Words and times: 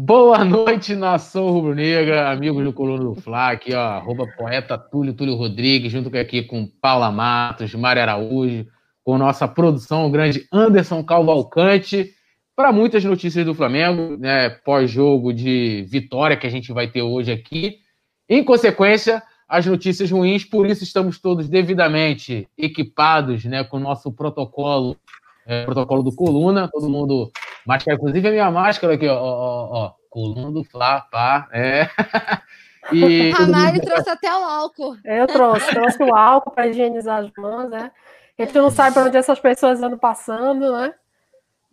Boa 0.00 0.44
noite, 0.44 0.94
nação 0.94 1.50
rubro-negra, 1.50 2.30
amigos 2.30 2.62
do 2.62 2.72
Coluna 2.72 3.02
do 3.02 3.16
Fla, 3.16 3.50
aqui, 3.50 3.74
ó, 3.74 3.80
arroba 3.80 4.28
poeta 4.38 4.78
Túlio, 4.78 5.12
Túlio 5.12 5.34
Rodrigues, 5.34 5.90
junto 5.90 6.16
aqui 6.16 6.44
com 6.44 6.68
Paula 6.80 7.10
Matos, 7.10 7.74
Mário 7.74 8.00
Araújo, 8.00 8.64
com 9.02 9.18
nossa 9.18 9.48
produção, 9.48 10.06
o 10.06 10.10
grande 10.10 10.46
Anderson 10.52 11.02
Calvalcante, 11.02 12.14
para 12.54 12.70
muitas 12.70 13.02
notícias 13.02 13.44
do 13.44 13.56
Flamengo, 13.56 14.16
né, 14.16 14.50
pós-jogo 14.50 15.32
de 15.32 15.84
vitória 15.88 16.36
que 16.36 16.46
a 16.46 16.50
gente 16.50 16.72
vai 16.72 16.86
ter 16.86 17.02
hoje 17.02 17.32
aqui. 17.32 17.78
Em 18.28 18.44
consequência, 18.44 19.20
as 19.48 19.66
notícias 19.66 20.08
ruins, 20.08 20.44
por 20.44 20.64
isso 20.68 20.84
estamos 20.84 21.18
todos 21.18 21.48
devidamente 21.48 22.46
equipados, 22.56 23.44
né, 23.44 23.64
com 23.64 23.78
o 23.78 23.80
nosso 23.80 24.12
protocolo, 24.12 24.96
é, 25.44 25.64
protocolo 25.64 26.04
do 26.04 26.14
Coluna, 26.14 26.68
todo 26.72 26.88
mundo 26.88 27.32
máscara, 27.68 27.96
inclusive 27.96 28.28
a 28.28 28.32
minha 28.32 28.50
máscara 28.50 28.94
aqui, 28.94 29.06
ó, 29.06 29.14
ó, 29.14 29.68
ó 29.70 29.94
Coluna 30.10 30.50
do 30.50 30.64
Fla, 30.64 31.02
pá, 31.02 31.48
é. 31.52 31.88
E... 32.92 33.32
A 33.36 33.46
Mari 33.46 33.80
trouxe 33.84 34.08
até 34.08 34.30
o 34.30 34.42
álcool. 34.42 34.96
Eu 35.04 35.26
trouxe, 35.26 35.68
trouxe 35.68 36.02
o 36.02 36.14
álcool 36.14 36.50
para 36.50 36.68
higienizar 36.68 37.18
as 37.18 37.30
mãos, 37.36 37.70
né? 37.70 37.90
A 38.38 38.44
gente 38.44 38.54
não 38.54 38.70
sabe 38.70 38.94
para 38.94 39.04
onde 39.04 39.16
essas 39.16 39.40
pessoas 39.40 39.82
andam 39.82 39.98
passando, 39.98 40.72
né? 40.72 40.94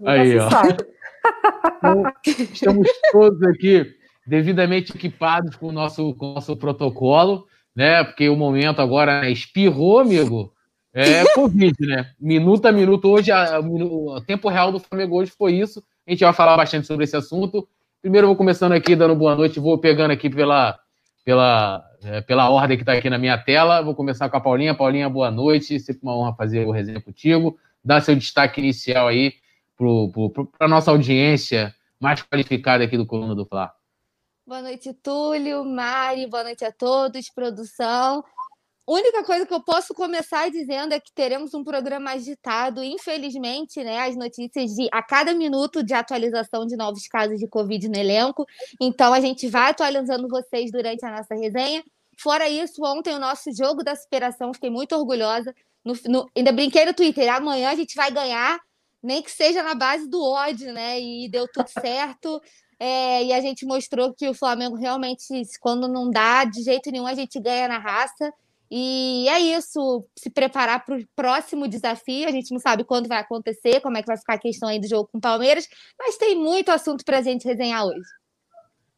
Aí, 0.06 0.38
ó. 0.38 0.50
Então, 1.78 2.14
estamos 2.26 2.88
todos 3.12 3.42
aqui 3.44 3.96
devidamente 4.26 4.96
equipados 4.96 5.56
com 5.56 5.68
o 5.68 5.72
nosso, 5.72 6.14
com 6.16 6.32
o 6.32 6.34
nosso 6.36 6.58
protocolo, 6.58 7.46
né? 7.76 8.04
Porque 8.04 8.28
o 8.28 8.36
momento 8.36 8.82
agora 8.82 9.22
né, 9.22 9.32
espirrou, 9.32 10.00
amigo. 10.00 10.52
É 10.98 11.26
Covid, 11.34 11.76
né? 11.82 12.10
Minuto 12.18 12.66
a 12.68 12.72
minuto. 12.72 13.10
Hoje, 13.10 13.30
a, 13.30 13.60
o 13.60 14.22
tempo 14.22 14.48
real 14.48 14.72
do 14.72 14.80
Flamengo 14.80 15.18
hoje 15.18 15.30
foi 15.30 15.52
isso. 15.56 15.84
A 16.08 16.12
gente 16.12 16.24
vai 16.24 16.32
falar 16.32 16.56
bastante 16.56 16.88
sobre 16.88 17.04
esse 17.04 17.18
assunto. 17.18 17.68
Primeiro, 18.02 18.28
vou 18.28 18.36
começando 18.38 18.72
aqui, 18.72 18.96
dando 18.96 19.14
boa 19.14 19.36
noite, 19.36 19.60
vou 19.60 19.78
pegando 19.78 20.12
aqui 20.12 20.30
pela, 20.30 20.80
pela, 21.26 21.84
é, 22.02 22.22
pela 22.22 22.50
ordem 22.50 22.78
que 22.78 22.84
está 22.84 22.94
aqui 22.94 23.10
na 23.10 23.18
minha 23.18 23.38
tela. 23.38 23.82
Vou 23.82 23.94
começar 23.94 24.30
com 24.30 24.38
a 24.38 24.40
Paulinha. 24.40 24.74
Paulinha, 24.74 25.10
boa 25.10 25.30
noite. 25.30 25.78
Sempre 25.82 26.04
uma 26.04 26.16
honra 26.16 26.34
fazer 26.34 26.66
o 26.66 26.72
resenha 26.72 27.02
contigo. 27.02 27.60
Dá 27.84 28.00
seu 28.00 28.16
destaque 28.16 28.62
inicial 28.62 29.10
aí 29.10 29.34
para 29.78 30.66
a 30.66 30.68
nossa 30.70 30.92
audiência 30.92 31.76
mais 32.00 32.24
qualificada 32.24 32.86
aqui 32.86 32.96
do 32.96 33.06
Coluna 33.06 33.36
do 33.36 33.46
Fla. 33.46 33.74
Boa 34.48 34.62
noite, 34.62 34.94
Túlio, 34.94 35.66
Mari, 35.66 36.28
boa 36.28 36.44
noite 36.44 36.64
a 36.64 36.72
todos, 36.72 37.30
produção 37.32 38.24
única 38.88 39.24
coisa 39.24 39.46
que 39.46 39.54
eu 39.54 39.62
posso 39.62 39.94
começar 39.94 40.50
dizendo 40.50 40.94
é 40.94 41.00
que 41.00 41.12
teremos 41.12 41.54
um 41.54 41.64
programa 41.64 42.12
agitado. 42.12 42.84
Infelizmente, 42.84 43.84
né, 43.84 44.00
as 44.02 44.16
notícias 44.16 44.72
de 44.76 44.88
a 44.92 45.02
cada 45.02 45.34
minuto 45.34 45.84
de 45.84 45.94
atualização 45.94 46.66
de 46.66 46.76
novos 46.76 47.08
casos 47.08 47.40
de 47.40 47.48
Covid 47.48 47.88
no 47.90 47.98
elenco. 47.98 48.46
Então, 48.80 49.14
a 49.14 49.20
gente 49.20 49.48
vai 49.48 49.72
atualizando 49.72 50.28
vocês 50.28 50.72
durante 50.72 51.04
a 51.06 51.12
nossa 51.12 51.34
resenha. 51.34 51.84
Fora 52.18 52.48
isso, 52.48 52.84
ontem 52.84 53.14
o 53.14 53.20
nosso 53.20 53.52
jogo 53.56 53.84
da 53.84 53.96
superação, 53.96 54.54
fiquei 54.54 54.70
muito 54.70 54.96
orgulhosa. 54.96 55.54
No, 55.84 55.94
no, 56.08 56.30
ainda 56.36 56.52
brinquei 56.52 56.86
no 56.86 56.94
Twitter, 56.94 57.34
amanhã 57.34 57.72
a 57.72 57.76
gente 57.76 57.96
vai 57.96 58.10
ganhar, 58.10 58.60
nem 59.04 59.22
que 59.22 59.32
seja 59.32 59.62
na 59.62 59.76
base 59.76 60.08
do 60.08 60.24
ódio, 60.24 60.74
né? 60.74 61.00
E 61.00 61.30
deu 61.30 61.48
tudo 61.48 61.68
certo. 61.82 62.42
É, 62.80 63.24
e 63.24 63.34
a 63.34 63.42
gente 63.42 63.66
mostrou 63.66 64.14
que 64.14 64.28
o 64.28 64.34
Flamengo 64.34 64.76
realmente, 64.76 65.24
quando 65.60 65.88
não 65.88 66.10
dá 66.10 66.44
de 66.44 66.62
jeito 66.62 66.92
nenhum, 66.92 67.08
a 67.08 67.14
gente 67.14 67.40
ganha 67.40 67.68
na 67.68 67.78
raça. 67.78 68.34
E 68.70 69.28
é 69.30 69.40
isso, 69.40 70.06
se 70.18 70.30
preparar 70.30 70.84
para 70.84 70.98
o 70.98 71.04
próximo 71.16 71.68
desafio. 71.68 72.28
A 72.28 72.32
gente 72.32 72.52
não 72.52 72.60
sabe 72.60 72.84
quando 72.84 73.08
vai 73.08 73.20
acontecer, 73.20 73.80
como 73.82 73.98
é 73.98 74.02
que 74.02 74.08
vai 74.08 74.18
ficar 74.18 74.34
a 74.36 74.40
questão 74.40 74.68
aí 74.70 74.80
do 74.80 74.88
jogo 74.88 75.10
com 75.12 75.18
o 75.18 75.22
Palmeiras, 75.22 75.68
mas 75.98 76.18
tem 76.18 76.36
muito 76.36 76.70
assunto 76.70 77.06
para 77.06 77.20
a 77.20 77.22
gente 77.22 77.46
resenhar 77.46 77.86
hoje. 77.86 78.10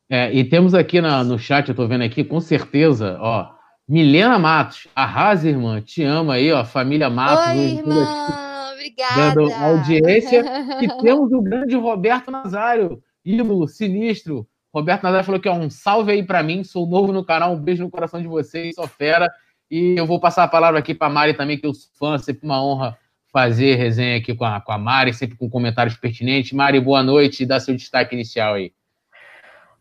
É, 0.09 0.33
e 0.33 0.43
temos 0.43 0.73
aqui 0.73 1.01
na, 1.01 1.23
no 1.23 1.37
chat, 1.37 1.67
eu 1.67 1.73
estou 1.73 1.87
vendo 1.87 2.03
aqui, 2.03 2.23
com 2.23 2.39
certeza, 2.39 3.17
ó, 3.19 3.49
Milena 3.87 4.39
Matos, 4.39 4.87
arrasa, 4.95 5.49
irmã, 5.49 5.81
te 5.81 6.01
ama 6.03 6.35
aí, 6.35 6.51
ó, 6.51 6.63
família 6.63 7.09
Matos. 7.09 7.47
Oi, 7.47 7.77
irmã, 7.77 8.71
obrigada. 8.73 9.33
Dando 9.33 9.53
audiência. 9.53 10.43
e 10.81 10.87
temos 11.01 11.31
o 11.31 11.41
grande 11.41 11.75
Roberto 11.75 12.31
Nazário, 12.31 13.01
ídolo, 13.23 13.67
sinistro. 13.67 14.47
Roberto 14.73 15.03
Nazário 15.03 15.25
falou 15.25 15.41
que 15.41 15.49
é 15.49 15.53
um 15.53 15.69
salve 15.69 16.11
aí 16.13 16.23
para 16.23 16.41
mim, 16.41 16.63
sou 16.63 16.87
novo 16.87 17.11
no 17.11 17.25
canal, 17.25 17.53
um 17.53 17.59
beijo 17.59 17.83
no 17.83 17.89
coração 17.89 18.21
de 18.21 18.27
vocês, 18.27 18.75
sou 18.75 18.87
fera. 18.87 19.29
E 19.69 19.95
eu 19.97 20.05
vou 20.05 20.19
passar 20.19 20.43
a 20.43 20.47
palavra 20.47 20.79
aqui 20.79 20.93
para 20.93 21.07
a 21.07 21.09
Mari 21.09 21.33
também, 21.33 21.57
que 21.57 21.65
eu 21.65 21.73
sou 21.73 21.91
fã, 21.97 22.17
sempre 22.17 22.45
uma 22.45 22.63
honra 22.63 22.97
fazer 23.31 23.75
resenha 23.75 24.17
aqui 24.17 24.33
com 24.33 24.45
a, 24.45 24.61
com 24.61 24.71
a 24.71 24.77
Mari, 24.77 25.13
sempre 25.13 25.37
com 25.37 25.49
comentários 25.49 25.97
pertinentes. 25.97 26.53
Mari, 26.53 26.79
boa 26.79 27.03
noite 27.03 27.45
dá 27.45 27.59
seu 27.59 27.75
destaque 27.75 28.15
inicial 28.15 28.55
aí. 28.55 28.73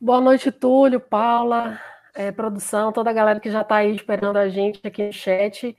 Boa 0.00 0.20
noite, 0.20 0.50
Túlio, 0.50 1.00
Paula, 1.00 1.80
é, 2.14 2.30
produção, 2.32 2.92
toda 2.92 3.10
a 3.10 3.12
galera 3.12 3.41
que 3.41 3.50
já 3.50 3.62
está 3.62 3.76
aí 3.76 3.94
esperando 3.94 4.36
a 4.36 4.48
gente 4.48 4.80
aqui 4.84 5.06
no 5.06 5.12
chat. 5.12 5.76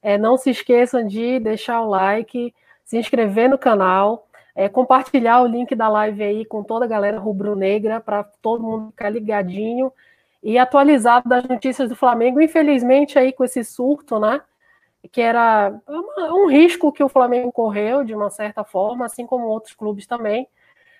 É, 0.00 0.16
não 0.16 0.36
se 0.36 0.50
esqueçam 0.50 1.06
de 1.06 1.40
deixar 1.40 1.82
o 1.82 1.88
like, 1.88 2.54
se 2.84 2.96
inscrever 2.96 3.50
no 3.50 3.58
canal, 3.58 4.28
é, 4.54 4.68
compartilhar 4.68 5.42
o 5.42 5.46
link 5.46 5.74
da 5.74 5.88
live 5.88 6.22
aí 6.22 6.44
com 6.44 6.62
toda 6.62 6.84
a 6.84 6.88
galera 6.88 7.18
rubro-negra 7.18 8.00
para 8.00 8.24
todo 8.24 8.62
mundo 8.62 8.90
ficar 8.90 9.10
ligadinho 9.10 9.92
e 10.42 10.58
atualizado 10.58 11.28
das 11.28 11.44
notícias 11.44 11.88
do 11.88 11.96
Flamengo, 11.96 12.40
infelizmente 12.40 13.18
aí 13.18 13.32
com 13.32 13.44
esse 13.44 13.64
surto, 13.64 14.18
né? 14.18 14.40
Que 15.10 15.20
era 15.20 15.72
um 16.30 16.48
risco 16.48 16.92
que 16.92 17.02
o 17.02 17.08
Flamengo 17.08 17.50
correu 17.52 18.04
de 18.04 18.14
uma 18.14 18.30
certa 18.30 18.64
forma, 18.64 19.06
assim 19.06 19.26
como 19.26 19.46
outros 19.46 19.74
clubes 19.74 20.06
também. 20.06 20.48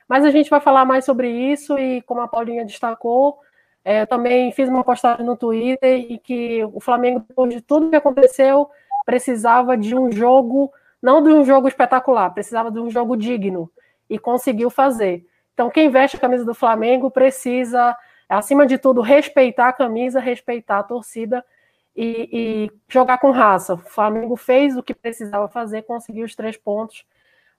Mas 0.08 0.24
a 0.24 0.30
gente 0.30 0.48
vai 0.48 0.60
falar 0.60 0.84
mais 0.84 1.04
sobre 1.04 1.30
isso 1.30 1.78
e 1.78 2.00
como 2.02 2.20
a 2.20 2.28
Paulinha 2.28 2.64
destacou, 2.64 3.38
é, 3.84 4.06
também 4.06 4.52
fiz 4.52 4.68
uma 4.68 4.84
postagem 4.84 5.24
no 5.24 5.36
Twitter 5.36 5.98
e 5.98 6.18
que 6.18 6.64
o 6.72 6.80
Flamengo, 6.80 7.24
depois 7.26 7.54
de 7.54 7.60
tudo 7.60 7.90
que 7.90 7.96
aconteceu, 7.96 8.68
precisava 9.04 9.76
de 9.76 9.94
um 9.94 10.10
jogo, 10.10 10.72
não 11.00 11.22
de 11.22 11.30
um 11.30 11.44
jogo 11.44 11.68
espetacular, 11.68 12.30
precisava 12.30 12.70
de 12.70 12.78
um 12.78 12.90
jogo 12.90 13.16
digno 13.16 13.70
e 14.08 14.18
conseguiu 14.18 14.70
fazer. 14.70 15.24
Então, 15.54 15.70
quem 15.70 15.88
veste 15.90 16.16
a 16.16 16.20
camisa 16.20 16.44
do 16.44 16.54
Flamengo 16.54 17.10
precisa 17.10 17.96
acima 18.28 18.66
de 18.66 18.78
tudo, 18.78 19.00
respeitar 19.00 19.68
a 19.68 19.72
camisa, 19.72 20.20
respeitar 20.20 20.80
a 20.80 20.82
torcida 20.82 21.44
e, 21.96 22.28
e, 22.32 22.70
jogar 22.88 23.18
com 23.18 23.30
raça. 23.30 23.74
O 23.74 23.78
Flamengo 23.78 24.36
fez 24.36 24.76
o 24.76 24.82
que 24.82 24.94
precisava 24.94 25.48
fazer, 25.48 25.82
conseguiu 25.82 26.24
os 26.24 26.34
três 26.34 26.56
pontos, 26.56 27.04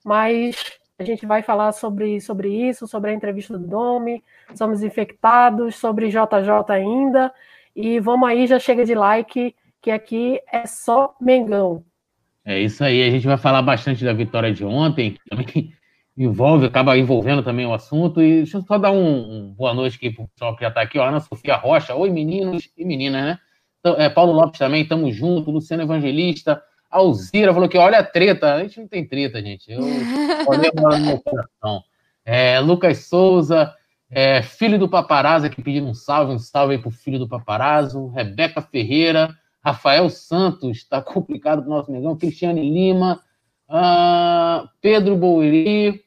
mas 0.04 0.56
a 0.98 1.04
gente 1.04 1.26
vai 1.26 1.42
falar 1.42 1.72
sobre, 1.72 2.20
sobre 2.20 2.48
isso, 2.48 2.86
sobre 2.86 3.10
a 3.10 3.14
entrevista 3.14 3.58
do 3.58 3.66
Domi, 3.66 4.22
somos 4.54 4.82
infectados, 4.82 5.76
sobre 5.76 6.08
JJ 6.08 6.70
ainda, 6.70 7.32
e 7.74 7.98
vamos 7.98 8.28
aí, 8.28 8.46
já 8.46 8.58
chega 8.58 8.84
de 8.84 8.94
like, 8.94 9.54
que 9.80 9.90
aqui 9.90 10.40
é 10.52 10.66
só 10.66 11.14
Mengão. 11.20 11.84
É 12.44 12.58
isso 12.58 12.82
aí, 12.84 13.02
a 13.02 13.10
gente 13.10 13.26
vai 13.26 13.36
falar 13.36 13.62
bastante 13.62 14.04
da 14.04 14.12
vitória 14.12 14.52
de 14.52 14.64
ontem, 14.64 15.12
que 15.12 15.20
também 15.28 15.72
envolve, 16.22 16.66
acaba 16.66 16.98
envolvendo 16.98 17.42
também 17.42 17.64
o 17.64 17.72
assunto. 17.72 18.20
E 18.20 18.38
deixa 18.38 18.58
eu 18.58 18.62
só 18.62 18.76
dar 18.76 18.90
um, 18.90 18.98
um 18.98 19.54
boa 19.54 19.72
noite 19.72 19.96
aqui 19.96 20.10
para 20.10 20.24
o 20.24 20.28
pessoal 20.28 20.54
que 20.54 20.62
já 20.62 20.68
está 20.68 20.82
aqui. 20.82 20.98
Ó, 20.98 21.08
Ana 21.08 21.18
Sofia 21.18 21.56
Rocha, 21.56 21.94
oi 21.94 22.10
meninos 22.10 22.68
e 22.76 22.84
meninas, 22.84 23.22
né? 23.22 23.38
Então, 23.78 23.94
é, 23.98 24.10
Paulo 24.10 24.32
Lopes 24.32 24.58
também, 24.58 24.82
estamos 24.82 25.16
juntos. 25.16 25.52
Luciano 25.52 25.82
Evangelista, 25.82 26.62
Alzira 26.90 27.54
falou 27.54 27.68
que 27.70 27.78
olha 27.78 27.98
a 27.98 28.04
treta. 28.04 28.54
A 28.54 28.62
gente 28.62 28.78
não 28.78 28.86
tem 28.86 29.06
treta, 29.06 29.40
gente. 29.40 29.72
Eu 29.72 29.80
olhei 30.46 30.70
no 30.74 31.06
meu 31.06 31.20
coração. 31.22 31.82
É, 32.22 32.60
Lucas 32.60 33.06
Souza, 33.06 33.74
é, 34.10 34.42
filho 34.42 34.78
do 34.78 34.90
paparazzo, 34.90 35.46
aqui 35.46 35.62
pedindo 35.62 35.86
um 35.86 35.94
salve, 35.94 36.34
um 36.34 36.38
salve 36.38 36.74
aí 36.74 36.80
pro 36.80 36.90
filho 36.90 37.18
do 37.18 37.26
paparazzo. 37.26 38.08
Rebeca 38.08 38.60
Ferreira, 38.60 39.34
Rafael 39.64 40.10
Santos, 40.10 40.76
está 40.76 41.00
complicado 41.00 41.62
pro 41.62 41.70
nosso 41.70 41.90
negão. 41.90 42.14
Cristiane 42.14 42.60
Lima, 42.60 43.22
uh, 43.70 44.68
Pedro 44.82 45.16
Bouri, 45.16 46.04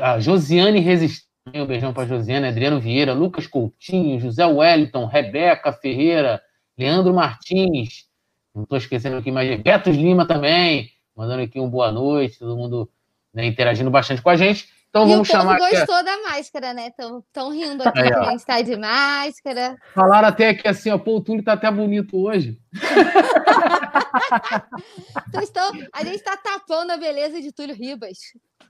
a 0.00 0.18
Josiane 0.18 0.80
Resistente, 0.80 1.28
um 1.54 1.66
beijão 1.66 1.92
para 1.92 2.06
Josiane, 2.06 2.48
Adriano 2.48 2.80
Vieira, 2.80 3.12
Lucas 3.12 3.46
Coutinho, 3.46 4.20
José 4.20 4.44
Wellington, 4.44 5.06
Rebeca 5.06 5.72
Ferreira, 5.72 6.42
Leandro 6.76 7.14
Martins, 7.14 8.06
não 8.54 8.64
estou 8.64 8.78
esquecendo 8.78 9.16
aqui 9.16 9.30
mais, 9.30 9.60
Betos 9.60 9.96
Lima 9.96 10.26
também, 10.26 10.90
mandando 11.16 11.42
aqui 11.42 11.60
um 11.60 11.70
boa 11.70 11.92
noite, 11.92 12.38
todo 12.38 12.56
mundo 12.56 12.90
né, 13.32 13.46
interagindo 13.46 13.90
bastante 13.90 14.20
com 14.20 14.30
a 14.30 14.36
gente. 14.36 14.68
Então 14.90 15.06
e 15.06 15.10
vamos 15.10 15.28
o 15.28 15.30
chamar. 15.30 15.58
gostou 15.58 15.94
aqui... 15.94 16.04
da 16.04 16.22
máscara, 16.22 16.72
né? 16.72 16.88
Estão 16.88 17.50
rindo 17.50 17.86
aqui, 17.86 18.00
Aí, 18.00 18.12
a 18.12 18.30
gente 18.30 18.40
está 18.40 18.60
de 18.60 18.76
máscara. 18.76 19.76
Falaram 19.94 20.28
até 20.28 20.48
aqui 20.48 20.66
assim, 20.66 20.90
ó, 20.90 20.98
pô, 20.98 21.16
o 21.16 21.20
Túlio 21.20 21.44
tá 21.44 21.52
até 21.52 21.70
bonito 21.70 22.16
hoje. 22.16 22.58
então, 25.28 25.42
estão... 25.42 25.70
a 25.92 26.04
gente 26.04 26.16
está 26.16 26.36
tapando 26.36 26.92
a 26.92 26.96
beleza 26.96 27.40
de 27.40 27.52
Túlio 27.52 27.74
Ribas. 27.74 28.18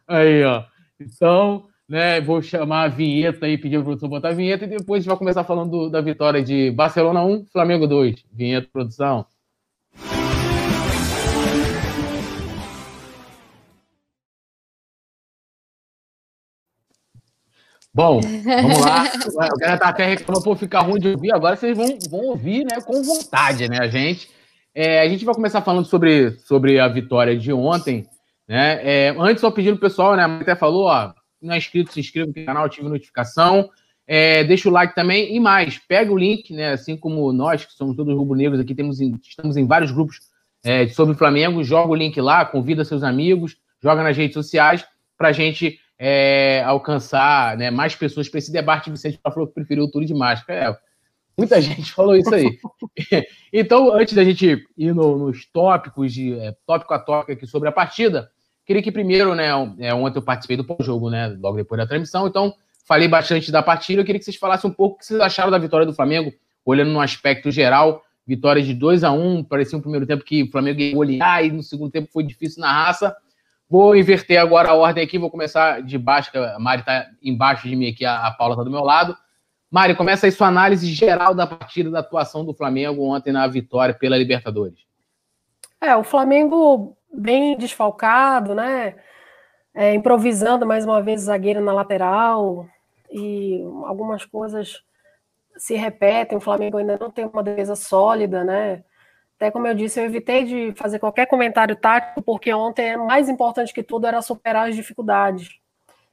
Aí, 0.07 0.45
ó. 0.45 0.65
Então, 1.01 1.69
né, 1.89 2.21
vou 2.21 2.43
chamar 2.43 2.85
a 2.85 2.89
vinheta 2.89 3.47
aí, 3.47 3.57
pedir 3.57 3.77
para 3.77 3.81
o 3.81 3.85
produção 3.85 4.09
botar 4.09 4.29
a 4.29 4.35
vinheta 4.35 4.65
e 4.65 4.69
depois 4.69 4.99
a 4.99 5.01
gente 5.03 5.09
vai 5.09 5.19
começar 5.19 5.45
falando 5.45 5.71
do, 5.71 5.91
da 5.91 6.01
vitória 6.01 6.43
de 6.43 6.71
Barcelona 6.71 7.23
1, 7.25 7.47
Flamengo 7.53 7.87
2. 7.87 8.25
Vinheta, 8.33 8.69
produção. 8.73 9.27
Bom, 17.99 18.21
vamos 18.21 18.81
lá. 18.81 19.05
O 19.55 19.59
cara 19.59 19.79
tá 19.79 19.89
até 19.89 20.07
reclamando 20.07 20.45
por 20.45 20.57
ficar 20.57 20.83
ruim 20.83 21.01
de 21.01 21.09
ouvir. 21.09 21.33
Agora 21.33 21.57
vocês 21.57 21.77
vão, 21.77 21.99
vão 22.09 22.21
ouvir 22.27 22.65
né, 22.65 22.81
com 22.81 23.03
vontade, 23.03 23.69
né, 23.69 23.79
a 23.81 23.89
gente. 23.89 24.31
É, 24.81 25.01
a 25.01 25.09
gente 25.09 25.25
vai 25.25 25.35
começar 25.35 25.61
falando 25.61 25.87
sobre, 25.87 26.39
sobre 26.39 26.79
a 26.79 26.87
vitória 26.87 27.37
de 27.37 27.53
ontem. 27.53 28.07
Né? 28.47 28.79
É, 28.81 29.17
antes, 29.19 29.41
só 29.41 29.51
pedindo 29.51 29.77
pro 29.77 29.89
pessoal, 29.89 30.15
né? 30.15 30.23
Até 30.23 30.55
falou, 30.55 30.85
ó, 30.85 31.13
não 31.43 31.53
é 31.53 31.59
inscrito, 31.59 31.93
se 31.93 31.99
inscreva 31.99 32.29
no 32.29 32.47
canal, 32.47 32.65
ative 32.65 32.89
notificação. 32.89 33.71
É, 34.07 34.45
deixa 34.45 34.69
o 34.69 34.73
like 34.73 34.95
também 34.95 35.35
e 35.35 35.41
mais, 35.41 35.79
pega 35.79 36.13
o 36.13 36.17
link, 36.17 36.55
né? 36.55 36.71
Assim 36.71 36.97
como 36.97 37.33
nós, 37.33 37.65
que 37.65 37.73
somos 37.73 37.97
todos 37.97 38.17
rubro-negros 38.17 38.61
aqui, 38.61 38.73
temos 38.73 39.01
em, 39.01 39.19
estamos 39.21 39.57
em 39.57 39.67
vários 39.67 39.91
grupos 39.91 40.21
é, 40.63 40.87
sobre 40.87 41.13
o 41.13 41.19
Flamengo, 41.19 41.65
joga 41.65 41.91
o 41.91 41.97
link 41.97 42.21
lá, 42.21 42.45
convida 42.45 42.85
seus 42.85 43.03
amigos, 43.03 43.57
joga 43.83 44.05
nas 44.05 44.17
redes 44.17 44.35
sociais 44.35 44.87
para 45.17 45.31
a 45.31 45.33
gente 45.33 45.77
é, 45.99 46.63
alcançar 46.65 47.57
né, 47.57 47.69
mais 47.69 47.97
pessoas 47.97 48.29
para 48.29 48.39
esse 48.39 48.53
debate. 48.53 48.93
Vicente 48.93 49.19
falou 49.25 49.49
que 49.49 49.55
preferiu 49.55 49.87
o 49.87 49.91
Túlio 49.91 50.07
de 50.07 50.15
Máscara. 50.15 50.79
Muita 51.39 51.61
gente 51.63 51.93
falou 51.93 52.17
isso 52.17 52.35
aí. 52.35 52.59
então, 53.53 53.95
antes 53.95 54.15
da 54.15 54.25
gente 54.25 54.67
ir 54.77 54.93
no, 54.93 55.17
nos 55.17 55.47
tópicos, 55.47 56.13
de, 56.13 56.37
é, 56.39 56.55
tópico 56.67 56.93
a 56.93 56.99
tópico 56.99 57.33
aqui 57.33 57.47
sobre 57.47 57.69
a 57.69 57.73
partida, 57.73 58.29
queria 58.67 58.83
que 58.83 58.91
primeiro, 58.91 59.35
né, 59.37 59.49
é, 59.79 59.95
ontem 59.95 60.19
eu 60.19 60.23
participei 60.23 60.57
do 60.57 60.65
pós-jogo, 60.65 61.09
né, 61.09 61.29
logo 61.41 61.57
depois 61.57 61.79
da 61.79 61.87
transmissão, 61.87 62.27
então 62.27 62.53
falei 62.85 63.07
bastante 63.07 63.53
da 63.53 63.63
partida. 63.63 64.01
Eu 64.01 64.05
queria 64.05 64.19
que 64.19 64.25
vocês 64.25 64.37
falassem 64.37 64.69
um 64.69 64.75
pouco 64.75 64.97
o 64.97 64.99
que 64.99 65.07
vocês 65.07 65.21
acharam 65.21 65.51
da 65.51 65.59
vitória 65.59 65.87
do 65.87 65.95
Flamengo, 65.95 66.33
olhando 66.65 66.91
no 66.91 67.01
aspecto 67.01 67.51
geral. 67.51 68.03
Vitória 68.27 68.63
de 68.63 68.75
2 68.75 69.05
a 69.05 69.13
1 69.13 69.39
um, 69.39 69.45
parecia 69.45 69.79
um 69.79 69.81
primeiro 69.81 70.07
tempo 70.07 70.25
que 70.25 70.43
o 70.43 70.51
Flamengo 70.51 70.81
ia 70.81 70.95
golear 70.95 71.45
e 71.45 71.51
no 71.51 71.63
segundo 71.63 71.91
tempo 71.91 72.11
foi 72.13 72.25
difícil 72.25 72.61
na 72.61 72.71
raça. 72.71 73.15
Vou 73.71 73.95
inverter 73.95 74.41
agora 74.41 74.71
a 74.71 74.75
ordem 74.75 75.05
aqui, 75.05 75.19
vou 75.19 75.31
começar 75.31 75.83
de 75.83 75.97
baixo, 75.99 76.31
a 76.35 76.59
Mari 76.59 76.81
está 76.81 77.07
embaixo 77.23 77.69
de 77.69 77.77
mim 77.77 77.89
aqui, 77.89 78.05
a, 78.05 78.27
a 78.27 78.31
Paula 78.31 78.55
está 78.55 78.65
do 78.65 78.71
meu 78.71 78.83
lado. 78.83 79.17
Mari, 79.71 79.95
começa 79.95 80.27
aí 80.27 80.33
sua 80.33 80.49
análise 80.49 80.87
geral 80.87 81.35
da 81.35 81.47
partida, 81.47 81.91
da 81.91 82.01
atuação 82.01 82.45
do 82.45 82.55
Flamengo 82.55 83.03
ontem 83.05 83.33
na 83.33 83.47
vitória 83.47 83.95
pela 83.95 84.17
Libertadores. 84.17 84.79
É, 85.81 85.95
o 85.95 86.03
Flamengo 86.03 86.97
bem 87.13 87.57
desfalcado, 87.57 88.55
né? 88.55 88.97
É, 89.75 89.95
improvisando 89.95 90.67
mais 90.67 90.85
uma 90.85 91.03
vez 91.03 91.23
zagueiro 91.23 91.61
na 91.61 91.73
lateral 91.73 92.67
e 93.13 93.63
algumas 93.85 94.25
coisas 94.25 94.83
se 95.57 95.75
repetem. 95.75 96.39
O 96.39 96.41
Flamengo 96.41 96.79
ainda 96.79 96.97
não 96.99 97.11
tem 97.11 97.27
uma 97.27 97.43
defesa 97.43 97.77
sólida, 97.77 98.43
né? 98.43 98.83
Até 99.37 99.51
como 99.51 99.67
eu 99.67 99.75
disse, 99.75 100.01
eu 100.01 100.05
evitei 100.05 100.45
de 100.45 100.73
fazer 100.77 100.99
qualquer 100.99 101.27
comentário 101.27 101.77
tático, 101.77 102.23
porque 102.23 102.53
ontem, 102.53 102.97
mais 102.97 103.29
importante 103.29 103.73
que 103.73 103.85
tudo, 103.85 104.07
era 104.07 104.21
superar 104.21 104.69
as 104.69 104.75
dificuldades. 104.75 105.51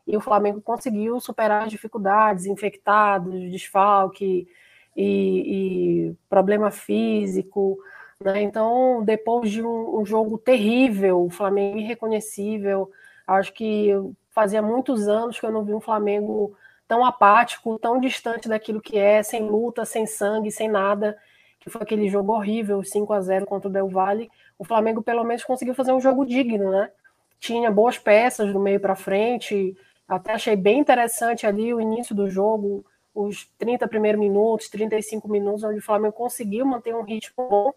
E 0.07 0.15
o 0.15 0.21
Flamengo 0.21 0.61
conseguiu 0.61 1.19
superar 1.19 1.63
as 1.63 1.71
dificuldades, 1.71 2.45
infectados, 2.45 3.33
desfalque 3.51 4.47
e, 4.95 6.07
e 6.09 6.15
problema 6.29 6.71
físico. 6.71 7.77
Né? 8.23 8.43
Então, 8.43 9.03
depois 9.03 9.51
de 9.51 9.63
um, 9.63 9.99
um, 9.99 10.05
jogo 10.05 10.37
terrível, 10.37 11.25
o 11.25 11.29
Flamengo 11.29 11.79
irreconhecível, 11.79 12.91
acho 13.25 13.53
que 13.53 13.89
fazia 14.29 14.61
muitos 14.61 15.07
anos 15.07 15.39
que 15.39 15.45
eu 15.45 15.51
não 15.51 15.63
vi 15.63 15.73
um 15.73 15.81
Flamengo 15.81 16.55
tão 16.87 17.03
apático, 17.03 17.79
tão 17.79 17.99
distante 17.99 18.47
daquilo 18.47 18.81
que 18.81 18.97
é, 18.97 19.23
sem 19.23 19.47
luta, 19.47 19.85
sem 19.85 20.05
sangue, 20.05 20.51
sem 20.51 20.69
nada 20.69 21.17
que 21.65 21.69
foi 21.71 21.81
aquele 21.81 22.07
jogo 22.07 22.31
horrível, 22.31 22.83
5 22.83 23.11
a 23.11 23.19
0 23.19 23.47
contra 23.47 23.67
o 23.67 23.71
Del 23.71 23.89
Valle, 23.89 24.29
o 24.55 24.63
Flamengo 24.63 25.01
pelo 25.01 25.23
menos 25.23 25.43
conseguiu 25.43 25.73
fazer 25.73 25.93
um 25.93 25.99
jogo 25.99 26.23
digno, 26.23 26.69
né? 26.69 26.91
Tinha 27.39 27.71
boas 27.71 27.97
peças 27.97 28.53
do 28.53 28.59
meio 28.59 28.79
para 28.79 28.95
frente, 28.95 29.75
até 30.07 30.33
achei 30.33 30.55
bem 30.55 30.79
interessante 30.79 31.47
ali 31.47 31.73
o 31.73 31.81
início 31.81 32.13
do 32.13 32.29
jogo, 32.29 32.85
os 33.13 33.49
30 33.57 33.87
primeiros 33.87 34.19
minutos, 34.19 34.69
35 34.69 35.27
minutos, 35.27 35.63
onde 35.63 35.79
o 35.79 35.83
Flamengo 35.83 36.13
conseguiu 36.13 36.65
manter 36.65 36.93
um 36.93 37.01
ritmo 37.01 37.47
bom. 37.49 37.73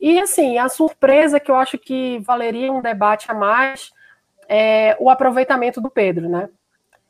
E 0.00 0.18
assim, 0.18 0.58
a 0.58 0.68
surpresa 0.68 1.38
que 1.38 1.50
eu 1.50 1.56
acho 1.56 1.78
que 1.78 2.18
valeria 2.20 2.72
um 2.72 2.80
debate 2.80 3.30
a 3.30 3.34
mais 3.34 3.92
é 4.48 4.96
o 4.98 5.08
aproveitamento 5.08 5.80
do 5.80 5.90
Pedro, 5.90 6.28
né? 6.28 6.48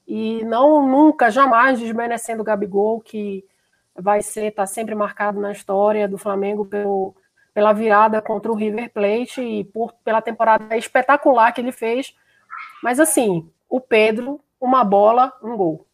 E 0.06 0.44
não 0.44 0.86
nunca, 0.86 1.30
jamais 1.30 1.78
desmerecendo 1.78 2.42
o 2.42 2.44
Gabigol, 2.44 3.00
que 3.00 3.44
vai 3.94 4.20
ser 4.22 4.46
está 4.46 4.66
sempre 4.66 4.94
marcado 4.94 5.40
na 5.40 5.52
história 5.52 6.08
do 6.08 6.18
Flamengo 6.18 6.64
pelo, 6.64 7.14
pela 7.54 7.72
virada 7.72 8.20
contra 8.20 8.50
o 8.50 8.54
River 8.54 8.90
Plate 8.92 9.40
e 9.40 9.64
por, 9.64 9.92
pela 10.04 10.20
temporada 10.20 10.76
espetacular 10.76 11.52
que 11.52 11.60
ele 11.60 11.72
fez. 11.72 12.14
Mas 12.82 12.98
assim, 12.98 13.48
o 13.72 13.80
Pedro, 13.80 14.40
uma 14.60 14.84
bola, 14.84 15.32
um 15.42 15.56
gol. 15.56 15.86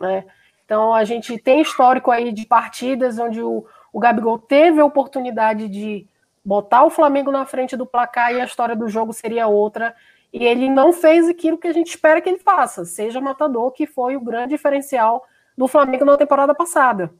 Né? 0.00 0.24
Então 0.64 0.94
a 0.94 1.04
gente 1.04 1.38
tem 1.38 1.60
histórico 1.60 2.10
aí 2.10 2.32
de 2.32 2.46
partidas 2.46 3.18
onde 3.18 3.42
o, 3.42 3.66
o 3.92 3.98
Gabigol 3.98 4.38
teve 4.38 4.80
a 4.80 4.84
oportunidade 4.84 5.68
de 5.68 6.06
botar 6.44 6.84
o 6.84 6.90
Flamengo 6.90 7.32
na 7.32 7.44
frente 7.44 7.76
do 7.76 7.86
placar 7.86 8.32
e 8.32 8.40
a 8.40 8.44
história 8.44 8.76
do 8.76 8.88
jogo 8.88 9.12
seria 9.12 9.46
outra. 9.46 9.94
E 10.32 10.44
ele 10.44 10.68
não 10.68 10.92
fez 10.92 11.28
aquilo 11.28 11.58
que 11.58 11.68
a 11.68 11.72
gente 11.72 11.88
espera 11.88 12.20
que 12.20 12.28
ele 12.28 12.38
faça, 12.38 12.84
seja 12.84 13.20
matador, 13.20 13.70
que 13.72 13.86
foi 13.86 14.16
o 14.16 14.20
grande 14.20 14.50
diferencial 14.50 15.24
do 15.56 15.66
Flamengo 15.68 16.04
na 16.04 16.16
temporada 16.16 16.54
passada 16.54 17.12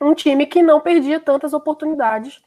um 0.00 0.14
time 0.14 0.46
que 0.46 0.62
não 0.62 0.80
perdia 0.80 1.18
tantas 1.18 1.52
oportunidades 1.52 2.40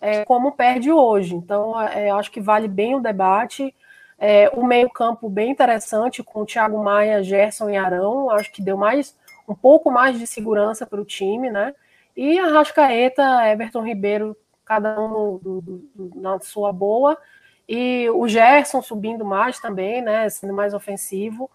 é, 0.00 0.24
como 0.24 0.52
perde 0.52 0.92
hoje. 0.92 1.34
Então, 1.34 1.80
é, 1.80 2.10
acho 2.10 2.30
que 2.30 2.40
vale 2.40 2.68
bem 2.68 2.94
o 2.94 3.00
debate. 3.00 3.74
É, 4.18 4.50
o 4.50 4.66
meio-campo 4.66 5.28
bem 5.28 5.50
interessante 5.50 6.24
com 6.24 6.40
o 6.40 6.46
Thiago 6.46 6.82
Maia, 6.82 7.22
Gerson 7.22 7.70
e 7.70 7.76
Arão. 7.76 8.30
Acho 8.30 8.50
que 8.50 8.60
deu 8.60 8.76
mais 8.76 9.16
um 9.48 9.54
pouco 9.54 9.90
mais 9.90 10.18
de 10.18 10.26
segurança 10.26 10.84
para 10.84 11.00
o 11.00 11.04
time, 11.04 11.50
né? 11.50 11.74
E 12.16 12.38
a 12.38 12.48
Rascaeta, 12.48 13.22
Everton 13.48 13.82
Ribeiro, 13.82 14.36
cada 14.64 15.00
um 15.00 15.38
do, 15.38 15.60
do, 15.60 16.12
na 16.16 16.40
sua 16.40 16.72
boa. 16.72 17.16
E 17.68 18.10
o 18.10 18.26
Gerson 18.26 18.82
subindo 18.82 19.24
mais 19.24 19.60
também, 19.60 20.02
né? 20.02 20.28
Sendo 20.28 20.52
mais 20.52 20.74
ofensivo. 20.74 21.48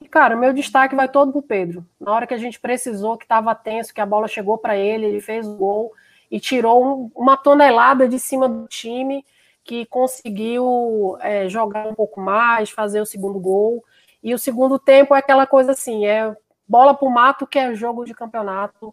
E, 0.00 0.08
cara, 0.08 0.36
meu 0.36 0.52
destaque 0.52 0.94
vai 0.94 1.08
todo 1.08 1.32
pro 1.32 1.42
Pedro. 1.42 1.86
Na 1.98 2.12
hora 2.12 2.26
que 2.26 2.34
a 2.34 2.38
gente 2.38 2.60
precisou, 2.60 3.16
que 3.16 3.24
estava 3.24 3.54
tenso, 3.54 3.94
que 3.94 4.00
a 4.00 4.06
bola 4.06 4.28
chegou 4.28 4.58
para 4.58 4.76
ele, 4.76 5.06
ele 5.06 5.20
fez 5.20 5.46
o 5.46 5.56
gol 5.56 5.92
e 6.30 6.38
tirou 6.38 6.84
um, 6.84 7.10
uma 7.14 7.36
tonelada 7.36 8.08
de 8.08 8.18
cima 8.18 8.48
do 8.48 8.66
time 8.68 9.24
que 9.70 9.86
conseguiu 9.86 11.16
é, 11.20 11.48
jogar 11.48 11.86
um 11.86 11.94
pouco 11.94 12.20
mais, 12.20 12.70
fazer 12.70 13.00
o 13.00 13.06
segundo 13.06 13.38
gol. 13.38 13.84
E 14.20 14.34
o 14.34 14.38
segundo 14.38 14.80
tempo 14.80 15.14
é 15.14 15.18
aquela 15.20 15.46
coisa 15.46 15.70
assim, 15.70 16.04
é 16.06 16.36
bola 16.66 16.92
pro 16.92 17.08
mato, 17.08 17.46
que 17.46 17.56
é 17.56 17.72
jogo 17.72 18.04
de 18.04 18.12
campeonato. 18.12 18.92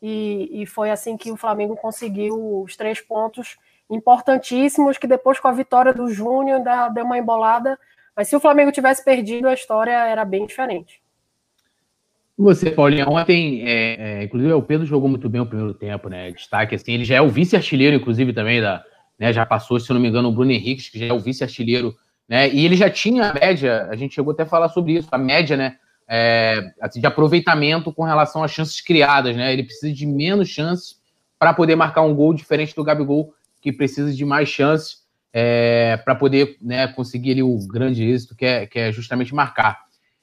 E, 0.00 0.62
e 0.62 0.64
foi 0.64 0.92
assim 0.92 1.16
que 1.16 1.32
o 1.32 1.36
Flamengo 1.36 1.74
conseguiu 1.74 2.62
os 2.62 2.76
três 2.76 3.00
pontos 3.00 3.58
importantíssimos, 3.90 4.96
que 4.96 5.08
depois 5.08 5.40
com 5.40 5.48
a 5.48 5.52
vitória 5.52 5.92
do 5.92 6.08
Júnior 6.08 6.58
ainda 6.58 6.88
deu 6.90 7.04
uma 7.04 7.18
embolada, 7.18 7.76
mas 8.16 8.28
se 8.28 8.36
o 8.36 8.40
Flamengo 8.40 8.70
tivesse 8.70 9.04
perdido, 9.04 9.48
a 9.48 9.54
história 9.54 10.06
era 10.06 10.24
bem 10.24 10.46
diferente. 10.46 11.02
Você, 12.38 12.70
Paulinha, 12.70 13.08
ontem, 13.08 13.68
é, 13.68 14.20
é, 14.20 14.22
inclusive 14.22 14.52
o 14.52 14.62
Pedro 14.62 14.86
jogou 14.86 15.08
muito 15.08 15.28
bem 15.28 15.40
o 15.40 15.46
primeiro 15.46 15.74
tempo, 15.74 16.08
né? 16.08 16.30
Destaque 16.30 16.76
assim, 16.76 16.92
ele 16.92 17.04
já 17.04 17.16
é 17.16 17.20
o 17.20 17.28
vice-artilheiro, 17.28 17.96
inclusive, 17.96 18.32
também, 18.32 18.60
da, 18.60 18.84
né? 19.18 19.32
Já 19.32 19.46
passou, 19.46 19.78
se 19.78 19.92
não 19.92 20.00
me 20.00 20.08
engano, 20.08 20.28
o 20.28 20.32
Bruno 20.32 20.50
Henrique, 20.50 20.90
que 20.90 20.98
já 20.98 21.06
é 21.06 21.12
o 21.12 21.20
vice-artilheiro, 21.20 21.96
né? 22.28 22.48
E 22.48 22.64
ele 22.64 22.76
já 22.76 22.90
tinha 22.90 23.30
a 23.30 23.34
média, 23.34 23.88
a 23.90 23.96
gente 23.96 24.14
chegou 24.14 24.32
até 24.32 24.42
a 24.42 24.46
falar 24.46 24.68
sobre 24.68 24.94
isso, 24.94 25.08
a 25.12 25.18
média, 25.18 25.56
né? 25.56 25.76
É, 26.08 26.72
assim, 26.80 27.00
de 27.00 27.06
aproveitamento 27.06 27.92
com 27.92 28.04
relação 28.04 28.42
às 28.42 28.50
chances 28.50 28.80
criadas, 28.80 29.36
né? 29.36 29.52
Ele 29.52 29.62
precisa 29.62 29.92
de 29.92 30.06
menos 30.06 30.48
chances 30.48 31.00
para 31.38 31.54
poder 31.54 31.76
marcar 31.76 32.02
um 32.02 32.14
gol 32.14 32.34
diferente 32.34 32.74
do 32.74 32.84
Gabigol, 32.84 33.34
que 33.60 33.72
precisa 33.72 34.12
de 34.12 34.24
mais 34.24 34.48
chances 34.48 35.02
é, 35.32 35.96
para 36.04 36.14
poder 36.14 36.56
né, 36.60 36.86
conseguir 36.88 37.32
ali, 37.32 37.42
o 37.42 37.58
grande 37.66 38.04
êxito, 38.04 38.36
que 38.36 38.44
é, 38.44 38.66
que 38.66 38.78
é 38.78 38.92
justamente 38.92 39.34
marcar. 39.34 39.80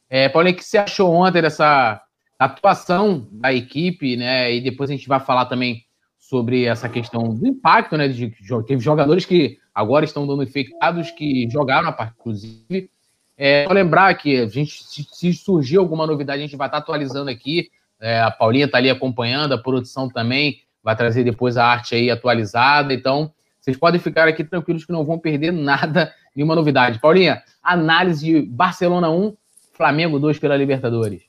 É, 0.09 0.29
Paulinho, 0.29 0.55
o 0.55 0.57
que 0.57 0.63
você 0.63 0.77
achou 0.77 1.11
ontem 1.11 1.41
dessa 1.41 2.01
atuação 2.37 3.27
da 3.31 3.53
equipe, 3.53 4.15
né? 4.15 4.53
E 4.53 4.61
depois 4.61 4.89
a 4.89 4.93
gente 4.93 5.07
vai 5.07 5.19
falar 5.19 5.45
também 5.45 5.83
sobre 6.29 6.65
essa 6.65 6.87
questão 6.87 7.33
do 7.33 7.47
impacto, 7.47 7.97
né? 7.97 8.07
De, 8.07 8.27
de, 8.27 8.63
teve 8.67 8.81
jogadores 8.81 9.25
que 9.25 9.57
agora 9.73 10.05
estão 10.05 10.27
dando 10.27 10.43
infectados, 10.43 11.09
que 11.09 11.49
jogaram 11.49 11.89
a 11.89 11.91
parte, 11.91 12.13
inclusive. 12.19 12.91
É, 13.35 13.65
só 13.65 13.73
lembrar 13.73 14.13
que 14.13 14.37
a 14.37 14.47
gente, 14.47 14.83
se, 14.83 15.03
se, 15.11 15.33
surgir 15.33 15.77
alguma 15.77 16.05
novidade, 16.05 16.39
a 16.39 16.45
gente 16.45 16.55
vai 16.55 16.67
estar 16.67 16.77
atualizando 16.77 17.31
aqui. 17.31 17.69
É, 17.99 18.21
a 18.21 18.29
Paulinha 18.29 18.65
está 18.65 18.77
ali 18.77 18.91
acompanhando, 18.91 19.53
a 19.53 19.57
produção 19.57 20.07
também 20.07 20.61
vai 20.83 20.95
trazer 20.95 21.23
depois 21.23 21.57
a 21.57 21.65
arte 21.65 21.95
aí 21.95 22.11
atualizada. 22.11 22.93
Então, 22.93 23.33
vocês 23.59 23.75
podem 23.75 23.99
ficar 23.99 24.27
aqui 24.27 24.43
tranquilos 24.43 24.85
que 24.85 24.91
não 24.91 25.03
vão 25.03 25.17
perder 25.17 25.51
nada, 25.53 26.13
nenhuma 26.35 26.55
novidade. 26.55 26.99
Paulinha, 26.99 27.41
análise 27.63 28.23
de 28.23 28.41
Barcelona 28.43 29.09
1, 29.09 29.35
Flamengo 29.73 30.19
2 30.19 30.37
pela 30.37 30.55
Libertadores. 30.55 31.28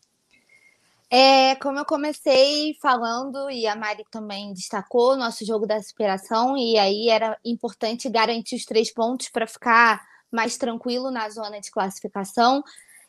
É, 1.13 1.57
como 1.57 1.79
eu 1.79 1.85
comecei 1.85 2.77
falando, 2.81 3.51
e 3.51 3.67
a 3.67 3.75
Mari 3.75 4.05
também 4.13 4.53
destacou, 4.53 5.17
nosso 5.17 5.45
jogo 5.45 5.67
da 5.67 5.83
superação, 5.83 6.57
e 6.57 6.79
aí 6.79 7.09
era 7.09 7.37
importante 7.45 8.09
garantir 8.09 8.55
os 8.55 8.65
três 8.65 8.93
pontos 8.95 9.29
para 9.29 9.45
ficar 9.47 10.01
mais 10.31 10.57
tranquilo 10.57 11.11
na 11.11 11.29
zona 11.29 11.61
de 11.61 11.71
classificação. 11.71 12.63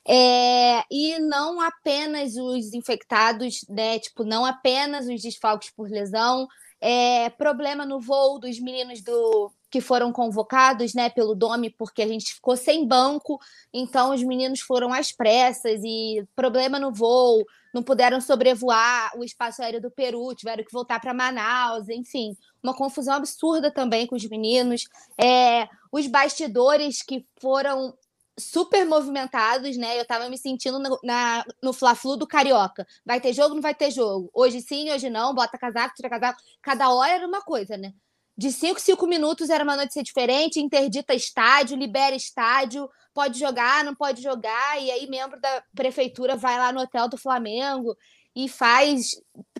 É, 0.07 0.83
e 0.89 1.19
não 1.19 1.61
apenas 1.61 2.35
os 2.35 2.73
infectados, 2.73 3.63
né? 3.69 3.99
Tipo, 3.99 4.23
não 4.23 4.43
apenas 4.45 5.07
os 5.07 5.21
desfalques 5.21 5.69
por 5.69 5.87
lesão, 5.87 6.47
é, 6.81 7.29
problema 7.29 7.85
no 7.85 7.99
voo 7.99 8.39
dos 8.39 8.59
meninos 8.59 9.01
do 9.03 9.51
que 9.69 9.79
foram 9.79 10.11
convocados, 10.11 10.93
né, 10.93 11.09
pelo 11.09 11.33
Domi, 11.33 11.69
porque 11.69 12.01
a 12.01 12.07
gente 12.07 12.33
ficou 12.33 12.57
sem 12.57 12.85
banco, 12.85 13.39
então 13.71 14.13
os 14.13 14.21
meninos 14.21 14.59
foram 14.59 14.91
às 14.91 15.13
pressas 15.13 15.79
e 15.81 16.27
problema 16.35 16.77
no 16.77 16.91
voo, 16.91 17.45
não 17.73 17.83
puderam 17.83 18.19
sobrevoar 18.19 19.17
o 19.17 19.23
espaço 19.23 19.61
aéreo 19.61 19.81
do 19.81 19.91
Peru, 19.91 20.33
tiveram 20.35 20.63
que 20.63 20.71
voltar 20.71 20.99
para 20.99 21.13
Manaus, 21.13 21.89
enfim, 21.89 22.35
uma 22.61 22.73
confusão 22.73 23.15
absurda 23.15 23.71
também 23.71 24.05
com 24.05 24.15
os 24.15 24.25
meninos. 24.25 24.85
É, 25.17 25.67
os 25.91 26.07
bastidores 26.07 27.01
que 27.01 27.25
foram 27.39 27.93
super 28.39 28.85
movimentados, 28.85 29.77
né? 29.77 29.99
Eu 29.99 30.05
tava 30.05 30.29
me 30.29 30.37
sentindo 30.37 30.79
no, 30.79 30.99
na, 31.03 31.45
no 31.61 31.73
Fla-Flu 31.73 32.17
do 32.17 32.27
Carioca. 32.27 32.87
Vai 33.05 33.19
ter 33.19 33.33
jogo, 33.33 33.55
não 33.55 33.61
vai 33.61 33.75
ter 33.75 33.91
jogo. 33.91 34.29
Hoje 34.33 34.61
sim, 34.61 34.91
hoje 34.91 35.09
não. 35.09 35.33
Bota 35.33 35.57
casaco, 35.57 35.95
tira 35.95 36.09
casaco. 36.09 36.41
Cada 36.61 36.89
hora 36.93 37.11
era 37.11 37.27
uma 37.27 37.41
coisa, 37.41 37.77
né? 37.77 37.93
De 38.41 38.51
5 38.51 38.79
5 38.79 39.05
minutos 39.05 39.51
era 39.51 39.63
uma 39.63 39.77
notícia 39.77 40.01
diferente, 40.01 40.59
interdita 40.59 41.13
estádio, 41.13 41.77
libera 41.77 42.15
estádio, 42.15 42.89
pode 43.13 43.39
jogar, 43.39 43.83
não 43.83 43.93
pode 43.93 44.19
jogar, 44.19 44.81
e 44.81 44.89
aí 44.89 45.07
membro 45.07 45.39
da 45.39 45.63
prefeitura 45.75 46.35
vai 46.35 46.57
lá 46.57 46.71
no 46.71 46.81
hotel 46.81 47.07
do 47.07 47.19
Flamengo 47.19 47.95
e 48.35 48.49
faz. 48.49 49.11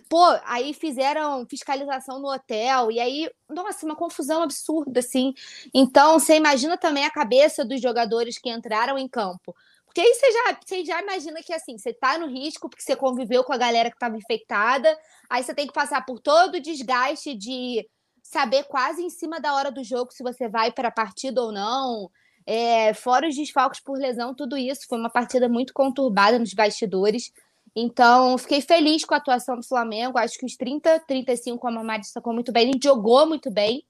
Pô, 0.08 0.24
aí 0.44 0.74
fizeram 0.74 1.46
fiscalização 1.48 2.18
no 2.18 2.34
hotel, 2.34 2.90
e 2.90 2.98
aí, 2.98 3.30
nossa, 3.48 3.86
uma 3.86 3.94
confusão 3.94 4.42
absurda, 4.42 4.98
assim. 4.98 5.32
Então, 5.72 6.18
você 6.18 6.34
imagina 6.34 6.76
também 6.76 7.04
a 7.04 7.10
cabeça 7.10 7.64
dos 7.64 7.80
jogadores 7.80 8.36
que 8.36 8.50
entraram 8.50 8.98
em 8.98 9.06
campo. 9.06 9.54
Porque 9.86 10.00
aí 10.00 10.12
você 10.12 10.32
já, 10.32 10.58
você 10.60 10.84
já 10.84 11.00
imagina 11.00 11.40
que 11.40 11.52
assim, 11.52 11.78
você 11.78 11.92
tá 11.92 12.18
no 12.18 12.26
risco 12.26 12.68
porque 12.68 12.82
você 12.82 12.96
conviveu 12.96 13.44
com 13.44 13.52
a 13.52 13.58
galera 13.58 13.90
que 13.90 13.96
estava 13.96 14.16
infectada, 14.16 14.98
aí 15.30 15.44
você 15.44 15.54
tem 15.54 15.68
que 15.68 15.72
passar 15.72 16.04
por 16.04 16.18
todo 16.18 16.56
o 16.56 16.60
desgaste 16.60 17.32
de 17.36 17.86
saber 18.32 18.64
quase 18.64 19.02
em 19.02 19.10
cima 19.10 19.38
da 19.38 19.54
hora 19.54 19.70
do 19.70 19.84
jogo 19.84 20.10
se 20.10 20.22
você 20.22 20.48
vai 20.48 20.72
para 20.72 20.88
a 20.88 20.92
partida 20.92 21.42
ou 21.42 21.52
não. 21.52 22.10
É, 22.46 22.94
fora 22.94 23.28
os 23.28 23.36
desfalques 23.36 23.78
por 23.78 23.98
lesão, 23.98 24.34
tudo 24.34 24.56
isso. 24.56 24.86
Foi 24.88 24.98
uma 24.98 25.10
partida 25.10 25.50
muito 25.50 25.74
conturbada 25.74 26.38
nos 26.38 26.54
bastidores. 26.54 27.30
Então, 27.76 28.38
fiquei 28.38 28.62
feliz 28.62 29.04
com 29.04 29.14
a 29.14 29.18
atuação 29.18 29.56
do 29.56 29.66
Flamengo. 29.66 30.16
Acho 30.16 30.38
que 30.38 30.46
os 30.46 30.56
30, 30.56 31.00
35, 31.00 31.58
como 31.58 31.78
a 31.78 31.84
Mari 31.84 32.00
destacou 32.00 32.32
muito 32.32 32.50
bem, 32.50 32.70
ele 32.70 32.80
jogou 32.82 33.26
muito 33.26 33.50
bem. 33.50 33.84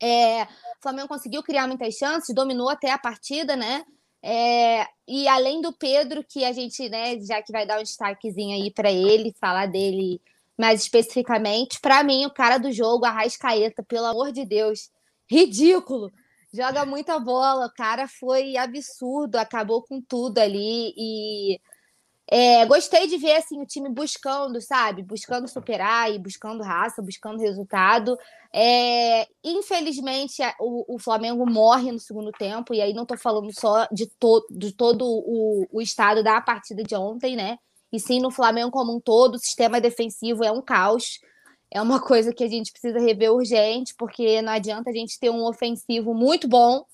É, 0.00 0.42
o 0.42 0.82
Flamengo 0.82 1.08
conseguiu 1.08 1.42
criar 1.42 1.66
muitas 1.66 1.94
chances, 1.94 2.34
dominou 2.34 2.68
até 2.68 2.90
a 2.90 2.98
partida, 2.98 3.56
né? 3.56 3.82
É, 4.22 4.86
e 5.08 5.26
além 5.26 5.62
do 5.62 5.72
Pedro, 5.72 6.22
que 6.22 6.44
a 6.44 6.52
gente, 6.52 6.88
né, 6.90 7.18
já 7.20 7.42
que 7.42 7.52
vai 7.52 7.66
dar 7.66 7.78
um 7.78 7.82
destaquezinho 7.82 8.54
aí 8.54 8.70
para 8.70 8.90
ele, 8.90 9.34
falar 9.40 9.66
dele 9.66 10.20
mais 10.58 10.82
especificamente, 10.82 11.80
para 11.80 12.02
mim, 12.02 12.26
o 12.26 12.32
cara 12.32 12.58
do 12.58 12.72
jogo, 12.72 13.04
a 13.04 13.10
Rascaeta, 13.10 13.82
pelo 13.82 14.06
amor 14.06 14.32
de 14.32 14.44
Deus, 14.44 14.90
ridículo. 15.28 16.12
Joga 16.52 16.86
muita 16.86 17.18
bola, 17.18 17.66
o 17.66 17.74
cara 17.74 18.06
foi 18.06 18.56
absurdo, 18.56 19.36
acabou 19.36 19.82
com 19.82 20.00
tudo 20.00 20.38
ali 20.38 20.94
e 20.96 21.60
é, 22.30 22.64
gostei 22.64 23.06
de 23.06 23.18
ver 23.18 23.36
assim 23.36 23.60
o 23.60 23.66
time 23.66 23.88
buscando, 23.90 24.60
sabe? 24.60 25.02
Buscando 25.02 25.46
superar 25.46 26.12
e 26.12 26.18
buscando 26.18 26.62
raça, 26.62 27.02
buscando 27.02 27.40
resultado. 27.40 28.16
É, 28.52 29.26
infelizmente, 29.42 30.42
o, 30.58 30.94
o, 30.94 30.98
Flamengo 30.98 31.44
morre 31.44 31.92
no 31.92 31.98
segundo 31.98 32.32
tempo, 32.32 32.72
e 32.72 32.80
aí 32.80 32.94
não 32.94 33.02
estou 33.02 33.18
falando 33.18 33.52
só 33.52 33.86
de, 33.92 34.06
to, 34.18 34.46
de 34.50 34.72
todo 34.72 35.04
o, 35.04 35.66
o 35.70 35.82
estado 35.82 36.22
da 36.22 36.40
partida 36.40 36.82
de 36.82 36.94
ontem, 36.94 37.36
né? 37.36 37.58
E 37.94 38.00
sim 38.00 38.20
no 38.20 38.30
Flamengo 38.30 38.72
como 38.72 38.94
um 38.96 39.00
todo, 39.00 39.36
o 39.36 39.38
sistema 39.38 39.80
defensivo 39.80 40.42
é 40.42 40.50
um 40.50 40.60
caos. 40.60 41.20
É 41.70 41.80
uma 41.80 42.00
coisa 42.02 42.34
que 42.34 42.42
a 42.42 42.48
gente 42.48 42.72
precisa 42.72 42.98
rever 42.98 43.32
urgente, 43.32 43.94
porque 43.96 44.42
não 44.42 44.52
adianta 44.52 44.90
a 44.90 44.92
gente 44.92 45.18
ter 45.18 45.30
um 45.30 45.44
ofensivo 45.44 46.12
muito 46.12 46.48
bom, 46.48 46.84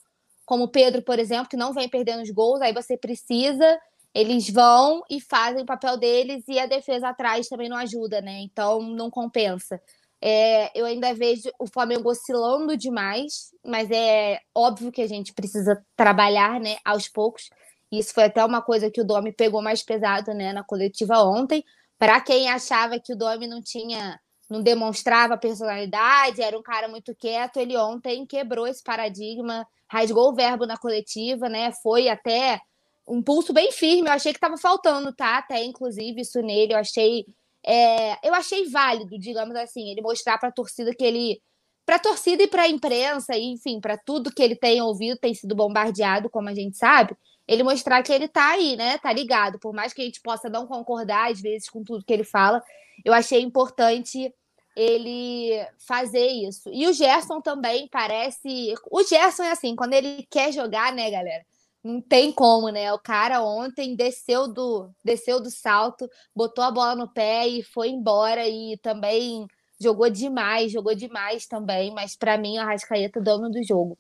como 0.45 0.65
o 0.65 0.69
Pedro, 0.69 1.01
por 1.03 1.19
exemplo, 1.19 1.49
que 1.49 1.57
não 1.57 1.73
vem 1.73 1.89
perdendo 1.89 2.23
os 2.23 2.31
gols, 2.31 2.61
aí 2.61 2.75
você 2.75 2.97
precisa 2.97 3.81
eles 4.15 4.51
vão 4.51 5.03
e 5.09 5.21
fazem 5.21 5.63
o 5.63 5.67
papel 5.67 5.97
deles 5.97 6.43
e 6.49 6.59
a 6.59 6.67
defesa 6.67 7.09
atrás 7.09 7.49
também 7.49 7.69
não 7.69 7.77
ajuda, 7.77 8.21
né? 8.21 8.41
Então 8.41 8.83
não 8.83 9.09
compensa. 9.09 9.81
É, 10.21 10.79
eu 10.79 10.85
ainda 10.85 11.15
vejo 11.15 11.49
o 11.59 11.67
Flamengo 11.67 12.11
oscilando 12.11 12.77
demais, 12.77 13.55
mas 13.65 13.91
é 13.91 14.41
óbvio 14.55 14.93
que 14.93 15.01
a 15.01 15.07
gente 15.07 15.33
precisa 15.33 15.83
trabalhar, 15.97 16.61
né, 16.61 16.77
aos 16.85 17.09
poucos. 17.09 17.49
Isso 17.91 18.15
foi 18.15 18.25
até 18.25 18.45
uma 18.45 18.63
coisa 18.63 18.91
que 18.91 19.01
o 19.01 19.05
Domi 19.05 19.33
pegou 19.33 19.61
mais 19.63 19.83
pesado, 19.83 20.33
né, 20.33 20.53
na 20.53 20.63
coletiva 20.63 21.23
ontem. 21.23 21.65
Para 21.99 22.21
quem 22.21 22.49
achava 22.49 22.99
que 23.01 23.13
o 23.13 23.17
Domi 23.17 23.47
não 23.47 23.61
tinha, 23.61 24.19
não 24.49 24.63
demonstrava 24.63 25.37
personalidade, 25.37 26.41
era 26.41 26.59
um 26.59 26.63
cara 26.63 26.89
muito 26.89 27.15
quieto, 27.15 27.59
ele 27.59 27.77
ontem 27.77 28.25
quebrou 28.27 28.67
esse 28.67 28.83
paradigma, 28.83 29.67
rasgou 29.89 30.31
o 30.31 30.35
verbo 30.35 30.67
na 30.67 30.77
coletiva, 30.77 31.49
né? 31.49 31.73
Foi 31.83 32.09
até 32.09 32.61
um 33.07 33.23
pulso 33.23 33.53
bem 33.53 33.73
firme. 33.73 34.09
Eu 34.09 34.13
achei 34.13 34.33
que 34.33 34.39
estava 34.39 34.57
faltando, 34.57 35.13
tá? 35.13 35.39
Até 35.39 35.63
inclusive 35.65 36.21
isso 36.21 36.41
nele, 36.41 36.73
eu 36.73 36.79
achei 36.79 37.27
é, 37.67 38.27
eu 38.27 38.35
achei 38.35 38.69
válido, 38.71 39.19
digamos 39.19 39.55
assim, 39.57 39.91
ele 39.91 40.01
mostrar 40.01 40.39
para 40.39 40.49
a 40.49 40.53
torcida 40.53 40.95
que 40.95 41.05
ele 41.05 41.41
para 41.85 41.97
a 41.97 41.99
torcida 41.99 42.43
e 42.45 42.47
para 42.47 42.63
a 42.63 42.69
imprensa, 42.69 43.37
e, 43.37 43.45
enfim, 43.53 43.81
para 43.81 43.99
tudo 43.99 44.33
que 44.33 44.43
ele 44.43 44.55
tem 44.55 44.81
ouvido, 44.81 45.19
tem 45.19 45.35
sido 45.35 45.57
bombardeado, 45.57 46.31
como 46.31 46.49
a 46.49 46.55
gente 46.55 46.77
sabe, 46.77 47.17
ele 47.51 47.65
mostrar 47.65 48.01
que 48.05 48.13
ele 48.13 48.29
tá 48.29 48.51
aí, 48.51 48.77
né? 48.77 48.97
Tá 48.99 49.13
ligado. 49.13 49.59
Por 49.59 49.75
mais 49.75 49.93
que 49.93 50.01
a 50.01 50.05
gente 50.05 50.21
possa 50.21 50.49
não 50.49 50.69
concordar 50.69 51.33
às 51.33 51.41
vezes 51.41 51.69
com 51.69 51.83
tudo 51.83 52.05
que 52.05 52.13
ele 52.13 52.23
fala, 52.23 52.63
eu 53.05 53.13
achei 53.13 53.41
importante 53.41 54.33
ele 54.77 55.67
fazer 55.85 56.27
isso. 56.29 56.71
E 56.73 56.87
o 56.87 56.93
Gerson 56.93 57.41
também 57.41 57.89
parece. 57.89 58.73
O 58.89 59.03
Gerson 59.03 59.43
é 59.43 59.51
assim, 59.51 59.75
quando 59.75 59.95
ele 59.95 60.25
quer 60.31 60.53
jogar, 60.53 60.93
né, 60.93 61.11
galera? 61.11 61.45
não 61.83 62.01
tem 62.01 62.31
como, 62.31 62.69
né? 62.69 62.93
O 62.93 62.99
cara 62.99 63.43
ontem 63.43 63.97
desceu 63.97 64.47
do 64.47 64.91
desceu 65.03 65.41
do 65.41 65.51
salto, 65.51 66.09
botou 66.37 66.63
a 66.63 66.71
bola 66.71 66.95
no 66.95 67.09
pé 67.09 67.49
e 67.49 67.63
foi 67.63 67.89
embora 67.89 68.47
e 68.47 68.77
também 68.83 69.47
jogou 69.81 70.11
demais, 70.11 70.71
jogou 70.71 70.95
demais 70.95 71.47
também, 71.47 71.91
mas 71.93 72.15
para 72.17 72.37
mim 72.37 72.59
a 72.59 72.65
Rascaeta 72.67 73.21
dono 73.21 73.51
do 73.51 73.63
jogo. 73.65 73.99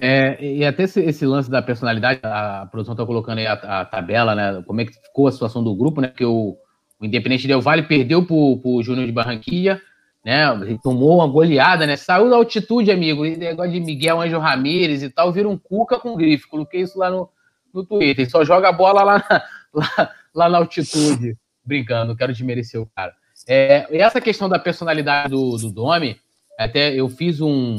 É, 0.00 0.36
e 0.44 0.64
até 0.64 0.84
esse, 0.84 1.00
esse, 1.00 1.26
lance 1.26 1.50
da 1.50 1.62
personalidade, 1.62 2.20
a 2.22 2.66
produção 2.70 2.92
está 2.92 3.06
colocando 3.06 3.38
aí 3.38 3.46
a, 3.46 3.54
a, 3.54 3.84
tabela, 3.84 4.34
né? 4.34 4.62
Como 4.66 4.80
é 4.80 4.84
que 4.84 4.92
ficou 4.92 5.26
a 5.26 5.32
situação 5.32 5.64
do 5.64 5.74
grupo, 5.74 6.00
né? 6.00 6.08
Porque 6.08 6.24
o, 6.24 6.56
o 7.00 7.04
Independente 7.04 7.48
Del 7.48 7.60
Vale 7.60 7.82
perdeu 7.82 8.24
para 8.24 8.34
o 8.34 8.82
Júnior 8.82 9.06
de 9.06 9.12
Barranquilla, 9.12 9.80
né? 10.24 10.48
Ele 10.62 10.78
tomou 10.82 11.16
uma 11.16 11.26
goleada, 11.26 11.86
né? 11.86 11.96
Saiu 11.96 12.28
da 12.28 12.36
altitude, 12.36 12.90
amigo. 12.90 13.24
Esse 13.24 13.38
negócio 13.38 13.72
de 13.72 13.80
Miguel 13.80 14.20
Anjo 14.20 14.38
Ramírez 14.38 15.02
e 15.02 15.10
tal, 15.10 15.32
vira 15.32 15.48
um 15.48 15.58
cuca 15.58 15.98
com 15.98 16.16
grife. 16.16 16.48
Coloquei 16.48 16.82
isso 16.82 16.98
lá 16.98 17.10
no, 17.10 17.28
no 17.72 17.84
Twitter. 17.84 18.30
Só 18.30 18.44
joga 18.44 18.68
a 18.68 18.72
bola 18.72 19.02
lá 19.02 19.18
na, 19.18 19.44
lá, 19.74 20.10
lá 20.34 20.48
na 20.48 20.58
altitude. 20.58 21.36
Brincando, 21.64 22.16
quero 22.16 22.32
desmerecer 22.32 22.80
o 22.80 22.86
cara. 22.94 23.14
É, 23.48 23.86
essa 23.90 24.20
questão 24.20 24.48
da 24.48 24.58
personalidade 24.58 25.30
do, 25.30 25.56
do 25.56 25.70
Domi, 25.70 26.16
até 26.58 26.94
eu 26.94 27.08
fiz 27.08 27.40
um, 27.40 27.76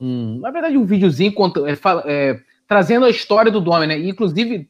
um 0.00 0.38
na 0.40 0.50
verdade, 0.50 0.76
um 0.76 0.84
videozinho 0.84 1.32
é, 1.66 1.72
é, 2.06 2.40
trazendo 2.66 3.04
a 3.04 3.10
história 3.10 3.50
do 3.50 3.60
Domi, 3.60 3.86
né? 3.86 3.98
Inclusive, 3.98 4.68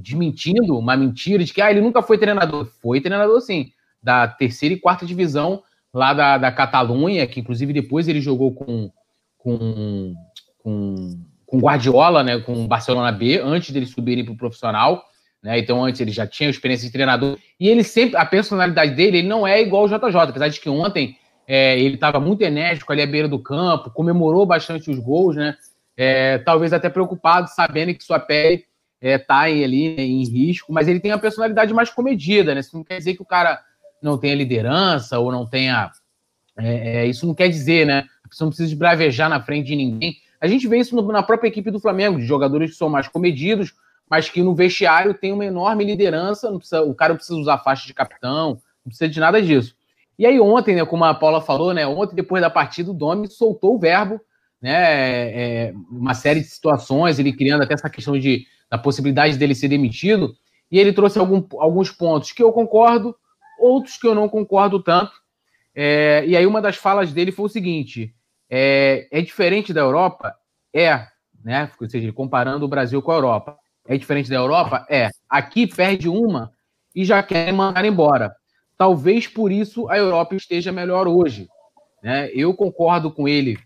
desmentindo 0.00 0.78
uma 0.78 0.96
mentira 0.96 1.44
de 1.44 1.52
que 1.52 1.60
ah, 1.60 1.70
ele 1.70 1.80
nunca 1.80 2.02
foi 2.02 2.18
treinador. 2.18 2.70
Foi 2.80 3.00
treinador, 3.00 3.40
sim, 3.40 3.70
da 4.02 4.26
terceira 4.26 4.74
e 4.74 4.80
quarta 4.80 5.04
divisão 5.04 5.62
lá 5.92 6.14
da, 6.14 6.38
da 6.38 6.50
Catalunha, 6.50 7.26
que 7.26 7.40
inclusive 7.40 7.72
depois 7.72 8.08
ele 8.08 8.20
jogou 8.20 8.54
com, 8.54 8.90
com, 9.36 10.14
com, 10.58 11.20
com 11.44 11.58
Guardiola, 11.58 12.22
né, 12.22 12.38
com 12.40 12.66
Barcelona 12.66 13.12
B, 13.12 13.40
antes 13.42 13.72
deles 13.72 13.90
subirem 13.90 14.24
para 14.24 14.32
o 14.32 14.36
profissional. 14.36 15.04
Né? 15.42 15.58
Então, 15.58 15.84
antes 15.84 16.00
ele 16.00 16.10
já 16.10 16.26
tinha 16.26 16.48
experiência 16.48 16.86
de 16.86 16.92
treinador. 16.92 17.38
E 17.60 17.68
ele 17.68 17.84
sempre, 17.84 18.16
a 18.16 18.24
personalidade 18.24 18.94
dele, 18.94 19.18
ele 19.18 19.28
não 19.28 19.46
é 19.46 19.60
igual 19.60 19.82
ao 19.82 19.88
JJ, 19.88 20.16
apesar 20.16 20.48
de 20.48 20.60
que 20.60 20.68
ontem 20.70 21.17
é, 21.50 21.80
ele 21.80 21.94
estava 21.94 22.20
muito 22.20 22.42
enérgico 22.42 22.92
ali 22.92 23.00
à 23.00 23.06
beira 23.06 23.26
do 23.26 23.38
campo, 23.38 23.90
comemorou 23.90 24.44
bastante 24.44 24.90
os 24.90 24.98
gols, 24.98 25.34
né? 25.34 25.56
É, 25.96 26.36
talvez 26.36 26.74
até 26.74 26.90
preocupado, 26.90 27.48
sabendo 27.48 27.94
que 27.94 28.04
sua 28.04 28.20
pele 28.20 28.66
está 29.00 29.48
é, 29.48 29.64
ali 29.64 29.96
né, 29.96 30.02
em 30.02 30.28
risco, 30.28 30.70
mas 30.70 30.86
ele 30.86 31.00
tem 31.00 31.10
a 31.10 31.18
personalidade 31.18 31.72
mais 31.72 31.88
comedida, 31.88 32.54
né? 32.54 32.60
Isso 32.60 32.76
não 32.76 32.84
quer 32.84 32.98
dizer 32.98 33.14
que 33.14 33.22
o 33.22 33.26
cara 33.26 33.58
não 34.02 34.18
tenha 34.18 34.34
liderança 34.34 35.18
ou 35.18 35.32
não 35.32 35.46
tenha. 35.46 35.90
É, 36.58 36.98
é, 36.98 37.06
isso 37.06 37.26
não 37.26 37.34
quer 37.34 37.48
dizer, 37.48 37.86
né? 37.86 38.04
A 38.22 38.28
pessoa 38.28 38.44
não 38.44 38.50
precisa 38.50 38.76
bravejar 38.76 39.30
na 39.30 39.40
frente 39.40 39.68
de 39.68 39.76
ninguém. 39.76 40.16
A 40.38 40.46
gente 40.46 40.68
vê 40.68 40.78
isso 40.78 40.94
no, 40.94 41.02
na 41.10 41.22
própria 41.22 41.48
equipe 41.48 41.70
do 41.70 41.80
Flamengo, 41.80 42.18
de 42.18 42.26
jogadores 42.26 42.72
que 42.72 42.76
são 42.76 42.90
mais 42.90 43.08
comedidos, 43.08 43.74
mas 44.08 44.28
que 44.28 44.42
no 44.42 44.54
vestiário 44.54 45.14
tem 45.14 45.32
uma 45.32 45.46
enorme 45.46 45.82
liderança. 45.82 46.52
Precisa, 46.52 46.82
o 46.82 46.94
cara 46.94 47.14
não 47.14 47.16
precisa 47.16 47.38
usar 47.38 47.56
faixa 47.58 47.86
de 47.86 47.94
capitão, 47.94 48.60
não 48.84 48.90
precisa 48.90 49.08
de 49.08 49.18
nada 49.18 49.40
disso. 49.40 49.77
E 50.18 50.26
aí, 50.26 50.40
ontem, 50.40 50.74
né, 50.74 50.84
como 50.84 51.04
a 51.04 51.14
Paula 51.14 51.40
falou, 51.40 51.72
né? 51.72 51.86
Ontem, 51.86 52.16
depois 52.16 52.42
da 52.42 52.50
partida, 52.50 52.90
o 52.90 52.94
Domi 52.94 53.28
soltou 53.28 53.76
o 53.76 53.78
verbo, 53.78 54.20
né, 54.60 55.68
é, 55.68 55.72
uma 55.90 56.14
série 56.14 56.40
de 56.40 56.46
situações, 56.46 57.18
ele 57.18 57.32
criando 57.32 57.62
até 57.62 57.74
essa 57.74 57.88
questão 57.88 58.18
de, 58.18 58.44
da 58.68 58.76
possibilidade 58.76 59.38
dele 59.38 59.54
ser 59.54 59.68
demitido, 59.68 60.34
e 60.70 60.78
ele 60.78 60.92
trouxe 60.92 61.18
algum, 61.18 61.44
alguns 61.58 61.90
pontos 61.92 62.32
que 62.32 62.42
eu 62.42 62.52
concordo, 62.52 63.14
outros 63.60 63.96
que 63.96 64.06
eu 64.06 64.14
não 64.14 64.28
concordo 64.28 64.82
tanto. 64.82 65.12
É, 65.74 66.24
e 66.26 66.36
aí 66.36 66.46
uma 66.46 66.60
das 66.60 66.76
falas 66.76 67.12
dele 67.12 67.30
foi 67.30 67.46
o 67.46 67.48
seguinte: 67.48 68.12
é, 68.50 69.08
é 69.10 69.22
diferente 69.22 69.72
da 69.72 69.80
Europa? 69.80 70.34
É, 70.74 71.06
né? 71.44 71.70
Ou 71.80 71.88
seja, 71.88 72.12
comparando 72.12 72.64
o 72.64 72.68
Brasil 72.68 73.00
com 73.00 73.12
a 73.12 73.14
Europa. 73.14 73.56
É 73.86 73.96
diferente 73.96 74.28
da 74.28 74.36
Europa? 74.36 74.86
É. 74.90 75.08
Aqui 75.30 75.66
perde 75.66 76.08
uma 76.08 76.52
e 76.94 77.04
já 77.04 77.22
querem 77.22 77.54
mandar 77.54 77.84
embora. 77.84 78.34
Talvez 78.78 79.26
por 79.26 79.50
isso 79.50 79.88
a 79.88 79.98
Europa 79.98 80.36
esteja 80.36 80.70
melhor 80.70 81.08
hoje. 81.08 81.48
Né? 82.00 82.30
Eu 82.32 82.54
concordo 82.54 83.10
com 83.10 83.26
ele 83.26 83.58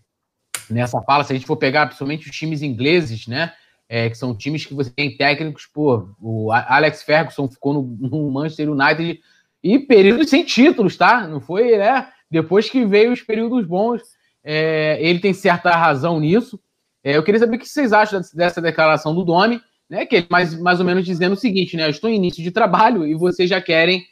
nessa 0.67 0.99
fala. 1.03 1.23
Se 1.23 1.31
a 1.31 1.35
gente 1.35 1.45
for 1.45 1.55
pegar 1.55 1.85
principalmente 1.85 2.27
os 2.27 2.35
times 2.35 2.63
ingleses, 2.63 3.27
né? 3.27 3.53
É, 3.87 4.09
que 4.09 4.17
são 4.17 4.35
times 4.35 4.65
que 4.65 4.73
você 4.73 4.89
tem 4.89 5.15
técnicos, 5.15 5.67
pô, 5.67 6.09
o 6.19 6.51
Alex 6.51 7.03
Ferguson 7.03 7.47
ficou 7.47 7.73
no, 7.73 7.83
no 8.09 8.31
Manchester 8.31 8.71
United 8.71 9.19
e 9.61 9.77
períodos 9.77 10.29
sem 10.29 10.43
títulos, 10.43 10.97
tá? 10.97 11.27
Não 11.27 11.39
foi, 11.39 11.77
né? 11.77 12.07
Depois 12.31 12.67
que 12.69 12.83
veio 12.83 13.11
os 13.11 13.21
períodos 13.21 13.67
bons, 13.67 14.01
é, 14.43 14.97
ele 14.99 15.19
tem 15.19 15.33
certa 15.33 15.69
razão 15.75 16.19
nisso. 16.19 16.59
É, 17.03 17.15
eu 17.17 17.23
queria 17.23 17.39
saber 17.39 17.57
o 17.57 17.59
que 17.59 17.69
vocês 17.69 17.93
acham 17.93 18.19
dessa 18.33 18.59
declaração 18.59 19.13
do 19.13 19.23
Domi, 19.23 19.61
né? 19.87 20.07
Que 20.07 20.15
ele 20.15 20.27
mais, 20.29 20.57
mais 20.59 20.79
ou 20.79 20.85
menos 20.85 21.05
dizendo 21.05 21.33
o 21.33 21.37
seguinte, 21.37 21.77
né? 21.77 21.85
Eu 21.85 21.91
estou 21.91 22.09
em 22.09 22.15
início 22.15 22.41
de 22.41 22.49
trabalho 22.49 23.05
e 23.05 23.13
vocês 23.13 23.47
já 23.47 23.61
querem 23.61 24.03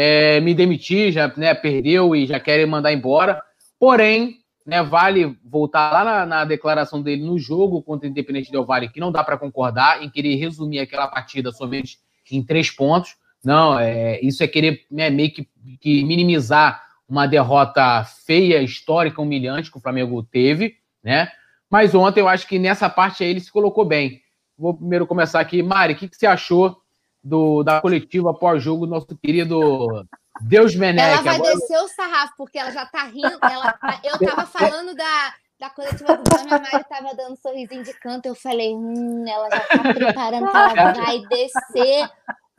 é, 0.00 0.38
me 0.40 0.54
demitir, 0.54 1.10
já 1.10 1.26
né, 1.36 1.52
perdeu 1.54 2.14
e 2.14 2.24
já 2.24 2.38
querem 2.38 2.64
mandar 2.66 2.92
embora. 2.92 3.42
Porém, 3.80 4.36
né, 4.64 4.80
vale 4.80 5.36
voltar 5.44 5.90
lá 5.90 6.04
na, 6.04 6.24
na, 6.24 6.44
declaração 6.44 7.02
dele 7.02 7.24
no 7.24 7.36
jogo 7.36 7.82
contra 7.82 8.06
o 8.06 8.10
Independente 8.10 8.52
Del 8.52 8.64
Vale, 8.64 8.90
que 8.90 9.00
não 9.00 9.10
dá 9.10 9.24
para 9.24 9.36
concordar, 9.36 10.00
em 10.00 10.08
querer 10.08 10.36
resumir 10.36 10.78
aquela 10.78 11.08
partida 11.08 11.50
somente 11.50 11.98
em 12.30 12.40
três 12.44 12.70
pontos. 12.70 13.16
Não, 13.44 13.76
é, 13.76 14.20
isso 14.20 14.40
é 14.44 14.46
querer 14.46 14.86
né, 14.88 15.10
meio 15.10 15.32
que, 15.32 15.48
que 15.80 16.04
minimizar 16.04 16.80
uma 17.08 17.26
derrota 17.26 18.04
feia, 18.24 18.62
histórica, 18.62 19.20
humilhante 19.20 19.68
que 19.68 19.78
o 19.78 19.80
Flamengo 19.80 20.22
teve, 20.22 20.76
né? 21.02 21.28
Mas 21.68 21.92
ontem 21.92 22.20
eu 22.20 22.28
acho 22.28 22.46
que 22.46 22.56
nessa 22.56 22.88
parte 22.88 23.24
aí 23.24 23.30
ele 23.30 23.40
se 23.40 23.50
colocou 23.50 23.84
bem. 23.84 24.20
Vou 24.56 24.74
primeiro 24.74 25.08
começar 25.08 25.40
aqui. 25.40 25.60
Mari, 25.60 25.94
o 25.94 25.96
que, 25.96 26.08
que 26.08 26.16
você 26.16 26.26
achou 26.26 26.80
do, 27.28 27.62
da 27.62 27.80
coletiva 27.80 28.32
pós-jogo 28.32 28.86
nosso 28.86 29.16
querido 29.22 30.06
Deus 30.40 30.74
Menec? 30.74 31.06
Ela 31.06 31.22
vai 31.22 31.36
Agora... 31.36 31.54
descer 31.54 31.78
o 31.78 31.88
sarrafo, 31.88 32.32
porque 32.36 32.58
ela 32.58 32.70
já 32.70 32.86
tá 32.86 33.04
rindo. 33.04 33.38
Ela, 33.42 33.78
eu 34.02 34.18
tava 34.18 34.46
falando 34.46 34.94
da, 34.94 35.34
da 35.60 35.70
coletiva 35.70 36.16
do 36.16 36.24
Dami, 36.24 36.52
a 36.52 36.58
Mari 36.58 36.84
tava 36.88 37.14
dando 37.14 37.32
um 37.32 37.36
sorrisinho 37.36 37.84
de 37.84 37.92
canto. 37.94 38.26
Eu 38.26 38.34
falei, 38.34 38.74
hum, 38.74 39.24
ela 39.28 39.50
já 39.50 39.60
tá 39.60 39.94
preparando 39.94 40.50
que 40.50 40.56
ela 40.56 40.92
vai 40.92 41.20
descer 41.28 42.10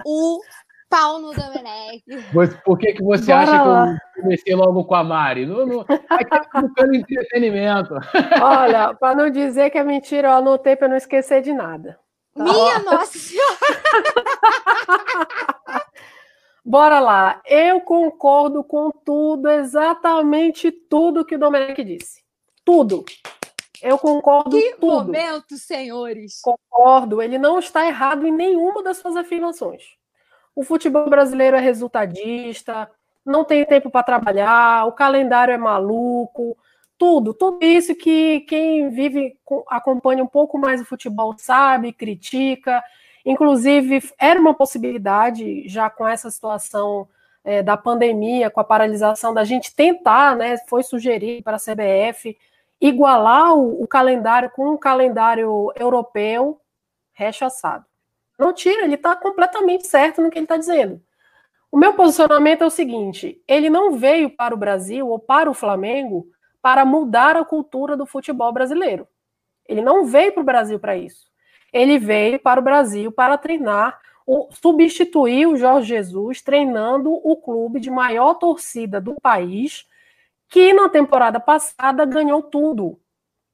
o 0.05 0.39
pau 0.89 1.19
no 1.19 1.33
Domenech. 1.33 2.03
Por 2.63 2.77
que, 2.77 2.93
que 2.93 3.03
você 3.03 3.31
Bora 3.31 3.43
acha 3.43 3.63
lá. 3.63 3.85
que 3.85 4.19
eu 4.19 4.23
comecei 4.23 4.55
logo 4.55 4.83
com 4.85 4.95
a 4.95 5.03
Mari? 5.03 5.45
Não, 5.45 5.65
não, 5.65 5.81
aqui 5.81 6.35
é 6.35 6.61
buscando 6.61 6.95
entretenimento. 6.95 7.95
Olha, 8.41 8.93
para 8.93 9.15
não 9.15 9.29
dizer 9.29 9.69
que 9.69 9.77
é 9.77 9.83
mentira, 9.83 10.29
eu 10.29 10.33
anotei 10.33 10.75
para 10.75 10.88
não 10.88 10.97
esquecer 10.97 11.41
de 11.41 11.53
nada. 11.53 11.97
Tá? 12.39 12.46
Minha 12.46 12.79
Nossa 12.79 13.19
Senhora! 13.19 13.60
Bora 16.63 17.00
lá. 17.00 17.41
Eu 17.46 17.81
concordo 17.81 18.63
com 18.63 18.91
tudo, 18.91 19.50
exatamente 19.50 20.72
tudo 20.72 21.25
que 21.25 21.36
o 21.36 21.39
Domenech 21.39 21.84
disse. 21.84 22.24
Tudo. 22.63 23.03
Eu 23.81 23.98
concordo 23.98 24.51
que 24.51 24.75
tudo. 24.75 25.05
momento, 25.05 25.58
senhores. 25.58 26.39
Concordo. 26.41 27.22
Ele 27.22 27.38
não 27.38 27.60
está 27.60 27.86
errado 27.86 28.25
em 28.25 28.31
nenhuma 28.31 28.84
das 28.84 28.98
suas 28.98 29.15
afirmações. 29.15 29.84
O 30.55 30.63
futebol 30.63 31.10
brasileiro 31.10 31.58
é 31.58 31.60
resultadista, 31.60 32.89
não 33.25 33.43
tem 33.43 33.65
tempo 33.65 33.89
para 33.89 34.03
trabalhar, 34.03 34.86
o 34.86 34.91
calendário 34.91 35.53
é 35.53 35.58
maluco, 35.58 36.58
tudo, 36.99 37.33
tudo 37.33 37.63
isso 37.63 37.95
que 37.95 38.41
quem 38.41 38.89
vive, 38.89 39.38
acompanha 39.69 40.21
um 40.21 40.27
pouco 40.27 40.57
mais 40.59 40.81
o 40.81 40.85
futebol 40.85 41.33
sabe, 41.38 41.93
critica. 41.93 42.83
Inclusive, 43.25 44.03
era 44.19 44.39
uma 44.39 44.53
possibilidade, 44.53 45.67
já 45.67 45.89
com 45.89 46.05
essa 46.05 46.29
situação 46.29 47.07
é, 47.41 47.63
da 47.63 47.77
pandemia, 47.77 48.49
com 48.49 48.59
a 48.59 48.65
paralisação, 48.65 49.33
da 49.33 49.45
gente 49.45 49.73
tentar, 49.73 50.35
né? 50.35 50.57
Foi 50.67 50.83
sugerido 50.83 51.41
para 51.41 51.55
a 51.55 51.59
CBF 51.59 52.38
igualar 52.81 53.53
o, 53.53 53.81
o 53.81 53.88
calendário 53.88 54.49
com 54.49 54.73
o 54.73 54.77
calendário 54.77 55.71
europeu 55.77 56.59
rechaçado. 57.13 57.85
Não 58.38 58.53
tira, 58.53 58.83
ele 58.83 58.95
está 58.95 59.15
completamente 59.15 59.88
certo 59.88 60.21
no 60.21 60.29
que 60.29 60.38
ele 60.38 60.45
está 60.45 60.57
dizendo. 60.57 61.01
O 61.71 61.77
meu 61.77 61.93
posicionamento 61.93 62.62
é 62.63 62.65
o 62.65 62.69
seguinte: 62.69 63.41
ele 63.47 63.69
não 63.69 63.93
veio 63.93 64.29
para 64.29 64.53
o 64.53 64.57
Brasil 64.57 65.07
ou 65.07 65.17
para 65.17 65.49
o 65.49 65.53
Flamengo 65.53 66.27
para 66.62 66.86
mudar 66.86 67.36
a 67.36 67.45
cultura 67.45 67.95
do 67.95 68.06
futebol 68.06 68.52
brasileiro. 68.52 69.08
Ele 69.67 69.82
não 69.82 70.06
veio 70.06 70.32
para 70.34 70.41
o 70.41 70.45
Brasil 70.45 70.80
para 70.80 70.98
isso. 70.98 71.28
Ele 71.72 72.00
veio 72.00 72.39
para 72.39 72.60
o 72.60 72.63
Brasil 72.63 73.12
para 73.12 73.38
treinar, 73.38 74.00
substituir 74.52 75.48
o 75.48 75.56
Jorge 75.56 75.89
Jesus 75.89 76.41
treinando 76.41 77.12
o 77.12 77.36
clube 77.38 77.80
de 77.80 77.89
maior 77.89 78.36
torcida 78.36 79.00
do 79.00 79.15
país, 79.22 79.88
que 80.48 80.74
na 80.74 80.89
temporada 80.89 81.39
passada 81.39 82.06
ganhou 82.06 82.41
tudo 82.41 83.00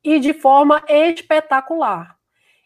e 0.04 0.20
de 0.20 0.34
forma 0.34 0.84
espetacular. 0.88 2.18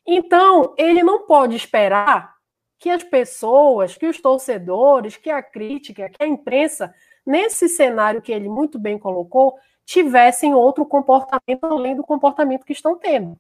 Então, 0.06 0.74
ele 0.78 1.04
não 1.04 1.26
pode 1.26 1.56
esperar 1.56 2.36
que 2.80 2.90
as 2.90 3.04
pessoas, 3.04 3.96
que 3.96 4.08
os 4.08 4.20
torcedores, 4.20 5.18
que 5.18 5.30
a 5.30 5.42
crítica, 5.44 6.10
que 6.10 6.24
a 6.24 6.28
imprensa, 6.28 6.94
nesse 7.26 7.68
cenário 7.68 8.22
que 8.22 8.32
ele 8.32 8.48
muito 8.48 8.80
bem 8.80 8.98
colocou, 8.98 9.56
tivessem 9.90 10.54
outro 10.54 10.86
comportamento 10.86 11.64
além 11.64 11.96
do 11.96 12.04
comportamento 12.04 12.64
que 12.64 12.74
estão 12.74 12.96
tendo. 12.96 13.36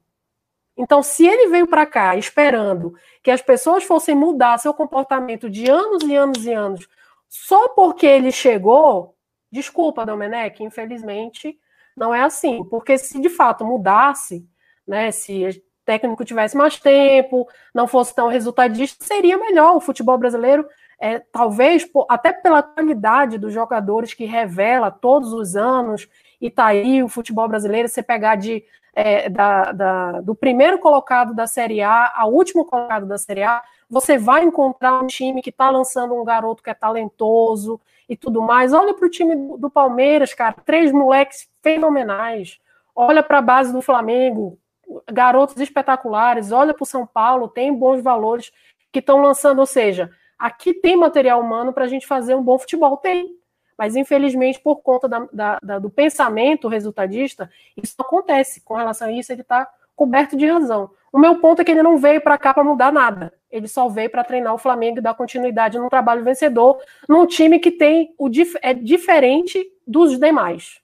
Então, 0.75 1.03
se 1.03 1.27
ele 1.27 1.47
veio 1.49 1.67
para 1.67 1.85
cá 1.85 2.15
esperando 2.15 2.95
que 3.21 3.29
as 3.29 3.39
pessoas 3.39 3.83
fossem 3.83 4.15
mudar 4.15 4.57
seu 4.57 4.73
comportamento 4.73 5.47
de 5.47 5.69
anos 5.69 6.01
e 6.01 6.15
anos 6.15 6.43
e 6.43 6.51
anos, 6.51 6.89
só 7.27 7.69
porque 7.69 8.07
ele 8.07 8.31
chegou, 8.31 9.15
desculpa, 9.51 10.03
Domenech, 10.03 10.63
infelizmente 10.63 11.59
não 11.95 12.15
é 12.15 12.23
assim. 12.23 12.63
Porque 12.63 12.97
se 12.97 13.21
de 13.21 13.29
fato 13.29 13.63
mudasse, 13.63 14.43
né, 14.87 15.11
se 15.11 15.61
técnico 15.85 16.25
tivesse 16.25 16.57
mais 16.57 16.79
tempo, 16.79 17.47
não 17.75 17.87
fosse 17.87 18.15
tão 18.15 18.27
resultadista, 18.27 19.05
seria 19.05 19.37
melhor. 19.37 19.75
O 19.75 19.81
futebol 19.81 20.17
brasileiro, 20.17 20.67
é, 20.99 21.19
talvez, 21.19 21.87
até 22.09 22.33
pela 22.33 22.63
qualidade 22.63 23.37
dos 23.37 23.53
jogadores 23.53 24.15
que 24.15 24.25
revela 24.25 24.89
todos 24.89 25.31
os 25.31 25.55
anos, 25.55 26.07
e 26.39 26.49
tá 26.49 26.67
aí 26.67 27.03
o 27.03 27.09
futebol 27.09 27.47
brasileiro, 27.47 27.87
você 27.87 28.01
pegar 28.01 28.35
de, 28.35 28.63
é, 28.93 29.29
da, 29.29 29.71
da, 29.71 30.21
do 30.21 30.33
primeiro 30.33 30.79
colocado 30.79 31.33
da 31.33 31.47
Série 31.47 31.81
A 31.81 32.11
ao 32.15 32.31
último 32.33 32.65
colocado 32.65 33.05
da 33.05 33.17
Série 33.17 33.43
A, 33.43 33.61
você 33.89 34.17
vai 34.17 34.43
encontrar 34.43 35.01
um 35.01 35.07
time 35.07 35.41
que 35.41 35.49
está 35.49 35.69
lançando 35.69 36.13
um 36.13 36.23
garoto 36.23 36.61
que 36.61 36.69
é 36.69 36.73
talentoso 36.73 37.79
e 38.07 38.15
tudo 38.15 38.41
mais. 38.41 38.73
Olha 38.73 38.93
para 38.93 39.05
o 39.05 39.09
time 39.09 39.35
do, 39.57 39.69
Palmeiras, 39.69 40.33
cara, 40.33 40.55
três 40.65 40.91
moleques 40.91 41.49
fenomenais. 41.61 42.59
Olha 42.95 43.23
para 43.23 43.39
a 43.39 43.41
base 43.41 43.71
do 43.71 43.81
Flamengo, 43.81 44.57
garotos 45.11 45.57
espetaculares, 45.57 46.51
olha 46.51 46.73
para 46.73 46.83
o 46.83 46.87
São 46.87 47.05
Paulo, 47.05 47.47
tem 47.47 47.73
bons 47.73 48.01
valores 48.01 48.51
que 48.91 48.99
estão 48.99 49.21
lançando, 49.21 49.59
ou 49.59 49.65
seja, 49.65 50.11
aqui 50.37 50.73
tem 50.73 50.95
material 50.95 51.41
humano 51.41 51.71
para 51.71 51.85
a 51.85 51.87
gente 51.87 52.07
fazer 52.07 52.35
um 52.35 52.43
bom 52.43 52.57
futebol, 52.57 52.97
tem. 52.97 53.38
Mas, 53.79 53.95
infelizmente, 53.95 54.59
por 54.59 54.81
conta 54.81 55.07
da, 55.07 55.25
da, 55.31 55.59
da, 55.63 55.79
do 55.79 55.89
pensamento 55.89 56.67
resultadista, 56.67 57.49
isso 57.81 57.95
acontece. 57.97 58.59
Com 58.59 58.73
relação 58.73 59.07
a 59.07 59.11
isso, 59.13 59.31
ele 59.31 59.39
está 59.39 59.69
coberto 59.95 60.35
de 60.35 60.45
razão. 60.45 60.91
O 61.13 61.17
meu 61.17 61.39
ponto 61.39 61.61
é 61.61 61.63
que 61.63 61.71
ele 61.71 61.81
não 61.81 61.97
veio 61.97 62.19
para 62.19 62.37
cá 62.37 62.53
para 62.53 62.61
mudar 62.61 62.91
nada. 62.91 63.33
Ele 63.49 63.69
só 63.69 63.87
veio 63.87 64.09
para 64.09 64.25
treinar 64.25 64.53
o 64.53 64.57
Flamengo 64.57 64.97
e 64.97 65.01
dar 65.01 65.13
continuidade 65.13 65.79
num 65.79 65.87
trabalho 65.87 66.25
vencedor, 66.25 66.77
num 67.07 67.25
time 67.25 67.57
que 67.57 67.71
tem 67.71 68.13
o 68.19 68.29
é 68.61 68.73
diferente 68.73 69.65
dos 69.87 70.19
demais. 70.19 70.81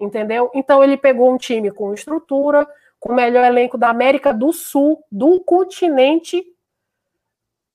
Entendeu? 0.00 0.50
Então 0.54 0.82
ele 0.82 0.96
pegou 0.96 1.30
um 1.30 1.36
time 1.36 1.70
com 1.70 1.92
estrutura, 1.92 2.66
com 2.98 3.12
o 3.12 3.14
melhor 3.14 3.44
elenco 3.44 3.76
da 3.76 3.90
América 3.90 4.32
do 4.32 4.50
Sul, 4.50 5.04
do 5.12 5.40
continente, 5.40 6.42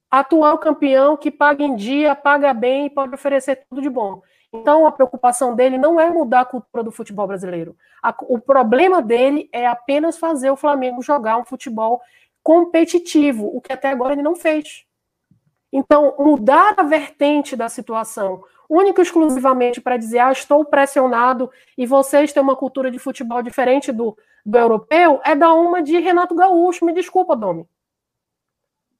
atual 0.10 0.58
campeão 0.58 1.15
que 1.15 1.30
paga 1.30 1.63
em 1.63 1.75
dia, 1.75 2.15
paga 2.15 2.51
bem 2.51 2.88
e 2.88 2.89
pode 2.89 3.13
oferecer 3.13 3.63
tudo 3.69 3.80
de 3.80 3.91
bom. 3.91 4.23
Então, 4.53 4.86
a 4.86 4.91
preocupação 4.91 5.55
dele 5.55 5.77
não 5.77 5.99
é 5.99 6.10
mudar 6.10 6.41
a 6.41 6.45
cultura 6.45 6.84
do 6.84 6.91
futebol 6.91 7.27
brasileiro. 7.27 7.75
A, 8.01 8.15
o 8.21 8.39
problema 8.39 9.01
dele 9.01 9.49
é 9.51 9.67
apenas 9.67 10.17
fazer 10.17 10.49
o 10.49 10.55
Flamengo 10.55 11.01
jogar 11.01 11.38
um 11.38 11.45
futebol 11.45 12.01
competitivo, 12.41 13.49
o 13.53 13.60
que 13.60 13.73
até 13.73 13.89
agora 13.89 14.13
ele 14.13 14.21
não 14.21 14.36
fez. 14.36 14.86
Então, 15.73 16.15
mudar 16.17 16.75
a 16.77 16.84
vertente 16.84 17.55
da 17.55 17.67
situação, 17.67 18.43
único 18.69 19.01
e 19.01 19.03
exclusivamente 19.03 19.81
para 19.81 19.97
dizer, 19.97 20.19
ah, 20.19 20.31
estou 20.31 20.63
pressionado 20.63 21.51
e 21.77 21.86
vocês 21.86 22.31
têm 22.31 22.41
uma 22.41 22.55
cultura 22.55 22.89
de 22.89 22.99
futebol 22.99 23.41
diferente 23.41 23.91
do, 23.91 24.17
do 24.45 24.58
europeu 24.58 25.19
é 25.23 25.36
dar 25.36 25.53
uma 25.53 25.81
de 25.81 25.97
Renato 25.97 26.36
Gaúcho. 26.36 26.86
Me 26.86 26.93
desculpa, 26.93 27.36
Domi. 27.36 27.67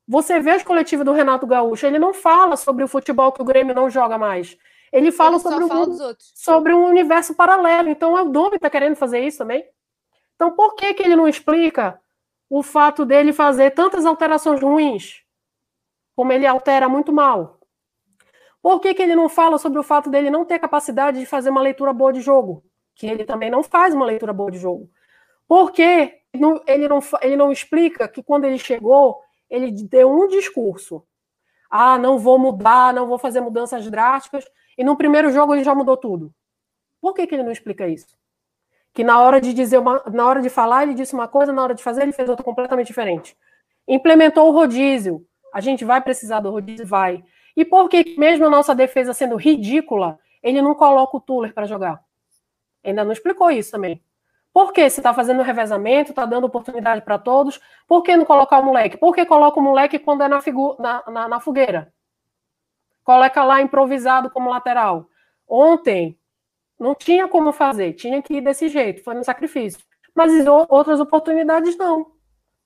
Você 0.08 0.40
vê 0.40 0.52
as 0.52 0.64
coletivas 0.64 1.06
do 1.06 1.14
Renato 1.14 1.48
Gaúcho, 1.48 1.86
ele 1.86 1.98
não 1.98 2.14
fala 2.14 2.56
sobre 2.56 2.84
o 2.84 2.88
futebol 2.88 3.32
que 3.32 3.42
o 3.42 3.46
Grêmio 3.46 3.74
não 3.74 3.90
joga 3.90 4.18
mais. 4.18 4.58
Ele 4.96 5.12
fala 5.12 5.36
ele 5.36 5.42
sobre, 5.42 5.66
um, 5.66 6.16
sobre 6.18 6.74
um 6.74 6.86
universo 6.86 7.36
paralelo. 7.36 7.90
Então, 7.90 8.14
o 8.14 8.32
Domi 8.32 8.56
está 8.56 8.70
querendo 8.70 8.96
fazer 8.96 9.20
isso 9.20 9.40
também. 9.40 9.68
Então, 10.36 10.52
por 10.56 10.74
que, 10.74 10.94
que 10.94 11.04
ele 11.04 11.18
não 11.18 11.28
explica 11.28 12.00
o 12.50 12.64
fato 12.64 13.04
dele 13.04 13.34
fazer 13.34 13.72
tantas 13.72 14.06
alterações 14.06 14.62
ruins? 14.62 15.22
Como 16.16 16.32
ele 16.32 16.48
altera 16.48 16.88
muito 16.88 17.12
mal. 17.12 17.60
Por 18.62 18.80
que, 18.80 18.94
que 18.94 19.02
ele 19.02 19.18
não 19.18 19.28
fala 19.28 19.58
sobre 19.58 19.78
o 19.80 19.84
fato 19.84 20.10
dele 20.10 20.30
não 20.30 20.46
ter 20.46 20.60
capacidade 20.60 21.20
de 21.20 21.26
fazer 21.26 21.50
uma 21.50 21.62
leitura 21.62 21.92
boa 21.92 22.14
de 22.14 22.22
jogo? 22.22 22.64
Que 22.96 23.06
ele 23.06 23.26
também 23.26 23.52
não 23.52 23.62
faz 23.62 23.94
uma 23.94 24.06
leitura 24.06 24.32
boa 24.32 24.50
de 24.50 24.60
jogo. 24.60 24.90
Por 25.46 25.74
que 25.74 26.22
ele 26.34 26.88
não, 26.88 27.02
ele 27.22 27.36
não 27.36 27.52
explica 27.52 28.08
que 28.08 28.24
quando 28.24 28.46
ele 28.46 28.58
chegou, 28.58 29.20
ele 29.50 29.72
deu 29.72 30.10
um 30.10 30.30
discurso. 30.30 31.06
Ah, 31.70 31.98
não 31.98 32.18
vou 32.18 32.40
mudar, 32.40 32.94
não 32.94 33.06
vou 33.06 33.20
fazer 33.20 33.42
mudanças 33.42 33.86
drásticas. 33.92 34.46
E 34.78 34.84
no 34.84 34.98
primeiro 34.98 35.32
jogo 35.32 35.54
ele 35.54 35.64
já 35.64 35.74
mudou 35.74 35.98
tudo. 35.98 36.34
Por 37.02 37.14
que, 37.14 37.28
que 37.28 37.36
ele 37.36 37.44
não 37.44 37.52
explica 37.52 37.88
isso? 37.88 38.18
Que 38.94 39.04
na 39.04 39.22
hora 39.22 39.40
de 39.40 39.54
dizer 39.54 39.78
uma, 39.78 40.02
na 40.12 40.26
hora 40.26 40.42
de 40.42 40.50
falar 40.50 40.84
ele 40.84 40.94
disse 40.94 41.14
uma 41.14 41.28
coisa, 41.28 41.54
na 41.54 41.62
hora 41.62 41.76
de 41.76 41.84
fazer 41.84 42.04
ele 42.04 42.12
fez 42.12 42.30
outra 42.30 42.44
completamente 42.44 42.88
diferente. 42.88 43.38
Implementou 43.88 44.48
o 44.48 44.52
rodízio. 44.52 45.26
A 45.54 45.62
gente 45.62 45.86
vai 45.86 46.02
precisar 46.02 46.40
do 46.40 46.52
rodízio, 46.52 46.86
vai. 46.86 47.24
E 47.56 47.64
por 47.64 47.88
que 47.88 48.16
mesmo 48.18 48.46
a 48.46 48.50
nossa 48.50 48.76
defesa 48.76 49.14
sendo 49.14 49.36
ridícula, 49.36 50.20
ele 50.44 50.62
não 50.62 50.76
coloca 50.76 51.18
o 51.18 51.22
Tuller 51.22 51.54
para 51.54 51.66
jogar? 51.66 52.04
Ainda 52.84 53.04
não 53.04 53.12
explicou 53.12 53.50
isso 53.50 53.72
também. 53.72 54.02
Por 54.54 54.72
que 54.72 54.90
se 54.90 55.00
está 55.00 55.14
fazendo 55.14 55.42
revezamento, 55.42 56.12
está 56.12 56.26
dando 56.26 56.46
oportunidade 56.46 57.02
para 57.02 57.18
todos, 57.18 57.60
por 57.88 58.04
que 58.04 58.16
não 58.16 58.24
colocar 58.24 58.60
o 58.60 58.64
moleque? 58.64 58.96
Por 58.96 59.14
que 59.14 59.26
coloca 59.26 59.60
o 59.60 59.64
moleque 59.64 60.00
quando 60.00 60.24
é 60.24 60.28
na, 60.28 60.42
na, 60.80 61.04
na, 61.12 61.28
na 61.28 61.40
fogueira? 61.40 61.94
Coloca 63.06 63.44
lá 63.46 63.62
improvisado 63.62 64.30
como 64.32 64.50
lateral. 64.50 65.08
Ontem, 65.48 66.20
não 66.78 66.94
tinha 66.94 67.28
como 67.28 67.54
fazer, 67.54 67.94
tinha 67.94 68.22
que 68.22 68.34
ir 68.34 68.42
desse 68.42 68.68
jeito, 68.68 69.04
foi 69.04 69.14
no 69.14 69.24
sacrifício. 69.24 69.80
Mas 70.14 70.32
outras 70.70 71.00
oportunidades 71.00 71.78
não. 71.78 72.12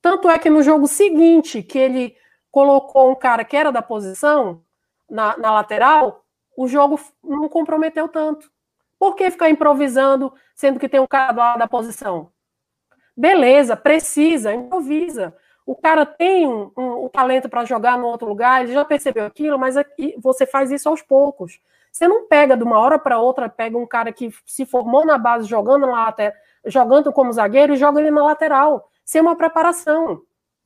Tanto 0.02 0.30
é 0.30 0.40
que 0.40 0.50
no 0.50 0.64
jogo 0.64 0.88
seguinte, 0.88 1.62
que 1.62 1.78
ele 1.78 2.16
colocou 2.50 3.12
um 3.12 3.16
cara 3.16 3.44
que 3.44 3.58
era 3.58 3.72
da 3.72 3.82
posição 3.82 4.64
na, 5.10 5.38
na 5.38 5.52
lateral, 5.52 6.26
o 6.58 6.68
jogo 6.68 7.00
não 7.24 7.50
comprometeu 7.50 8.08
tanto. 8.08 8.50
Por 8.98 9.16
que 9.16 9.30
ficar 9.30 9.50
improvisando, 9.50 10.34
sendo 10.56 10.80
que 10.80 10.90
tem 10.90 11.00
um 11.00 11.08
cara 11.08 11.34
lá 11.34 11.58
da 11.58 11.68
posição? 11.68 12.32
Beleza, 13.16 13.76
precisa, 13.76 14.54
improvisa. 14.54 15.36
O 15.70 15.76
cara 15.76 16.04
tem 16.04 16.48
um, 16.48 16.72
um, 16.76 17.06
um 17.06 17.10
talento 17.10 17.48
para 17.48 17.64
jogar 17.64 17.96
no 17.96 18.08
outro 18.08 18.28
lugar, 18.28 18.64
ele 18.64 18.74
já 18.74 18.84
percebeu 18.84 19.24
aquilo, 19.24 19.60
mas 19.60 19.78
aqui, 19.78 20.16
você 20.18 20.44
faz 20.44 20.72
isso 20.72 20.90
aos 20.90 21.04
poucos. 21.04 21.60
Você 21.92 22.08
não 22.08 22.26
pega 22.26 22.58
de 22.58 22.64
uma 22.64 22.80
hora 22.80 22.98
para 22.98 23.20
outra, 23.20 23.48
pega 23.48 23.78
um 23.78 23.86
cara 23.86 24.12
que 24.12 24.34
se 24.48 24.66
formou 24.66 25.06
na 25.06 25.16
base 25.16 25.48
jogando 25.48 25.86
na 25.86 26.06
lateral, 26.06 26.34
jogando 26.66 27.14
como 27.14 27.32
zagueiro 27.32 27.76
e 27.76 27.78
joga 27.78 28.02
ele 28.02 28.10
na 28.10 28.26
lateral, 28.26 28.90
sem 29.06 29.22
uma 29.22 29.36
preparação. 29.36 30.24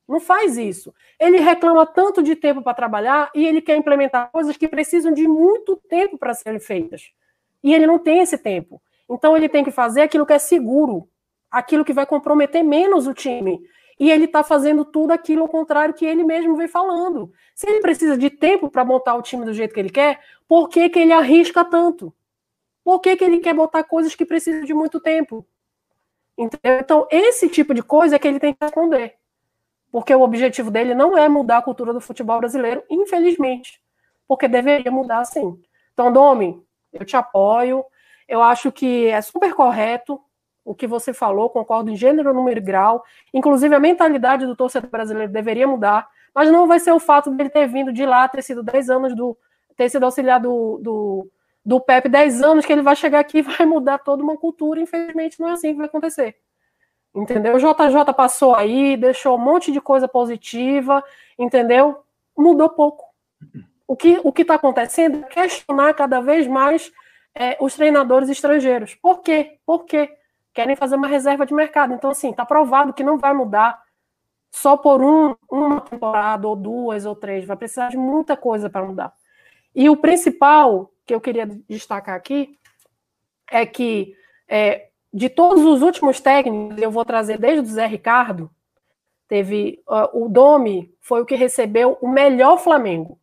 Não 0.07 0.21
faz 0.21 0.57
isso. 0.57 0.95
Ele 1.19 1.37
reclama 1.41 1.85
tanto 1.85 2.23
de 2.23 2.33
tempo 2.33 2.61
para 2.61 2.73
trabalhar 2.73 3.29
e 3.35 3.45
ele 3.45 3.61
quer 3.61 3.75
implementar 3.75 4.31
coisas 4.31 4.55
que 4.55 4.69
precisam 4.69 5.11
de 5.11 5.27
muito 5.27 5.75
tempo 5.89 6.17
para 6.17 6.33
serem 6.33 6.61
feitas. 6.61 7.11
E 7.61 7.73
ele 7.73 7.85
não 7.85 7.99
tem 7.99 8.19
esse 8.21 8.37
tempo. 8.37 8.81
Então 9.09 9.35
ele 9.35 9.49
tem 9.49 9.65
que 9.65 9.71
fazer 9.71 10.03
aquilo 10.03 10.25
que 10.25 10.31
é 10.31 10.39
seguro, 10.39 11.09
aquilo 11.51 11.83
que 11.83 11.91
vai 11.91 12.05
comprometer 12.05 12.63
menos 12.63 13.05
o 13.05 13.13
time. 13.13 13.59
E 13.99 14.09
ele 14.09 14.25
está 14.25 14.43
fazendo 14.43 14.83
tudo 14.83 15.11
aquilo 15.11 15.43
ao 15.43 15.47
contrário 15.47 15.93
que 15.93 16.05
ele 16.05 16.23
mesmo 16.23 16.55
vem 16.55 16.67
falando. 16.67 17.31
Se 17.53 17.69
ele 17.69 17.79
precisa 17.79 18.17
de 18.17 18.29
tempo 18.29 18.69
para 18.69 18.83
montar 18.83 19.15
o 19.15 19.21
time 19.21 19.45
do 19.45 19.53
jeito 19.53 19.73
que 19.73 19.79
ele 19.79 19.89
quer, 19.89 20.19
por 20.47 20.69
que, 20.69 20.89
que 20.89 20.99
ele 20.99 21.13
arrisca 21.13 21.63
tanto? 21.63 22.13
Por 22.83 22.99
que, 22.99 23.15
que 23.15 23.23
ele 23.23 23.39
quer 23.39 23.53
botar 23.53 23.83
coisas 23.83 24.15
que 24.15 24.25
precisam 24.25 24.63
de 24.63 24.73
muito 24.73 24.99
tempo? 24.99 25.45
Entendeu? 26.37 26.79
Então, 26.79 27.07
esse 27.09 27.47
tipo 27.47 27.73
de 27.73 27.81
coisa 27.81 28.15
é 28.15 28.19
que 28.19 28.27
ele 28.27 28.39
tem 28.39 28.53
que 28.53 28.63
responder. 28.63 29.15
Porque 29.91 30.13
o 30.13 30.21
objetivo 30.21 30.71
dele 30.71 30.95
não 30.95 31.17
é 31.17 31.29
mudar 31.29 31.59
a 31.59 31.61
cultura 31.61 31.93
do 31.93 32.01
futebol 32.01 32.39
brasileiro, 32.39 32.83
infelizmente. 32.89 33.81
Porque 34.27 34.47
deveria 34.47 34.91
mudar 34.91 35.23
sim. 35.25 35.61
Então, 35.93 36.11
Domi, 36.11 36.61
eu 36.91 37.05
te 37.05 37.15
apoio. 37.15 37.85
Eu 38.27 38.41
acho 38.41 38.71
que 38.71 39.07
é 39.07 39.21
super 39.21 39.53
correto 39.53 40.19
o 40.63 40.73
que 40.73 40.87
você 40.87 41.13
falou, 41.13 41.49
concordo 41.49 41.91
em 41.91 41.95
gênero, 41.95 42.33
número 42.33 42.59
e 42.59 42.63
grau. 42.63 43.03
Inclusive, 43.33 43.73
a 43.75 43.79
mentalidade 43.79 44.45
do 44.45 44.55
torcedor 44.55 44.89
brasileiro 44.89 45.31
deveria 45.31 45.67
mudar, 45.67 46.07
mas 46.33 46.51
não 46.51 46.67
vai 46.67 46.79
ser 46.79 46.91
o 46.91 46.99
fato 46.99 47.29
dele 47.31 47.49
ter 47.49 47.67
vindo 47.67 47.91
de 47.91 48.05
lá, 48.05 48.27
ter 48.27 48.41
sido 48.41 48.63
10 48.63 48.89
anos 48.89 49.15
do. 49.15 49.37
ter 49.75 49.89
sido 49.89 50.03
auxiliar 50.03 50.39
do, 50.39 50.79
do, 50.81 51.31
do 51.65 51.79
Pepe 51.81 52.09
10 52.09 52.41
anos, 52.41 52.65
que 52.65 52.73
ele 52.73 52.81
vai 52.81 52.95
chegar 52.95 53.19
aqui 53.19 53.39
e 53.39 53.41
vai 53.41 53.65
mudar 53.65 53.99
toda 53.99 54.23
uma 54.23 54.37
cultura. 54.37 54.79
Infelizmente, 54.79 55.39
não 55.39 55.49
é 55.49 55.51
assim 55.53 55.71
que 55.71 55.77
vai 55.77 55.87
acontecer. 55.87 56.35
Entendeu? 57.15 57.55
O 57.55 57.59
JJ 57.59 58.13
passou 58.15 58.55
aí, 58.55 58.97
deixou 58.97 59.37
um 59.37 59.41
monte 59.41 59.71
de 59.71 59.79
coisa 59.79 60.07
positiva, 60.07 61.03
entendeu? 61.37 62.03
Mudou 62.35 62.69
pouco 62.69 63.13
o 63.87 63.95
que 63.95 64.19
o 64.23 64.33
está 64.35 64.55
acontecendo 64.55 65.19
é 65.19 65.27
questionar 65.27 65.93
cada 65.93 66.19
vez 66.19 66.47
mais 66.47 66.91
é, 67.35 67.57
os 67.59 67.75
treinadores 67.75 68.27
estrangeiros. 68.29 68.95
Por 68.95 69.21
quê? 69.21 69.59
Por 69.65 69.85
quê? 69.85 70.09
Querem 70.53 70.75
fazer 70.75 70.95
uma 70.95 71.07
reserva 71.07 71.45
de 71.45 71.53
mercado. 71.53 71.93
Então, 71.93 72.11
assim, 72.11 72.29
está 72.29 72.45
provado 72.45 72.93
que 72.93 73.03
não 73.03 73.17
vai 73.17 73.33
mudar 73.33 73.81
só 74.51 74.77
por 74.77 75.01
um, 75.01 75.35
uma 75.49 75.81
temporada, 75.81 76.47
ou 76.47 76.55
duas, 76.55 77.05
ou 77.05 77.15
três. 77.15 77.45
Vai 77.45 77.57
precisar 77.57 77.89
de 77.89 77.97
muita 77.97 78.37
coisa 78.37 78.69
para 78.69 78.85
mudar. 78.85 79.13
E 79.75 79.89
o 79.89 79.97
principal 79.97 80.91
que 81.05 81.13
eu 81.13 81.19
queria 81.19 81.45
destacar 81.67 82.15
aqui 82.15 82.57
é 83.49 83.65
que 83.65 84.15
é, 84.47 84.89
de 85.13 85.29
todos 85.29 85.63
os 85.63 85.81
últimos 85.81 86.19
técnicos, 86.19 86.81
eu 86.81 86.91
vou 86.91 87.03
trazer 87.03 87.37
desde 87.37 87.61
o 87.61 87.65
Zé 87.65 87.85
Ricardo, 87.85 88.49
teve 89.27 89.81
uh, 89.87 90.23
o 90.25 90.29
Domi 90.29 90.93
foi 91.01 91.21
o 91.21 91.25
que 91.25 91.35
recebeu 91.35 91.97
o 92.01 92.07
melhor 92.07 92.57
Flamengo. 92.57 93.19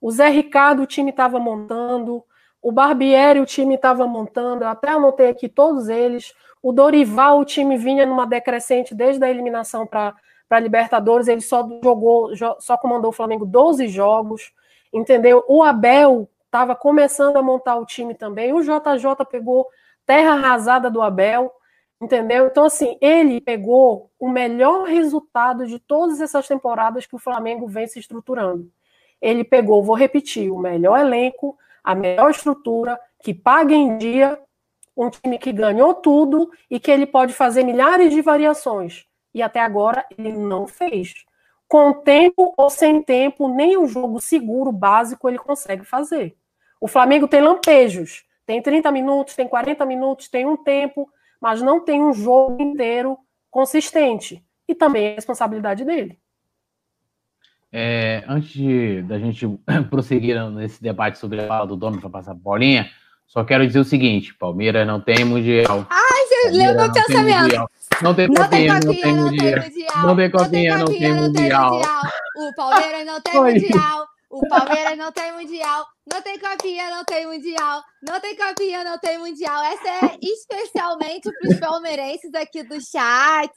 O 0.00 0.10
Zé 0.10 0.28
Ricardo, 0.28 0.82
o 0.82 0.86
time 0.86 1.10
estava 1.10 1.38
montando. 1.38 2.24
O 2.62 2.70
Barbieri, 2.70 3.40
o 3.40 3.46
time 3.46 3.74
estava 3.74 4.06
montando. 4.06 4.62
Eu 4.62 4.68
até 4.68 4.90
anotei 4.90 5.28
aqui 5.28 5.48
todos 5.48 5.88
eles. 5.88 6.32
O 6.62 6.72
Dorival, 6.72 7.40
o 7.40 7.44
time 7.44 7.76
vinha 7.76 8.06
numa 8.06 8.24
decrescente 8.24 8.94
desde 8.94 9.24
a 9.24 9.28
eliminação 9.28 9.86
para 9.86 10.14
a 10.48 10.60
Libertadores. 10.60 11.26
Ele 11.26 11.40
só 11.40 11.68
jogou, 11.82 12.30
só 12.60 12.76
comandou 12.76 13.10
o 13.10 13.12
Flamengo 13.12 13.44
12 13.44 13.88
jogos. 13.88 14.52
Entendeu? 14.92 15.44
O 15.48 15.62
Abel 15.62 16.28
estava 16.46 16.76
começando 16.76 17.36
a 17.36 17.42
montar 17.42 17.76
o 17.76 17.84
time 17.84 18.14
também. 18.14 18.52
O 18.52 18.62
JJ 18.62 19.24
pegou 19.28 19.66
terra 20.06 20.34
arrasada 20.34 20.88
do 20.88 21.02
Abel. 21.02 21.52
Entendeu? 22.00 22.46
Então, 22.46 22.64
assim, 22.64 22.96
ele 23.00 23.40
pegou 23.40 24.10
o 24.18 24.28
melhor 24.28 24.84
resultado 24.84 25.66
de 25.66 25.78
todas 25.80 26.20
essas 26.20 26.46
temporadas 26.46 27.06
que 27.06 27.16
o 27.16 27.18
Flamengo 27.18 27.66
vem 27.66 27.86
se 27.88 27.98
estruturando 27.98 28.70
ele 29.22 29.44
pegou, 29.44 29.84
vou 29.84 29.94
repetir, 29.94 30.50
o 30.50 30.58
melhor 30.58 30.98
elenco, 30.98 31.56
a 31.82 31.94
melhor 31.94 32.30
estrutura, 32.30 32.98
que 33.22 33.34
paga 33.34 33.74
em 33.74 33.98
dia, 33.98 34.38
um 34.96 35.10
time 35.10 35.38
que 35.38 35.52
ganhou 35.52 35.94
tudo 35.94 36.50
e 36.70 36.78
que 36.78 36.90
ele 36.90 37.06
pode 37.06 37.32
fazer 37.32 37.64
milhares 37.64 38.12
de 38.12 38.20
variações. 38.20 39.06
E 39.34 39.42
até 39.42 39.60
agora 39.60 40.04
ele 40.16 40.32
não 40.32 40.66
fez. 40.66 41.14
Com 41.66 41.92
tempo 41.94 42.52
ou 42.56 42.68
sem 42.68 43.02
tempo, 43.02 43.48
nem 43.48 43.78
um 43.78 43.86
jogo 43.86 44.20
seguro, 44.20 44.70
básico, 44.70 45.28
ele 45.28 45.38
consegue 45.38 45.84
fazer. 45.84 46.36
O 46.80 46.86
Flamengo 46.86 47.26
tem 47.26 47.40
lampejos. 47.40 48.24
Tem 48.44 48.60
30 48.60 48.90
minutos, 48.90 49.34
tem 49.34 49.48
40 49.48 49.86
minutos, 49.86 50.28
tem 50.28 50.44
um 50.44 50.56
tempo, 50.56 51.08
mas 51.40 51.62
não 51.62 51.80
tem 51.80 52.02
um 52.02 52.12
jogo 52.12 52.60
inteiro 52.60 53.16
consistente. 53.50 54.44
E 54.68 54.74
também 54.74 55.06
é 55.06 55.14
responsabilidade 55.14 55.84
dele. 55.84 56.18
É, 57.72 58.22
antes 58.28 58.50
de, 58.50 59.02
da 59.02 59.18
gente 59.18 59.48
prosseguir 59.88 60.38
nesse 60.50 60.82
debate 60.82 61.18
sobre 61.18 61.40
a 61.40 61.46
fala 61.46 61.66
do 61.66 61.76
dono 61.76 61.98
para 61.98 62.10
passar 62.10 62.32
a 62.32 62.34
bolinha, 62.34 62.90
só 63.26 63.42
quero 63.44 63.66
dizer 63.66 63.78
o 63.78 63.84
seguinte: 63.84 64.34
Palmeiras 64.34 64.86
não 64.86 65.00
tem 65.00 65.24
mundial. 65.24 65.86
Ai, 65.88 66.26
você 66.26 66.50
leu 66.50 66.74
meu 66.74 66.92
pensamento. 66.92 67.70
Não 68.02 68.14
tem 68.14 68.28
copinha, 68.28 68.74
não 68.74 68.94
tem 68.94 69.14
mundial. 69.14 70.06
Não 70.06 70.16
tem 70.16 70.30
copinha, 70.30 70.78
não 70.78 70.84
tem 70.86 71.14
mundial. 71.14 71.80
O 72.36 72.54
Palmeiras 72.54 73.06
não 73.06 73.20
tem 73.20 73.40
mundial. 73.40 74.11
O 74.32 74.48
Palmeiras 74.48 74.96
não 74.96 75.12
tem 75.12 75.30
mundial. 75.30 75.86
Não 76.10 76.22
tem 76.22 76.38
copinha, 76.38 76.88
não 76.88 77.04
tem 77.04 77.26
mundial. 77.26 77.82
Não 78.02 78.18
tem 78.18 78.34
copinha, 78.34 78.82
não 78.82 78.98
tem 78.98 79.18
mundial. 79.18 79.62
Essa 79.62 80.06
é 80.06 80.18
especialmente 80.22 81.30
para 81.30 81.50
os 81.50 81.60
palmeirenses 81.60 82.34
aqui 82.34 82.62
do 82.62 82.80
chat. 82.80 83.52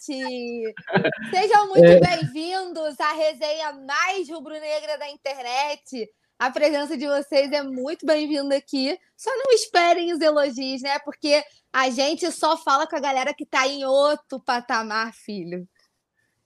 Sejam 1.31 1.67
muito 1.69 1.85
é... 1.85 1.99
bem-vindos 2.01 2.99
à 2.99 3.13
resenha 3.13 3.71
mais 3.88 4.29
rubro-negra 4.29 4.97
da 4.97 5.09
internet. 5.09 6.09
A 6.38 6.51
presença 6.51 6.97
de 6.97 7.07
vocês 7.07 7.53
é 7.53 7.63
muito 7.63 8.05
bem-vinda 8.05 8.57
aqui. 8.57 8.99
Só 9.15 9.31
não 9.31 9.53
esperem 9.53 10.11
os 10.11 10.19
elogios, 10.19 10.81
né? 10.81 10.99
Porque 10.99 11.41
a 11.71 11.89
gente 11.89 12.29
só 12.33 12.57
fala 12.57 12.85
com 12.85 12.97
a 12.97 12.99
galera 12.99 13.33
que 13.33 13.45
está 13.45 13.65
em 13.65 13.85
outro 13.85 14.41
patamar, 14.45 15.13
filho. 15.13 15.65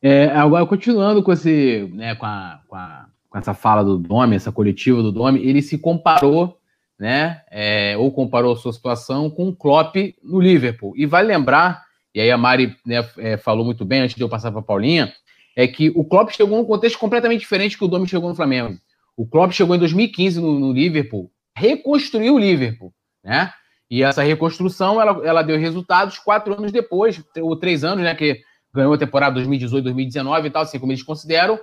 É, 0.03 0.25
agora, 0.27 0.67
continuando 0.67 1.23
com, 1.23 1.33
esse, 1.33 1.89
né, 1.95 2.13
com, 2.13 2.27
a, 2.27 2.61
com, 2.67 2.75
a, 2.75 3.09
com 3.29 3.37
essa 3.37 3.53
fala 3.53 3.83
do 3.83 3.97
Domi, 3.97 4.35
essa 4.35 4.51
coletiva 4.51 5.01
do 5.01 5.11
Domi, 5.11 5.39
ele 5.39 5.61
se 5.61 5.77
comparou, 5.77 6.57
né, 6.99 7.41
é, 7.49 7.95
ou 7.97 8.11
comparou 8.11 8.53
a 8.53 8.57
sua 8.57 8.73
situação 8.73 9.29
com 9.29 9.49
o 9.49 9.55
Klopp 9.55 9.95
no 10.23 10.39
Liverpool. 10.39 10.93
E 10.97 11.05
vai 11.05 11.23
lembrar, 11.23 11.83
e 12.13 12.19
aí 12.19 12.31
a 12.31 12.37
Mari 12.37 12.75
né, 12.85 13.07
é, 13.17 13.37
falou 13.37 13.63
muito 13.63 13.85
bem 13.85 14.01
antes 14.01 14.15
de 14.15 14.21
eu 14.21 14.29
passar 14.29 14.51
para 14.51 14.61
Paulinha, 14.61 15.13
é 15.55 15.67
que 15.67 15.89
o 15.95 16.03
Klopp 16.03 16.31
chegou 16.31 16.57
num 16.57 16.65
contexto 16.65 16.97
completamente 16.97 17.41
diferente 17.41 17.77
que 17.77 17.83
o 17.83 17.87
Domi 17.87 18.07
chegou 18.07 18.29
no 18.29 18.35
Flamengo. 18.35 18.77
O 19.15 19.27
Klopp 19.27 19.51
chegou 19.51 19.75
em 19.75 19.79
2015 19.79 20.39
no, 20.39 20.59
no 20.59 20.73
Liverpool, 20.73 21.31
reconstruiu 21.55 22.35
o 22.35 22.39
Liverpool, 22.39 22.93
né? 23.23 23.51
E 23.89 24.03
essa 24.03 24.21
reconstrução 24.21 25.01
ela, 25.01 25.25
ela 25.25 25.41
deu 25.41 25.57
resultados 25.57 26.19
quatro 26.19 26.53
anos 26.53 26.71
depois, 26.71 27.21
ou 27.41 27.55
três 27.55 27.83
anos, 27.83 28.03
né? 28.03 28.15
Que 28.15 28.39
ganhou 28.73 28.93
a 28.93 28.97
temporada 28.97 29.35
2018, 29.35 29.83
2019 29.83 30.47
e 30.47 30.51
tal, 30.51 30.61
assim 30.61 30.79
como 30.79 30.91
eles 30.91 31.03
consideram. 31.03 31.59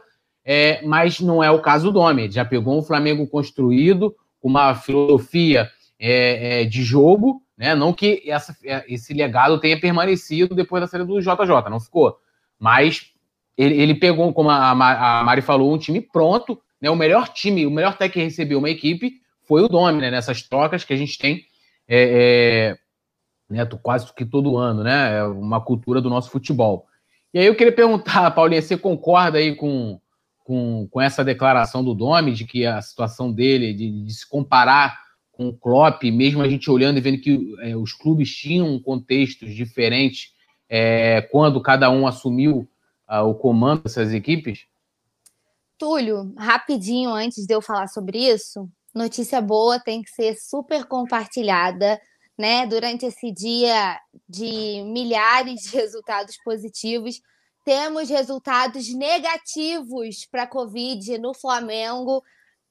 É, 0.48 0.80
mas 0.86 1.18
não 1.18 1.42
é 1.42 1.50
o 1.50 1.60
caso 1.60 1.86
do 1.86 1.98
Domi. 1.98 2.22
Ele 2.22 2.32
já 2.32 2.44
pegou 2.44 2.78
um 2.78 2.82
Flamengo 2.82 3.26
construído, 3.26 4.14
com 4.40 4.48
uma 4.48 4.76
filosofia 4.76 5.68
é, 5.98 6.62
é, 6.62 6.64
de 6.64 6.84
jogo, 6.84 7.42
né? 7.58 7.74
Não 7.74 7.92
que 7.92 8.22
essa, 8.24 8.56
é, 8.64 8.84
esse 8.86 9.12
legado 9.12 9.58
tenha 9.58 9.80
permanecido 9.80 10.54
depois 10.54 10.80
da 10.80 10.86
saída 10.86 11.04
do 11.04 11.20
JJ, 11.20 11.68
não 11.68 11.80
ficou. 11.80 12.16
Mas 12.58 13.10
ele, 13.58 13.74
ele 13.80 13.94
pegou, 13.94 14.32
como 14.32 14.48
a, 14.48 14.70
a 14.70 15.24
Mari 15.24 15.42
falou, 15.42 15.74
um 15.74 15.78
time 15.78 16.00
pronto, 16.00 16.60
né? 16.80 16.88
O 16.90 16.96
melhor 16.96 17.28
time, 17.28 17.66
o 17.66 17.70
melhor 17.70 17.96
técnico 17.96 18.20
que 18.20 18.24
recebeu 18.24 18.60
uma 18.60 18.70
equipe 18.70 19.14
foi 19.42 19.62
o 19.62 19.68
Domi, 19.68 20.00
né? 20.00 20.12
Nessas 20.12 20.42
trocas 20.42 20.84
que 20.84 20.92
a 20.92 20.96
gente 20.96 21.18
tem 21.18 21.44
é, 21.88 22.76
é, 22.78 22.78
né, 23.48 23.66
quase 23.82 24.12
que 24.14 24.24
todo 24.24 24.56
ano, 24.56 24.84
né? 24.84 25.18
É 25.18 25.22
uma 25.24 25.60
cultura 25.60 26.00
do 26.00 26.10
nosso 26.10 26.30
futebol. 26.30 26.86
E 27.34 27.38
aí 27.40 27.46
eu 27.46 27.54
queria 27.56 27.72
perguntar, 27.72 28.30
Paulinha, 28.34 28.62
você 28.62 28.76
concorda 28.76 29.38
aí 29.38 29.56
com, 29.56 30.00
com, 30.46 30.86
com 30.92 31.00
essa 31.00 31.24
declaração 31.24 31.82
do 31.82 31.92
Domi, 31.92 32.32
de 32.32 32.44
que 32.44 32.64
a 32.64 32.80
situação 32.80 33.32
dele, 33.32 33.74
de, 33.74 34.04
de 34.04 34.14
se 34.14 34.26
comparar 34.28 34.96
com 35.32 35.48
o 35.48 35.52
Klopp, 35.52 36.04
mesmo 36.04 36.40
a 36.40 36.48
gente 36.48 36.70
olhando 36.70 36.98
e 36.98 37.00
vendo 37.00 37.20
que 37.20 37.54
é, 37.60 37.76
os 37.76 37.92
clubes 37.92 38.32
tinham 38.32 38.80
contextos 38.80 39.52
diferentes 39.52 40.32
é, 40.68 41.20
quando 41.32 41.60
cada 41.60 41.90
um 41.90 42.06
assumiu 42.06 42.68
uh, 43.10 43.24
o 43.24 43.34
comando 43.34 43.82
dessas 43.82 44.12
equipes? 44.12 44.66
Túlio, 45.76 46.32
rapidinho 46.38 47.10
antes 47.10 47.44
de 47.44 47.52
eu 47.52 47.60
falar 47.60 47.88
sobre 47.88 48.18
isso, 48.18 48.70
notícia 48.94 49.40
boa 49.40 49.80
tem 49.80 50.00
que 50.00 50.10
ser 50.10 50.36
super 50.36 50.84
compartilhada, 50.84 52.00
né? 52.38 52.66
Durante 52.66 53.04
esse 53.04 53.32
dia 53.32 53.98
de 54.28 54.84
milhares 54.84 55.62
de 55.62 55.76
resultados 55.76 56.36
positivos, 56.44 57.20
temos 57.66 58.08
resultados 58.08 58.94
negativos 58.94 60.24
para 60.30 60.44
a 60.44 60.46
Covid 60.46 61.18
no 61.18 61.34
Flamengo. 61.34 62.22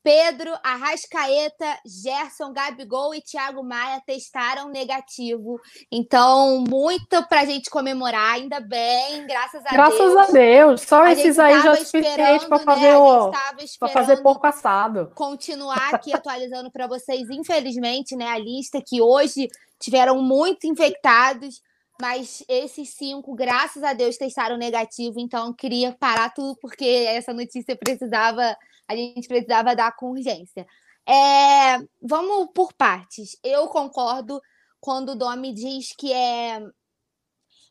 Pedro, 0.01 0.53
Arrascaeta, 0.63 1.79
Gerson, 1.86 2.53
Gabigol 2.53 3.13
e 3.13 3.21
Thiago 3.21 3.62
Maia 3.62 4.01
testaram 4.05 4.69
negativo. 4.69 5.60
Então, 5.91 6.63
muito 6.69 7.27
para 7.27 7.41
a 7.41 7.45
gente 7.45 7.69
comemorar, 7.71 8.36
ainda 8.36 8.62
bem, 8.62 9.25
graças 9.27 9.65
a 9.65 9.71
graças 9.71 9.97
Deus. 9.97 10.13
Graças 10.13 10.29
a 10.29 10.31
Deus, 10.31 10.81
só 10.81 11.08
esses 11.08 11.39
aí 11.39 11.62
já 11.62 11.73
é 11.73 11.75
suficiente 11.77 12.47
para 12.47 12.60
né? 12.60 12.63
fazer 12.63 12.91
né? 12.91 12.97
o 12.97 13.31
para 13.79 13.89
fazer 13.89 14.17
porco 14.21 14.47
assado. 14.47 15.12
Continuar 15.13 15.93
aqui 15.93 16.13
atualizando 16.13 16.71
para 16.71 16.88
vocês, 16.88 17.27
infelizmente, 17.31 18.15
né, 18.15 18.27
a 18.27 18.38
lista 18.38 18.81
que 18.81 19.01
hoje 19.01 19.49
tiveram 19.79 20.21
muito 20.21 20.67
infectados, 20.67 21.62
mas 21.99 22.43
esses 22.47 22.89
cinco, 22.89 23.34
graças 23.36 23.84
a 23.84 23.93
Deus, 23.93 24.17
testaram 24.17 24.58
negativo. 24.58 25.19
Então, 25.19 25.53
queria 25.53 25.93
parar 25.93 26.34
tudo 26.34 26.58
porque 26.62 26.86
essa 26.86 27.34
notícia 27.34 27.75
precisava 27.75 28.55
a 28.88 28.95
gente 28.95 29.27
precisava 29.27 29.75
dar 29.75 29.95
com 29.95 30.12
urgência. 30.12 30.65
É, 31.08 31.77
vamos 32.01 32.49
por 32.53 32.73
partes. 32.73 33.38
Eu 33.43 33.67
concordo 33.67 34.41
quando 34.79 35.10
o 35.10 35.15
Domi 35.15 35.53
diz 35.53 35.93
que 35.95 36.12
é. 36.13 36.62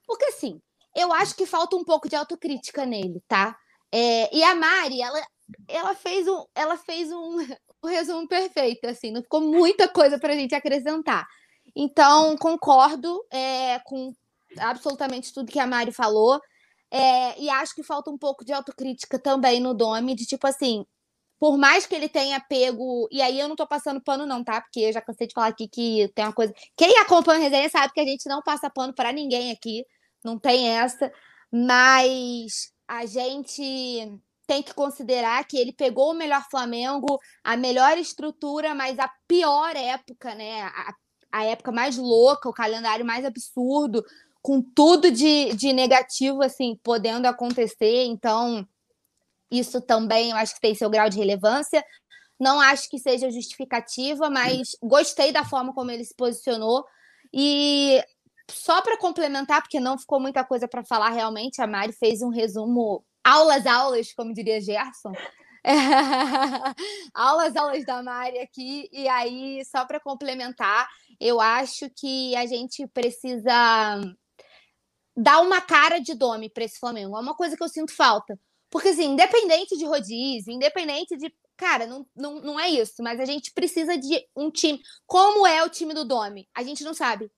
Porque 0.07 0.27
assim, 0.27 0.61
eu 0.95 1.13
acho 1.13 1.35
que 1.37 1.47
falta 1.47 1.77
um 1.77 1.85
pouco 1.85 2.09
de 2.09 2.17
autocrítica 2.17 2.85
nele, 2.85 3.23
tá? 3.29 3.57
É, 3.93 4.35
e 4.37 4.43
a 4.43 4.55
Mari, 4.55 5.01
ela, 5.01 5.27
ela 5.69 5.95
fez, 5.95 6.27
um, 6.27 6.45
ela 6.55 6.77
fez 6.77 7.13
um, 7.13 7.39
um 7.83 7.89
resumo 7.89 8.29
perfeito, 8.29 8.87
assim, 8.87 9.11
não 9.11 9.23
ficou 9.23 9.41
muita 9.41 9.89
coisa 9.89 10.19
para 10.19 10.33
a 10.33 10.37
gente 10.37 10.55
acrescentar. 10.55 11.27
Então, 11.75 12.37
concordo 12.37 13.25
é, 13.31 13.79
com 13.81 14.15
absolutamente 14.59 15.33
tudo 15.33 15.51
que 15.51 15.59
a 15.59 15.67
Mari 15.67 15.93
falou. 15.93 16.41
É, 16.91 17.41
e 17.41 17.51
acho 17.51 17.75
que 17.75 17.83
falta 17.83 18.11
um 18.11 18.19
pouco 18.19 18.45
de 18.45 18.53
autocrítica 18.53 19.19
também 19.19 19.61
no 19.61 19.75
Domi, 19.75 20.15
de 20.15 20.25
tipo 20.27 20.47
assim, 20.47 20.87
por 21.41 21.59
mais 21.59 21.87
que 21.87 21.95
ele 21.95 22.09
tenha 22.09 22.41
pego. 22.41 23.09
E 23.11 23.21
aí 23.21 23.39
eu 23.39 23.49
não 23.49 23.57
tô 23.57 23.67
passando 23.67 24.01
pano, 24.01 24.27
não, 24.27 24.45
tá? 24.45 24.61
Porque 24.61 24.81
eu 24.81 24.93
já 24.93 25.01
cansei 25.01 25.27
de 25.27 25.35
falar 25.35 25.49
aqui 25.49 25.69
que 25.69 26.11
tem 26.15 26.25
uma 26.25 26.33
coisa. 26.33 26.55
Quem 26.77 26.99
acompanha 26.99 27.41
a 27.41 27.43
resenha 27.43 27.69
sabe 27.69 27.93
que 27.93 28.01
a 28.01 28.07
gente 28.07 28.29
não 28.29 28.43
passa 28.43 28.71
pano 28.71 28.95
para 28.95 29.13
ninguém 29.13 29.51
aqui. 29.51 29.85
Não 30.25 30.39
tem 30.39 30.71
essa. 30.71 31.13
Mas 31.53 32.73
a 32.89 33.07
gente 33.07 34.21
tem 34.47 34.63
que 34.63 34.75
considerar 34.75 35.45
que 35.47 35.57
ele 35.57 35.73
pegou 35.73 36.11
o 36.13 36.15
melhor 36.15 36.45
Flamengo, 36.51 37.19
a 37.43 37.57
melhor 37.57 37.97
estrutura, 37.99 38.75
mas 38.75 38.99
a 38.99 39.11
pior 39.27 39.75
época, 39.75 40.35
né? 40.35 40.63
A, 40.63 40.95
a 41.35 41.45
época 41.45 41.73
mais 41.73 41.97
louca, 41.97 42.49
o 42.49 42.53
calendário 42.53 43.05
mais 43.05 43.25
absurdo, 43.25 44.05
com 44.41 44.63
tudo 44.63 45.11
de, 45.11 45.53
de 45.55 45.73
negativo, 45.73 46.43
assim, 46.43 46.79
podendo 46.81 47.27
acontecer. 47.27 48.05
Então 48.05 48.65
isso 49.51 49.81
também 49.81 50.31
eu 50.31 50.37
acho 50.37 50.55
que 50.55 50.61
tem 50.61 50.77
seu 50.77 50.89
grau 50.89 51.11
de 51.11 51.19
relevância. 51.19 51.85
Não 52.39 52.61
acho 52.61 52.89
que 52.89 53.01
seja 53.01 53.31
justificativa, 53.31 54.31
mas 54.31 54.77
gostei 54.81 55.33
da 55.33 55.45
forma 55.45 55.75
como 55.75 55.91
ele 55.91 56.05
se 56.05 56.15
posicionou. 56.15 56.85
E 57.33 58.01
só 58.49 58.81
para 58.81 58.97
complementar, 58.97 59.61
porque 59.61 59.81
não 59.81 59.99
ficou 59.99 60.21
muita 60.21 60.45
coisa 60.45 60.69
para 60.69 60.85
falar 60.85 61.11
realmente, 61.11 61.61
a 61.61 61.67
Mari 61.67 61.93
fez 61.93 62.23
um 62.23 62.29
resumo 62.29 63.05
aulas, 63.25 63.67
aulas, 63.67 64.13
como 64.13 64.33
diria 64.33 64.61
Gerson. 64.61 65.13
Aulas, 67.15 67.57
aulas 67.57 67.87
da 67.87 68.03
Mari 68.03 68.39
aqui. 68.39 68.89
E 68.93 69.09
aí, 69.09 69.65
só 69.65 69.87
para 69.87 69.99
complementar, 69.99 70.87
eu 71.21 71.41
acho 71.41 71.89
que 71.97 72.35
a 72.37 72.47
gente 72.47 72.87
precisa 72.89 74.01
dar 75.17 75.41
uma 75.41 75.61
cara 75.61 75.99
de 75.99 76.15
dome 76.15 76.51
para 76.51 76.65
esse 76.65 76.79
Flamengo. 76.79 77.17
É 77.17 77.21
uma 77.21 77.35
coisa 77.35 77.57
que 77.57 77.63
eu 77.63 77.69
sinto 77.69 77.95
falta. 77.95 78.39
Porque, 78.71 78.89
assim, 78.89 79.13
independente 79.13 79.77
de 79.77 79.85
rodízio, 79.85 80.53
independente 80.53 81.17
de. 81.17 81.33
Cara, 81.57 81.87
não, 81.87 82.05
não, 82.17 82.41
não 82.41 82.61
é 82.61 82.69
isso, 82.69 83.01
mas 83.01 83.21
a 83.21 83.25
gente 83.25 83.53
precisa 83.53 83.97
de 83.97 84.27
um 84.35 84.51
time. 84.51 84.81
Como 85.07 85.47
é 85.47 85.63
o 85.63 85.71
time 85.71 85.95
do 85.95 86.05
Domi? 86.05 86.49
A 86.53 86.65
gente 86.65 86.83
não 86.83 86.93
sabe. 86.93 87.31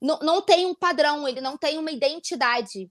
Não, 0.00 0.18
não 0.18 0.42
tem 0.42 0.66
um 0.66 0.74
padrão, 0.74 1.28
ele 1.28 1.40
não 1.40 1.56
tem 1.56 1.78
uma 1.78 1.92
identidade 1.92 2.90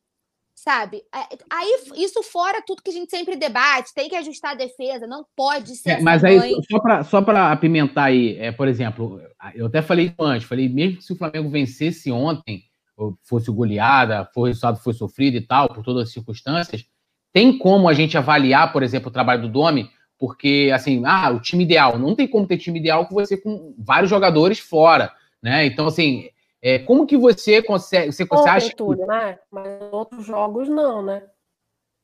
sabe? 0.63 1.03
É, 1.13 1.37
aí, 1.49 1.79
isso 1.95 2.21
fora 2.21 2.61
tudo 2.61 2.81
que 2.83 2.89
a 2.89 2.93
gente 2.93 3.09
sempre 3.09 3.37
debate, 3.37 3.93
tem 3.93 4.09
que 4.09 4.15
ajustar 4.15 4.51
a 4.51 4.55
defesa, 4.55 5.07
não 5.07 5.25
pode 5.35 5.75
ser. 5.75 5.91
É, 5.91 6.01
mas 6.01 6.23
aí, 6.23 6.53
só 6.69 6.79
para 6.79 7.03
só 7.03 7.17
apimentar 7.17 8.05
aí, 8.05 8.37
é, 8.37 8.51
por 8.51 8.67
exemplo, 8.67 9.21
eu 9.55 9.67
até 9.67 9.81
falei 9.81 10.13
antes, 10.19 10.47
falei, 10.47 10.67
mesmo 10.67 10.97
que 10.97 11.03
se 11.03 11.13
o 11.13 11.15
Flamengo 11.15 11.49
vencesse 11.49 12.11
ontem, 12.11 12.63
ou 12.97 13.17
fosse 13.23 13.49
goleada, 13.49 14.29
o 14.35 14.45
resultado 14.45 14.79
foi 14.79 14.93
sofrido 14.93 15.37
e 15.37 15.41
tal, 15.41 15.73
por 15.73 15.83
todas 15.83 16.03
as 16.03 16.13
circunstâncias, 16.13 16.85
tem 17.31 17.57
como 17.57 17.87
a 17.87 17.93
gente 17.93 18.17
avaliar, 18.17 18.73
por 18.73 18.83
exemplo, 18.83 19.09
o 19.09 19.13
trabalho 19.13 19.43
do 19.43 19.49
Domi? 19.49 19.89
Porque, 20.17 20.69
assim, 20.73 21.03
ah, 21.05 21.29
o 21.29 21.39
time 21.39 21.63
ideal. 21.63 21.97
Não 21.97 22.13
tem 22.13 22.27
como 22.27 22.45
ter 22.45 22.57
time 22.57 22.79
ideal 22.79 23.05
com 23.05 23.15
você 23.15 23.37
com 23.37 23.73
vários 23.77 24.09
jogadores 24.09 24.59
fora, 24.59 25.13
né? 25.41 25.65
Então, 25.65 25.87
assim, 25.87 26.29
é, 26.61 26.79
como 26.79 27.07
que 27.07 27.17
você 27.17 27.61
consegue. 27.61 28.11
Você, 28.11 28.25
você 28.25 28.49
acha 28.49 28.75
tudo, 28.75 29.05
né? 29.05 29.39
Mas 29.51 29.67
outros 29.91 30.25
jogos 30.25 30.67
não, 30.67 31.01
né? 31.01 31.23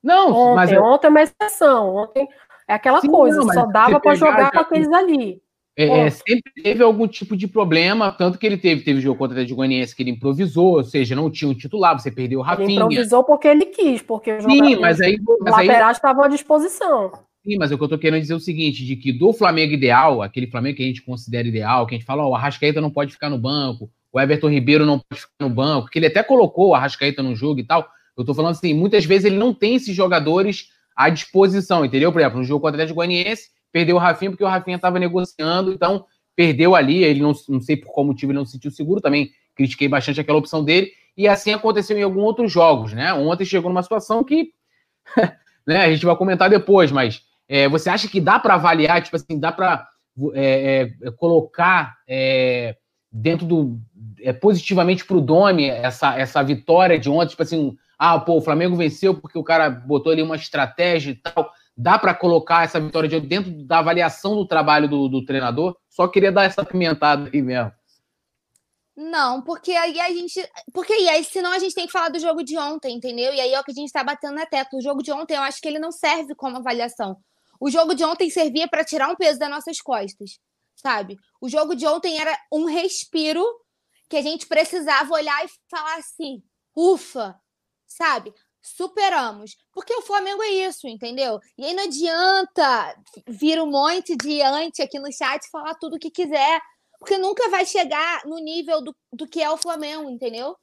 Não, 0.03 0.31
ontem, 0.31 0.55
mas. 0.55 0.71
Ontem 0.71 1.07
é 1.07 1.09
uma 1.09 1.21
exceção. 1.23 1.95
Ontem 1.95 2.27
é 2.67 2.73
aquela 2.73 3.01
Sim, 3.01 3.09
coisa, 3.09 3.39
não, 3.39 3.53
só 3.53 3.65
dava 3.65 3.99
para 3.99 4.15
jogar 4.15 4.51
com 4.51 4.59
aqueles 4.59 4.91
ali. 4.91 5.41
É, 5.77 6.05
é, 6.05 6.09
sempre 6.09 6.53
teve 6.63 6.81
algum 6.81 7.05
tipo 7.05 7.35
de 7.35 7.49
problema, 7.49 8.09
tanto 8.09 8.37
que 8.37 8.45
ele 8.45 8.55
teve, 8.55 8.81
teve 8.81 9.01
jogo 9.01 9.19
contra 9.19 9.33
o 9.33 9.35
Atlético 9.35 9.57
Goianiense 9.57 9.93
que 9.93 10.03
ele 10.03 10.11
improvisou, 10.11 10.77
ou 10.77 10.83
seja, 10.85 11.17
não 11.17 11.29
tinha 11.29 11.51
um 11.51 11.53
titular, 11.53 11.99
você 11.99 12.09
perdeu 12.09 12.39
o 12.39 12.41
Rafinha. 12.41 12.69
Ele 12.69 12.75
improvisou 12.75 13.25
porque 13.25 13.49
ele 13.49 13.65
quis, 13.65 14.01
porque 14.01 14.31
os 14.31 14.45
Sim, 14.45 14.77
mas 14.77 15.01
aí, 15.01 15.17
mas 15.41 15.51
laterais 15.51 15.97
estavam 15.97 16.23
à 16.23 16.29
disposição. 16.29 17.11
Sim, 17.43 17.57
mas 17.59 17.73
o 17.73 17.77
que 17.77 17.83
eu 17.83 17.89
tô 17.89 17.97
querendo 17.97 18.21
dizer 18.21 18.33
é 18.33 18.37
o 18.37 18.39
seguinte, 18.39 18.85
de 18.85 18.95
que 18.95 19.11
do 19.11 19.33
Flamengo 19.33 19.73
ideal, 19.73 20.21
aquele 20.21 20.47
Flamengo 20.47 20.77
que 20.77 20.83
a 20.83 20.87
gente 20.87 21.03
considera 21.03 21.45
ideal, 21.45 21.85
que 21.85 21.93
a 21.93 21.97
gente 21.97 22.07
fala, 22.07 22.25
ó, 22.25 22.29
o 22.29 22.35
Arrascaeta 22.35 22.79
não 22.79 22.89
pode 22.89 23.11
ficar 23.11 23.29
no 23.29 23.37
banco, 23.37 23.91
o 24.15 24.19
Everton 24.19 24.47
Ribeiro 24.47 24.86
não 24.86 24.97
pode 24.97 25.19
ficar 25.19 25.34
no 25.41 25.49
banco, 25.49 25.89
que 25.89 25.99
ele 25.99 26.08
até 26.08 26.23
colocou 26.23 26.69
o 26.69 26.73
Arrascaeta 26.73 27.21
no 27.21 27.36
jogo 27.36 27.60
e 27.60 27.65
tal, 27.65 27.86
eu 28.17 28.23
tô 28.23 28.34
falando 28.34 28.51
assim, 28.51 28.73
muitas 28.73 29.04
vezes 29.04 29.25
ele 29.25 29.36
não 29.36 29.54
tem 29.54 29.75
esses 29.75 29.93
jogadores 29.93 30.69
à 30.95 31.10
disposição, 31.10 31.84
entendeu? 31.84 32.13
Por 32.13 32.21
exemplo, 32.21 32.38
no 32.38 32.45
jogo 32.45 32.62
contra 32.62 32.75
o 32.75 32.75
Atlético 32.75 32.95
Goianiense, 32.95 33.49
perdeu 33.73 33.97
o 33.97 33.99
Rafinha 33.99 34.32
porque 34.32 34.43
o 34.45 34.47
Rafinha 34.47 34.78
estava 34.78 34.99
negociando, 34.99 35.73
então 35.73 36.06
perdeu 36.34 36.75
ali, 36.75 37.04
ele 37.04 37.19
não, 37.19 37.34
não 37.49 37.60
sei 37.60 37.75
por 37.75 37.91
qual 37.91 38.06
motivo 38.06 38.32
ele 38.32 38.39
não 38.39 38.45
se 38.45 38.54
sentiu 38.54 38.71
seguro, 38.71 39.01
também 39.01 39.32
critiquei 39.54 39.89
bastante 39.89 40.21
aquela 40.21 40.38
opção 40.38 40.63
dele, 40.63 40.91
e 41.17 41.28
assim 41.28 41.51
aconteceu 41.51 41.97
em 41.97 42.04
alguns 42.04 42.23
outros 42.23 42.49
jogos, 42.49 42.93
né? 42.93 43.13
Ontem 43.13 43.43
chegou 43.43 43.69
numa 43.69 43.84
situação 43.84 44.23
que 44.23 44.51
né, 45.67 45.84
a 45.84 45.91
gente 45.91 46.06
vai 46.06 46.15
comentar 46.15 46.49
depois, 46.49 46.89
mas 46.89 47.21
é, 47.49 47.67
você 47.67 47.89
acha 47.89 48.08
que 48.08 48.21
dá 48.21 48.39
para 48.39 48.54
avaliar, 48.54 49.01
tipo 49.01 49.17
assim, 49.17 49.38
dá 49.38 49.51
para 49.51 49.86
é, 50.34 50.89
é, 51.04 51.12
colocar 51.12 51.97
é, 52.08 52.78
dentro 53.15 53.45
do. 53.45 53.80
É, 54.21 54.34
positivamente 54.34 55.06
o 55.12 55.21
Domi 55.21 55.69
essa, 55.69 56.17
essa 56.17 56.43
vitória 56.43 56.97
de 56.97 57.10
ontem, 57.10 57.30
tipo 57.30 57.43
assim, 57.43 57.78
ah, 57.97 58.19
pô, 58.19 58.38
o 58.38 58.41
Flamengo 58.41 58.75
venceu 58.75 59.13
porque 59.13 59.38
o 59.38 59.43
cara 59.43 59.69
botou 59.69 60.12
ali 60.12 60.21
uma 60.21 60.36
estratégia 60.36 61.12
e 61.12 61.15
tal. 61.15 61.51
Dá 61.78 61.97
para 61.97 62.13
colocar 62.13 62.63
essa 62.63 62.80
vitória 62.80 63.08
de 63.08 63.19
dentro 63.19 63.51
da 63.65 63.80
avaliação 63.80 64.36
do 64.36 64.47
trabalho 64.47 64.88
do, 64.88 65.08
do 65.08 65.25
treinador? 65.25 65.75
Só 65.89 66.08
queria 66.08 66.32
dar 66.32 66.43
essa 66.43 66.63
pimentada 66.63 67.30
aí 67.34 67.41
mesmo. 67.41 67.71
Não, 68.97 69.41
porque 69.41 69.71
aí 69.73 69.99
a 69.99 70.08
gente. 70.10 70.49
Porque 70.73 70.93
aí, 70.93 71.23
senão 71.25 71.51
a 71.51 71.60
gente 71.60 71.75
tem 71.75 71.86
que 71.86 71.91
falar 71.91 72.10
do 72.10 72.19
jogo 72.19 72.43
de 72.43 72.58
ontem, 72.58 72.95
entendeu? 72.95 73.34
E 73.34 73.41
aí 73.41 73.54
é 73.54 73.60
o 73.60 73.63
que 73.63 73.71
a 73.71 73.75
gente 73.75 73.91
tá 73.91 74.04
batendo 74.04 74.36
na 74.36 74.45
tecla. 74.45 74.80
O 74.80 74.82
jogo 74.82 75.04
de 75.04 75.12
ontem, 75.12 75.36
eu 75.36 75.41
acho 75.41 75.60
que 75.62 75.67
ele 75.67 75.80
não 75.80 75.91
serve 75.91 76.34
como 76.34 76.58
avaliação. 76.58 77.17
O 77.60 77.69
jogo 77.69 77.93
de 77.93 78.04
ontem 78.06 78.30
servia 78.30 78.67
para 78.69 78.86
tirar 78.86 79.10
um 79.10 79.15
peso 79.15 79.38
das 79.38 79.49
nossas 79.49 79.82
costas, 79.82 80.39
sabe? 80.75 81.17
O 81.41 81.49
jogo 81.49 81.75
de 81.75 81.85
ontem 81.88 82.19
era 82.19 82.38
um 82.51 82.65
respiro 82.65 83.43
que 84.09 84.17
a 84.17 84.21
gente 84.21 84.47
precisava 84.47 85.13
olhar 85.13 85.45
e 85.45 85.49
falar 85.69 85.97
assim: 85.97 86.43
ufa, 86.75 87.39
sabe? 87.88 88.33
Superamos. 88.61 89.55
Porque 89.71 89.93
o 89.93 90.01
Flamengo 90.01 90.41
é 90.41 90.49
isso, 90.49 90.88
entendeu? 90.88 91.39
E 91.57 91.65
aí 91.65 91.73
não 91.73 91.83
adianta 91.83 92.95
vir 93.27 93.61
um 93.61 93.69
monte 93.69 94.15
de 94.15 94.41
antes 94.41 94.79
aqui 94.79 94.99
no 94.99 95.11
chat 95.13 95.47
falar 95.51 95.75
tudo 95.75 95.95
o 95.95 95.99
que 95.99 96.09
quiser 96.09 96.59
porque 96.99 97.17
nunca 97.17 97.49
vai 97.49 97.65
chegar 97.65 98.25
no 98.25 98.39
nível 98.39 98.81
do, 98.81 98.95
do 99.13 99.27
que 99.27 99.41
é 99.41 99.49
o 99.49 99.57
Flamengo, 99.57 100.09
entendeu? 100.09 100.55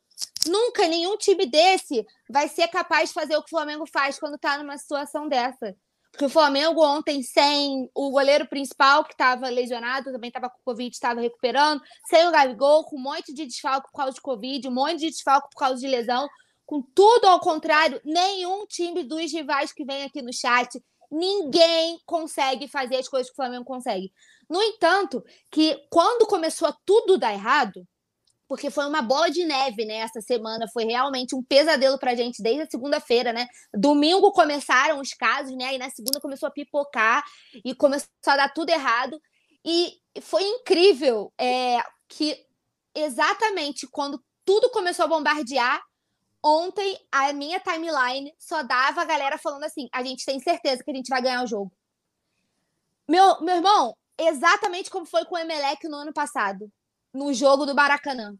Nunca 0.46 0.88
nenhum 0.88 1.16
time 1.16 1.46
desse 1.46 2.04
vai 2.28 2.48
ser 2.48 2.68
capaz 2.68 3.08
de 3.08 3.14
fazer 3.14 3.36
o 3.36 3.42
que 3.42 3.54
o 3.54 3.56
Flamengo 3.56 3.84
faz 3.86 4.18
quando 4.18 4.38
tá 4.38 4.58
numa 4.58 4.76
situação 4.76 5.28
dessa. 5.28 5.76
Porque 6.12 6.26
o 6.26 6.28
Flamengo 6.28 6.84
ontem, 6.84 7.22
sem 7.22 7.90
o 7.94 8.10
goleiro 8.10 8.46
principal, 8.46 9.02
que 9.02 9.14
estava 9.14 9.48
lesionado, 9.48 10.12
também 10.12 10.28
estava 10.28 10.50
com 10.50 10.58
Covid, 10.62 10.94
estava 10.94 11.22
recuperando, 11.22 11.82
sem 12.06 12.28
o 12.28 12.30
Gabigol, 12.30 12.84
com 12.84 12.96
um 12.96 13.02
monte 13.02 13.32
de 13.32 13.46
desfalque 13.46 13.90
por 13.90 13.96
causa 13.96 14.12
de 14.12 14.20
Covid, 14.20 14.68
um 14.68 14.72
monte 14.72 14.98
de 14.98 15.10
desfalque 15.10 15.48
por 15.50 15.58
causa 15.58 15.80
de 15.80 15.88
lesão, 15.88 16.28
com 16.66 16.82
tudo 16.94 17.26
ao 17.26 17.40
contrário, 17.40 18.00
nenhum 18.04 18.66
time 18.66 19.02
dos 19.02 19.32
rivais 19.32 19.72
que 19.72 19.84
vem 19.86 20.04
aqui 20.04 20.20
no 20.20 20.32
chat, 20.32 20.82
ninguém 21.10 21.98
consegue 22.04 22.68
fazer 22.68 22.96
as 22.96 23.08
coisas 23.08 23.28
que 23.28 23.34
o 23.34 23.36
Flamengo 23.36 23.64
consegue. 23.64 24.12
No 24.48 24.62
entanto, 24.62 25.24
que 25.50 25.78
quando 25.90 26.26
começou 26.26 26.68
a 26.68 26.76
tudo 26.84 27.16
dar 27.16 27.32
errado, 27.32 27.86
porque 28.52 28.70
foi 28.70 28.84
uma 28.84 29.00
bola 29.00 29.30
de 29.30 29.46
neve, 29.46 29.86
né? 29.86 29.94
Essa 29.94 30.20
semana 30.20 30.68
foi 30.70 30.84
realmente 30.84 31.34
um 31.34 31.42
pesadelo 31.42 31.98
pra 31.98 32.14
gente 32.14 32.42
desde 32.42 32.60
a 32.60 32.70
segunda-feira, 32.70 33.32
né? 33.32 33.48
Domingo 33.72 34.30
começaram 34.30 35.00
os 35.00 35.14
casos, 35.14 35.56
né? 35.56 35.74
E 35.74 35.78
na 35.78 35.88
segunda 35.88 36.20
começou 36.20 36.48
a 36.48 36.52
pipocar 36.52 37.24
e 37.64 37.74
começou 37.74 38.10
a 38.26 38.36
dar 38.36 38.52
tudo 38.52 38.68
errado. 38.68 39.18
E 39.64 39.94
foi 40.20 40.42
incrível 40.42 41.32
é, 41.40 41.82
que 42.06 42.44
exatamente 42.94 43.86
quando 43.86 44.22
tudo 44.44 44.68
começou 44.68 45.06
a 45.06 45.08
bombardear, 45.08 45.82
ontem 46.44 46.98
a 47.10 47.32
minha 47.32 47.58
timeline 47.58 48.34
só 48.38 48.62
dava 48.62 49.00
a 49.00 49.06
galera 49.06 49.38
falando 49.38 49.64
assim: 49.64 49.88
a 49.90 50.02
gente 50.02 50.26
tem 50.26 50.38
certeza 50.40 50.84
que 50.84 50.90
a 50.90 50.94
gente 50.94 51.08
vai 51.08 51.22
ganhar 51.22 51.42
o 51.42 51.46
jogo. 51.46 51.72
Meu, 53.08 53.40
meu 53.40 53.56
irmão, 53.56 53.96
exatamente 54.18 54.90
como 54.90 55.06
foi 55.06 55.24
com 55.24 55.36
o 55.36 55.38
Emelec 55.38 55.88
no 55.88 55.96
ano 55.96 56.12
passado, 56.12 56.70
no 57.12 57.32
jogo 57.32 57.66
do 57.66 57.74
Maracanã. 57.74 58.34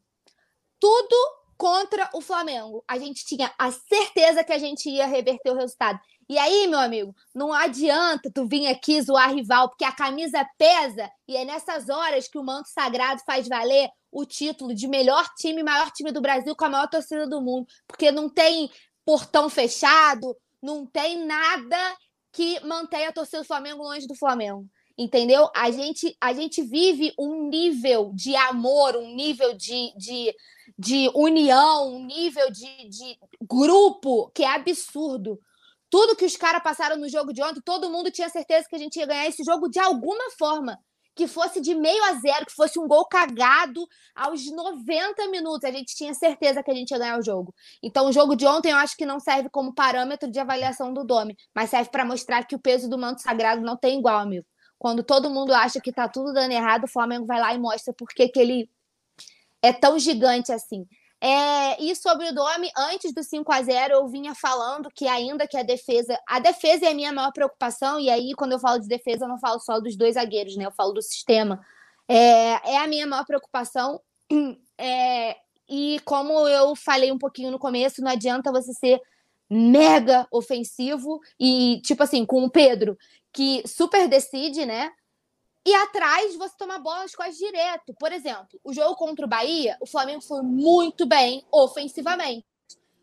Tudo 0.81 1.17
contra 1.57 2.11
o 2.13 2.21
Flamengo. 2.21 2.83
A 2.89 2.99
gente 2.99 3.25
tinha 3.25 3.53
a 3.59 3.71
certeza 3.71 4.43
que 4.43 4.53
a 4.53 4.59
gente 4.59 4.91
ia 4.91 5.07
reverter 5.07 5.51
o 5.51 5.57
resultado. 5.57 6.01
E 6.29 6.39
aí, 6.39 6.67
meu 6.67 6.79
amigo, 6.79 7.15
não 7.35 7.53
adianta 7.53 8.31
tu 8.35 8.49
vir 8.49 8.67
aqui 8.67 9.01
zoar 9.01 9.33
rival, 9.33 9.69
porque 9.69 9.85
a 9.85 9.93
camisa 9.93 10.45
pesa 10.59 11.09
e 11.29 11.37
é 11.37 11.45
nessas 11.45 11.89
horas 11.89 12.27
que 12.27 12.39
o 12.39 12.43
manto 12.43 12.69
sagrado 12.69 13.23
faz 13.25 13.47
valer 13.47 13.89
o 14.11 14.25
título 14.25 14.75
de 14.75 14.89
melhor 14.89 15.29
time, 15.37 15.63
maior 15.63 15.91
time 15.91 16.11
do 16.11 16.21
Brasil 16.21 16.57
com 16.57 16.65
a 16.65 16.69
maior 16.69 16.89
torcida 16.89 17.29
do 17.29 17.41
mundo, 17.41 17.67
porque 17.87 18.11
não 18.11 18.29
tem 18.29 18.71
portão 19.05 19.49
fechado, 19.49 20.37
não 20.61 20.87
tem 20.87 21.25
nada 21.25 21.97
que 22.33 22.59
mantenha 22.65 23.11
a 23.11 23.13
torcida 23.13 23.43
do 23.43 23.47
Flamengo 23.47 23.83
longe 23.83 24.07
do 24.07 24.15
Flamengo 24.15 24.67
entendeu? 25.03 25.51
A 25.55 25.71
gente, 25.71 26.17
a 26.21 26.33
gente 26.33 26.63
vive 26.63 27.13
um 27.19 27.49
nível 27.49 28.13
de 28.15 28.35
amor, 28.37 28.97
um 28.97 29.15
nível 29.15 29.55
de, 29.55 29.93
de, 29.97 30.35
de 30.79 31.11
união, 31.15 31.95
um 31.95 32.05
nível 32.05 32.51
de, 32.51 32.89
de 32.89 33.19
grupo 33.43 34.31
que 34.35 34.43
é 34.43 34.55
absurdo. 34.55 35.39
Tudo 35.91 36.17
que 36.17 36.25
os 36.25 36.37
caras 36.37 36.63
passaram 36.63 36.97
no 36.97 37.09
jogo 37.09 37.33
de 37.33 37.43
ontem, 37.43 37.61
todo 37.61 37.91
mundo 37.91 38.11
tinha 38.11 38.29
certeza 38.29 38.67
que 38.69 38.75
a 38.75 38.79
gente 38.79 38.97
ia 38.99 39.07
ganhar 39.07 39.27
esse 39.27 39.45
jogo 39.45 39.69
de 39.69 39.79
alguma 39.79 40.31
forma. 40.39 40.79
Que 41.15 41.27
fosse 41.27 41.61
de 41.61 41.75
meio 41.75 42.03
a 42.05 42.15
zero, 42.15 42.47
que 42.47 42.55
fosse 42.55 42.79
um 42.79 42.89
gol 42.89 43.05
cagado 43.05 43.87
aos 44.15 44.51
90 44.51 45.29
minutos. 45.29 45.65
A 45.65 45.71
gente 45.71 45.95
tinha 45.95 46.15
certeza 46.15 46.63
que 46.63 46.71
a 46.71 46.75
gente 46.75 46.91
ia 46.91 46.99
ganhar 46.99 47.19
o 47.19 47.23
jogo. 47.23 47.55
Então, 47.83 48.07
o 48.07 48.13
jogo 48.13 48.35
de 48.35 48.47
ontem 48.47 48.71
eu 48.71 48.79
acho 48.79 48.97
que 48.97 49.05
não 49.05 49.21
serve 49.21 49.51
como 49.51 49.75
parâmetro 49.75 50.31
de 50.31 50.41
avaliação 50.41 50.95
do 50.95 51.05
Dome, 51.05 51.37
mas 51.55 51.69
serve 51.69 51.91
para 51.91 52.07
mostrar 52.07 52.47
que 52.47 52.57
o 52.57 52.59
peso 52.59 52.89
do 52.89 52.97
manto 52.97 53.21
sagrado 53.21 53.61
não 53.61 53.77
tem 53.77 53.99
igual, 53.99 54.21
amigo. 54.21 54.47
Quando 54.83 55.05
todo 55.05 55.31
mundo 55.31 55.55
acha 55.55 55.81
que 55.81 55.93
tá 55.93 56.09
tudo 56.09 56.33
dando 56.33 56.51
errado, 56.51 56.85
o 56.85 56.89
Flamengo 56.89 57.25
vai 57.25 57.39
lá 57.39 57.55
e 57.55 57.59
mostra 57.59 57.95
por 57.95 58.09
que 58.09 58.33
ele 58.35 58.69
é 59.63 59.73
tão 59.73 59.97
gigante 59.97 60.51
assim. 60.51 60.89
É, 61.21 61.81
e 61.81 61.95
sobre 61.95 62.29
o 62.29 62.35
Domi, 62.35 62.69
antes 62.77 63.15
do 63.15 63.23
5 63.23 63.53
a 63.53 63.63
0 63.63 63.95
eu 63.95 64.09
vinha 64.09 64.35
falando 64.35 64.89
que 64.93 65.07
ainda 65.07 65.47
que 65.47 65.57
a 65.57 65.63
defesa. 65.63 66.19
A 66.29 66.41
defesa 66.41 66.87
é 66.87 66.91
a 66.91 66.95
minha 66.95 67.13
maior 67.13 67.31
preocupação, 67.31 68.01
e 68.01 68.11
aí, 68.11 68.33
quando 68.35 68.55
eu 68.55 68.59
falo 68.59 68.81
de 68.81 68.89
defesa, 68.89 69.25
eu 69.25 69.29
não 69.29 69.39
falo 69.39 69.61
só 69.61 69.79
dos 69.79 69.97
dois 69.97 70.15
zagueiros, 70.15 70.57
né? 70.57 70.67
Eu 70.67 70.73
falo 70.73 70.91
do 70.91 71.01
sistema. 71.01 71.65
É, 72.09 72.73
é 72.73 72.79
a 72.79 72.89
minha 72.89 73.07
maior 73.07 73.25
preocupação. 73.25 74.01
É, 74.85 75.37
e 75.69 76.01
como 76.05 76.49
eu 76.49 76.75
falei 76.75 77.13
um 77.13 77.19
pouquinho 77.19 77.53
no 77.53 77.59
começo, 77.59 78.03
não 78.03 78.11
adianta 78.11 78.51
você 78.51 78.73
ser 78.73 79.01
mega 79.49 80.27
ofensivo 80.31 81.21
e, 81.39 81.81
tipo 81.85 82.03
assim, 82.03 82.25
com 82.25 82.45
o 82.45 82.51
Pedro, 82.51 82.97
que 83.33 83.63
super 83.67 84.09
decide, 84.09 84.65
né? 84.65 84.91
E 85.65 85.73
atrás 85.75 86.35
você 86.37 86.55
toma 86.59 86.79
bola 86.79 87.03
nas 87.03 87.15
costas 87.15 87.37
direto. 87.37 87.95
Por 87.95 88.13
exemplo, 88.13 88.59
o 88.65 88.73
jogo 88.73 88.97
contra 88.97 89.25
o 89.25 89.29
Bahia, 89.29 89.77
o 89.81 89.87
Flamengo 89.87 90.21
foi 90.21 90.43
muito 90.43 91.07
bem 91.07 91.47
ofensivamente. 91.53 92.45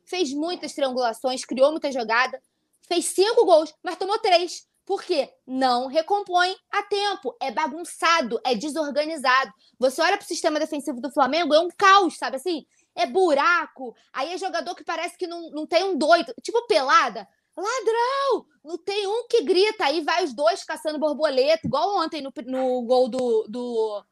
Fez 0.03 0.33
muitas 0.33 0.73
triangulações, 0.73 1.45
criou 1.45 1.71
muita 1.71 1.91
jogada, 1.91 2.41
fez 2.81 3.05
cinco 3.05 3.45
gols, 3.45 3.73
mas 3.81 3.95
tomou 3.95 4.19
três. 4.19 4.67
Por 4.85 5.03
quê? 5.03 5.31
Não 5.45 5.85
recompõe 5.85 6.55
a 6.71 6.81
tempo. 6.83 7.35
É 7.39 7.51
bagunçado, 7.51 8.41
é 8.43 8.55
desorganizado. 8.55 9.53
Você 9.77 10.01
olha 10.01 10.17
para 10.17 10.25
o 10.25 10.27
sistema 10.27 10.59
defensivo 10.59 10.99
do 10.99 11.11
Flamengo, 11.11 11.53
é 11.53 11.59
um 11.59 11.69
caos, 11.69 12.17
sabe 12.17 12.37
assim? 12.37 12.65
É 12.95 13.05
buraco. 13.05 13.95
Aí 14.13 14.33
é 14.33 14.37
jogador 14.37 14.75
que 14.75 14.83
parece 14.83 15.17
que 15.17 15.27
não, 15.27 15.49
não 15.51 15.65
tem 15.65 15.83
um 15.83 15.97
doido. 15.97 16.33
Tipo 16.41 16.65
pelada. 16.67 17.27
Ladrão! 17.55 18.45
Não 18.63 18.77
tem 18.77 19.07
um 19.07 19.27
que 19.27 19.41
grita, 19.43 19.85
aí 19.85 20.01
vai 20.01 20.23
os 20.23 20.33
dois 20.33 20.63
caçando 20.63 20.99
borboleta, 20.99 21.65
igual 21.65 21.97
ontem 21.97 22.21
no, 22.21 22.31
no 22.45 22.81
gol 22.83 23.09
do, 23.09 23.45
do 23.49 24.05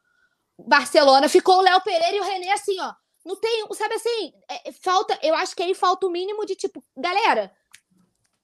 Barcelona. 0.58 1.28
Ficou 1.28 1.58
o 1.58 1.62
Léo 1.62 1.80
Pereira 1.80 2.16
e 2.16 2.20
o 2.20 2.24
René 2.24 2.52
assim, 2.52 2.78
ó. 2.80 2.92
Não 3.24 3.36
tem, 3.36 3.66
sabe 3.74 3.94
assim, 3.94 4.32
é, 4.48 4.72
falta, 4.72 5.18
eu 5.22 5.34
acho 5.34 5.54
que 5.54 5.62
aí 5.62 5.74
falta 5.74 6.06
o 6.06 6.10
mínimo 6.10 6.46
de 6.46 6.56
tipo, 6.56 6.82
galera, 6.96 7.52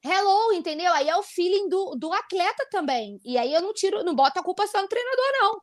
hello, 0.05 0.53
entendeu? 0.53 0.93
Aí 0.93 1.09
é 1.09 1.17
o 1.17 1.23
feeling 1.23 1.69
do, 1.69 1.95
do 1.97 2.13
atleta 2.13 2.67
também. 2.71 3.19
E 3.25 3.39
aí 3.39 3.53
eu 3.53 3.63
não 3.63 3.73
tiro, 3.73 4.05
não 4.05 4.15
boto 4.15 4.39
a 4.39 4.43
culpa 4.43 4.67
só 4.67 4.83
no 4.83 4.89
treinador, 4.89 5.25
não. 5.33 5.61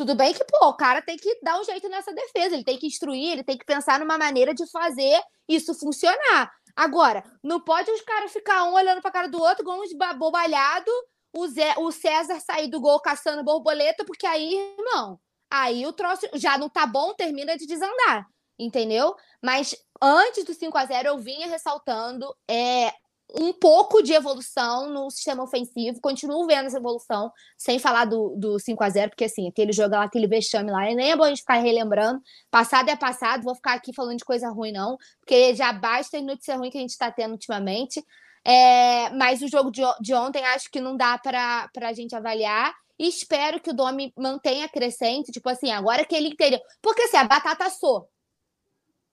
Tudo 0.00 0.14
bem 0.14 0.32
que, 0.32 0.42
pô, 0.44 0.68
o 0.68 0.72
cara 0.72 1.02
tem 1.02 1.18
que 1.18 1.38
dar 1.42 1.60
um 1.60 1.64
jeito 1.64 1.86
nessa 1.90 2.10
defesa, 2.10 2.54
ele 2.54 2.64
tem 2.64 2.78
que 2.78 2.86
instruir, 2.86 3.32
ele 3.32 3.44
tem 3.44 3.58
que 3.58 3.66
pensar 3.66 4.00
numa 4.00 4.16
maneira 4.16 4.54
de 4.54 4.66
fazer 4.70 5.20
isso 5.46 5.74
funcionar. 5.74 6.50
Agora, 6.74 7.22
não 7.44 7.60
pode 7.60 7.90
os 7.90 8.00
caras 8.00 8.32
ficar 8.32 8.64
um 8.64 8.72
olhando 8.72 9.02
pra 9.02 9.10
cara 9.10 9.28
do 9.28 9.38
outro, 9.38 9.62
igual 9.62 9.78
uns 9.78 9.92
bobalhado, 10.16 10.90
o, 11.36 11.46
Zé, 11.46 11.74
o 11.76 11.92
César 11.92 12.40
sair 12.40 12.70
do 12.70 12.80
gol 12.80 12.98
caçando 13.00 13.44
borboleta, 13.44 14.02
porque 14.02 14.26
aí, 14.26 14.54
irmão, 14.78 15.20
aí 15.50 15.86
o 15.86 15.92
troço 15.92 16.26
já 16.32 16.56
não 16.56 16.70
tá 16.70 16.86
bom, 16.86 17.12
termina 17.12 17.54
de 17.58 17.66
desandar, 17.66 18.26
entendeu? 18.58 19.14
Mas 19.44 19.76
antes 20.00 20.44
do 20.44 20.54
5 20.54 20.78
a 20.78 20.86
0 20.86 21.08
eu 21.08 21.18
vinha 21.18 21.46
ressaltando 21.46 22.34
é, 22.48 22.90
um 23.38 23.52
pouco 23.52 24.02
de 24.02 24.12
evolução 24.12 24.88
no 24.88 25.10
sistema 25.10 25.42
ofensivo, 25.42 26.00
continuo 26.00 26.46
vendo 26.46 26.66
essa 26.66 26.78
evolução, 26.78 27.32
sem 27.56 27.78
falar 27.78 28.04
do, 28.04 28.34
do 28.36 28.58
5 28.58 28.82
a 28.82 28.90
0 28.90 29.10
porque 29.10 29.24
assim, 29.24 29.48
aquele 29.48 29.72
jogo 29.72 29.94
lá, 29.94 30.04
aquele 30.04 30.26
vexame 30.26 30.70
lá, 30.70 30.80
nem 30.80 31.10
é 31.10 31.16
bom 31.16 31.24
a 31.24 31.28
gente 31.28 31.40
ficar 31.40 31.56
relembrando. 31.56 32.20
Passado 32.50 32.88
é 32.88 32.96
passado, 32.96 33.42
vou 33.42 33.54
ficar 33.54 33.74
aqui 33.74 33.94
falando 33.94 34.18
de 34.18 34.24
coisa 34.24 34.48
ruim, 34.50 34.72
não, 34.72 34.96
porque 35.20 35.54
já 35.54 35.72
basta 35.72 36.18
a 36.18 36.22
notícia 36.22 36.56
ruim 36.56 36.70
que 36.70 36.78
a 36.78 36.80
gente 36.80 36.90
está 36.90 37.10
tendo 37.10 37.32
ultimamente. 37.32 38.04
É, 38.44 39.10
mas 39.10 39.42
o 39.42 39.48
jogo 39.48 39.70
de, 39.70 39.82
de, 40.00 40.14
ontem 40.14 40.44
acho 40.46 40.70
que 40.70 40.80
não 40.80 40.96
dá 40.96 41.18
para 41.18 41.68
a 41.82 41.92
gente 41.92 42.14
avaliar. 42.14 42.74
E 42.98 43.08
espero 43.08 43.60
que 43.60 43.70
o 43.70 43.74
Domi 43.74 44.12
mantenha 44.16 44.68
crescente. 44.68 45.32
Tipo 45.32 45.48
assim, 45.48 45.70
agora 45.70 46.04
que 46.04 46.14
ele 46.14 46.28
entendeu. 46.28 46.60
Porque 46.82 47.02
assim, 47.02 47.16
a 47.16 47.24
batata 47.24 47.64
assou. 47.66 48.08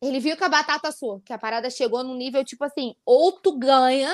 Ele 0.02 0.20
viu 0.20 0.38
que 0.38 0.43
a 0.43 0.50
batata 0.50 0.89
assou, 0.89 1.20
que 1.22 1.34
a 1.34 1.38
parada 1.38 1.70
chegou 1.70 2.04
num 2.04 2.16
nível 2.16 2.43
tipo 2.45 2.64
assim: 2.64 2.95
ou 3.06 3.32
tu 3.32 3.58
ganha, 3.58 4.14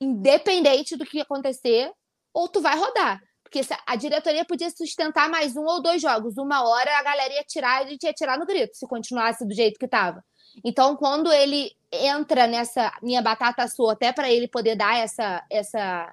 independente 0.00 0.96
do 0.96 1.04
que 1.04 1.20
acontecer, 1.20 1.92
ou 2.32 2.48
tu 2.48 2.60
vai 2.60 2.76
rodar. 2.76 3.20
Porque 3.42 3.60
a 3.86 3.96
diretoria 3.96 4.44
podia 4.44 4.70
sustentar 4.70 5.28
mais 5.28 5.56
um 5.56 5.64
ou 5.64 5.80
dois 5.80 6.02
jogos. 6.02 6.36
Uma 6.36 6.66
hora 6.66 6.98
a 6.98 7.02
galera 7.02 7.34
ia 7.34 7.44
tirar 7.44 7.82
e 7.82 7.86
a 7.86 7.90
gente 7.90 8.02
ia 8.02 8.12
tirar 8.12 8.38
no 8.38 8.46
grito, 8.46 8.76
se 8.76 8.86
continuasse 8.86 9.46
do 9.46 9.54
jeito 9.54 9.78
que 9.78 9.84
estava. 9.84 10.24
Então, 10.64 10.96
quando 10.96 11.32
ele 11.32 11.70
entra 11.92 12.46
nessa 12.46 12.92
minha 13.02 13.22
batata 13.22 13.66
sua, 13.68 13.92
até 13.92 14.12
para 14.12 14.30
ele 14.30 14.48
poder 14.48 14.76
dar 14.76 14.96
essa, 14.98 15.44
essa 15.50 16.12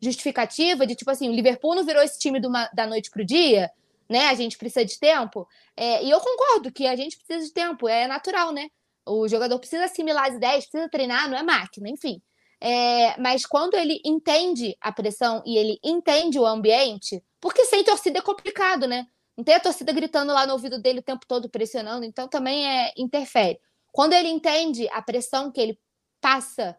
justificativa 0.00 0.86
de 0.86 0.94
tipo 0.94 1.10
assim, 1.10 1.28
o 1.28 1.32
Liverpool 1.32 1.74
não 1.74 1.84
virou 1.84 2.02
esse 2.02 2.18
time 2.18 2.40
da 2.72 2.86
noite 2.86 3.10
pro 3.10 3.24
dia, 3.24 3.70
né? 4.08 4.28
A 4.28 4.34
gente 4.34 4.58
precisa 4.58 4.84
de 4.84 4.98
tempo. 4.98 5.46
É, 5.76 6.04
e 6.04 6.10
eu 6.10 6.20
concordo 6.20 6.72
que 6.72 6.86
a 6.86 6.96
gente 6.96 7.16
precisa 7.16 7.46
de 7.46 7.52
tempo, 7.52 7.88
é 7.88 8.06
natural, 8.06 8.52
né? 8.52 8.68
O 9.04 9.28
jogador 9.28 9.58
precisa 9.58 9.84
assimilar 9.84 10.28
as 10.28 10.34
ideias, 10.34 10.66
precisa 10.66 10.90
treinar, 10.90 11.28
não 11.30 11.38
é 11.38 11.42
máquina, 11.42 11.88
enfim. 11.88 12.20
É, 12.60 13.18
mas 13.20 13.44
quando 13.44 13.74
ele 13.74 14.00
entende 14.04 14.76
a 14.80 14.90
pressão 14.90 15.42
e 15.46 15.56
ele 15.56 15.78
entende 15.84 16.38
o 16.38 16.46
ambiente, 16.46 17.22
porque 17.40 17.64
sem 17.66 17.84
torcida 17.84 18.18
é 18.18 18.22
complicado, 18.22 18.86
né? 18.86 19.06
Não 19.36 19.44
tem 19.44 19.54
a 19.54 19.60
torcida 19.60 19.92
gritando 19.92 20.32
lá 20.32 20.46
no 20.46 20.54
ouvido 20.54 20.80
dele 20.80 21.00
o 21.00 21.02
tempo 21.02 21.26
todo, 21.26 21.50
pressionando, 21.50 22.04
então 22.04 22.26
também 22.26 22.66
é 22.66 22.92
interfere. 22.96 23.60
Quando 23.92 24.14
ele 24.14 24.28
entende 24.28 24.88
a 24.90 25.02
pressão 25.02 25.52
que 25.52 25.60
ele 25.60 25.78
passa, 26.20 26.76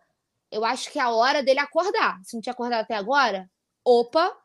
eu 0.52 0.66
acho 0.66 0.92
que 0.92 1.00
é 1.00 1.02
a 1.02 1.12
hora 1.12 1.44
dele 1.44 1.60
acordar. 1.60 2.20
Se 2.24 2.36
não 2.36 2.42
tinha 2.42 2.54
acordado 2.54 2.82
até 2.82 2.96
agora, 2.96 3.50
opa, 3.86 4.36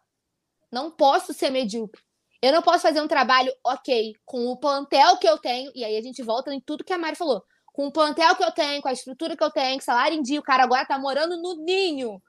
não 0.70 0.90
posso 0.90 1.32
ser 1.32 1.50
medíocre. 1.50 2.02
Eu 2.42 2.50
não 2.50 2.60
posso 2.60 2.80
fazer 2.80 3.00
um 3.00 3.06
trabalho 3.06 3.54
ok 3.64 4.14
com 4.24 4.48
o 4.48 4.56
plantel 4.56 5.16
que 5.16 5.28
eu 5.28 5.38
tenho, 5.38 5.70
e 5.76 5.84
aí 5.84 5.96
a 5.96 6.02
gente 6.02 6.22
volta 6.24 6.52
em 6.52 6.60
tudo 6.60 6.82
que 6.82 6.92
a 6.92 6.98
Mari 6.98 7.14
falou. 7.14 7.44
Com 7.66 7.86
o 7.86 7.92
plantel 7.92 8.34
que 8.34 8.42
eu 8.42 8.50
tenho, 8.50 8.82
com 8.82 8.88
a 8.88 8.92
estrutura 8.92 9.36
que 9.36 9.44
eu 9.44 9.50
tenho, 9.50 9.78
com 9.78 9.84
salário 9.84 10.18
em 10.18 10.22
dia, 10.22 10.40
o 10.40 10.42
cara 10.42 10.64
agora 10.64 10.84
tá 10.84 10.98
morando 10.98 11.40
no 11.40 11.54
ninho. 11.64 12.20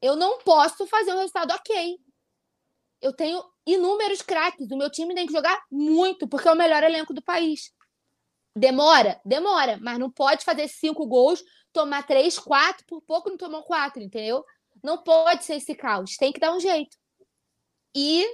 Eu 0.00 0.14
não 0.14 0.38
posso 0.38 0.86
fazer 0.86 1.12
um 1.12 1.18
resultado 1.18 1.50
ok. 1.52 1.98
Eu 3.02 3.12
tenho 3.12 3.42
inúmeros 3.66 4.22
craques. 4.22 4.70
O 4.70 4.76
meu 4.76 4.88
time 4.90 5.14
tem 5.14 5.26
que 5.26 5.32
jogar 5.32 5.60
muito, 5.70 6.28
porque 6.28 6.46
é 6.46 6.52
o 6.52 6.56
melhor 6.56 6.84
elenco 6.84 7.12
do 7.12 7.20
país. 7.20 7.72
Demora? 8.54 9.20
Demora, 9.24 9.76
mas 9.82 9.98
não 9.98 10.10
pode 10.10 10.44
fazer 10.44 10.68
cinco 10.68 11.04
gols, 11.06 11.42
tomar 11.72 12.06
três, 12.06 12.38
quatro, 12.38 12.86
por 12.86 13.02
pouco 13.02 13.28
não 13.28 13.36
tomou 13.36 13.62
quatro, 13.64 14.02
entendeu? 14.02 14.44
Não 14.82 15.02
pode 15.02 15.44
ser 15.44 15.56
esse 15.56 15.74
caos, 15.74 16.16
tem 16.16 16.32
que 16.32 16.40
dar 16.40 16.54
um 16.54 16.60
jeito. 16.60 16.96
E 17.94 18.24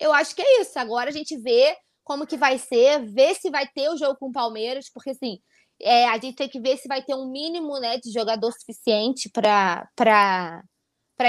eu 0.00 0.12
acho 0.12 0.34
que 0.34 0.42
é 0.42 0.62
isso. 0.62 0.78
Agora 0.78 1.10
a 1.10 1.12
gente 1.12 1.36
vê 1.36 1.76
como 2.02 2.26
que 2.26 2.36
vai 2.36 2.58
ser, 2.58 3.04
ver 3.06 3.34
se 3.34 3.50
vai 3.50 3.66
ter 3.68 3.88
o 3.90 3.96
jogo 3.96 4.16
com 4.18 4.28
o 4.28 4.32
Palmeiras, 4.32 4.90
porque 4.92 5.10
assim, 5.10 5.38
é, 5.80 6.08
a 6.08 6.14
gente 6.14 6.34
tem 6.34 6.48
que 6.48 6.60
ver 6.60 6.76
se 6.76 6.88
vai 6.88 7.02
ter 7.02 7.14
um 7.14 7.30
mínimo 7.30 7.78
né, 7.78 7.98
de 7.98 8.10
jogador 8.10 8.52
suficiente 8.52 9.30
para 9.30 9.88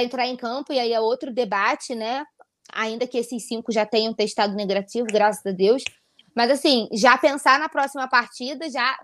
entrar 0.02 0.26
em 0.26 0.36
campo, 0.36 0.74
e 0.74 0.80
aí 0.80 0.92
é 0.94 1.00
outro 1.00 1.34
debate, 1.34 1.94
né? 1.94 2.26
Ainda 2.74 3.06
que 3.06 3.18
esses 3.18 3.48
cinco 3.48 3.72
já 3.72 3.86
tenham 3.86 4.14
testado 4.14 4.56
negativo, 4.56 5.08
graças 5.08 5.46
a 5.46 5.52
Deus. 5.52 5.84
Mas 6.36 6.50
assim, 6.50 6.88
já 6.94 7.18
pensar 7.18 7.60
na 7.60 7.70
próxima 7.70 8.08
partida, 8.08 8.70
já 8.70 8.98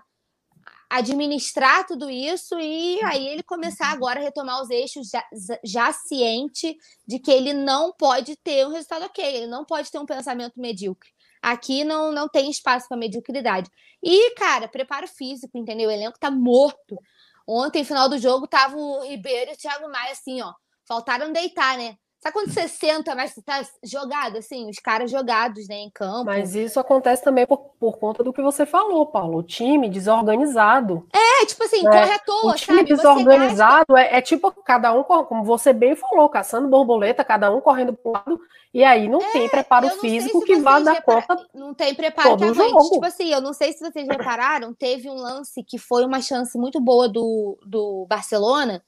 administrar 0.90 1.86
tudo 1.86 2.08
isso 2.08 2.58
e 2.58 2.98
aí 3.04 3.28
ele 3.28 3.42
começar 3.42 3.92
agora 3.92 4.20
a 4.20 4.22
retomar 4.22 4.62
os 4.62 4.70
eixos 4.70 5.08
já, 5.08 5.22
já 5.64 5.92
ciente 5.92 6.76
de 7.06 7.18
que 7.18 7.30
ele 7.30 7.52
não 7.52 7.92
pode 7.92 8.36
ter 8.36 8.66
um 8.66 8.70
resultado 8.70 9.04
ok, 9.04 9.24
ele 9.24 9.46
não 9.46 9.64
pode 9.64 9.90
ter 9.90 9.98
um 9.98 10.06
pensamento 10.06 10.58
medíocre. 10.58 11.10
Aqui 11.42 11.84
não, 11.84 12.10
não 12.10 12.28
tem 12.28 12.50
espaço 12.50 12.88
para 12.88 12.96
mediocridade. 12.96 13.70
E, 14.02 14.34
cara, 14.34 14.66
preparo 14.66 15.06
físico, 15.06 15.56
entendeu? 15.56 15.88
O 15.88 15.92
elenco 15.92 16.18
tá 16.18 16.30
morto. 16.30 16.98
Ontem, 17.46 17.84
final 17.84 18.08
do 18.08 18.18
jogo, 18.18 18.46
tava 18.46 18.76
o 18.76 19.02
Ribeiro 19.04 19.50
e 19.50 19.54
o 19.54 19.56
Thiago 19.56 19.88
Maia 19.88 20.12
assim, 20.12 20.40
ó. 20.42 20.52
Faltaram 20.86 21.32
deitar, 21.32 21.76
né? 21.78 21.96
Sabe 22.20 22.32
quando 22.32 22.52
você 22.52 22.66
senta, 22.66 23.14
mas 23.14 23.30
você 23.32 23.40
tá 23.42 23.62
jogado, 23.84 24.38
assim, 24.38 24.68
os 24.68 24.80
caras 24.80 25.08
jogados, 25.08 25.68
né, 25.68 25.76
em 25.76 25.90
campo? 25.90 26.24
Mas 26.24 26.52
isso 26.52 26.80
acontece 26.80 27.22
também 27.22 27.46
por, 27.46 27.58
por 27.78 27.96
conta 27.96 28.24
do 28.24 28.32
que 28.32 28.42
você 28.42 28.66
falou, 28.66 29.06
Paulo. 29.06 29.38
O 29.38 29.42
time 29.42 29.88
desorganizado. 29.88 31.06
É, 31.12 31.46
tipo 31.46 31.62
assim, 31.62 31.80
né? 31.84 31.90
corre 31.90 32.12
à 32.12 32.18
toa, 32.18 32.52
O 32.52 32.54
time 32.56 32.78
sabe? 32.78 32.88
desorganizado 32.88 33.96
é, 33.96 34.16
é, 34.16 34.20
tipo 34.20 34.50
cada 34.64 34.92
um, 34.92 35.04
como 35.04 35.44
você 35.44 35.72
bem 35.72 35.94
falou, 35.94 36.28
caçando 36.28 36.66
borboleta, 36.66 37.24
cada 37.24 37.52
um 37.54 37.60
correndo 37.60 37.92
pro 37.92 38.10
lado, 38.10 38.40
e 38.74 38.82
aí 38.82 39.08
não 39.08 39.22
é, 39.22 39.30
tem 39.30 39.48
preparo 39.48 39.88
físico 40.00 40.40
que 40.44 40.56
vá 40.56 40.80
dar 40.80 41.00
conta. 41.02 41.36
Não 41.54 41.72
tem 41.72 41.94
preparo 41.94 42.30
todo 42.30 42.52
que 42.52 42.60
aguente. 42.60 42.90
Tipo 42.90 43.06
assim, 43.06 43.32
eu 43.32 43.40
não 43.40 43.52
sei 43.52 43.72
se 43.72 43.78
vocês 43.78 44.08
repararam, 44.08 44.74
teve 44.74 45.08
um 45.08 45.14
lance 45.14 45.62
que 45.62 45.78
foi 45.78 46.04
uma 46.04 46.20
chance 46.20 46.58
muito 46.58 46.80
boa 46.80 47.08
do, 47.08 47.56
do 47.64 48.06
Barcelona, 48.08 48.82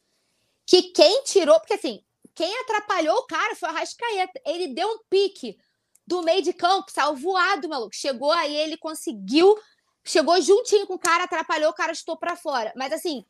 que 0.66 0.82
quem 0.82 1.22
tirou, 1.22 1.58
porque 1.60 1.74
assim, 1.74 2.00
quem 2.34 2.56
atrapalhou 2.60 3.16
o 3.18 3.26
cara 3.26 3.54
foi 3.54 3.68
o 3.68 3.72
Arrascaeta. 3.72 4.40
Ele 4.44 4.68
deu 4.68 4.88
um 4.88 4.98
pique 5.08 5.56
do 6.06 6.22
meio 6.22 6.42
de 6.42 6.52
campo, 6.52 6.90
saiu 6.90 7.14
voado, 7.14 7.68
maluco. 7.68 7.94
Chegou 7.94 8.32
aí, 8.32 8.54
ele 8.56 8.76
conseguiu, 8.76 9.56
chegou 10.04 10.40
juntinho 10.40 10.86
com 10.86 10.94
o 10.94 10.98
cara, 10.98 11.24
atrapalhou, 11.24 11.70
o 11.70 11.74
cara 11.74 11.92
estou 11.92 12.16
para 12.16 12.36
fora. 12.36 12.72
Mas 12.76 12.92
assim, 12.92 13.24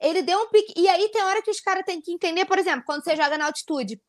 ele 0.00 0.22
deu 0.22 0.38
um 0.38 0.48
pique. 0.48 0.72
E 0.76 0.88
aí 0.88 1.08
tem 1.10 1.22
hora 1.22 1.42
que 1.42 1.50
os 1.50 1.60
caras 1.60 1.84
têm 1.84 2.00
que 2.00 2.12
entender, 2.12 2.44
por 2.44 2.58
exemplo, 2.58 2.84
quando 2.86 3.04
você 3.04 3.16
joga 3.16 3.36
na 3.36 3.46
altitude. 3.46 4.00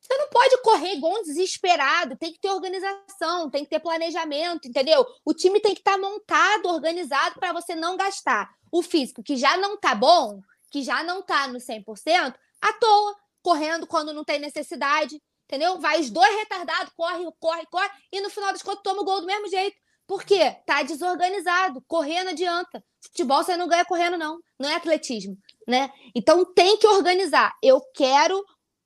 Você 0.00 0.16
não 0.16 0.28
pode 0.28 0.62
correr 0.62 0.94
igual 0.94 1.18
um 1.18 1.22
desesperado, 1.22 2.16
tem 2.16 2.32
que 2.32 2.38
ter 2.38 2.50
organização, 2.50 3.50
tem 3.50 3.64
que 3.64 3.70
ter 3.70 3.80
planejamento, 3.80 4.68
entendeu? 4.68 5.04
O 5.24 5.34
time 5.34 5.60
tem 5.60 5.74
que 5.74 5.80
estar 5.80 5.92
tá 5.92 5.98
montado, 5.98 6.68
organizado 6.68 7.38
para 7.40 7.52
você 7.52 7.74
não 7.74 7.96
gastar 7.96 8.48
o 8.70 8.82
físico 8.82 9.22
que 9.22 9.36
já 9.36 9.56
não 9.56 9.76
tá 9.76 9.94
bom, 9.94 10.40
que 10.70 10.82
já 10.82 11.02
não 11.02 11.20
tá 11.22 11.48
no 11.48 11.58
100%, 11.58 12.34
à 12.60 12.72
toa 12.74 13.16
correndo 13.42 13.86
quando 13.86 14.12
não 14.12 14.24
tem 14.24 14.38
necessidade, 14.38 15.20
entendeu? 15.44 15.78
Vai 15.78 16.00
os 16.00 16.10
dois 16.10 16.34
retardados, 16.36 16.92
corre, 16.96 17.24
corre, 17.38 17.66
corre, 17.66 17.90
e 18.12 18.20
no 18.20 18.30
final 18.30 18.52
das 18.52 18.62
contas 18.62 18.82
toma 18.82 19.02
o 19.02 19.04
gol 19.04 19.20
do 19.20 19.26
mesmo 19.26 19.48
jeito. 19.48 19.76
Por 20.06 20.24
quê? 20.24 20.56
Tá 20.64 20.82
desorganizado, 20.82 21.82
correr 21.86 22.24
não 22.24 22.32
adianta. 22.32 22.82
Futebol 23.02 23.44
você 23.44 23.56
não 23.56 23.68
ganha 23.68 23.84
correndo, 23.84 24.16
não. 24.16 24.40
Não 24.58 24.68
é 24.68 24.74
atletismo, 24.74 25.36
né? 25.66 25.92
Então 26.14 26.44
tem 26.54 26.78
que 26.78 26.86
organizar. 26.86 27.52
Eu 27.62 27.80
quero 27.94 28.42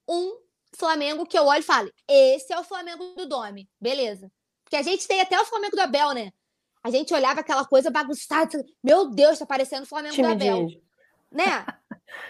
um 0.09 0.37
Flamengo 0.77 1.25
que 1.25 1.39
eu 1.39 1.45
olho 1.45 1.61
e 1.61 1.65
fale: 1.65 1.93
esse 2.09 2.53
é 2.53 2.59
o 2.59 2.65
Flamengo 2.65 3.15
do 3.17 3.29
Domi. 3.29 3.69
Beleza. 3.81 4.31
Porque 4.65 4.77
a 4.77 4.83
gente 4.83 5.07
tem 5.07 5.21
até 5.21 5.41
o 5.41 5.45
Flamengo 5.45 5.77
do 5.77 5.83
Abel, 5.83 6.13
né? 6.13 6.33
A 6.83 6.91
gente 6.91 7.15
olhava 7.15 7.41
aquela 7.41 7.65
coisa 7.65 7.91
bagunçada. 7.91 8.65
Meu 8.83 9.11
Deus, 9.11 9.39
tá 9.39 9.47
parecendo 9.47 9.85
o 9.85 9.89
Flamengo 9.89 10.15
Time 10.15 10.27
do 10.27 10.33
Abel. 10.33 10.67
De... 10.67 10.83
Né? 11.31 11.45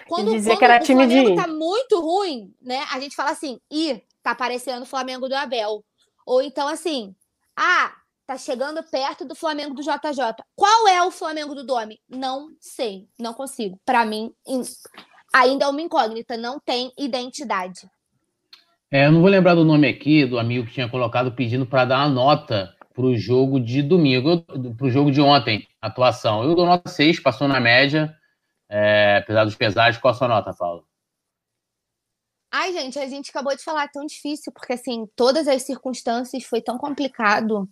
Quando, 0.09 0.33
dizia 0.33 0.57
que 0.57 0.65
era 0.65 0.77
o 0.77 0.85
time 0.85 1.05
Flamengo 1.05 1.31
de... 1.31 1.37
tá 1.37 1.49
muito 1.49 2.01
ruim, 2.01 2.55
né? 2.61 2.85
A 2.93 3.01
gente 3.01 3.17
fala 3.17 3.31
assim, 3.31 3.59
ih, 3.71 4.03
tá 4.23 4.35
parecendo 4.35 4.83
o 4.83 4.87
Flamengo 4.87 5.29
do 5.29 5.35
Abel. 5.35 5.85
Ou 6.27 6.43
então 6.43 6.69
assim, 6.69 7.15
ah, 7.57 7.93
tá 8.27 8.37
chegando 8.37 8.83
perto 8.83 9.25
do 9.25 9.35
Flamengo 9.35 9.75
do 9.75 9.83
JJ. 9.83 10.45
Qual 10.55 10.89
é 10.89 11.03
o 11.03 11.11
Flamengo 11.11 11.55
do 11.55 11.65
Domi? 11.65 11.99
Não 12.09 12.49
sei, 12.61 13.07
não 13.19 13.35
consigo. 13.35 13.79
Para 13.85 14.05
mim, 14.05 14.33
ainda 15.33 15.65
é 15.65 15.69
uma 15.69 15.81
incógnita, 15.81 16.37
não 16.37 16.59
tem 16.61 16.93
identidade. 16.99 17.89
É, 18.91 19.07
eu 19.07 19.13
não 19.13 19.23
vou 19.23 19.31
lembrar 19.31 19.55
do 19.55 19.65
nome 19.65 19.89
aqui 19.89 20.27
do 20.27 20.39
amigo 20.39 20.67
que 20.67 20.75
tinha 20.75 20.89
colocado 20.89 21.33
pedindo 21.33 21.65
para 21.65 21.87
dar 21.87 21.99
uma 22.01 22.11
nota 22.11 22.75
para 22.95 23.05
o 23.07 23.17
jogo 23.17 23.59
de 23.59 23.83
domingo, 23.83 24.43
para 24.77 24.87
o 24.87 24.91
jogo 24.91 25.11
de 25.11 25.21
ontem, 25.21 25.67
atuação. 25.81 26.45
Eu 26.45 26.55
dou 26.55 26.67
nota 26.67 26.91
6, 26.91 27.21
passou 27.21 27.49
na 27.49 27.59
média. 27.59 28.15
É, 28.75 29.19
apesar 29.19 29.45
dos 29.45 29.55
pesares, 29.55 29.99
qual 29.99 30.15
a 30.15 30.17
sua 30.17 30.27
nota, 30.27 30.55
Paulo? 30.55 30.89
Ai, 32.51 32.73
gente, 32.73 32.99
a 32.99 33.07
gente 33.07 33.29
acabou 33.29 33.55
de 33.55 33.63
falar, 33.63 33.85
é 33.85 33.89
tão 33.89 34.07
difícil, 34.07 34.51
porque 34.51 34.73
assim, 34.73 35.07
todas 35.15 35.47
as 35.47 35.63
circunstâncias 35.63 36.43
foi 36.45 36.63
tão 36.63 36.79
complicado. 36.79 37.69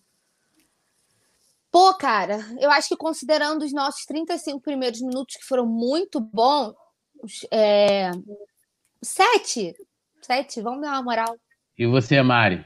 Pô, 1.70 1.94
cara, 1.94 2.40
eu 2.58 2.70
acho 2.70 2.88
que 2.88 2.96
considerando 2.96 3.62
os 3.62 3.72
nossos 3.72 4.04
35 4.04 4.60
primeiros 4.60 5.00
minutos, 5.00 5.36
que 5.36 5.44
foram 5.44 5.64
muito 5.64 6.20
bons, 6.20 6.74
é... 7.50 8.10
sete. 9.02 9.74
Sete, 10.20 10.60
vamos 10.60 10.82
dar 10.82 10.92
uma 10.92 11.02
moral. 11.02 11.34
E 11.78 11.86
você, 11.86 12.20
Mari? 12.20 12.62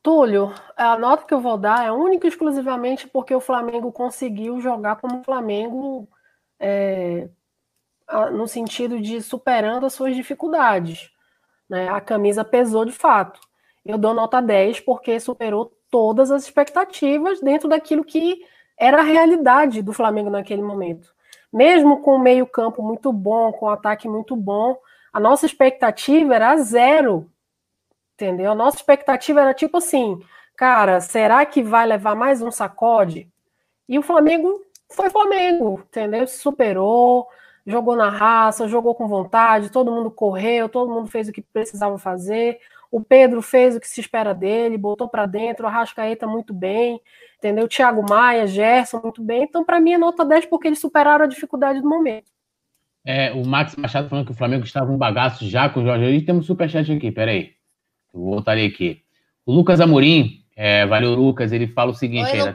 Túlio, 0.00 0.54
a 0.76 0.96
nota 0.96 1.24
que 1.24 1.34
eu 1.34 1.40
vou 1.40 1.58
dar 1.58 1.84
é 1.84 1.90
única 1.90 2.26
e 2.26 2.30
exclusivamente 2.30 3.08
porque 3.08 3.34
o 3.34 3.40
Flamengo 3.40 3.90
conseguiu 3.90 4.60
jogar 4.60 4.96
como 4.96 5.20
o 5.20 5.24
Flamengo 5.24 6.08
é, 6.66 7.28
no 8.32 8.48
sentido 8.48 8.98
de 8.98 9.20
superando 9.20 9.84
as 9.84 9.92
suas 9.92 10.16
dificuldades. 10.16 11.10
Né? 11.68 11.90
A 11.90 12.00
camisa 12.00 12.42
pesou 12.42 12.86
de 12.86 12.92
fato. 12.92 13.38
Eu 13.84 13.98
dou 13.98 14.14
nota 14.14 14.40
10 14.40 14.80
porque 14.80 15.20
superou 15.20 15.76
todas 15.90 16.30
as 16.30 16.44
expectativas 16.44 17.40
dentro 17.40 17.68
daquilo 17.68 18.02
que 18.02 18.42
era 18.78 19.00
a 19.00 19.04
realidade 19.04 19.82
do 19.82 19.92
Flamengo 19.92 20.30
naquele 20.30 20.62
momento. 20.62 21.12
mesmo 21.52 22.00
com 22.00 22.16
o 22.16 22.18
meio-campo 22.18 22.82
muito 22.82 23.12
bom, 23.12 23.52
com 23.52 23.66
o 23.66 23.68
ataque 23.68 24.08
muito 24.08 24.34
bom, 24.34 24.76
a 25.12 25.20
nossa 25.20 25.46
expectativa 25.46 26.34
era 26.34 26.56
zero. 26.56 27.30
Entendeu? 28.14 28.50
A 28.52 28.54
nossa 28.54 28.78
expectativa 28.78 29.40
era 29.40 29.54
tipo 29.54 29.76
assim, 29.76 30.20
cara, 30.56 31.00
será 31.00 31.44
que 31.46 31.62
vai 31.62 31.86
levar 31.86 32.16
mais 32.16 32.42
um 32.42 32.50
sacode? 32.50 33.30
E 33.88 33.98
o 33.98 34.02
Flamengo 34.02 34.63
foi 34.94 35.10
Flamengo, 35.10 35.82
entendeu? 35.88 36.26
Se 36.26 36.38
superou, 36.38 37.26
jogou 37.66 37.96
na 37.96 38.08
raça, 38.08 38.68
jogou 38.68 38.94
com 38.94 39.08
vontade, 39.08 39.70
todo 39.70 39.90
mundo 39.90 40.10
correu, 40.10 40.68
todo 40.68 40.92
mundo 40.92 41.10
fez 41.10 41.28
o 41.28 41.32
que 41.32 41.42
precisava 41.42 41.98
fazer. 41.98 42.58
O 42.90 43.00
Pedro 43.00 43.42
fez 43.42 43.74
o 43.74 43.80
que 43.80 43.88
se 43.88 44.00
espera 44.00 44.32
dele, 44.32 44.78
botou 44.78 45.08
para 45.08 45.26
dentro, 45.26 45.64
o 45.64 45.68
Arrascaeta 45.68 46.26
muito 46.26 46.54
bem, 46.54 47.00
entendeu? 47.38 47.66
Thiago 47.66 48.04
Maia, 48.08 48.46
Gerson 48.46 49.00
muito 49.02 49.22
bem. 49.22 49.42
Então, 49.42 49.64
para 49.64 49.80
mim, 49.80 49.94
é 49.94 49.98
nota 49.98 50.24
10 50.24 50.46
porque 50.46 50.68
eles 50.68 50.78
superaram 50.78 51.24
a 51.24 51.28
dificuldade 51.28 51.80
do 51.80 51.88
momento. 51.88 52.30
É, 53.04 53.32
o 53.32 53.44
Max 53.44 53.76
Machado 53.76 54.08
falando 54.08 54.26
que 54.26 54.32
o 54.32 54.36
Flamengo 54.36 54.64
estava 54.64 54.90
um 54.90 54.96
bagaço 54.96 55.44
já 55.46 55.68
com 55.68 55.80
o 55.80 55.84
Jorge 55.84 56.04
Jesus. 56.04 56.24
Temos 56.24 56.44
um 56.44 56.46
superchat 56.46 56.90
aqui, 56.90 57.10
peraí. 57.10 57.52
Eu 58.14 58.20
voltarei 58.20 58.66
aqui. 58.66 59.02
O 59.44 59.52
Lucas 59.52 59.80
Amorim, 59.80 60.44
é, 60.56 60.86
valeu, 60.86 61.14
Lucas, 61.14 61.52
ele 61.52 61.66
fala 61.66 61.90
o 61.90 61.94
seguinte 61.94 62.30
Oi, 62.30 62.40
aí, 62.40 62.44
na 62.46 62.54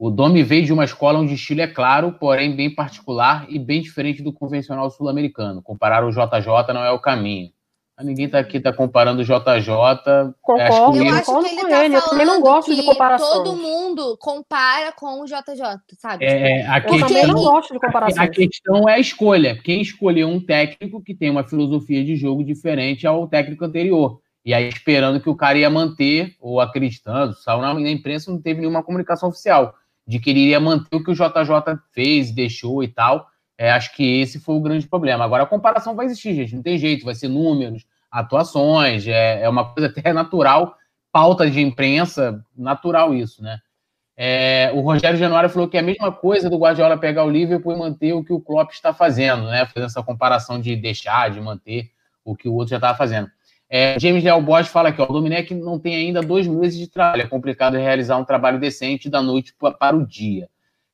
O 0.00 0.10
Domi 0.10 0.42
veio 0.42 0.64
de 0.64 0.72
uma 0.72 0.86
escola 0.86 1.18
onde 1.18 1.32
o 1.32 1.34
estilo 1.34 1.60
é 1.60 1.66
claro, 1.66 2.12
porém 2.18 2.56
bem 2.56 2.74
particular 2.74 3.44
e 3.50 3.58
bem 3.58 3.82
diferente 3.82 4.22
do 4.22 4.32
convencional 4.32 4.90
sul-americano. 4.90 5.60
Comparar 5.60 6.06
o 6.06 6.10
JJ 6.10 6.72
não 6.72 6.82
é 6.82 6.90
o 6.90 6.98
caminho. 6.98 7.50
Ninguém 8.02 8.26
tá 8.26 8.38
aqui 8.38 8.58
tá 8.58 8.72
comparando 8.72 9.20
o 9.20 9.24
JJ. 9.24 9.36
Concordo, 10.40 10.62
acho 10.62 10.92
que 10.92 10.98
eu 11.06 11.14
acho 11.14 11.42
que 11.42 11.48
ele 11.50 11.68
tá 11.68 11.84
ele. 11.84 11.96
Eu 11.96 12.00
também 12.00 12.24
não 12.24 12.40
gosto 12.40 12.74
de 12.74 12.82
comparação. 12.82 13.44
Todo 13.44 13.54
mundo 13.58 14.16
compara 14.18 14.90
com 14.92 15.20
o 15.20 15.26
JJ, 15.26 15.98
sabe? 15.98 16.24
É, 16.24 16.66
a 16.66 16.78
eu 16.78 16.98
também 16.98 17.26
não 17.26 17.34
gosto 17.34 17.74
de 17.74 17.78
comparação. 17.78 18.24
A 18.24 18.28
questão 18.28 18.88
é 18.88 18.94
a 18.94 18.98
escolha. 18.98 19.60
Quem 19.62 19.82
escolheu 19.82 20.28
um 20.28 20.40
técnico 20.42 21.02
que 21.02 21.14
tem 21.14 21.28
uma 21.28 21.46
filosofia 21.46 22.02
de 22.02 22.16
jogo 22.16 22.42
diferente 22.42 23.06
ao 23.06 23.28
técnico 23.28 23.66
anterior. 23.66 24.18
E 24.46 24.54
aí 24.54 24.66
esperando 24.66 25.20
que 25.20 25.28
o 25.28 25.36
cara 25.36 25.58
ia 25.58 25.68
manter, 25.68 26.34
ou 26.40 26.58
acreditando, 26.58 27.34
saiu 27.34 27.60
na 27.60 27.90
imprensa, 27.90 28.32
não 28.32 28.40
teve 28.40 28.60
nenhuma 28.60 28.82
comunicação 28.82 29.28
oficial 29.28 29.74
de 30.10 30.18
que 30.18 30.30
ele 30.30 30.40
iria 30.40 30.58
manter 30.58 30.96
o 30.96 31.04
que 31.04 31.12
o 31.12 31.14
JJ 31.14 31.78
fez, 31.92 32.32
deixou 32.32 32.82
e 32.82 32.88
tal. 32.88 33.28
É, 33.56 33.70
acho 33.70 33.94
que 33.94 34.20
esse 34.20 34.40
foi 34.40 34.56
o 34.56 34.60
grande 34.60 34.88
problema. 34.88 35.24
Agora, 35.24 35.44
a 35.44 35.46
comparação 35.46 35.94
vai 35.94 36.06
existir, 36.06 36.34
gente, 36.34 36.56
não 36.56 36.62
tem 36.64 36.76
jeito, 36.76 37.04
vai 37.04 37.14
ser 37.14 37.28
números, 37.28 37.86
atuações, 38.10 39.06
é, 39.06 39.42
é 39.42 39.48
uma 39.48 39.72
coisa 39.72 39.88
até 39.88 40.10
natural, 40.12 40.74
pauta 41.12 41.48
de 41.48 41.60
imprensa, 41.60 42.44
natural 42.56 43.14
isso, 43.14 43.40
né? 43.40 43.60
É, 44.16 44.72
o 44.74 44.80
Rogério 44.80 45.16
Januário 45.16 45.48
falou 45.48 45.68
que 45.68 45.76
é 45.76 45.80
a 45.80 45.84
mesma 45.84 46.10
coisa 46.10 46.50
do 46.50 46.58
Guardiola 46.58 46.98
pegar 46.98 47.24
o 47.24 47.30
Liverpool 47.30 47.72
e 47.72 47.78
manter 47.78 48.12
o 48.12 48.24
que 48.24 48.32
o 48.32 48.40
Klopp 48.40 48.72
está 48.72 48.92
fazendo, 48.92 49.44
né? 49.44 49.64
Fazendo 49.64 49.86
essa 49.86 50.02
comparação 50.02 50.60
de 50.60 50.74
deixar, 50.74 51.30
de 51.30 51.40
manter 51.40 51.92
o 52.24 52.34
que 52.34 52.48
o 52.48 52.54
outro 52.54 52.70
já 52.70 52.76
estava 52.78 52.98
fazendo. 52.98 53.30
É, 53.70 53.98
James 54.00 54.24
Leal 54.24 54.42
Bosch 54.42 54.68
fala 54.68 54.88
aqui, 54.88 55.00
ó, 55.00 55.04
o 55.04 55.12
Domenech 55.12 55.54
não 55.54 55.78
tem 55.78 55.94
ainda 55.94 56.20
dois 56.20 56.44
meses 56.48 56.76
de 56.76 56.88
trabalho, 56.88 57.22
é 57.22 57.26
complicado 57.28 57.76
realizar 57.76 58.16
um 58.16 58.24
trabalho 58.24 58.58
decente 58.58 59.08
da 59.08 59.22
noite 59.22 59.54
para 59.78 59.96
o 59.96 60.04
dia. 60.04 60.48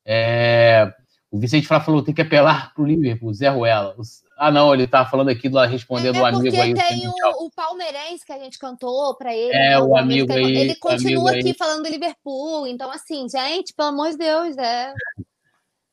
É, 0.04 0.92
o 1.30 1.38
Vicente 1.38 1.66
Flá 1.66 1.80
falou, 1.80 2.02
tem 2.02 2.14
que 2.14 2.20
apelar 2.20 2.74
para 2.74 2.82
o 2.82 2.86
Liverpool, 2.86 3.32
Zé 3.32 3.48
Ruela. 3.48 3.96
Ah, 4.38 4.50
não, 4.50 4.74
ele 4.74 4.86
tá 4.86 5.06
falando 5.06 5.30
aqui 5.30 5.48
do 5.48 5.58
respondendo 5.60 6.16
é, 6.16 6.20
o 6.20 6.26
amigo 6.26 6.60
aí. 6.60 6.74
tem 6.74 7.08
o, 7.08 7.46
o, 7.46 7.50
palmeirense 7.50 8.24
que 8.24 8.32
a 8.32 8.38
gente 8.38 8.58
cantou 8.58 9.14
para 9.16 9.34
ele. 9.34 9.54
É, 9.54 9.70
né, 9.70 9.78
o 9.78 9.96
amigo 9.96 10.30
aí. 10.30 10.56
Ele 10.56 10.74
continua 10.76 11.30
aqui 11.30 11.48
aí. 11.48 11.54
falando 11.54 11.84
do 11.84 11.88
Liverpool. 11.88 12.66
Então, 12.66 12.90
assim, 12.90 13.26
gente, 13.28 13.72
pelo 13.72 13.88
amor 13.88 14.10
de 14.10 14.18
Deus, 14.18 14.58
é. 14.58 14.92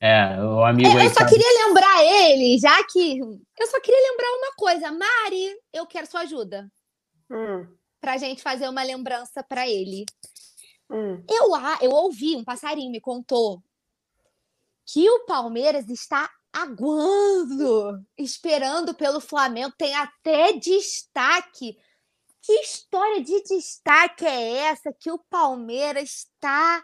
É, 0.05 0.37
o 0.43 0.65
amigo 0.65 0.89
eu, 0.89 0.97
aí. 0.97 1.05
Eu 1.05 1.13
só 1.13 1.21
tá... 1.21 1.29
queria 1.29 1.65
lembrar 1.65 2.03
ele, 2.03 2.59
já 2.59 2.83
que. 2.83 3.19
Eu 3.19 3.67
só 3.67 3.79
queria 3.79 4.11
lembrar 4.11 4.27
uma 4.33 4.53
coisa. 4.57 4.91
Mari, 4.91 5.55
eu 5.71 5.87
quero 5.87 6.05
sua 6.05 6.21
ajuda. 6.21 6.69
Hum. 7.31 7.65
Pra 8.01 8.17
gente 8.17 8.41
fazer 8.41 8.67
uma 8.67 8.83
lembrança 8.83 9.41
para 9.41 9.65
ele. 9.65 10.03
Hum. 10.91 11.23
Eu, 11.29 11.51
eu 11.81 11.91
ouvi, 11.91 12.35
um 12.35 12.43
passarinho 12.43 12.91
me 12.91 12.99
contou 12.99 13.63
que 14.85 15.09
o 15.09 15.25
Palmeiras 15.25 15.89
está 15.89 16.29
aguando, 16.51 18.05
esperando 18.17 18.93
pelo 18.93 19.21
Flamengo, 19.21 19.73
tem 19.77 19.95
até 19.95 20.51
destaque. 20.51 21.77
Que 22.41 22.53
história 22.59 23.23
de 23.23 23.41
destaque 23.43 24.25
é 24.25 24.57
essa 24.67 24.91
que 24.91 25.09
o 25.09 25.17
Palmeiras 25.29 26.27
está 26.27 26.83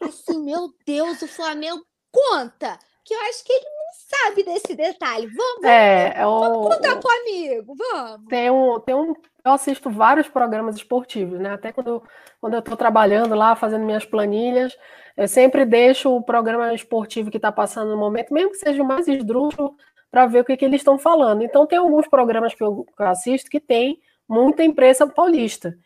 assim, 0.00 0.42
meu 0.44 0.74
Deus, 0.84 1.22
o 1.22 1.28
Flamengo 1.28 1.87
conta, 2.18 2.78
que 3.04 3.14
eu 3.14 3.20
acho 3.22 3.44
que 3.44 3.52
ele 3.52 3.64
não 3.64 4.26
sabe 4.26 4.42
desse 4.42 4.74
detalhe. 4.74 5.26
Vamos, 5.28 5.64
é, 5.64 6.14
vamos, 6.18 6.46
é 6.46 6.50
vamos 6.50 6.66
o, 6.66 6.68
contar 6.70 6.96
pro 6.96 7.10
amigo, 7.10 7.74
vamos. 7.74 8.26
Tem 8.28 8.50
um, 8.50 8.80
tem 8.80 8.94
um, 8.94 9.14
eu 9.44 9.52
assisto 9.52 9.90
vários 9.90 10.28
programas 10.28 10.76
esportivos, 10.76 11.38
né? 11.38 11.54
Até 11.54 11.72
quando, 11.72 12.02
quando 12.40 12.54
eu 12.54 12.60
estou 12.60 12.76
trabalhando 12.76 13.34
lá, 13.34 13.56
fazendo 13.56 13.84
minhas 13.84 14.04
planilhas, 14.04 14.76
eu 15.16 15.26
sempre 15.26 15.64
deixo 15.64 16.14
o 16.14 16.22
programa 16.22 16.74
esportivo 16.74 17.30
que 17.30 17.38
está 17.38 17.50
passando 17.50 17.90
no 17.90 17.96
momento, 17.96 18.32
mesmo 18.32 18.50
que 18.50 18.58
seja 18.58 18.82
o 18.82 18.86
mais 18.86 19.08
esdrúxulo, 19.08 19.74
para 20.10 20.26
ver 20.26 20.40
o 20.40 20.44
que, 20.44 20.56
que 20.56 20.64
eles 20.64 20.80
estão 20.80 20.98
falando. 20.98 21.42
Então, 21.42 21.66
tem 21.66 21.78
alguns 21.78 22.06
programas 22.08 22.54
que 22.54 22.62
eu, 22.62 22.84
que 22.96 23.02
eu 23.02 23.06
assisto 23.06 23.50
que 23.50 23.60
tem 23.60 24.00
muita 24.28 24.62
imprensa 24.62 25.06
paulista. 25.06 25.76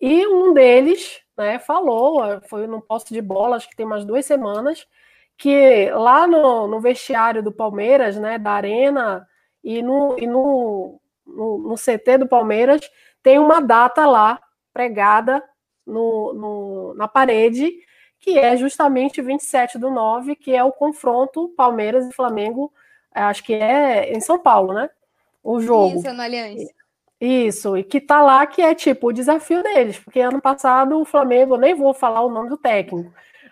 E 0.00 0.26
um 0.26 0.52
deles 0.52 1.20
né, 1.36 1.58
falou, 1.58 2.40
foi 2.48 2.66
no 2.66 2.80
posto 2.80 3.12
de 3.12 3.20
bola, 3.20 3.56
acho 3.56 3.68
que 3.68 3.76
tem 3.76 3.86
umas 3.86 4.04
duas 4.04 4.24
semanas, 4.26 4.86
que 5.36 5.90
lá 5.90 6.26
no, 6.26 6.66
no 6.66 6.80
vestiário 6.80 7.42
do 7.42 7.52
Palmeiras, 7.52 8.16
né, 8.16 8.38
da 8.38 8.52
Arena 8.52 9.26
e 9.62 9.82
no, 9.82 10.16
e 10.18 10.26
no, 10.26 11.00
no, 11.26 11.58
no 11.58 11.74
CT 11.74 12.18
do 12.18 12.28
Palmeiras, 12.28 12.80
tem 13.22 13.38
uma 13.38 13.60
data 13.60 14.06
lá 14.06 14.40
pregada 14.72 15.42
no, 15.86 16.32
no, 16.34 16.94
na 16.94 17.06
parede 17.08 17.72
que 18.18 18.38
é 18.38 18.56
justamente 18.56 19.22
27 19.22 19.78
do 19.78 19.90
9, 19.90 20.34
que 20.34 20.54
é 20.54 20.64
o 20.64 20.72
confronto 20.72 21.52
Palmeiras 21.56 22.06
e 22.06 22.12
Flamengo, 22.12 22.72
é, 23.14 23.20
acho 23.20 23.44
que 23.44 23.54
é 23.54 24.12
em 24.12 24.20
São 24.20 24.38
Paulo, 24.38 24.72
né? 24.72 24.90
O 25.44 25.60
jogo. 25.60 25.98
Isso, 25.98 26.12
no 26.12 26.22
Aliança. 26.22 26.74
Isso, 27.20 27.76
e 27.76 27.84
que 27.84 28.00
tá 28.00 28.20
lá 28.20 28.46
que 28.46 28.60
é 28.60 28.74
tipo 28.74 29.08
o 29.08 29.12
desafio 29.12 29.62
deles, 29.62 29.98
porque 29.98 30.20
ano 30.20 30.40
passado 30.40 31.00
o 31.00 31.04
Flamengo, 31.04 31.56
nem 31.56 31.74
vou 31.74 31.94
falar 31.94 32.20
o 32.20 32.30
nome 32.30 32.50
do 32.50 32.58
técnico, 32.58 33.10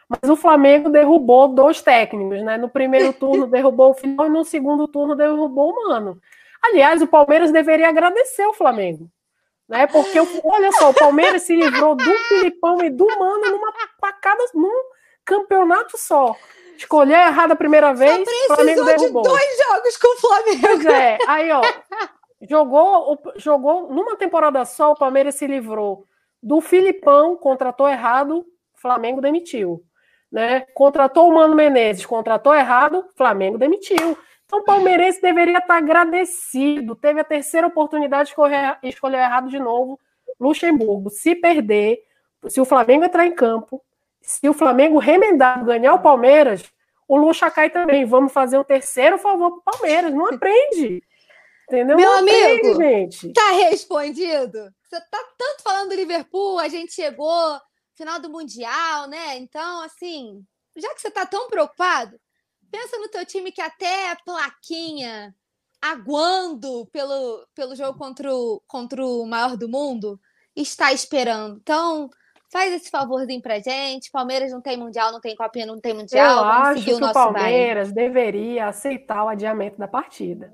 mas 0.09 0.31
o 0.31 0.37
Flamengo 0.37 0.91
derrubou 0.91 1.49
dois 1.49 1.81
técnicos, 1.81 2.43
né? 2.43 2.57
No 2.57 2.69
primeiro 2.69 3.13
turno 3.15 3.47
derrubou 3.47 3.91
o 3.91 3.95
final 3.95 4.27
e 4.27 4.31
no 4.31 4.45
segundo 4.45 4.87
turno 4.87 5.15
derrubou 5.15 5.71
o 5.71 5.89
Mano. 5.89 6.19
Aliás, 6.63 7.03
o 7.03 7.07
Palmeiras 7.07 7.53
deveria 7.53 7.89
agradecer 7.89 8.47
o 8.47 8.55
Flamengo, 8.55 9.09
né? 9.69 9.87
Porque, 9.87 10.19
olha 10.43 10.73
só, 10.73 10.91
o 10.91 10.95
Palmeiras 10.95 11.43
se 11.43 11.55
livrou 11.55 11.95
do 11.95 12.13
Filipão 12.29 12.83
e 12.83 12.91
do 12.91 13.07
Mano 13.07 13.51
numa 13.51 13.73
pacada, 14.01 14.43
num 14.55 14.91
campeonato 15.25 15.99
só. 15.99 16.35
Escolheu 16.77 17.17
errado 17.17 17.53
a 17.53 17.57
primeira 17.57 17.93
vez, 17.95 18.27
o 18.27 18.55
Flamengo 18.55 18.85
derrubou. 18.85 19.23
de 19.23 19.29
dois 19.29 19.59
jogos 19.69 19.97
com 19.97 20.09
o 20.09 20.21
Flamengo. 20.21 20.61
Pois 20.61 20.87
é, 20.87 21.19
aí, 21.29 21.51
ó, 21.53 21.63
jogou, 22.49 23.19
jogou 23.37 23.93
numa 23.93 24.17
temporada 24.17 24.65
só, 24.65 24.93
o 24.93 24.97
Palmeiras 24.97 25.37
se 25.37 25.47
livrou 25.47 26.07
do 26.43 26.61
Filipão, 26.61 27.37
contratou 27.37 27.89
errado, 27.89 28.45
Flamengo 28.75 29.21
demitiu. 29.21 29.83
Né? 30.35 30.67
Contratou 30.75 31.29
o 31.29 31.33
Mano 31.33 31.55
Menezes, 31.55 32.05
contratou 32.05 32.53
errado, 32.53 33.07
Flamengo 33.17 33.57
demitiu. 33.57 34.19
Então, 34.45 34.59
o 34.59 34.65
palmeirense 34.65 35.23
deveria 35.23 35.59
estar 35.59 35.77
agradecido. 35.77 36.97
Teve 36.97 37.21
a 37.21 37.25
terceira 37.25 37.69
oportunidade 37.69 38.35
de 38.35 38.89
escolher, 38.89 39.19
errado 39.19 39.49
de 39.49 39.61
novo. 39.61 39.97
Luxemburgo, 40.41 41.09
se 41.09 41.37
perder, 41.37 42.03
se 42.49 42.61
o 42.61 42.65
Flamengo 42.65 43.05
entrar 43.05 43.25
em 43.25 43.33
campo, 43.33 43.81
se 44.21 44.49
o 44.49 44.53
Flamengo 44.53 44.99
remendar 44.99 45.65
ganhar 45.65 45.95
o 45.95 46.03
Palmeiras, 46.03 46.65
o 47.07 47.17
Luxa 47.17 47.49
cai 47.49 47.71
também. 47.71 48.05
Vamos 48.05 48.33
fazer 48.33 48.59
um 48.59 48.65
terceiro 48.65 49.19
favor 49.19 49.63
para 49.63 49.73
o 49.73 49.79
Palmeiras. 49.79 50.13
Não 50.13 50.27
aprende. 50.27 51.01
Entendeu? 51.69 51.97
Meu 51.97 52.11
Não 52.11 52.19
amigo, 52.19 52.73
aprende, 52.73 52.75
gente. 52.75 53.33
Tá 53.33 53.51
respondido. 53.53 54.59
Você 54.83 55.01
tá 55.01 55.19
tanto 55.39 55.63
falando 55.63 55.91
do 55.91 55.95
Liverpool, 55.95 56.59
a 56.59 56.67
gente 56.67 56.93
chegou 56.93 57.61
final 57.95 58.21
do 58.21 58.31
Mundial, 58.31 59.07
né? 59.09 59.37
Então, 59.39 59.83
assim, 59.83 60.45
já 60.77 60.95
que 60.95 61.01
você 61.01 61.11
tá 61.11 61.25
tão 61.27 61.49
preocupado, 61.49 62.19
Pensa 62.75 62.99
no 62.99 63.09
teu 63.09 63.25
time 63.25 63.53
que 63.53 63.61
até 63.63 64.11
a 64.11 64.17
plaquinha 64.17 65.33
aguando 65.81 66.85
pelo, 66.87 67.47
pelo 67.55 67.77
jogo 67.77 67.97
contra 67.97 68.35
o, 68.35 68.61
contra 68.67 69.07
o 69.07 69.25
maior 69.25 69.57
do 69.57 69.69
mundo 69.69 70.19
está 70.57 70.93
esperando. 70.93 71.59
Então, 71.63 72.11
faz 72.51 72.75
esse 72.75 72.91
favorzinho 72.91 73.41
pra 73.41 73.61
gente. 73.61 74.11
Palmeiras 74.11 74.51
não 74.51 74.61
tem 74.61 74.77
mundial, 74.77 75.13
não 75.13 75.21
tem 75.21 75.37
copinha, 75.37 75.67
não 75.67 75.81
tem 75.81 75.95
mundial. 75.95 76.39
Eu 76.39 76.45
Vamos 76.45 76.69
acho 76.69 76.81
o 76.81 76.85
que 76.85 76.93
nosso 76.99 77.11
o 77.11 77.13
Palmeiras 77.13 77.93
baile. 77.93 78.09
deveria 78.09 78.67
aceitar 78.67 79.23
o 79.23 79.29
adiamento 79.29 79.79
da 79.79 79.87
partida. 79.87 80.53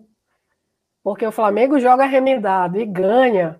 Porque 1.02 1.26
o 1.26 1.32
Flamengo 1.32 1.80
joga 1.80 2.04
remendado 2.04 2.78
e 2.78 2.84
ganha. 2.84 3.58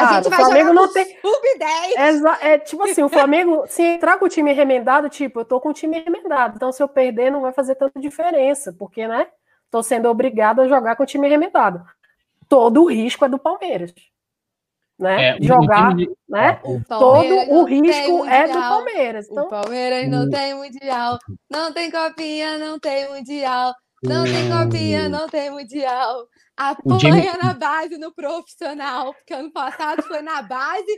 Cara, 0.00 0.10
a 0.10 0.22
gente 0.22 0.30
vai 0.30 0.40
o 0.40 0.44
Flamengo 0.44 0.68
jogar 0.68 0.80
não 0.80 0.92
tem. 0.92 1.04
sub-10. 1.20 2.38
É, 2.40 2.52
é 2.54 2.58
tipo 2.58 2.82
assim, 2.84 3.02
o 3.02 3.08
Flamengo, 3.08 3.64
se 3.68 3.82
entrar 3.82 4.18
com 4.18 4.24
o 4.26 4.28
time 4.28 4.52
remendado, 4.52 5.08
tipo, 5.08 5.40
eu 5.40 5.44
tô 5.44 5.60
com 5.60 5.70
o 5.70 5.74
time 5.74 6.00
remendado. 6.00 6.54
Então, 6.56 6.72
se 6.72 6.82
eu 6.82 6.88
perder, 6.88 7.30
não 7.30 7.40
vai 7.40 7.52
fazer 7.52 7.74
tanta 7.74 7.98
diferença, 8.00 8.72
porque, 8.78 9.06
né? 9.06 9.26
Tô 9.70 9.82
sendo 9.82 10.08
obrigado 10.08 10.60
a 10.60 10.68
jogar 10.68 10.96
com 10.96 11.02
o 11.02 11.06
time 11.06 11.28
remendado. 11.28 11.84
Todo 12.48 12.84
o 12.84 12.90
risco 12.90 13.24
é 13.24 13.28
do 13.28 13.38
Palmeiras. 13.38 13.92
Né? 14.98 15.36
É, 15.36 15.38
jogar, 15.40 15.94
de- 15.94 16.10
né? 16.28 16.58
O 16.64 16.80
Todo 16.88 17.34
o 17.52 17.64
risco 17.64 18.24
é 18.26 18.48
do. 18.48 18.52
Palmeiras. 18.54 19.28
O 19.28 19.32
Então, 19.32 19.48
Palmeiras 19.48 20.08
não 20.08 20.24
o- 20.24 20.30
tem 20.30 20.54
mundial, 20.54 21.18
não 21.48 21.72
tem 21.72 21.88
copinha, 21.90 22.58
não 22.58 22.80
tem 22.80 23.08
mundial, 23.08 23.74
não 24.02 24.24
tem 24.24 24.50
copinha, 24.50 25.08
não 25.08 25.28
tem 25.28 25.50
mundial. 25.50 26.26
Apanha 26.58 27.36
na 27.42 27.54
base 27.54 27.96
no 27.98 28.12
profissional, 28.12 29.14
porque 29.14 29.32
ano 29.34 29.50
passado 29.52 30.02
foi 30.02 30.20
na 30.22 30.42
base 30.42 30.92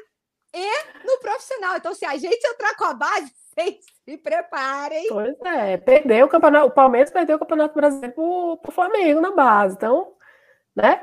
e 0.54 1.06
no 1.06 1.18
profissional. 1.20 1.76
Então, 1.76 1.94
se 1.94 2.04
a 2.04 2.16
gente 2.16 2.44
entrar 2.44 2.74
com 2.76 2.84
a 2.84 2.94
base, 2.94 3.30
vocês 3.54 3.76
se 4.08 4.16
preparem. 4.18 5.06
pois 5.08 5.34
é, 5.44 5.76
perdeu 5.76 6.26
o 6.26 6.28
campeonato. 6.28 6.66
O 6.66 6.70
Palmeiras 6.70 7.10
perdeu 7.10 7.36
o 7.36 7.38
Campeonato 7.38 7.74
Brasileiro 7.74 8.14
pro, 8.14 8.58
pro 8.62 8.72
Flamengo 8.72 9.20
na 9.20 9.32
base. 9.32 9.74
Então, 9.76 10.12
né? 10.74 11.02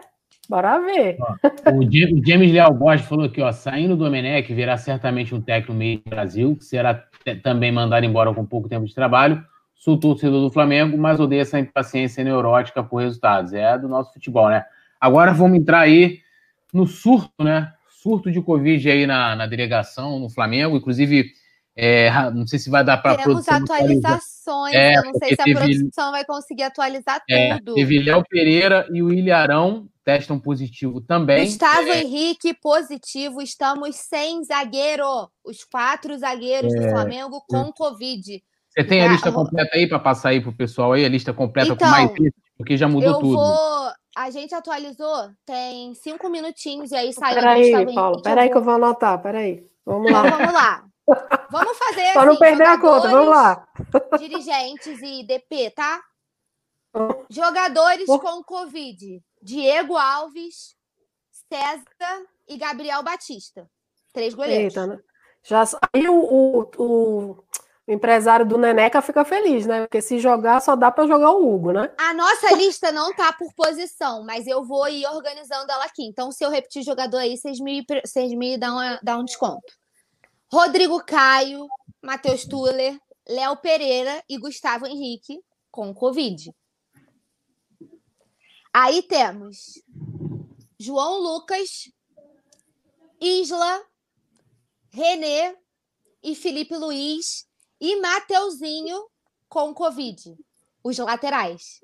Bora 0.50 0.80
ver. 0.80 1.18
O 1.76 1.84
Ja- 1.84 2.08
o 2.14 2.26
James 2.26 2.52
Leal 2.52 2.74
Borges 2.74 3.06
falou 3.06 3.26
aqui, 3.26 3.42
ó, 3.42 3.52
saindo 3.52 3.96
do 3.98 4.06
Domenech, 4.06 4.54
virá 4.54 4.78
certamente 4.78 5.36
um 5.36 5.42
técnico 5.42 5.74
meio 5.74 6.00
do 6.00 6.10
Brasil, 6.10 6.56
que 6.56 6.64
será 6.64 7.04
também 7.44 7.70
mandado 7.72 8.06
embora 8.06 8.34
com 8.34 8.46
pouco 8.46 8.70
tempo 8.70 8.86
de 8.86 8.96
trabalho. 8.96 9.44
Sou 9.78 9.98
torcedor 10.00 10.42
do 10.42 10.52
Flamengo, 10.52 10.98
mas 10.98 11.20
odeio 11.20 11.42
essa 11.42 11.60
impaciência 11.60 12.24
neurótica 12.24 12.84
por 12.84 12.98
resultados. 12.98 13.54
É 13.54 13.78
do 13.78 13.88
nosso 13.88 14.12
futebol, 14.14 14.50
né? 14.50 14.66
Agora 15.00 15.32
vamos 15.34 15.58
entrar 15.60 15.82
aí 15.82 16.20
no 16.74 16.88
surto, 16.88 17.44
né? 17.44 17.72
Surto 17.90 18.32
de 18.32 18.42
Covid 18.42 18.90
aí 18.90 19.06
na, 19.06 19.36
na 19.36 19.46
delegação, 19.46 20.20
no 20.20 20.30
Flamengo. 20.30 20.78
Inclusive, 20.78 21.32
é, 21.76 22.10
não 22.32 22.48
sei 22.48 22.58
se 22.58 22.70
vai 22.72 22.84
dar 22.84 22.98
para 22.98 23.18
Temos 23.18 23.48
atualizações, 23.48 24.74
É, 24.74 24.98
eu 24.98 25.04
não 25.06 25.14
sei 25.14 25.20
porque 25.20 25.36
se 25.36 25.42
a 25.42 25.44
teve- 25.44 25.60
produção 25.78 26.12
vai 26.12 26.26
conseguir 26.26 26.64
atualizar 26.64 27.22
É, 27.30 27.58
tudo. 27.60 27.76
teve 27.76 28.00
Léo 28.00 28.24
Pereira 28.28 28.88
e 28.92 29.04
o 29.04 29.14
Ilharão 29.14 29.88
testam 30.04 30.40
positivo 30.40 31.02
também. 31.02 31.46
Gustavo 31.46 31.90
É, 31.90 32.02
Henrique 32.02 32.54
positivo, 32.56 33.42
estamos 33.42 33.96
sem 33.96 34.44
zagueiro. 34.44 35.30
Os 35.44 35.64
quatro 35.64 36.18
zagueiros 36.18 36.74
É, 36.74 36.80
do 36.80 36.90
Flamengo 36.90 37.44
com 37.48 37.72
Covid. 37.72 38.42
Você 38.78 38.84
tem 38.84 39.02
a 39.02 39.06
Já- 39.06 39.12
lista 39.14 39.32
completa 39.32 39.76
aí 39.76 39.88
para 39.88 39.98
passar 39.98 40.30
aí 40.30 40.40
pro 40.40 40.54
pessoal 40.54 40.94
aí, 40.94 41.04
a 41.04 41.10
lista 41.10 41.34
completa 41.34 41.72
Então, 41.74 41.78
com 41.88 41.92
mais 41.92 42.12
isso, 42.20 42.36
porque 42.56 42.78
já 42.78 42.88
mudou 42.88 43.10
Eu 43.10 43.20
tudo. 43.20 43.34
vou. 43.36 43.92
A 44.16 44.30
gente 44.30 44.54
atualizou, 44.54 45.30
tem 45.46 45.94
cinco 45.96 46.30
minutinhos 46.30 46.92
e 46.92 46.96
aí 46.96 47.12
saiu 47.14 47.36
Peraí, 47.36 47.94
Paulo, 47.96 48.22
peraí 48.22 48.50
que 48.52 48.58
eu 48.58 48.64
vou 48.64 48.76
anotar, 48.76 49.20
peraí. 49.22 49.66
Vamos 49.86 50.10
Então 50.12 50.24
lá. 50.24 50.30
vamos 50.30 50.54
lá. 50.54 50.84
Vamos 51.50 51.78
fazer 51.78 52.14
Pra 52.14 52.26
não 52.26 52.32
assim, 52.34 52.40
perder 52.40 52.68
a 52.68 52.80
conta, 52.80 53.08
vamos 53.10 53.30
lá. 53.30 53.68
dirigentes 54.20 55.02
e 55.02 55.24
DP, 55.24 55.72
tá? 55.72 56.02
Jogadores 57.30 58.08
Oh. 58.10 58.20
com 58.20 58.44
Covid: 58.44 59.22
Diego 59.42 59.96
Alves, 59.98 60.76
César 61.52 62.26
e 62.48 62.58
Gabriel 62.58 63.02
Batista. 63.04 63.68
Três 64.14 64.34
goleiros. 64.34 64.76
Eita, 64.76 64.88
né? 64.88 65.00
Já, 65.44 65.64
aí 65.94 66.08
o, 66.10 66.68
o, 66.78 67.44
o, 67.88 67.92
empresário 67.92 68.46
do 68.46 68.58
Neneca 68.58 69.02
fica 69.02 69.24
feliz, 69.24 69.66
né? 69.66 69.82
Porque 69.82 70.02
se 70.02 70.20
jogar, 70.20 70.62
só 70.62 70.76
dá 70.76 70.92
para 70.92 71.08
jogar 71.08 71.32
o 71.32 71.48
Hugo, 71.48 71.72
né? 71.72 71.94
A 71.98 72.14
nossa 72.14 72.54
lista 72.54 72.92
não 72.92 73.14
tá 73.14 73.32
por 73.34 73.54
posição, 73.54 74.24
mas 74.24 74.46
eu 74.46 74.64
vou 74.64 74.88
ir 74.90 75.06
organizando 75.08 75.72
ela 75.72 75.86
aqui. 75.86 76.04
Então, 76.04 76.32
se 76.32 76.44
eu 76.44 76.50
repetir 76.50 76.84
jogador 76.84 77.18
aí, 77.18 77.38
vocês 77.38 77.60
me, 77.60 77.86
vocês 78.06 78.34
me 78.34 78.58
dão, 78.58 78.78
a- 78.78 79.00
dão 79.02 79.22
um 79.22 79.26
desconto. 79.26 79.74
Rodrigo 80.52 81.04
Caio, 81.04 81.66
Matheus 82.02 82.46
Tuller, 82.46 83.00
Léo 83.28 83.58
Pereira 83.58 84.24
e 84.30 84.38
Gustavo 84.38 84.86
Henrique 84.86 85.40
com 85.72 85.94
Covid. 85.94 86.52
Aí 88.74 89.02
temos 89.02 89.82
João 90.80 91.20
Lucas, 91.20 91.92
Isla, 93.20 93.82
Renê 94.92 95.56
e 96.22 96.36
Felipe 96.36 96.76
Luiz 96.76 97.47
e 97.80 98.00
Mateuzinho 98.00 99.06
com 99.50 99.74
Covid. 99.74 100.36
Os 100.84 100.98
laterais. 100.98 101.82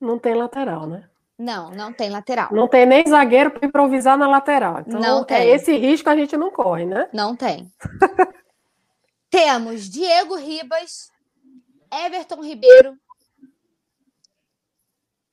Não 0.00 0.18
tem 0.18 0.34
lateral, 0.34 0.86
né? 0.86 1.08
Não, 1.38 1.70
não 1.70 1.92
tem 1.92 2.08
lateral. 2.08 2.48
Não 2.50 2.66
tem 2.66 2.86
nem 2.86 3.06
zagueiro 3.06 3.50
para 3.50 3.66
improvisar 3.66 4.16
na 4.16 4.26
lateral. 4.26 4.80
Então, 4.80 5.00
Não 5.00 5.20
é 5.20 5.24
tem. 5.24 5.50
esse 5.50 5.76
risco 5.76 6.08
a 6.08 6.16
gente 6.16 6.36
não 6.36 6.50
corre, 6.50 6.86
né? 6.86 7.10
Não 7.12 7.36
tem. 7.36 7.70
Temos 9.28 9.88
Diego 9.90 10.34
Ribas, 10.36 11.10
Everton 11.92 12.42
Ribeiro. 12.42 12.96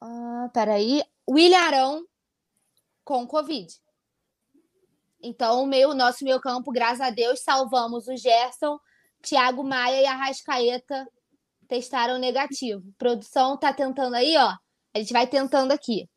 Ah, 0.02 0.50
peraí. 0.54 1.02
William 1.30 1.60
Arão 1.60 2.06
com 3.06 3.26
Covid. 3.26 3.74
Então, 5.22 5.64
o 5.64 5.66
meu, 5.66 5.94
nosso 5.94 6.26
meio 6.26 6.42
campo, 6.42 6.70
graças 6.70 7.00
a 7.00 7.10
Deus, 7.10 7.40
salvamos 7.40 8.10
o 8.10 8.18
Gerson, 8.18 8.78
Thiago 9.24 9.64
Maia 9.64 10.02
e 10.02 10.06
a 10.06 10.16
Rascaeta 10.16 11.08
testaram 11.68 12.20
negativo. 12.20 12.84
Produção 12.98 13.58
tá 13.58 13.74
tentando 13.74 14.16
aí, 14.16 14.36
ó. 14.38 14.54
A 14.94 15.00
gente 15.00 15.14
vai 15.14 15.26
tentando 15.26 15.72
aqui. 15.72 16.08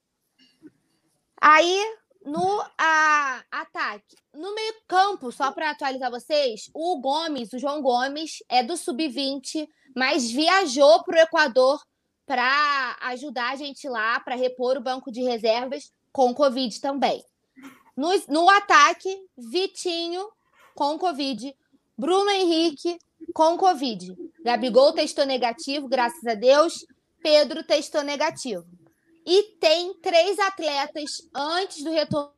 Aí, 1.40 1.96
no 2.24 2.60
a- 2.76 3.44
ataque, 3.50 4.16
no 4.34 4.54
meio 4.54 4.74
campo, 4.88 5.30
só 5.30 5.52
para 5.52 5.70
atualizar 5.70 6.10
vocês, 6.10 6.68
o 6.74 7.00
Gomes, 7.00 7.52
o 7.52 7.58
João 7.58 7.80
Gomes, 7.80 8.42
é 8.48 8.62
do 8.62 8.76
sub-20, 8.76 9.68
mas 9.94 10.30
viajou 10.30 11.04
para 11.04 11.16
o 11.16 11.20
Equador 11.22 11.80
para 12.26 12.96
ajudar 13.02 13.52
a 13.52 13.56
gente 13.56 13.88
lá, 13.88 14.18
para 14.18 14.34
repor 14.34 14.76
o 14.76 14.82
banco 14.82 15.12
de 15.12 15.22
reservas 15.22 15.92
com 16.12 16.34
Covid 16.34 16.80
também. 16.80 17.24
No, 17.96 18.08
no 18.28 18.50
ataque, 18.50 19.08
Vitinho 19.38 20.28
com 20.74 20.98
Covid, 20.98 21.56
Bruno 21.96 22.30
Henrique 22.30 22.98
com 23.32 23.56
Covid. 23.56 24.16
Gabigol 24.44 24.92
testou 24.92 25.24
negativo, 25.24 25.88
graças 25.88 26.24
a 26.26 26.34
Deus. 26.34 26.86
Pedro 27.22 27.64
testou 27.64 28.02
negativo. 28.02 28.66
E 29.24 29.54
tem 29.58 29.94
três 29.94 30.38
atletas 30.38 31.28
antes 31.34 31.82
do 31.82 31.90
retorno 31.90 32.32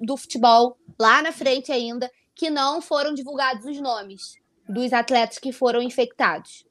do 0.00 0.16
futebol, 0.16 0.76
lá 0.98 1.22
na 1.22 1.32
frente 1.32 1.72
ainda, 1.72 2.10
que 2.34 2.50
não 2.50 2.82
foram 2.82 3.14
divulgados 3.14 3.64
os 3.64 3.80
nomes 3.80 4.38
dos 4.68 4.92
atletas 4.92 5.38
que 5.38 5.52
foram 5.52 5.82
infectados. 5.82 6.64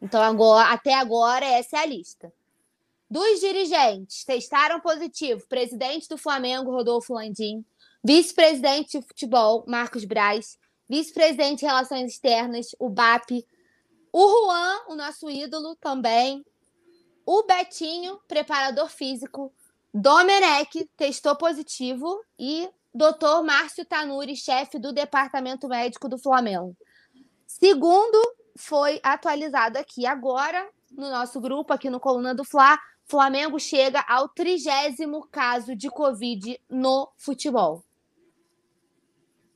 Então, 0.00 0.22
agora, 0.22 0.70
até 0.70 0.94
agora, 0.94 1.44
essa 1.44 1.78
é 1.78 1.80
a 1.80 1.86
lista. 1.86 2.32
Dos 3.08 3.40
dirigentes, 3.40 4.24
testaram 4.24 4.80
positivo 4.80 5.46
presidente 5.48 6.08
do 6.08 6.18
Flamengo, 6.18 6.72
Rodolfo 6.72 7.14
Landim, 7.14 7.64
vice-presidente 8.04 8.98
de 8.98 9.06
futebol, 9.06 9.64
Marcos 9.66 10.04
Braz, 10.04 10.58
vice-presidente 10.88 11.60
de 11.60 11.66
relações 11.66 12.12
externas, 12.12 12.74
o 12.78 12.88
BAP, 12.88 13.44
o 14.12 14.28
Juan, 14.28 14.80
o 14.88 14.94
nosso 14.94 15.30
ídolo 15.30 15.76
também, 15.76 16.44
o 17.24 17.42
Betinho, 17.42 18.20
preparador 18.28 18.88
físico, 18.88 19.52
Domenech 19.92 20.88
testou 20.96 21.34
positivo 21.36 22.22
e 22.38 22.68
Dr. 22.94 23.42
Márcio 23.44 23.84
Tanuri, 23.84 24.36
chefe 24.36 24.78
do 24.78 24.92
departamento 24.92 25.68
médico 25.68 26.08
do 26.08 26.18
Flamengo. 26.18 26.76
Segundo 27.46 28.18
foi 28.56 29.00
atualizado 29.02 29.78
aqui 29.78 30.06
agora 30.06 30.68
no 30.90 31.10
nosso 31.10 31.40
grupo, 31.40 31.72
aqui 31.72 31.90
no 31.90 32.00
Coluna 32.00 32.34
do 32.34 32.44
Fla, 32.44 32.78
Flamengo 33.06 33.58
chega 33.60 34.04
ao 34.08 34.28
trigésimo 34.28 35.26
caso 35.30 35.76
de 35.76 35.88
Covid 35.88 36.60
no 36.68 37.08
futebol. 37.16 37.85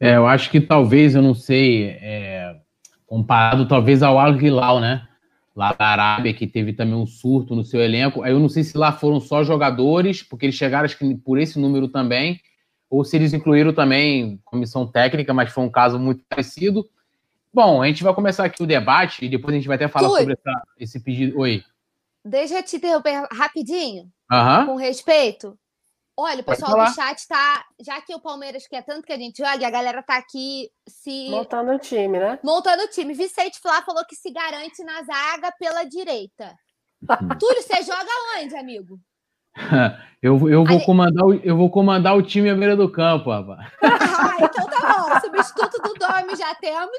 É, 0.01 0.16
eu 0.16 0.26
acho 0.26 0.51
que 0.51 0.61
talvez, 0.61 1.14
eu 1.14 1.20
não 1.22 1.34
sei, 1.34 1.90
é, 2.01 2.57
comparado 3.07 3.68
talvez 3.68 4.03
ao 4.03 4.18
Al 4.18 4.34
Hilal, 4.40 4.80
né? 4.80 5.07
Lá 5.55 5.72
da 5.72 5.84
Arábia, 5.86 6.32
que 6.32 6.46
teve 6.46 6.72
também 6.72 6.94
um 6.94 7.07
surto 7.07 7.55
no 7.55 7.62
seu 7.64 7.80
elenco. 7.82 8.22
Aí 8.22 8.32
eu 8.32 8.38
não 8.40 8.48
sei 8.48 8.62
se 8.64 8.78
lá 8.78 8.92
foram 8.92 9.20
só 9.20 9.44
jogadores, 9.44 10.22
porque 10.22 10.46
eles 10.46 10.55
chegaram 10.55 10.84
acho 10.86 10.96
que 10.96 11.14
por 11.16 11.38
esse 11.38 11.59
número 11.59 11.88
também, 11.88 12.40
ou 12.88 13.05
se 13.05 13.16
eles 13.16 13.34
incluíram 13.34 13.72
também 13.74 14.40
comissão 14.44 14.86
técnica, 14.86 15.34
mas 15.34 15.51
foi 15.53 15.64
um 15.64 15.70
caso 15.70 15.98
muito 15.98 16.24
parecido. 16.28 16.88
Bom, 17.53 17.82
a 17.82 17.86
gente 17.88 18.03
vai 18.03 18.14
começar 18.14 18.44
aqui 18.44 18.62
o 18.62 18.66
debate 18.66 19.24
e 19.24 19.28
depois 19.28 19.53
a 19.53 19.59
gente 19.59 19.66
vai 19.66 19.74
até 19.74 19.88
falar 19.88 20.09
sobre 20.20 20.32
essa- 20.34 20.62
esse 20.78 21.01
pedido. 21.01 21.38
Oi. 21.38 21.62
Deixa 22.24 22.55
eu 22.55 22.62
te 22.62 22.76
interromper 22.76 23.26
rapidinho, 23.32 24.05
Aham. 24.32 24.66
com 24.66 24.76
respeito. 24.76 25.59
Olha, 26.23 26.41
o 26.41 26.45
pessoal 26.45 26.73
do 26.77 26.95
chat 26.95 27.27
tá. 27.27 27.64
Já 27.81 27.99
que 28.03 28.14
o 28.14 28.21
Palmeiras 28.21 28.66
quer 28.66 28.85
tanto 28.85 29.07
que 29.07 29.12
a 29.12 29.16
gente 29.16 29.39
jogue, 29.39 29.64
a 29.64 29.71
galera 29.71 30.03
tá 30.03 30.18
aqui 30.18 30.71
se 30.87 31.31
Montando 31.31 31.73
o 31.73 31.79
time, 31.79 32.18
né? 32.18 32.39
montando 32.43 32.83
o 32.83 32.89
time. 32.89 33.14
Vicente 33.14 33.59
Flá 33.59 33.81
falou 33.81 34.05
que 34.05 34.14
se 34.14 34.31
garante 34.31 34.85
na 34.85 35.03
zaga 35.03 35.51
pela 35.59 35.85
direita. 35.85 36.55
Hum. 37.03 37.29
Túlio, 37.39 37.62
você 37.62 37.83
joga 37.83 38.11
onde, 38.39 38.55
amigo? 38.57 38.99
Eu, 40.23 40.51
eu, 40.51 40.66
vou 40.66 40.85
comandar 40.85 41.25
o, 41.25 41.33
eu 41.43 41.57
vou 41.57 41.71
comandar 41.71 42.14
o 42.14 42.21
time 42.21 42.51
à 42.51 42.55
beira 42.55 42.77
do 42.77 42.93
campo, 42.93 43.31
rapaz. 43.31 43.73
Ah, 43.83 44.37
então 44.37 44.66
tá 44.66 45.09
bom. 45.09 45.18
Substituto 45.18 45.81
do 45.81 45.95
Domi 45.95 46.37
já 46.37 46.55
temos. 46.57 46.91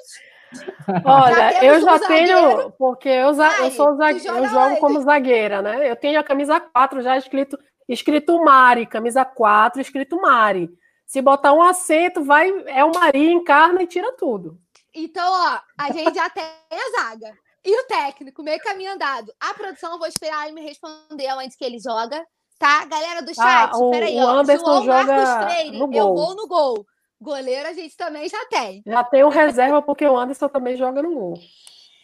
Olha, 1.06 1.36
já 1.36 1.64
eu 1.64 1.82
já 1.82 2.00
tenho, 2.00 2.72
porque 2.72 3.10
eu, 3.10 3.28
eu, 3.28 3.72
sou 3.72 3.96
zague, 3.96 4.26
eu 4.26 4.50
jogo 4.50 4.78
como 4.78 5.00
zagueira, 5.02 5.62
né? 5.62 5.88
Eu 5.90 5.96
tenho 5.96 6.20
a 6.20 6.24
camisa 6.24 6.60
4 6.60 7.04
já 7.04 7.16
escrito, 7.16 7.60
escrito 7.94 8.42
Mari, 8.44 8.86
camisa 8.86 9.26
4 9.26 9.82
escrito 9.82 10.20
Mari. 10.20 10.70
Se 11.06 11.22
botar 11.22 11.52
um 11.54 11.62
acento, 11.62 12.24
vai, 12.24 12.50
é 12.68 12.84
o 12.86 12.92
Mari, 12.92 13.32
encarna 13.32 13.84
e 13.84 13.88
tira 13.88 14.14
tudo. 14.14 14.58
Então, 14.94 15.26
ó, 15.30 15.60
a 15.78 15.92
gente 15.92 16.14
já 16.16 16.30
tem 16.30 16.44
a 16.44 17.02
zaga. 17.02 17.34
E 17.64 17.80
o 17.80 17.86
técnico, 17.86 18.42
meio 18.42 18.60
caminho 18.60 18.94
andado. 18.94 19.32
A 19.40 19.54
produção, 19.54 20.00
vou 20.00 20.08
esperar 20.08 20.46
ele 20.46 20.56
me 20.56 20.62
responder 20.62 21.32
onde 21.34 21.56
que 21.56 21.64
ele 21.64 21.80
joga, 21.80 22.26
tá? 22.58 22.86
Galera 22.86 23.22
do 23.22 23.32
ah, 23.32 23.34
chat, 23.34 23.72
ah, 23.74 23.78
o, 23.78 23.92
peraí, 23.92 24.16
o 24.16 24.26
ó. 24.26 24.30
Anderson 24.40 24.84
João 24.84 24.86
joga 24.86 25.48
Freire, 25.48 25.78
no 25.78 25.88
gol. 25.88 25.96
eu 25.96 26.16
vou 26.16 26.36
no 26.36 26.48
gol. 26.48 26.86
Goleiro 27.20 27.70
a 27.70 27.74
gente 27.74 27.96
também 27.96 28.28
já 28.28 28.44
tem. 28.46 28.82
Já 28.86 29.04
tem 29.04 29.24
o 29.24 29.30
reserva, 29.30 29.82
porque 29.82 30.06
o 30.08 30.18
Anderson 30.18 30.50
também 30.50 30.76
joga 30.76 31.04
no 31.04 31.14
gol. 31.14 31.34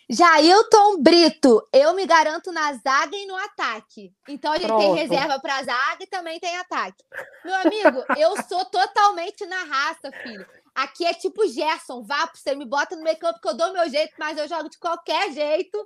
Jailton 0.09 1.01
Brito, 1.01 1.67
eu 1.73 1.93
me 1.93 2.05
garanto 2.05 2.51
na 2.51 2.73
zaga 2.73 3.15
e 3.15 3.25
no 3.25 3.35
ataque. 3.35 4.13
Então 4.27 4.53
a 4.53 4.57
gente 4.57 4.67
Pronto. 4.67 4.79
tem 4.79 4.95
reserva 4.95 5.39
para 5.39 5.63
zaga 5.63 6.01
e 6.01 6.07
também 6.07 6.39
tem 6.39 6.55
ataque. 6.55 7.03
Meu 7.43 7.55
amigo, 7.55 8.05
eu 8.17 8.41
sou 8.43 8.63
totalmente 8.65 9.45
na 9.45 9.63
raça, 9.63 10.09
filho. 10.23 10.47
Aqui 10.73 11.05
é 11.05 11.13
tipo 11.13 11.45
Gerson, 11.47 12.03
vá, 12.03 12.29
você 12.33 12.55
me 12.55 12.63
bota 12.63 12.95
no 12.95 13.03
meio 13.03 13.17
campo 13.17 13.41
que 13.41 13.47
eu 13.49 13.57
dou 13.57 13.73
meu 13.73 13.89
jeito, 13.89 14.13
mas 14.17 14.37
eu 14.37 14.47
jogo 14.47 14.69
de 14.69 14.77
qualquer 14.77 15.31
jeito 15.33 15.85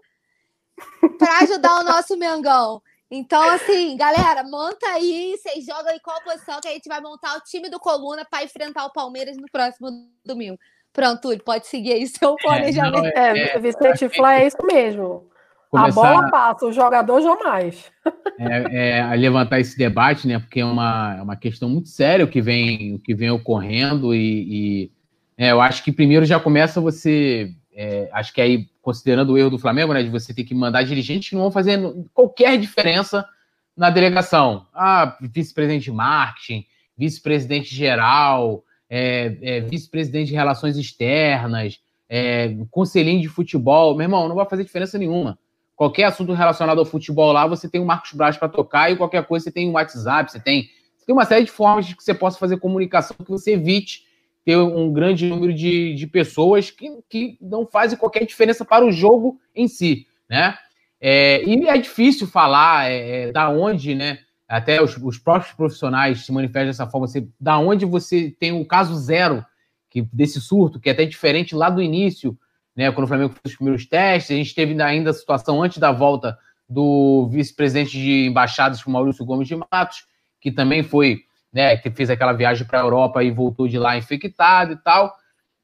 para 1.18 1.40
ajudar 1.40 1.80
o 1.80 1.84
nosso 1.84 2.16
Mengão. 2.16 2.82
Então, 3.10 3.42
assim, 3.42 3.98
galera, 3.98 4.44
monta 4.44 4.88
aí, 4.88 5.36
vocês 5.38 5.66
jogam 5.66 5.94
em 5.94 6.00
qual 6.00 6.22
posição 6.22 6.62
que 6.62 6.68
a 6.68 6.72
gente 6.72 6.88
vai 6.88 7.02
montar 7.02 7.36
o 7.38 7.42
time 7.42 7.70
do 7.70 7.80
Coluna 7.80 8.24
para 8.24 8.44
enfrentar 8.44 8.86
o 8.86 8.94
Palmeiras 8.94 9.36
no 9.36 9.48
próximo 9.52 9.90
domingo. 10.24 10.58
Pronto, 10.94 11.22
Túlio, 11.22 11.44
pode 11.44 11.68
seguir 11.68 11.94
aí 11.94 12.08
seu 12.08 12.36
é, 12.40 12.44
planejamento. 12.44 13.06
É, 13.06 13.38
é, 13.38 13.56
é, 13.56 13.60
Vicente 13.60 14.10
Flá 14.10 14.40
é 14.40 14.48
isso 14.48 14.58
mesmo. 14.64 15.30
Começar... 15.70 15.88
A 15.88 16.14
bola 16.14 16.30
passa, 16.30 16.66
o 16.66 16.74
jogador 16.74 17.22
jamais. 17.22 17.90
É, 18.38 19.00
é, 19.00 19.16
levantar 19.16 19.60
esse 19.60 19.78
debate, 19.78 20.28
né? 20.28 20.38
Porque 20.38 20.60
é 20.60 20.66
uma, 20.66 21.16
é 21.18 21.22
uma 21.22 21.36
questão 21.38 21.70
muito 21.70 21.88
séria 21.88 22.26
o 22.26 22.28
que 22.28 22.42
vem, 22.42 22.96
o 22.96 23.00
que 23.00 23.16
vem 23.16 23.30
ocorrendo, 23.30 24.14
e, 24.14 24.18
e 24.18 24.92
é, 25.38 25.52
eu 25.52 25.62
acho 25.62 25.84
que 25.84 25.92
primeiro 25.92 26.26
já 26.26 26.40
começa 26.40 26.82
você. 26.82 27.54
É, 27.74 28.10
acho 28.12 28.34
que 28.34 28.42
aí 28.42 28.68
considerando 28.82 29.32
o 29.32 29.38
erro 29.38 29.52
do 29.52 29.60
Flamengo, 29.60 29.94
né, 29.94 30.04
de 30.04 30.10
você 30.10 30.34
ter 30.34 30.44
que 30.44 30.54
mandar 30.54 30.84
dirigentes 30.84 31.30
que 31.30 31.36
não 31.36 31.44
vão 31.44 31.52
fazer 31.52 31.80
qualquer 32.14 32.58
diferença 32.58 33.26
na 33.78 33.90
delegação. 33.90 34.68
Ah, 34.74 35.18
vice-presidente 35.22 35.86
de 35.86 35.92
marketing, 35.92 36.66
vice-presidente 36.98 37.74
geral, 37.74 38.64
é, 38.94 39.38
é, 39.42 39.62
vice-presidente 39.62 40.28
de 40.28 40.36
relações 40.36 40.76
externas, 40.76 41.80
é, 42.10 42.50
de 43.22 43.30
futebol. 43.30 43.96
Meu 43.96 44.04
irmão, 44.04 44.28
não 44.28 44.36
vai 44.36 44.46
fazer 44.46 44.66
diferença 44.66 44.98
nenhuma. 44.98 45.40
Qualquer 45.78 46.04
assunto 46.04 46.34
relacionado 46.34 46.80
ao 46.80 46.86
futebol 46.86 47.32
lá, 47.32 47.48
você 47.48 47.70
tem 47.70 47.80
o 47.80 47.86
Marcos 47.86 48.12
Braz 48.12 48.36
para 48.36 48.50
tocar 48.50 48.92
e 48.92 48.98
qualquer 48.98 49.26
coisa 49.26 49.46
você 49.46 49.52
tem 49.52 49.70
o 49.70 49.72
WhatsApp, 49.72 50.30
você 50.30 50.42
tem, 50.42 50.70
você 50.98 51.06
tem 51.06 51.16
uma 51.16 51.24
série 51.24 51.46
de 51.46 51.52
formas 51.52 51.92
que 51.92 52.04
você 52.04 52.14
possa 52.14 52.38
fazer 52.38 52.58
comunicação 52.58 53.16
que 53.16 53.32
você 53.32 53.54
evite 53.54 54.06
ter 54.44 54.58
um 54.58 54.92
grande 54.92 55.28
número 55.28 55.54
de, 55.54 55.94
de 55.94 56.08
pessoas 56.08 56.70
que, 56.70 56.90
que 57.10 57.38
não 57.40 57.66
fazem 57.66 57.98
qualquer 57.98 58.26
diferença 58.26 58.66
para 58.66 58.86
o 58.86 58.92
jogo 58.92 59.40
em 59.56 59.68
si, 59.68 60.06
né? 60.30 60.58
É, 61.00 61.44
e 61.46 61.68
é 61.68 61.78
difícil 61.78 62.28
falar 62.28 62.92
é, 62.92 63.30
é, 63.30 63.32
da 63.32 63.50
onde, 63.50 63.96
né? 63.96 64.20
Até 64.52 64.82
os, 64.82 64.98
os, 64.98 65.18
próprios 65.18 65.54
profissionais 65.54 66.26
se 66.26 66.32
manifestam 66.32 66.68
dessa 66.68 66.88
forma. 66.88 67.08
Você, 67.08 67.26
da 67.40 67.58
onde 67.58 67.86
você 67.86 68.36
tem 68.38 68.52
o 68.52 68.66
caso 68.66 68.96
zero 68.96 69.46
que, 69.90 70.02
desse 70.14 70.42
surto, 70.42 70.80
que 70.80 70.90
é 70.90 70.92
até 70.92 71.06
diferente 71.06 71.56
lá 71.56 71.70
do 71.70 71.82
início, 71.82 72.38
né? 72.76 72.92
Quando 72.92 73.06
o 73.06 73.08
Flamengo 73.08 73.30
fez 73.30 73.54
os 73.54 73.56
primeiros 73.56 73.86
testes, 73.86 74.32
a 74.32 74.38
gente 74.38 74.54
teve 74.54 74.82
ainda 74.82 75.12
a 75.12 75.14
situação 75.14 75.64
antes 75.64 75.78
da 75.78 75.92
volta 75.92 76.38
do 76.68 77.30
vice-presidente 77.32 77.92
de 77.92 78.26
embaixadas, 78.26 78.84
Maurício 78.86 79.24
Gomes 79.24 79.48
de 79.48 79.56
Matos, 79.56 80.06
que 80.40 80.52
também 80.52 80.84
foi 80.84 81.22
né, 81.54 81.78
que 81.78 81.90
fez 81.90 82.10
aquela 82.10 82.34
viagem 82.34 82.68
para 82.68 82.80
a 82.80 82.84
Europa 82.84 83.24
e 83.24 83.32
voltou 83.32 83.68
de 83.68 83.78
lá 83.78 83.98
infectado 83.98 84.74
e 84.74 84.78
tal, 84.78 85.16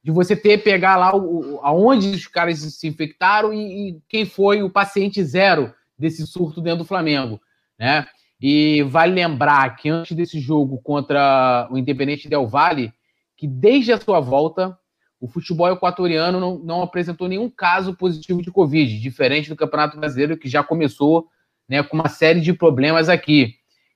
de 0.01 0.11
você 0.11 0.35
ter 0.35 0.63
pegar 0.63 0.95
lá 0.95 1.13
o, 1.13 1.59
aonde 1.61 2.09
os 2.09 2.27
caras 2.27 2.59
se 2.59 2.87
infectaram 2.87 3.53
e, 3.53 3.89
e, 3.89 4.01
quem 4.07 4.25
foi 4.25 4.63
o 4.63 4.69
paciente 4.69 5.21
zero 5.23 5.73
desse 5.97 6.25
surto 6.25 6.61
dentro 6.61 6.79
do 6.79 6.85
Flamengo, 6.85 7.41
né? 7.77 8.07
E 8.39 8.83
vale 8.83 9.13
lembrar 9.13 9.75
que 9.75 9.89
antes 9.89 10.15
desse 10.15 10.39
jogo 10.39 10.79
contra 10.83 11.67
o 11.71 11.77
Independente 11.77 12.29
Del 12.29 12.47
Valle, 12.47 12.93
que 13.35 13.47
desde 13.47 13.91
a 13.91 13.99
sua 13.99 14.19
volta 14.19 14.77
o 15.19 15.27
futebol 15.27 15.71
equatoriano 15.71 16.39
não, 16.39 16.59
não 16.59 16.81
apresentou 16.81 17.27
nenhum 17.27 17.49
caso 17.49 17.95
positivo 17.95 18.41
de 18.41 18.51
Covid, 18.51 18.99
diferente 18.99 19.49
do 19.49 19.55
Campeonato 19.55 19.97
Brasileiro 19.97 20.37
que 20.37 20.47
já 20.47 20.63
começou 20.63 21.27
né, 21.67 21.81
com 21.81 21.95
uma 21.95 22.07
série 22.07 22.39
de 22.39 22.53
problemas 22.53 23.09
aqui. 23.09 23.55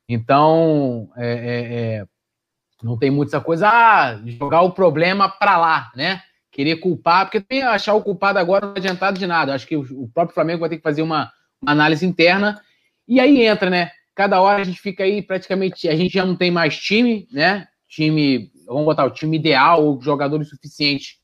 Então, 0.09 1.09
é, 1.15 1.31
é, 1.31 1.73
é, 1.73 2.05
não 2.83 2.97
tem 2.97 3.11
muita 3.11 3.39
coisa, 3.39 3.69
ah, 3.69 4.19
jogar 4.25 4.61
o 4.61 4.71
problema 4.71 5.29
para 5.29 5.57
lá, 5.57 5.91
né? 5.95 6.21
Querer 6.51 6.77
culpar, 6.77 7.25
porque 7.25 7.39
tem 7.39 7.63
achar 7.63 7.93
o 7.93 8.01
culpado 8.01 8.37
agora 8.37 8.65
não 8.65 8.73
adiantado 8.75 9.17
de 9.17 9.25
nada. 9.25 9.53
Acho 9.53 9.65
que 9.65 9.77
o, 9.77 10.09
próprio 10.13 10.33
Flamengo 10.33 10.59
vai 10.59 10.69
ter 10.69 10.77
que 10.77 10.83
fazer 10.83 11.01
uma, 11.01 11.31
uma 11.61 11.71
análise 11.71 12.05
interna. 12.05 12.59
E 13.07 13.21
aí 13.21 13.45
entra, 13.45 13.69
né? 13.69 13.91
Cada 14.15 14.41
hora 14.41 14.61
a 14.61 14.63
gente 14.63 14.79
fica 14.79 15.03
aí 15.03 15.21
praticamente. 15.21 15.87
A 15.87 15.95
gente 15.95 16.13
já 16.13 16.25
não 16.25 16.35
tem 16.35 16.51
mais 16.51 16.77
time, 16.77 17.27
né? 17.31 17.67
Time, 17.87 18.51
vamos 18.65 18.85
botar 18.85 19.05
o 19.05 19.11
time 19.11 19.37
ideal, 19.37 19.99
jogadores 20.01 20.49
suficientes 20.49 21.19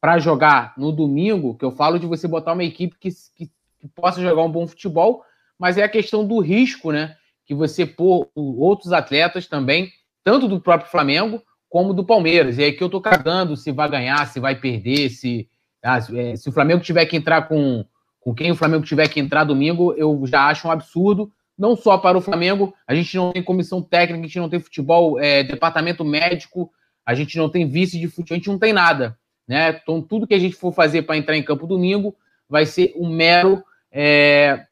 para 0.00 0.18
jogar 0.18 0.74
no 0.76 0.92
domingo. 0.92 1.56
Que 1.56 1.64
eu 1.64 1.70
falo 1.70 1.98
de 1.98 2.06
você 2.06 2.26
botar 2.28 2.52
uma 2.52 2.64
equipe 2.64 2.96
que, 2.98 3.08
que, 3.34 3.50
que 3.80 3.88
possa 3.88 4.20
jogar 4.20 4.42
um 4.42 4.50
bom 4.50 4.66
futebol, 4.66 5.24
mas 5.58 5.78
é 5.78 5.82
a 5.82 5.88
questão 5.88 6.26
do 6.26 6.40
risco, 6.40 6.92
né? 6.92 7.16
que 7.44 7.54
você 7.54 7.84
pôr 7.84 8.28
outros 8.34 8.92
atletas 8.92 9.46
também, 9.46 9.92
tanto 10.22 10.48
do 10.48 10.60
próprio 10.60 10.90
Flamengo 10.90 11.42
como 11.68 11.92
do 11.92 12.04
Palmeiras. 12.04 12.58
E 12.58 12.64
aí 12.64 12.72
que 12.72 12.82
eu 12.82 12.88
tô 12.88 13.00
cagando 13.00 13.56
se 13.56 13.70
vai 13.70 13.88
ganhar, 13.88 14.26
se 14.26 14.40
vai 14.40 14.56
perder, 14.56 15.10
se, 15.10 15.48
ah, 15.82 15.98
é, 15.98 16.36
se 16.36 16.48
o 16.48 16.52
Flamengo 16.52 16.82
tiver 16.82 17.04
que 17.06 17.16
entrar 17.16 17.42
com, 17.42 17.84
com 18.20 18.34
quem 18.34 18.50
o 18.50 18.56
Flamengo 18.56 18.84
tiver 18.84 19.08
que 19.08 19.20
entrar 19.20 19.44
domingo, 19.44 19.92
eu 19.94 20.22
já 20.26 20.48
acho 20.48 20.66
um 20.66 20.70
absurdo. 20.70 21.30
Não 21.56 21.76
só 21.76 21.98
para 21.98 22.18
o 22.18 22.20
Flamengo, 22.20 22.74
a 22.86 22.94
gente 22.94 23.16
não 23.16 23.32
tem 23.32 23.42
comissão 23.42 23.80
técnica, 23.82 24.24
a 24.24 24.26
gente 24.26 24.38
não 24.38 24.48
tem 24.48 24.60
futebol, 24.60 25.20
é, 25.20 25.42
departamento 25.42 26.04
médico, 26.04 26.72
a 27.06 27.14
gente 27.14 27.36
não 27.36 27.48
tem 27.48 27.68
vice 27.68 27.98
de 27.98 28.08
futebol, 28.08 28.34
a 28.34 28.38
gente 28.38 28.48
não 28.48 28.58
tem 28.58 28.72
nada. 28.72 29.18
Né? 29.46 29.78
Então, 29.82 30.00
tudo 30.02 30.26
que 30.26 30.34
a 30.34 30.38
gente 30.38 30.56
for 30.56 30.72
fazer 30.72 31.02
para 31.02 31.16
entrar 31.16 31.36
em 31.36 31.42
campo 31.42 31.66
domingo 31.66 32.16
vai 32.48 32.66
ser 32.66 32.92
um 32.96 33.08
mero 33.08 33.62
é, 33.92 34.64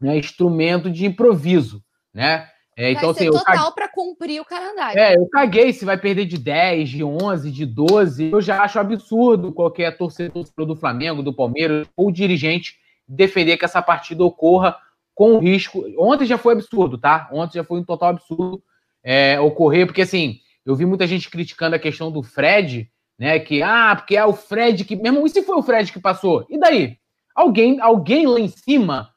né, 0.00 0.16
instrumento 0.18 0.90
de 0.90 1.06
improviso 1.06 1.82
né? 2.12 2.48
É, 2.76 2.90
então, 2.90 3.12
vai 3.12 3.14
ser 3.14 3.28
assim, 3.28 3.38
total 3.38 3.72
para 3.72 3.88
cumprir 3.88 4.40
o 4.40 4.44
calendário. 4.44 4.98
É, 4.98 5.14
eu 5.16 5.28
caguei 5.28 5.72
se 5.72 5.84
vai 5.84 5.98
perder 5.98 6.24
de 6.24 6.38
10, 6.38 6.88
de 6.88 7.04
11, 7.04 7.50
de 7.50 7.66
12. 7.66 8.30
Eu 8.32 8.40
já 8.40 8.62
acho 8.62 8.78
absurdo 8.78 9.52
qualquer 9.52 9.96
torcedor 9.96 10.44
do 10.56 10.76
Flamengo, 10.76 11.22
do 11.22 11.34
Palmeiras 11.34 11.86
ou 11.94 12.10
dirigente 12.10 12.76
defender 13.06 13.58
que 13.58 13.64
essa 13.64 13.82
partida 13.82 14.24
ocorra 14.24 14.76
com 15.14 15.38
risco. 15.38 15.84
Ontem 15.98 16.26
já 16.26 16.38
foi 16.38 16.54
absurdo, 16.54 16.98
tá? 16.98 17.28
Ontem 17.32 17.58
já 17.58 17.64
foi 17.64 17.80
um 17.80 17.84
total 17.84 18.10
absurdo 18.10 18.62
é, 19.02 19.40
ocorrer, 19.40 19.86
porque 19.86 20.02
assim, 20.02 20.40
eu 20.64 20.76
vi 20.76 20.86
muita 20.86 21.06
gente 21.06 21.28
criticando 21.28 21.76
a 21.76 21.78
questão 21.78 22.10
do 22.10 22.22
Fred, 22.22 22.90
né? 23.18 23.38
Que, 23.38 23.62
ah, 23.62 23.94
porque 23.96 24.16
é 24.16 24.24
o 24.24 24.32
Fred 24.32 24.84
que. 24.84 24.96
Mesmo, 24.96 25.26
e 25.26 25.30
se 25.30 25.42
foi 25.42 25.56
o 25.56 25.62
Fred 25.62 25.92
que 25.92 26.00
passou? 26.00 26.46
E 26.48 26.58
daí? 26.58 26.98
Alguém, 27.34 27.80
alguém 27.80 28.26
lá 28.26 28.38
em 28.38 28.48
cima 28.48 29.10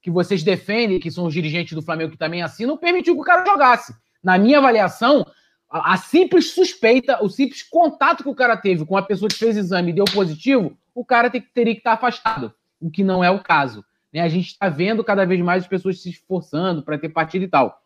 que 0.00 0.10
vocês 0.10 0.42
defendem, 0.42 0.98
que 0.98 1.10
são 1.10 1.26
os 1.26 1.34
dirigentes 1.34 1.74
do 1.74 1.82
Flamengo 1.82 2.12
que 2.12 2.18
também 2.18 2.42
assinam, 2.42 2.76
permitiu 2.76 3.14
que 3.14 3.20
o 3.20 3.24
cara 3.24 3.44
jogasse. 3.44 3.94
Na 4.22 4.38
minha 4.38 4.58
avaliação, 4.58 5.26
a, 5.70 5.94
a, 5.94 5.96
simples 5.98 6.52
suspeita, 6.52 7.22
o 7.22 7.28
simples 7.28 7.62
contato 7.62 8.22
que 8.22 8.28
o 8.28 8.34
cara 8.34 8.56
teve 8.56 8.84
com 8.86 8.96
a 8.96 9.02
pessoa 9.02 9.28
que 9.28 9.36
fez 9.36 9.56
exame 9.56 9.90
e 9.90 9.94
deu 9.94 10.06
positivo, 10.06 10.76
o 10.94 11.04
cara 11.04 11.30
teria 11.30 11.74
que 11.74 11.80
estar 11.80 11.92
afastado, 11.92 12.52
o 12.80 12.90
que 12.90 13.04
não 13.04 13.22
é 13.22 13.30
o 13.30 13.42
caso. 13.42 13.84
Né? 14.12 14.20
A 14.20 14.28
gente 14.28 14.48
está 14.48 14.68
vendo 14.68 15.04
cada 15.04 15.24
vez 15.24 15.40
mais 15.40 15.62
as 15.62 15.68
pessoas 15.68 16.00
se 16.00 16.10
esforçando 16.10 16.82
para 16.82 16.98
ter 16.98 17.08
partido 17.08 17.44
e 17.44 17.48
tal. 17.48 17.80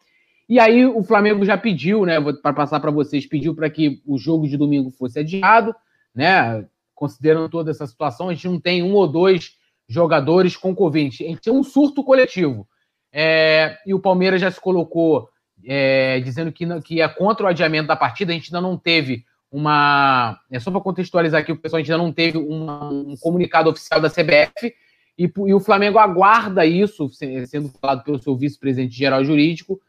E 0.49 0.61
aí 0.61 0.85
o 0.85 1.03
Flamengo 1.03 1.45
já 1.45 1.57
pediu, 1.57 2.05
né, 2.05 2.17
para 2.43 2.53
passar 2.53 2.79
para 2.79 2.91
vocês, 2.91 3.27
pediu 3.27 3.55
para 3.55 3.71
que 3.71 4.03
o 4.07 4.19
jogo 4.19 4.47
de 4.47 4.57
domingo 4.57 4.91
fosse 4.91 5.19
adiado, 5.19 5.75
né? 6.15 6.67
Considerando 6.95 7.49
toda 7.49 7.71
essa 7.71 7.87
situação, 7.87 8.29
a 8.29 8.35
gente 8.35 8.47
não 8.47 8.61
tem 8.61 8.83
um 8.83 8.93
ou 8.93 9.09
dois 9.09 9.57
jogadores 9.89 10.57
com 10.57 10.75
Covid. 10.75 11.25
A 11.25 11.29
gente 11.29 11.41
tem 11.41 11.53
um 11.53 11.63
surto 11.63 12.05
coletivo. 12.05 12.69
É, 13.13 13.79
e 13.87 13.95
o 13.95 14.01
Palmeiras 14.01 14.41
já 14.41 14.51
se 14.51 14.61
colocou 14.61 15.29
é, 15.65 16.21
dizendo 16.21 16.53
que, 16.53 16.67
que 16.83 17.01
é 17.01 17.09
contra 17.09 17.47
o 17.47 17.49
adiamento 17.49 17.89
da 17.89 17.97
partida. 17.97 18.33
A 18.33 18.35
gente 18.35 18.55
ainda 18.55 18.61
não 18.61 18.77
teve 18.77 19.25
uma. 19.51 20.39
É 20.51 20.59
só 20.59 20.71
para 20.71 20.81
contextualizar 20.81 21.41
aqui, 21.41 21.53
o 21.53 21.57
pessoal, 21.57 21.79
a 21.79 21.83
gente 21.83 21.93
ainda 21.93 22.05
não 22.05 22.13
teve 22.13 22.39
uma, 22.39 22.89
um 22.91 23.17
comunicado 23.17 23.71
oficial 23.71 24.01
da 24.01 24.11
CBF. 24.11 24.75
E, 25.17 25.25
e, 25.25 25.55
o 25.55 25.61
Flamengo 25.61 25.99
aguarda 25.99 26.67
isso, 26.67 27.09
sendo 27.11 27.69
falado 27.81 28.03
pelo 28.03 28.19
seu 28.19 28.37
vice-presidente 28.37 28.97
geral 28.97 29.25
jurídico, 29.25 29.81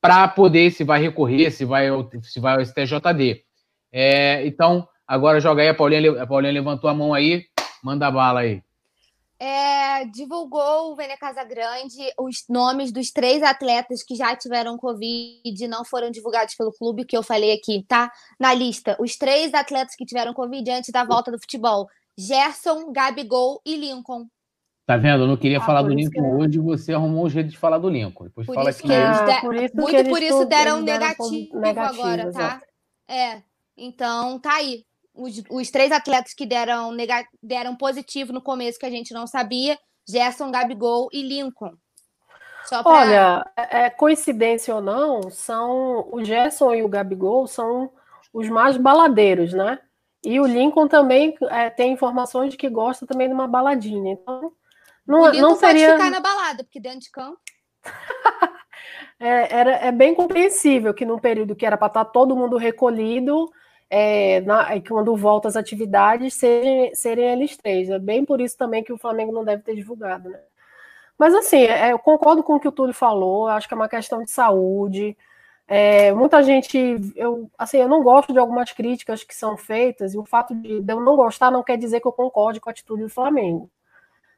para 0.00 0.26
poder, 0.26 0.72
se 0.72 0.82
vai 0.82 1.00
recorrer, 1.00 1.50
se 1.50 1.64
vai, 1.64 1.88
se 2.22 2.40
vai 2.40 2.54
ao 2.54 2.64
STJD. 2.64 3.44
É, 3.92 4.46
então, 4.46 4.88
agora 5.06 5.40
joga 5.40 5.62
aí, 5.62 5.68
a 5.68 5.74
Paulinha, 5.74 6.22
a 6.22 6.26
Paulinha 6.26 6.52
levantou 6.52 6.88
a 6.88 6.94
mão 6.94 7.12
aí, 7.12 7.44
manda 7.82 8.10
bala 8.10 8.40
aí. 8.40 8.62
É, 9.44 10.04
divulgou 10.04 10.92
o 10.92 10.94
Vene 10.94 11.16
Casagrande 11.16 11.98
os 12.16 12.44
nomes 12.48 12.92
dos 12.92 13.10
três 13.10 13.42
atletas 13.42 14.00
que 14.02 14.14
já 14.14 14.36
tiveram 14.36 14.78
Covid 14.78 15.42
e 15.44 15.66
não 15.66 15.84
foram 15.84 16.12
divulgados 16.12 16.54
pelo 16.54 16.72
clube, 16.72 17.04
que 17.04 17.16
eu 17.16 17.24
falei 17.24 17.52
aqui, 17.52 17.84
tá? 17.88 18.10
Na 18.38 18.54
lista, 18.54 18.96
os 19.00 19.16
três 19.16 19.52
atletas 19.52 19.96
que 19.96 20.06
tiveram 20.06 20.32
Covid 20.32 20.70
antes 20.70 20.90
da 20.90 21.04
volta 21.04 21.32
do 21.32 21.40
futebol: 21.40 21.88
Gerson, 22.16 22.92
Gabigol 22.92 23.60
e 23.66 23.76
Lincoln. 23.76 24.28
Tá 24.92 24.98
vendo? 24.98 25.22
Eu 25.22 25.26
não 25.26 25.38
queria 25.38 25.56
ah, 25.56 25.62
falar 25.62 25.80
do 25.80 25.88
Lincoln 25.88 26.10
que... 26.10 26.20
hoje, 26.20 26.58
você 26.58 26.92
arrumou 26.92 27.24
um 27.24 27.30
jeito 27.30 27.48
de 27.48 27.56
falar 27.56 27.78
do 27.78 27.88
Lincoln. 27.88 28.24
Depois 28.24 28.46
por 28.46 28.54
fala 28.54 28.68
isso 28.68 28.82
que, 28.82 28.88
que 28.88 28.92
eles 28.92 29.18
de... 29.24 29.40
por 29.40 29.54
isso 29.54 29.74
muito 29.74 30.10
por 30.10 30.22
isso 30.22 30.44
deram 30.44 30.82
negativo, 30.82 31.58
negativo, 31.58 32.02
agora, 32.02 32.30
tá? 32.30 32.60
É. 33.08 33.40
Então, 33.74 34.38
tá 34.38 34.56
aí. 34.56 34.84
Os, 35.14 35.42
os 35.48 35.70
três 35.70 35.90
atletas 35.92 36.34
que 36.34 36.44
deram, 36.44 36.92
nega... 36.92 37.24
deram 37.42 37.74
positivo 37.74 38.34
no 38.34 38.42
começo, 38.42 38.78
que 38.78 38.84
a 38.84 38.90
gente 38.90 39.14
não 39.14 39.26
sabia: 39.26 39.78
Gerson, 40.06 40.50
Gabigol 40.50 41.08
e 41.10 41.22
Lincoln. 41.22 41.72
Pra... 42.68 42.82
Olha, 42.84 43.50
é, 43.56 43.84
é, 43.84 43.90
coincidência 43.90 44.74
ou 44.74 44.82
não, 44.82 45.30
são 45.30 46.06
o 46.12 46.22
Gerson 46.22 46.74
e 46.74 46.82
o 46.82 46.88
Gabigol 46.88 47.46
são 47.46 47.90
os 48.30 48.46
mais 48.50 48.76
baladeiros, 48.76 49.54
né? 49.54 49.78
E 50.22 50.38
o 50.38 50.46
Lincoln 50.46 50.86
também 50.86 51.34
é, 51.48 51.70
tem 51.70 51.92
informações 51.92 52.50
de 52.50 52.58
que 52.58 52.68
gosta 52.68 53.06
também 53.06 53.26
de 53.26 53.32
uma 53.32 53.48
baladinha. 53.48 54.12
Então, 54.12 54.52
não, 55.06 55.22
o 55.22 55.32
não 55.32 55.56
seria... 55.56 55.88
pode 55.88 56.02
ficar 56.02 56.10
na 56.10 56.20
balada, 56.20 56.64
porque 56.64 56.80
dentro 56.80 57.00
de 57.00 57.10
campo. 57.10 57.38
é, 59.18 59.54
era, 59.54 59.70
é 59.76 59.92
bem 59.92 60.14
compreensível 60.14 60.94
que 60.94 61.04
num 61.04 61.18
período 61.18 61.56
que 61.56 61.66
era 61.66 61.76
para 61.76 61.88
estar 61.88 62.04
tá 62.04 62.10
todo 62.10 62.36
mundo 62.36 62.56
recolhido, 62.56 63.50
é, 63.90 64.40
na, 64.40 64.68
quando 64.80 65.14
volta 65.16 65.48
as 65.48 65.56
atividades, 65.56 66.34
serem, 66.34 66.94
serem 66.94 67.32
eles 67.32 67.56
três. 67.56 67.90
É 67.90 67.98
bem 67.98 68.24
por 68.24 68.40
isso 68.40 68.56
também 68.56 68.82
que 68.82 68.92
o 68.92 68.98
Flamengo 68.98 69.32
não 69.32 69.44
deve 69.44 69.62
ter 69.62 69.74
divulgado, 69.74 70.30
né? 70.30 70.40
Mas 71.18 71.34
assim, 71.34 71.58
é, 71.58 71.92
eu 71.92 71.98
concordo 71.98 72.42
com 72.42 72.54
o 72.54 72.60
que 72.60 72.68
o 72.68 72.72
Túlio 72.72 72.94
falou, 72.94 73.48
acho 73.48 73.68
que 73.68 73.74
é 73.74 73.76
uma 73.76 73.88
questão 73.88 74.24
de 74.24 74.30
saúde. 74.30 75.16
É, 75.68 76.12
muita 76.12 76.42
gente, 76.42 76.76
eu, 77.14 77.50
assim, 77.56 77.78
eu 77.78 77.88
não 77.88 78.02
gosto 78.02 78.32
de 78.32 78.38
algumas 78.38 78.72
críticas 78.72 79.22
que 79.24 79.34
são 79.34 79.56
feitas, 79.56 80.14
e 80.14 80.18
o 80.18 80.24
fato 80.24 80.54
de 80.54 80.82
eu 80.86 81.00
não 81.00 81.16
gostar 81.16 81.50
não 81.50 81.62
quer 81.62 81.76
dizer 81.76 82.00
que 82.00 82.06
eu 82.06 82.12
concorde 82.12 82.60
com 82.60 82.68
a 82.70 82.72
atitude 82.72 83.02
do 83.02 83.08
Flamengo. 83.08 83.70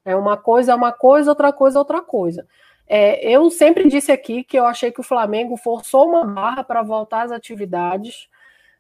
É 0.05 0.15
uma 0.15 0.37
coisa 0.37 0.73
é 0.73 0.75
uma 0.75 0.93
coisa, 0.93 1.31
outra 1.31 1.53
coisa 1.53 1.79
é 1.79 1.81
outra 1.81 2.03
coisa. 2.03 2.47
É, 2.87 3.27
eu 3.29 3.51
sempre 3.51 3.89
disse 3.89 4.13
aqui 4.13 4.45
que 4.45 4.59
eu 4.59 4.67
achei 4.67 4.93
que 4.93 5.01
o 5.01 5.05
Flamengo 5.05 5.57
forçou 5.57 6.07
uma 6.09 6.25
barra 6.25 6.63
para 6.63 6.83
voltar 6.83 7.23
às 7.23 7.33
atividades. 7.33 8.29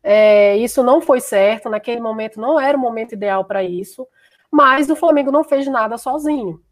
É, 0.03 0.57
isso 0.59 0.83
não 0.83 1.01
foi 1.01 1.21
certo, 1.21 1.71
naquele 1.71 2.01
momento 2.01 2.39
não 2.39 2.61
era 2.61 2.77
o 2.77 2.81
momento 2.81 3.13
ideal 3.13 3.45
para 3.45 3.63
isso, 3.63 4.07
mas 4.51 4.91
o 4.91 4.97
Flamengo 4.97 5.33
não 5.33 5.43
fez 5.43 5.67
nada 5.67 5.97
sozinho. 5.97 6.63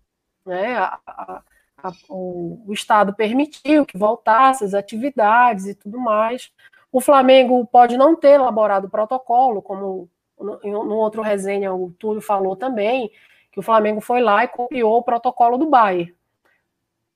Né? 0.45 0.77
A, 0.77 0.99
a, 1.07 1.43
a, 1.83 1.93
o, 2.11 2.63
o, 2.67 2.73
Estado 2.75 3.15
permitiu 3.15 3.87
que 3.87 3.97
voltasse 3.97 4.65
as 4.65 4.75
atividades 4.75 5.67
e 5.67 5.75
tudo 5.75 5.99
mais. 5.99 6.53
O 6.93 7.01
Flamengo 7.01 7.67
pode 7.67 7.97
não 7.97 8.15
ter 8.15 8.33
elaborado 8.33 8.87
o 8.87 8.91
protocolo, 8.91 9.63
como 9.63 10.11
no, 10.39 10.61
no 10.63 10.97
outro 10.97 11.23
resenha 11.23 11.73
o 11.73 11.91
Túlio 11.99 12.21
falou 12.21 12.57
também, 12.57 13.11
que 13.53 13.61
o 13.61 13.63
Flamengo 13.63 14.01
foi 14.01 14.21
lá 14.21 14.43
e 14.43 14.49
copiou 14.49 14.97
o 14.97 15.03
protocolo 15.03 15.59
do 15.59 15.67
Bayern. 15.67 16.13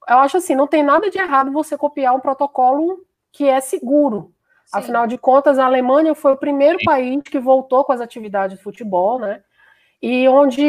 Eu 0.09 0.19
acho 0.19 0.37
assim, 0.37 0.55
não 0.55 0.69
tem 0.69 0.83
nada 0.83 1.11
de 1.11 1.19
errado 1.19 1.51
você 1.51 1.77
copiar 1.77 2.15
um 2.15 2.21
protocolo 2.21 3.05
que 3.33 3.49
é 3.49 3.61
seguro. 3.61 4.33
Sim. 4.67 4.79
Afinal 4.79 5.07
de 5.07 5.17
contas, 5.17 5.59
a 5.59 5.65
Alemanha 5.65 6.15
foi 6.15 6.33
o 6.33 6.37
primeiro 6.37 6.79
país 6.85 7.23
que 7.23 7.39
voltou 7.39 7.85
com 7.85 7.93
as 7.93 8.01
atividades 8.01 8.57
de 8.57 8.63
futebol, 8.63 9.19
né? 9.19 9.43
E 10.01 10.29
onde 10.29 10.63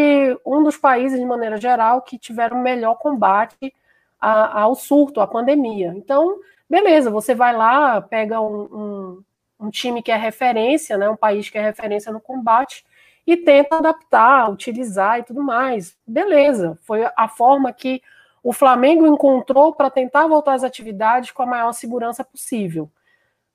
um 0.46 0.64
dos 0.64 0.78
países, 0.78 1.20
de 1.20 1.26
maneira 1.26 1.58
geral, 1.58 2.02
que 2.02 2.18
tiveram 2.18 2.62
melhor 2.62 2.96
combate 2.96 3.74
a, 4.20 4.62
ao 4.62 4.74
surto, 4.74 5.20
à 5.20 5.28
pandemia. 5.28 5.94
Então, 5.96 6.40
beleza, 6.70 7.12
você 7.12 7.36
vai 7.36 7.56
lá, 7.56 8.02
pega 8.02 8.40
um, 8.40 8.62
um, 8.64 9.24
um 9.60 9.70
time 9.70 10.02
que 10.02 10.12
é 10.12 10.16
referência, 10.16 10.98
né? 10.98 11.10
Um 11.10 11.18
país 11.18 11.50
que 11.50 11.58
é 11.58 11.62
referência 11.62 12.12
no 12.12 12.22
combate, 12.22 12.86
e 13.28 13.36
tenta 13.36 13.76
adaptar, 13.76 14.50
utilizar 14.50 15.20
e 15.20 15.24
tudo 15.24 15.44
mais. 15.44 15.98
Beleza, 16.08 16.80
foi 16.84 17.06
a 17.16 17.28
forma 17.28 17.74
que 17.74 18.02
o 18.42 18.54
Flamengo 18.54 19.06
encontrou 19.06 19.76
para 19.76 19.90
tentar 19.90 20.26
voltar 20.26 20.54
às 20.54 20.64
atividades 20.64 21.32
com 21.32 21.44
a 21.44 21.46
maior 21.46 21.74
segurança 21.74 22.24
possível. 22.24 22.90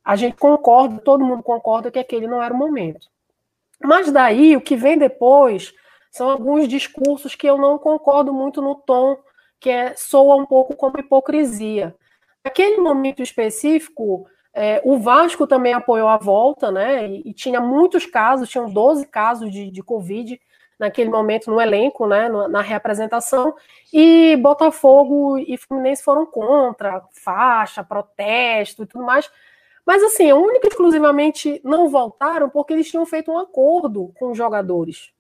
A 0.04 0.14
gente 0.14 0.36
concorda, 0.36 1.00
todo 1.00 1.24
mundo 1.24 1.42
concorda 1.42 1.90
que 1.90 1.98
aquele 1.98 2.26
não 2.26 2.42
era 2.42 2.52
o 2.52 2.56
momento. 2.56 3.08
Mas 3.82 4.12
daí, 4.12 4.54
o 4.54 4.60
que 4.60 4.76
vem 4.76 4.98
depois 4.98 5.72
são 6.10 6.28
alguns 6.28 6.68
discursos 6.68 7.34
que 7.34 7.46
eu 7.46 7.56
não 7.56 7.78
concordo 7.78 8.32
muito 8.32 8.60
no 8.60 8.74
tom, 8.74 9.16
que 9.58 9.70
é, 9.70 9.94
soa 9.96 10.36
um 10.36 10.44
pouco 10.44 10.76
como 10.76 11.00
hipocrisia. 11.00 11.94
Naquele 12.44 12.76
momento 12.76 13.22
específico, 13.22 14.26
é, 14.54 14.82
o 14.84 14.98
Vasco 14.98 15.46
também 15.46 15.72
apoiou 15.72 16.08
a 16.08 16.18
volta, 16.18 16.70
né? 16.70 17.08
E, 17.08 17.30
e, 17.30 17.32
tinha 17.32 17.60
muitos 17.60 18.04
casos, 18.04 18.48
tinham 18.48 18.70
12 18.70 19.06
casos 19.06 19.50
de, 19.50 19.70
de 19.70 19.82
Covid 19.82 20.38
naquele 20.78 21.08
momento 21.08 21.50
no 21.50 21.60
elenco, 21.60 22.06
né? 22.06 22.28
No, 22.28 22.48
na 22.48 22.60
reapresentação. 22.60 23.54
E 23.92 24.36
Botafogo 24.36 25.38
e 25.38 25.56
Fluminense 25.56 26.02
foram 26.02 26.26
contra, 26.26 27.02
faixa, 27.12 27.82
protesto 27.82 28.82
e 28.82 28.86
tudo 28.86 29.04
mais. 29.04 29.30
Mas 29.86 30.02
assim, 30.02 30.32
única 30.32 30.66
e 30.66 30.70
exclusivamente 30.70 31.60
não 31.64 31.88
voltaram 31.88 32.48
porque 32.48 32.72
eles 32.72 32.90
tinham 32.90 33.06
feito 33.06 33.32
um 33.32 33.38
acordo 33.38 34.12
com 34.18 34.30
os 34.30 34.38
jogadores. 34.38 35.10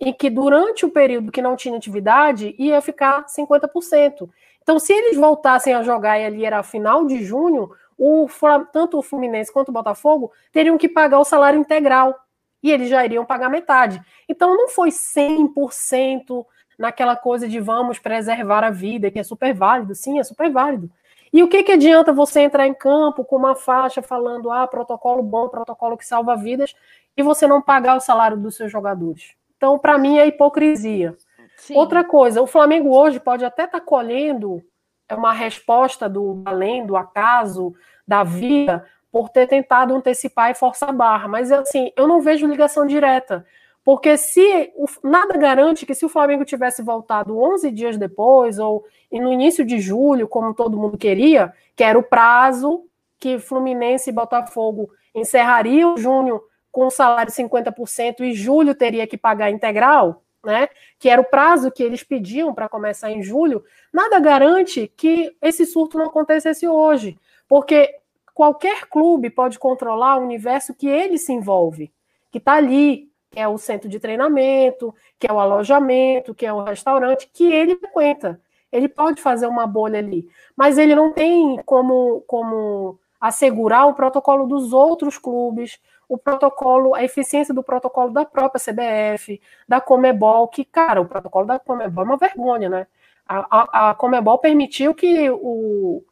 E 0.00 0.12
que 0.12 0.28
durante 0.28 0.84
o 0.84 0.90
período 0.90 1.30
que 1.30 1.40
não 1.40 1.54
tinha 1.56 1.76
atividade 1.76 2.54
ia 2.58 2.80
ficar 2.80 3.24
50%. 3.26 4.28
Então, 4.62 4.78
se 4.78 4.92
eles 4.92 5.16
voltassem 5.16 5.74
a 5.74 5.82
jogar 5.82 6.18
e 6.18 6.24
ali 6.24 6.44
era 6.44 6.62
final 6.62 7.06
de 7.06 7.22
junho, 7.22 7.70
o, 7.98 8.26
tanto 8.72 8.98
o 8.98 9.02
Fluminense 9.02 9.52
quanto 9.52 9.68
o 9.68 9.72
Botafogo 9.72 10.32
teriam 10.52 10.78
que 10.78 10.88
pagar 10.88 11.18
o 11.18 11.24
salário 11.24 11.60
integral 11.60 12.14
e 12.62 12.70
eles 12.70 12.88
já 12.88 13.04
iriam 13.04 13.24
pagar 13.24 13.50
metade. 13.50 14.00
Então 14.28 14.56
não 14.56 14.68
foi 14.68 14.90
100% 14.90 16.44
naquela 16.78 17.16
coisa 17.16 17.48
de 17.48 17.60
vamos 17.60 17.98
preservar 17.98 18.64
a 18.64 18.70
vida, 18.70 19.10
que 19.10 19.18
é 19.18 19.22
super 19.22 19.54
válido. 19.54 19.94
Sim, 19.94 20.18
é 20.18 20.24
super 20.24 20.50
válido. 20.50 20.90
E 21.32 21.42
o 21.42 21.48
que, 21.48 21.62
que 21.62 21.72
adianta 21.72 22.12
você 22.12 22.40
entrar 22.40 22.66
em 22.66 22.74
campo 22.74 23.24
com 23.24 23.36
uma 23.36 23.56
faixa 23.56 24.00
falando, 24.00 24.50
ah, 24.50 24.66
protocolo 24.66 25.22
bom, 25.22 25.48
protocolo 25.48 25.96
que 25.96 26.06
salva 26.06 26.36
vidas, 26.36 26.74
e 27.16 27.22
você 27.22 27.46
não 27.46 27.60
pagar 27.60 27.96
o 27.96 28.00
salário 28.00 28.36
dos 28.36 28.56
seus 28.56 28.70
jogadores? 28.70 29.34
Então, 29.56 29.78
para 29.78 29.98
mim, 29.98 30.18
é 30.18 30.26
hipocrisia. 30.26 31.16
Sim. 31.56 31.76
Outra 31.76 32.04
coisa, 32.04 32.40
o 32.40 32.46
Flamengo 32.46 32.96
hoje 32.96 33.18
pode 33.18 33.44
até 33.44 33.64
estar 33.64 33.80
tá 33.80 33.84
colhendo 33.84 34.62
é 35.08 35.14
uma 35.14 35.32
resposta 35.32 36.08
do 36.08 36.42
além, 36.44 36.86
do 36.86 36.96
acaso, 36.96 37.74
da 38.06 38.24
vida, 38.24 38.84
por 39.10 39.28
ter 39.28 39.46
tentado 39.46 39.94
antecipar 39.94 40.50
e 40.50 40.54
forçar 40.54 40.88
a 40.88 40.92
barra. 40.92 41.28
Mas 41.28 41.52
assim, 41.52 41.92
eu 41.96 42.08
não 42.08 42.20
vejo 42.20 42.46
ligação 42.46 42.86
direta. 42.86 43.46
Porque 43.84 44.16
se 44.16 44.72
nada 45.02 45.36
garante 45.36 45.84
que 45.84 45.94
se 45.94 46.06
o 46.06 46.08
Flamengo 46.08 46.44
tivesse 46.44 46.82
voltado 46.82 47.38
11 47.38 47.70
dias 47.70 47.98
depois, 47.98 48.58
ou 48.58 48.84
no 49.12 49.32
início 49.32 49.64
de 49.64 49.78
julho, 49.78 50.26
como 50.26 50.54
todo 50.54 50.76
mundo 50.76 50.96
queria, 50.96 51.52
que 51.76 51.84
era 51.84 51.98
o 51.98 52.02
prazo 52.02 52.86
que 53.18 53.38
Fluminense 53.38 54.10
e 54.10 54.12
Botafogo 54.12 54.90
encerrariam 55.14 55.96
junho 55.96 56.40
com 56.72 56.86
o 56.86 56.90
salário 56.90 57.30
50% 57.30 58.20
e 58.20 58.32
julho 58.32 58.74
teria 58.74 59.06
que 59.06 59.16
pagar 59.16 59.50
integral, 59.50 60.22
né, 60.44 60.68
que 60.98 61.08
era 61.08 61.20
o 61.20 61.24
prazo 61.24 61.70
que 61.70 61.82
eles 61.82 62.02
pediam 62.02 62.54
para 62.54 62.68
começar 62.68 63.10
em 63.10 63.22
julho, 63.22 63.64
nada 63.92 64.18
garante 64.20 64.92
que 64.96 65.34
esse 65.40 65.64
surto 65.66 65.98
não 65.98 66.06
acontecesse 66.06 66.66
hoje, 66.66 67.18
porque 67.48 67.94
qualquer 68.34 68.86
clube 68.86 69.30
pode 69.30 69.58
controlar 69.58 70.16
o 70.18 70.22
universo 70.22 70.74
que 70.74 70.88
ele 70.88 71.18
se 71.18 71.32
envolve, 71.32 71.92
que 72.30 72.38
está 72.38 72.54
ali, 72.54 73.10
que 73.30 73.40
é 73.40 73.48
o 73.48 73.58
centro 73.58 73.88
de 73.88 73.98
treinamento, 73.98 74.94
que 75.18 75.26
é 75.26 75.32
o 75.32 75.40
alojamento, 75.40 76.34
que 76.34 76.46
é 76.46 76.52
o 76.52 76.62
restaurante, 76.62 77.28
que 77.32 77.44
ele 77.44 77.76
frequenta. 77.76 78.40
Ele 78.70 78.88
pode 78.88 79.22
fazer 79.22 79.46
uma 79.46 79.66
bolha 79.66 79.98
ali, 79.98 80.28
mas 80.56 80.78
ele 80.78 80.94
não 80.94 81.12
tem 81.12 81.60
como, 81.64 82.22
como 82.26 82.98
assegurar 83.20 83.88
o 83.88 83.94
protocolo 83.94 84.46
dos 84.46 84.72
outros 84.72 85.16
clubes, 85.16 85.78
o 86.08 86.18
protocolo, 86.18 86.94
a 86.94 87.02
eficiência 87.02 87.54
do 87.54 87.62
protocolo 87.62 88.12
da 88.12 88.24
própria 88.24 88.60
CBF, 88.60 89.40
da 89.68 89.80
Comebol, 89.80 90.48
que, 90.48 90.64
cara, 90.64 91.00
o 91.00 91.06
protocolo 91.06 91.46
da 91.46 91.58
Comebol 91.58 92.04
é 92.04 92.06
uma 92.06 92.16
vergonha, 92.16 92.68
né? 92.68 92.86
A, 93.26 93.46
a, 93.50 93.90
a 93.90 93.94
Comebol 93.94 94.38
permitiu 94.38 94.94
que 94.94 95.30
o, 95.30 96.04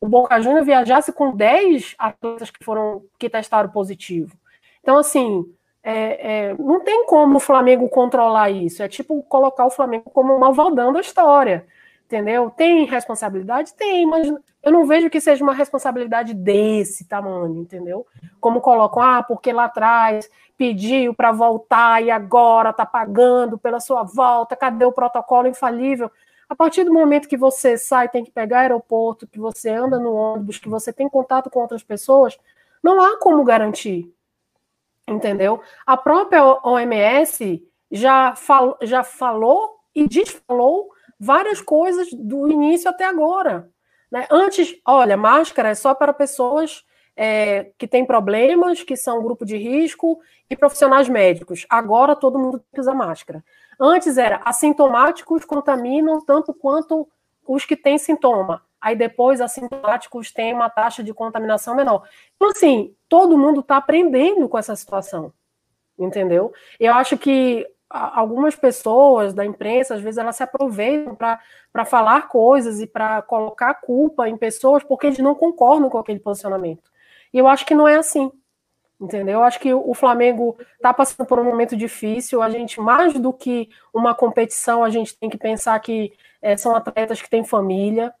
o 0.00 0.08
Boca 0.08 0.40
Juniors 0.40 0.66
viajasse 0.66 1.12
com 1.12 1.34
10 1.34 1.94
atletas 1.98 2.50
que 2.50 2.64
foram 2.64 3.04
que 3.18 3.30
testaram 3.30 3.70
positivo. 3.70 4.36
Então, 4.82 4.96
assim, 4.96 5.44
é, 5.82 6.48
é, 6.48 6.54
não 6.54 6.80
tem 6.80 7.06
como 7.06 7.36
o 7.36 7.40
Flamengo 7.40 7.88
controlar 7.88 8.50
isso. 8.50 8.82
É 8.82 8.88
tipo 8.88 9.22
colocar 9.22 9.66
o 9.66 9.70
Flamengo 9.70 10.10
como 10.10 10.38
malvadão 10.38 10.92
da 10.92 11.00
história. 11.00 11.66
Entendeu? 12.08 12.50
Tem 12.50 12.86
responsabilidade? 12.86 13.74
Tem, 13.74 14.06
mas 14.06 14.26
eu 14.62 14.72
não 14.72 14.86
vejo 14.86 15.10
que 15.10 15.20
seja 15.20 15.44
uma 15.44 15.52
responsabilidade 15.52 16.32
desse 16.32 17.06
tamanho, 17.06 17.58
entendeu? 17.58 18.06
Como 18.40 18.62
colocam, 18.62 19.02
ah, 19.02 19.22
porque 19.22 19.52
lá 19.52 19.66
atrás 19.66 20.28
pediu 20.56 21.12
para 21.12 21.30
voltar 21.30 22.02
e 22.02 22.10
agora 22.10 22.70
está 22.70 22.86
pagando 22.86 23.58
pela 23.58 23.78
sua 23.78 24.02
volta, 24.02 24.56
cadê 24.56 24.86
o 24.86 24.92
protocolo 24.92 25.46
infalível? 25.46 26.10
A 26.48 26.56
partir 26.56 26.82
do 26.82 26.92
momento 26.92 27.28
que 27.28 27.36
você 27.36 27.76
sai, 27.76 28.08
tem 28.08 28.24
que 28.24 28.30
pegar 28.30 28.60
aeroporto, 28.60 29.26
que 29.26 29.38
você 29.38 29.68
anda 29.68 29.98
no 29.98 30.14
ônibus, 30.14 30.58
que 30.58 30.68
você 30.68 30.90
tem 30.90 31.10
contato 31.10 31.50
com 31.50 31.60
outras 31.60 31.82
pessoas, 31.82 32.38
não 32.82 33.02
há 33.02 33.18
como 33.18 33.44
garantir. 33.44 34.10
Entendeu? 35.06 35.60
A 35.86 35.96
própria 35.96 36.42
OMS 36.42 37.62
já, 37.90 38.34
fal, 38.34 38.78
já 38.80 39.04
falou 39.04 39.78
e 39.94 40.08
desfalou 40.08 40.90
várias 41.18 41.60
coisas 41.60 42.08
do 42.12 42.48
início 42.48 42.88
até 42.88 43.04
agora. 43.04 43.68
Né? 44.10 44.26
Antes, 44.30 44.74
olha, 44.86 45.16
máscara 45.16 45.70
é 45.70 45.74
só 45.74 45.94
para 45.94 46.12
pessoas 46.12 46.84
é, 47.16 47.72
que 47.76 47.88
têm 47.88 48.06
problemas, 48.06 48.82
que 48.82 48.96
são 48.96 49.22
grupo 49.22 49.44
de 49.44 49.56
risco 49.56 50.20
e 50.48 50.56
profissionais 50.56 51.08
médicos. 51.08 51.66
Agora 51.68 52.14
todo 52.14 52.38
mundo 52.38 52.62
usar 52.76 52.94
máscara. 52.94 53.44
Antes 53.78 54.16
era 54.16 54.40
assintomáticos 54.44 55.44
contaminam 55.44 56.24
tanto 56.24 56.54
quanto 56.54 57.08
os 57.46 57.64
que 57.64 57.76
têm 57.76 57.98
sintoma. 57.98 58.62
Aí 58.80 58.94
depois 58.94 59.40
assintomáticos 59.40 60.32
têm 60.32 60.54
uma 60.54 60.70
taxa 60.70 61.02
de 61.02 61.12
contaminação 61.12 61.74
menor. 61.74 62.08
Então, 62.36 62.50
assim, 62.50 62.94
todo 63.08 63.36
mundo 63.36 63.60
está 63.60 63.76
aprendendo 63.76 64.48
com 64.48 64.56
essa 64.56 64.76
situação. 64.76 65.32
Entendeu? 65.98 66.52
Eu 66.78 66.94
acho 66.94 67.18
que 67.18 67.66
algumas 67.90 68.54
pessoas 68.54 69.32
da 69.32 69.44
imprensa, 69.44 69.94
às 69.94 70.00
vezes, 70.00 70.18
elas 70.18 70.36
se 70.36 70.42
aproveitam 70.42 71.14
para 71.14 71.84
falar 71.84 72.28
coisas 72.28 72.80
e 72.80 72.86
para 72.86 73.22
colocar 73.22 73.74
culpa 73.74 74.28
em 74.28 74.36
pessoas 74.36 74.82
porque 74.82 75.06
eles 75.06 75.18
não 75.18 75.34
concordam 75.34 75.88
com 75.88 75.98
aquele 75.98 76.20
posicionamento. 76.20 76.90
E 77.32 77.38
eu 77.38 77.46
acho 77.48 77.64
que 77.64 77.74
não 77.74 77.88
é 77.88 77.96
assim. 77.96 78.30
Entendeu? 79.00 79.34
Eu 79.34 79.44
acho 79.44 79.60
que 79.60 79.72
o 79.72 79.94
Flamengo 79.94 80.56
está 80.74 80.92
passando 80.92 81.24
por 81.24 81.38
um 81.38 81.44
momento 81.44 81.76
difícil. 81.76 82.42
A 82.42 82.50
gente, 82.50 82.80
mais 82.80 83.14
do 83.14 83.32
que 83.32 83.68
uma 83.94 84.12
competição, 84.12 84.82
a 84.82 84.90
gente 84.90 85.16
tem 85.16 85.30
que 85.30 85.38
pensar 85.38 85.78
que 85.78 86.12
é, 86.42 86.56
são 86.56 86.74
atletas 86.74 87.22
que 87.22 87.30
têm 87.30 87.44
família, 87.44 88.12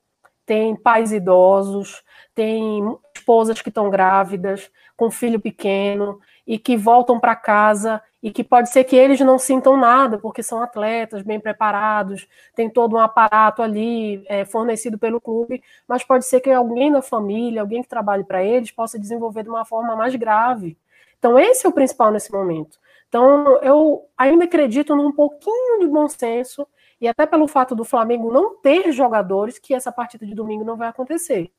têm 0.46 0.76
pais 0.76 1.12
idosos, 1.12 2.02
têm 2.32 2.96
esposas 3.28 3.60
que 3.60 3.68
estão 3.68 3.90
grávidas, 3.90 4.70
com 4.96 5.10
filho 5.10 5.38
pequeno, 5.38 6.18
e 6.46 6.58
que 6.58 6.78
voltam 6.78 7.20
para 7.20 7.36
casa 7.36 8.02
e 8.22 8.32
que 8.32 8.42
pode 8.42 8.70
ser 8.70 8.84
que 8.84 8.96
eles 8.96 9.20
não 9.20 9.38
sintam 9.38 9.76
nada, 9.76 10.18
porque 10.18 10.42
são 10.42 10.62
atletas 10.62 11.22
bem 11.22 11.38
preparados, 11.38 12.26
tem 12.54 12.70
todo 12.70 12.96
um 12.96 12.98
aparato 12.98 13.62
ali 13.62 14.24
é, 14.26 14.44
fornecido 14.46 14.98
pelo 14.98 15.20
clube, 15.20 15.62
mas 15.86 16.02
pode 16.02 16.24
ser 16.24 16.40
que 16.40 16.50
alguém 16.50 16.90
da 16.90 17.02
família, 17.02 17.60
alguém 17.60 17.82
que 17.82 17.88
trabalhe 17.88 18.24
para 18.24 18.42
eles, 18.42 18.70
possa 18.70 18.98
desenvolver 18.98 19.42
de 19.42 19.50
uma 19.50 19.64
forma 19.64 19.94
mais 19.94 20.16
grave. 20.16 20.76
Então, 21.18 21.38
esse 21.38 21.66
é 21.66 21.68
o 21.68 21.72
principal 21.72 22.10
nesse 22.10 22.32
momento. 22.32 22.78
Então, 23.08 23.60
eu 23.62 24.06
ainda 24.16 24.44
acredito 24.46 24.96
num 24.96 25.12
pouquinho 25.12 25.80
de 25.80 25.86
bom 25.86 26.08
senso, 26.08 26.66
e 27.00 27.06
até 27.06 27.26
pelo 27.26 27.46
fato 27.46 27.76
do 27.76 27.84
Flamengo 27.84 28.32
não 28.32 28.56
ter 28.56 28.90
jogadores, 28.90 29.58
que 29.58 29.74
essa 29.74 29.92
partida 29.92 30.26
de 30.26 30.34
domingo 30.34 30.64
não 30.64 30.76
vai 30.76 30.88
acontecer. 30.88 31.52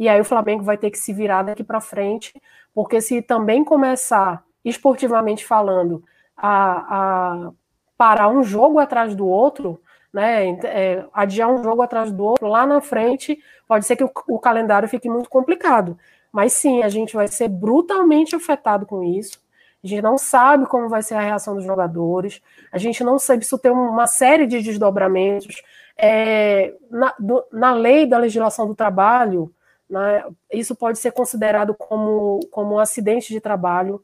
E 0.00 0.08
aí 0.08 0.18
o 0.18 0.24
Flamengo 0.24 0.64
vai 0.64 0.78
ter 0.78 0.90
que 0.90 0.96
se 0.96 1.12
virar 1.12 1.42
daqui 1.42 1.62
para 1.62 1.78
frente, 1.78 2.32
porque 2.72 3.02
se 3.02 3.20
também 3.20 3.62
começar 3.62 4.42
esportivamente 4.64 5.44
falando, 5.44 6.02
a, 6.34 6.86
a 6.88 7.50
parar 7.98 8.28
um 8.28 8.42
jogo 8.42 8.78
atrás 8.78 9.14
do 9.14 9.28
outro, 9.28 9.78
né, 10.10 10.58
é, 10.64 11.04
adiar 11.12 11.50
um 11.50 11.62
jogo 11.62 11.82
atrás 11.82 12.10
do 12.10 12.24
outro, 12.24 12.48
lá 12.48 12.64
na 12.64 12.80
frente, 12.80 13.38
pode 13.68 13.84
ser 13.84 13.94
que 13.94 14.02
o, 14.02 14.10
o, 14.26 14.38
calendário 14.38 14.88
fique 14.88 15.06
muito 15.06 15.28
complicado. 15.28 15.98
Mas 16.32 16.54
sim, 16.54 16.82
a 16.82 16.88
gente 16.88 17.14
vai 17.14 17.28
ser 17.28 17.48
brutalmente 17.48 18.34
afetado 18.34 18.86
com 18.86 19.04
isso. 19.04 19.38
A 19.84 19.86
gente 19.86 20.00
não 20.00 20.16
sabe 20.16 20.64
como 20.64 20.88
vai 20.88 21.02
ser 21.02 21.16
a 21.16 21.20
reação 21.20 21.54
dos 21.54 21.64
jogadores, 21.64 22.40
a 22.72 22.78
gente 22.78 23.04
não 23.04 23.18
sabe 23.18 23.44
se 23.44 23.58
tem 23.58 23.70
uma 23.70 24.06
série 24.06 24.46
de 24.46 24.62
desdobramentos. 24.62 25.62
É, 25.94 26.74
na, 26.90 27.14
do, 27.18 27.44
na 27.52 27.74
lei 27.74 28.06
da 28.06 28.16
legislação 28.16 28.66
do 28.66 28.74
trabalho, 28.74 29.52
né, 29.90 30.24
isso 30.52 30.74
pode 30.74 30.98
ser 30.98 31.12
considerado 31.12 31.74
como, 31.74 32.40
como 32.50 32.76
um 32.76 32.78
acidente 32.78 33.32
de 33.32 33.40
trabalho, 33.40 34.02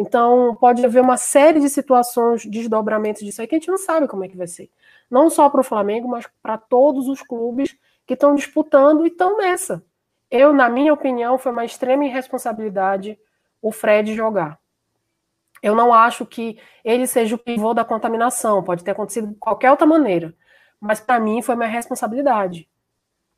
então, 0.00 0.56
pode 0.56 0.82
haver 0.82 1.02
uma 1.02 1.18
série 1.18 1.60
de 1.60 1.68
situações, 1.68 2.46
desdobramentos 2.46 3.20
disso 3.20 3.42
aí, 3.42 3.46
que 3.46 3.54
a 3.54 3.58
gente 3.58 3.68
não 3.68 3.76
sabe 3.76 4.08
como 4.08 4.24
é 4.24 4.28
que 4.28 4.36
vai 4.36 4.46
ser. 4.46 4.70
Não 5.10 5.28
só 5.28 5.50
para 5.50 5.60
o 5.60 5.64
Flamengo, 5.64 6.08
mas 6.08 6.26
para 6.42 6.56
todos 6.56 7.06
os 7.06 7.20
clubes 7.20 7.76
que 8.06 8.14
estão 8.14 8.34
disputando 8.34 9.04
e 9.04 9.08
estão 9.08 9.36
nessa. 9.36 9.84
Eu, 10.30 10.54
na 10.54 10.70
minha 10.70 10.94
opinião, 10.94 11.36
foi 11.36 11.52
uma 11.52 11.66
extrema 11.66 12.06
irresponsabilidade 12.06 13.18
o 13.60 13.70
Fred 13.70 14.14
jogar. 14.14 14.58
Eu 15.62 15.74
não 15.74 15.92
acho 15.92 16.24
que 16.24 16.58
ele 16.82 17.06
seja 17.06 17.34
o 17.34 17.38
pivô 17.38 17.74
da 17.74 17.84
contaminação, 17.84 18.62
pode 18.64 18.82
ter 18.82 18.92
acontecido 18.92 19.28
de 19.28 19.34
qualquer 19.34 19.70
outra 19.70 19.86
maneira. 19.86 20.34
Mas 20.80 20.98
para 20.98 21.20
mim 21.20 21.42
foi 21.42 21.54
uma 21.54 21.66
responsabilidade. 21.66 22.69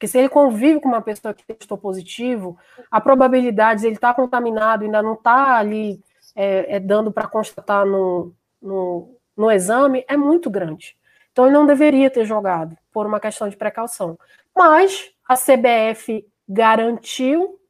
Porque 0.02 0.08
se 0.08 0.18
ele 0.18 0.28
convive 0.28 0.80
com 0.80 0.88
uma 0.88 1.00
pessoa 1.00 1.32
que 1.32 1.46
testou 1.46 1.78
positivo, 1.78 2.58
a 2.90 3.00
probabilidade 3.00 3.82
de 3.82 3.86
ele 3.86 3.94
estar 3.94 4.08
tá 4.08 4.14
contaminado, 4.14 4.82
ainda 4.82 5.00
não 5.00 5.14
está 5.14 5.54
ali 5.54 6.02
é, 6.34 6.74
é 6.74 6.80
dando 6.80 7.12
para 7.12 7.28
constatar 7.28 7.86
no, 7.86 8.34
no, 8.60 9.14
no 9.36 9.48
exame 9.48 10.04
é 10.08 10.16
muito 10.16 10.50
grande. 10.50 10.96
Então 11.30 11.46
ele 11.46 11.54
não 11.54 11.64
deveria 11.64 12.10
ter 12.10 12.24
jogado, 12.24 12.76
por 12.92 13.06
uma 13.06 13.20
questão 13.20 13.48
de 13.48 13.56
precaução. 13.56 14.18
Mas 14.52 15.12
a 15.28 15.36
CBF 15.36 16.26
garantiu, 16.48 17.60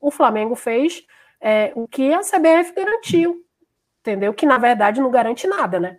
o 0.00 0.10
Flamengo 0.10 0.54
fez 0.54 1.04
é, 1.38 1.70
o 1.74 1.86
que 1.86 2.14
a 2.14 2.20
CBF 2.20 2.72
garantiu, 2.74 3.44
entendeu? 4.00 4.32
Que 4.32 4.46
na 4.46 4.56
verdade 4.56 5.02
não 5.02 5.10
garante 5.10 5.46
nada, 5.46 5.78
né? 5.78 5.98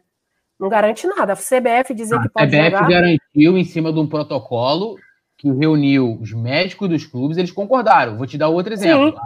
Não 0.60 0.68
garante 0.68 1.06
nada. 1.06 1.34
A 1.34 1.36
CBF 1.36 1.94
dizer 1.94 2.20
que 2.20 2.30
pode 2.30 2.52
jogar... 2.52 2.66
A 2.66 2.70
CBF 2.72 2.92
garantiu 2.92 3.56
em 3.56 3.64
cima 3.64 3.94
de 3.94 4.00
um 4.00 4.08
protocolo 4.08 4.98
que 5.40 5.50
reuniu 5.50 6.20
os 6.22 6.34
médicos 6.34 6.90
dos 6.90 7.06
clubes, 7.06 7.38
eles 7.38 7.50
concordaram. 7.50 8.18
Vou 8.18 8.28
te 8.28 8.38
dar 8.38 8.50
outro 8.50 8.74
exemplo. 8.74 9.12
Sim. 9.12 9.18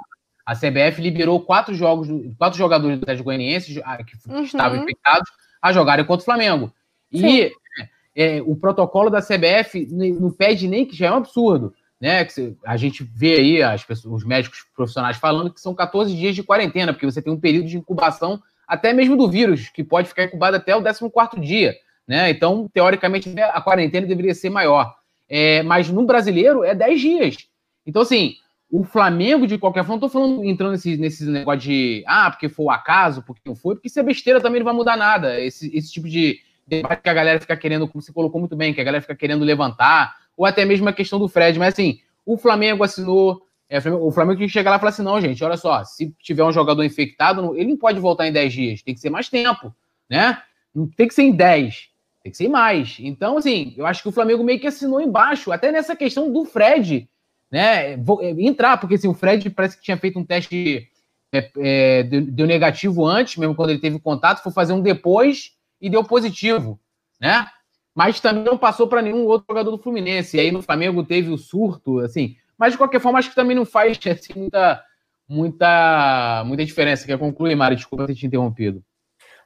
A 0.46 0.54
CBF 0.56 1.02
liberou 1.02 1.42
quatro 1.42 1.74
jogos, 1.74 2.08
quatro 2.38 2.56
jogadores 2.58 3.00
do 3.00 3.02
Atlético 3.02 3.26
Goianiense 3.26 3.74
que 3.74 4.30
uhum. 4.30 4.44
estavam 4.44 4.78
infectados 4.78 5.28
a 5.60 5.74
jogarem 5.74 6.06
contra 6.06 6.22
o 6.22 6.26
Flamengo. 6.26 6.72
E 7.12 7.52
é, 8.16 8.44
o 8.44 8.56
protocolo 8.56 9.10
da 9.10 9.24
CBF 9.24 9.88
não 9.90 10.30
pede 10.30 10.68
nem 10.68 10.86
que 10.86 10.96
já 10.96 11.08
é 11.08 11.12
um 11.12 11.18
absurdo, 11.18 11.74
né? 12.00 12.24
Que 12.26 12.56
a 12.64 12.78
gente 12.78 13.04
vê 13.04 13.36
aí 13.38 13.64
as 13.64 13.84
pessoas, 13.84 14.22
os 14.22 14.28
médicos 14.28 14.64
profissionais 14.76 15.18
falando 15.18 15.52
que 15.52 15.60
são 15.60 15.74
14 15.74 16.16
dias 16.16 16.36
de 16.36 16.44
quarentena, 16.44 16.94
porque 16.94 17.08
você 17.08 17.24
tem 17.24 17.34
um 17.34 17.40
período 17.40 17.68
de 17.68 17.78
incubação 17.78 18.40
até 18.68 18.94
mesmo 18.94 19.18
do 19.18 19.28
vírus, 19.28 19.70
que 19.70 19.84
pode 19.84 20.10
ficar 20.10 20.26
incubado 20.26 20.58
até 20.58 20.76
o 20.76 20.84
14 20.84 21.42
dia, 21.42 21.74
né? 22.08 22.30
Então, 22.30 22.70
teoricamente, 22.72 23.34
a 23.40 23.60
quarentena 23.60 24.06
deveria 24.06 24.36
ser 24.36 24.52
maior. 24.52 24.94
É, 25.36 25.64
mas 25.64 25.90
no 25.90 26.06
brasileiro 26.06 26.64
é 26.64 26.76
10 26.76 27.02
dias. 27.02 27.38
Então, 27.88 28.04
assim, 28.04 28.36
o 28.72 28.84
Flamengo, 28.84 29.48
de 29.48 29.58
qualquer 29.58 29.82
forma, 29.84 29.96
não 29.96 30.00
tô 30.02 30.08
falando, 30.08 30.46
entrando 30.46 30.74
nesse, 30.74 30.96
nesse 30.96 31.26
negócio 31.26 31.62
de 31.62 32.04
ah, 32.06 32.30
porque 32.30 32.48
foi 32.48 32.68
o 32.68 32.70
acaso, 32.70 33.24
porque 33.24 33.42
não 33.44 33.56
foi, 33.56 33.74
porque 33.74 33.88
isso 33.88 34.00
é 34.00 34.04
besteira 34.04 34.40
também 34.40 34.60
não 34.60 34.66
vai 34.66 34.76
mudar 34.76 34.96
nada. 34.96 35.42
Esse, 35.42 35.76
esse 35.76 35.92
tipo 35.92 36.08
de 36.08 36.40
debate 36.68 37.02
que 37.02 37.10
a 37.10 37.14
galera 37.16 37.40
fica 37.40 37.58
querendo, 37.58 37.88
como 37.88 38.00
você 38.00 38.14
colocou 38.14 38.40
muito 38.40 38.56
bem, 38.56 38.76
que 38.76 38.82
a 38.82 38.84
galera 38.84 39.02
fica 39.02 39.16
querendo 39.16 39.44
levantar, 39.44 40.16
ou 40.38 40.46
até 40.46 40.66
mesmo 40.66 40.88
a 40.88 40.94
questão 40.94 41.18
do 41.18 41.28
Fred, 41.28 41.58
mas 41.58 41.74
assim, 41.74 42.00
o 42.24 42.38
Flamengo 42.38 42.84
assinou. 42.84 43.42
É, 43.68 43.80
o 43.80 44.12
Flamengo 44.12 44.38
tem 44.38 44.48
que 44.48 44.54
chegar 44.54 44.70
lá 44.70 44.78
e 44.78 44.80
falar 44.80 44.92
assim: 44.92 45.02
não, 45.02 45.20
gente, 45.20 45.44
olha 45.44 45.58
só, 45.58 45.84
se 45.84 46.16
tiver 46.22 46.44
um 46.44 46.52
jogador 46.52 46.84
infectado, 46.84 47.56
ele 47.56 47.72
não 47.72 47.78
pode 47.78 48.00
voltar 48.00 48.28
em 48.28 48.32
10 48.32 48.54
dias, 48.54 48.84
tem 48.84 48.94
que 48.94 49.00
ser 49.00 49.10
mais 49.10 49.30
tempo, 49.30 49.74
né? 50.08 50.44
Não 50.76 50.88
tem 50.88 51.08
que 51.08 51.14
ser 51.16 51.24
em 51.24 51.32
10, 51.32 51.90
tem 52.24 52.32
que 52.32 52.38
ser 52.38 52.48
mais. 52.48 52.98
Então, 53.00 53.38
assim, 53.38 53.74
eu 53.76 53.86
acho 53.86 54.02
que 54.02 54.08
o 54.08 54.12
Flamengo 54.12 54.44
meio 54.44 54.60
que 54.60 54.68
assinou 54.68 55.02
embaixo, 55.02 55.52
até 55.52 55.72
nessa 55.72 55.96
questão 55.96 56.32
do 56.32 56.46
Fred 56.46 57.08
né, 57.52 57.94
é, 57.94 57.98
entrar, 58.40 58.78
porque 58.78 58.96
assim, 58.96 59.10
o 59.10 59.14
Fred 59.14 59.50
parece 59.50 59.78
que 59.78 59.84
tinha 59.84 59.98
feito 59.98 60.18
um 60.18 60.26
teste, 60.26 60.88
é, 61.34 61.52
é, 61.58 62.04
deu, 62.04 62.48
negativo 62.48 63.06
antes, 63.06 63.36
mesmo 63.36 63.54
quando 63.54 63.72
ele 63.72 63.80
teve 63.80 64.00
contato, 64.00 64.42
foi 64.42 64.54
fazer 64.54 64.72
um 64.72 64.82
depois 64.82 65.52
e 65.82 65.90
deu 65.90 66.04
positivo, 66.04 66.80
né? 67.20 67.46
Mas 67.94 68.20
também 68.20 68.44
não 68.44 68.58
passou 68.58 68.88
para 68.88 69.02
nenhum 69.02 69.26
outro 69.26 69.46
jogador 69.48 69.70
do 69.70 69.78
Fluminense. 69.78 70.38
E 70.38 70.40
aí 70.40 70.52
no 70.52 70.64
Flamengo 70.64 71.04
teve 71.04 71.30
o 71.30 71.38
surto, 71.38 72.00
assim. 72.00 72.36
Mas 72.58 72.72
de 72.72 72.78
qualquer 72.78 73.00
forma, 73.00 73.20
acho 73.20 73.30
que 73.30 73.36
também 73.36 73.56
não 73.56 73.66
faz 73.66 74.00
assim, 74.08 74.34
muita, 74.36 74.84
muita, 75.30 76.44
muita 76.44 76.66
diferença. 76.66 77.06
Quer 77.06 77.20
concluir, 77.20 77.54
Mari? 77.54 77.76
Desculpa 77.76 78.08
ter 78.08 78.16
te 78.16 78.26
interrompido. 78.26 78.84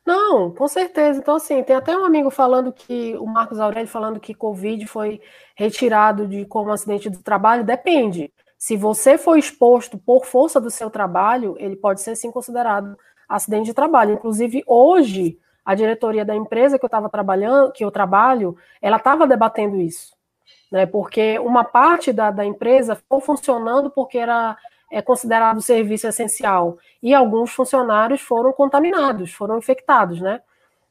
Não, 0.07 0.49
com 0.51 0.67
certeza. 0.69 1.19
Então, 1.19 1.35
assim, 1.35 1.61
tem 1.63 1.75
até 1.75 1.97
um 1.97 2.05
amigo 2.05 2.29
falando 2.29 2.71
que, 2.71 3.13
o 3.17 3.25
Marcos 3.25 3.59
Aurélio 3.59 3.89
falando 3.89 4.21
que 4.21 4.33
Covid 4.33 4.87
foi 4.87 5.19
retirado 5.53 6.25
de 6.25 6.45
como 6.45 6.71
acidente 6.71 7.09
do 7.09 7.21
trabalho. 7.21 7.65
Depende. 7.65 8.31
Se 8.57 8.77
você 8.77 9.17
for 9.17 9.37
exposto 9.37 9.97
por 9.97 10.25
força 10.25 10.61
do 10.61 10.71
seu 10.71 10.89
trabalho, 10.89 11.55
ele 11.59 11.75
pode 11.75 12.01
ser 12.01 12.15
sim 12.15 12.31
considerado 12.31 12.97
acidente 13.27 13.65
de 13.65 13.73
trabalho. 13.73 14.13
Inclusive, 14.13 14.63
hoje, 14.65 15.37
a 15.65 15.75
diretoria 15.75 16.23
da 16.23 16.33
empresa 16.35 16.79
que 16.79 16.85
eu 16.85 16.87
estava 16.87 17.09
trabalhando, 17.09 17.73
que 17.73 17.83
eu 17.83 17.91
trabalho, 17.91 18.55
ela 18.81 18.95
estava 18.97 19.27
debatendo 19.27 19.75
isso. 19.75 20.15
né? 20.71 20.85
Porque 20.85 21.39
uma 21.39 21.63
parte 21.63 22.13
da, 22.13 22.31
da 22.31 22.45
empresa 22.45 22.95
ficou 22.95 23.19
funcionando 23.21 23.89
porque 23.91 24.17
era 24.17 24.57
é 24.91 25.01
considerado 25.01 25.61
serviço 25.61 26.07
essencial 26.07 26.77
e 27.01 27.13
alguns 27.13 27.51
funcionários 27.51 28.21
foram 28.21 28.53
contaminados, 28.53 29.33
foram 29.33 29.57
infectados, 29.57 30.21
né? 30.21 30.41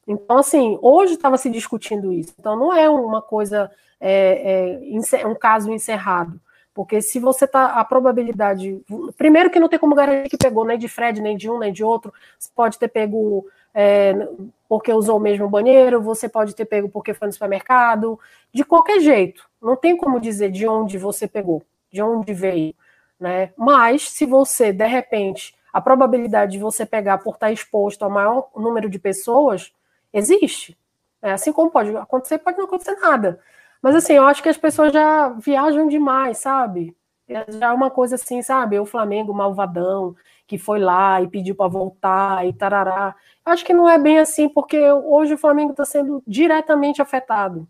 Então, 0.07 0.39
assim, 0.39 0.79
hoje 0.81 1.15
estava 1.15 1.37
se 1.37 1.51
discutindo 1.51 2.13
isso. 2.13 2.33
Então, 2.39 2.57
não 2.57 2.73
é 2.73 2.89
uma 2.89 3.21
coisa, 3.21 3.71
é, 4.01 4.79
é, 5.21 5.27
um 5.27 5.35
caso 5.35 5.73
encerrado. 5.73 6.41
Porque 6.73 7.01
se 7.01 7.19
você 7.19 7.47
tá. 7.47 7.69
A 7.69 7.85
probabilidade. 7.85 8.79
Primeiro 9.17 9.51
que 9.51 9.59
não 9.59 9.69
tem 9.69 9.79
como 9.79 9.95
garantir 9.95 10.29
que 10.29 10.37
pegou 10.37 10.63
nem 10.63 10.79
de 10.79 10.89
Fred, 10.89 11.23
nem 11.23 11.35
de 11.35 11.51
um, 11.51 11.59
nem 11.59 11.73
de 11.73 11.83
outro. 11.83 12.13
Você 12.39 12.51
pode 12.55 12.79
ter 12.79 12.89
pego 12.89 13.47
é, 13.75 14.29
porque 14.69 14.93
usou 14.93 15.17
o 15.17 15.21
mesmo 15.21 15.49
banheiro, 15.49 16.03
você 16.03 16.29
pode 16.29 16.55
ter 16.55 16.67
pego 16.67 16.89
porque 16.91 17.15
foi 17.15 17.29
no 17.29 17.33
supermercado. 17.33 18.21
De 18.53 18.63
qualquer 18.63 19.01
jeito. 19.01 19.49
Não 19.61 19.75
tem 19.75 19.97
como 19.97 20.21
dizer 20.21 20.51
de 20.51 20.69
onde 20.69 20.99
você 20.99 21.27
pegou, 21.27 21.63
de 21.91 22.03
onde 22.03 22.35
veio. 22.35 22.75
Né? 23.19 23.53
Mas, 23.57 24.11
se 24.11 24.27
você, 24.27 24.73
de 24.73 24.87
repente, 24.87 25.55
a 25.73 25.81
probabilidade 25.81 26.53
de 26.53 26.59
você 26.59 26.87
pegar 26.87 27.19
por 27.19 27.35
estar 27.35 27.53
exposto 27.53 28.03
ao 28.03 28.11
maior 28.11 28.49
número 28.57 28.89
de 28.89 28.99
pessoas 28.99 29.73
existe. 30.13 30.77
É, 31.21 31.33
assim 31.33 31.53
como 31.53 31.71
pode 31.71 31.95
acontecer, 31.97 32.39
pode 32.39 32.57
não 32.57 32.65
acontecer 32.65 32.95
nada. 32.97 33.41
Mas 33.83 33.95
assim, 33.95 34.15
eu 34.15 34.25
acho 34.25 34.43
que 34.43 34.49
as 34.49 34.57
pessoas 34.57 34.93
já 34.93 35.29
viajam 35.31 35.87
demais, 35.87 36.39
sabe? 36.39 36.97
Já 37.29 37.67
é 37.69 37.73
uma 37.73 37.91
coisa 37.91 38.15
assim, 38.15 38.41
sabe? 38.41 38.79
O 38.79 38.87
Flamengo 38.87 39.35
malvadão, 39.35 40.15
que 40.47 40.57
foi 40.57 40.79
lá 40.79 41.21
e 41.21 41.29
pediu 41.29 41.55
para 41.55 41.69
voltar 41.69 42.47
e 42.47 42.53
tarará. 42.53 43.15
Acho 43.45 43.65
que 43.65 43.75
não 43.75 43.89
é 43.89 43.99
bem 43.99 44.19
assim, 44.19 44.49
porque 44.49 44.81
hoje 44.91 45.35
o 45.35 45.39
Flamengo 45.39 45.73
está 45.73 45.85
sendo 45.85 46.23
diretamente 46.27 47.03
afetado. 47.03 47.67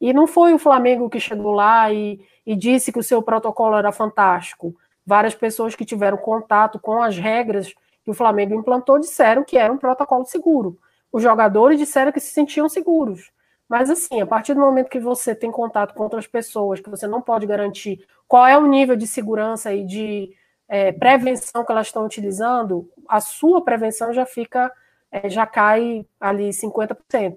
E 0.00 0.12
não 0.12 0.26
foi 0.26 0.54
o 0.54 0.58
Flamengo 0.58 1.10
que 1.10 1.20
chegou 1.20 1.52
lá 1.52 1.92
e, 1.92 2.20
e 2.46 2.56
disse 2.56 2.90
que 2.92 2.98
o 2.98 3.02
seu 3.02 3.20
protocolo 3.22 3.76
era 3.76 3.92
fantástico. 3.92 4.74
Várias 5.10 5.34
pessoas 5.34 5.74
que 5.74 5.84
tiveram 5.84 6.16
contato 6.16 6.78
com 6.78 7.02
as 7.02 7.18
regras 7.18 7.74
que 8.04 8.10
o 8.12 8.14
Flamengo 8.14 8.54
implantou 8.54 8.96
disseram 8.96 9.42
que 9.42 9.58
era 9.58 9.72
um 9.72 9.76
protocolo 9.76 10.24
seguro. 10.24 10.78
Os 11.10 11.20
jogadores 11.20 11.80
disseram 11.80 12.12
que 12.12 12.20
se 12.20 12.32
sentiam 12.32 12.68
seguros. 12.68 13.32
Mas 13.68 13.90
assim, 13.90 14.20
a 14.20 14.26
partir 14.26 14.54
do 14.54 14.60
momento 14.60 14.88
que 14.88 15.00
você 15.00 15.34
tem 15.34 15.50
contato 15.50 15.94
com 15.94 16.04
outras 16.04 16.28
pessoas, 16.28 16.78
que 16.78 16.88
você 16.88 17.08
não 17.08 17.20
pode 17.20 17.44
garantir 17.44 18.06
qual 18.28 18.46
é 18.46 18.56
o 18.56 18.68
nível 18.68 18.94
de 18.94 19.04
segurança 19.04 19.74
e 19.74 19.84
de 19.84 20.30
é, 20.68 20.92
prevenção 20.92 21.64
que 21.64 21.72
elas 21.72 21.88
estão 21.88 22.06
utilizando, 22.06 22.88
a 23.08 23.20
sua 23.20 23.64
prevenção 23.64 24.12
já 24.12 24.24
fica, 24.24 24.70
é, 25.10 25.28
já 25.28 25.44
cai 25.44 26.06
ali 26.20 26.50
50%. 26.50 27.36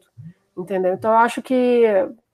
Entendeu? 0.56 0.94
Então 0.94 1.12
eu 1.12 1.18
acho 1.18 1.42
que. 1.42 1.88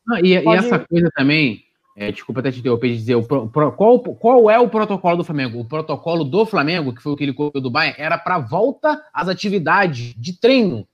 Ah, 0.05 0.19
e, 0.21 0.43
pode... 0.43 0.65
e, 0.65 0.67
essa 0.67 0.79
coisa 0.79 1.09
também, 1.15 1.63
é, 1.99 2.11
desculpa 2.13 2.39
até 2.39 2.49
te 2.49 2.59
interromper 2.59 2.87
de 2.87 2.97
dizer, 2.97 3.15
o 3.15 3.23
pro, 3.23 3.49
pro, 3.49 3.71
qual, 3.73 3.99
qual 3.99 4.49
é 4.49 4.57
o 4.57 4.69
protocolo 4.69 5.17
do 5.17 5.23
Flamengo? 5.23 5.59
O 5.59 5.65
protocolo 5.65 6.23
do 6.23 6.45
Flamengo, 6.45 6.93
que 6.93 7.03
foi 7.03 7.11
o 7.11 7.15
que 7.15 7.23
ele 7.23 7.33
colocou 7.33 7.59
do 7.59 7.69
Bayern, 7.69 8.01
era 8.01 8.17
para 8.17 8.39
volta 8.39 9.03
às 9.13 9.27
atividades 9.27 10.13
de 10.15 10.39
treino. 10.39 10.87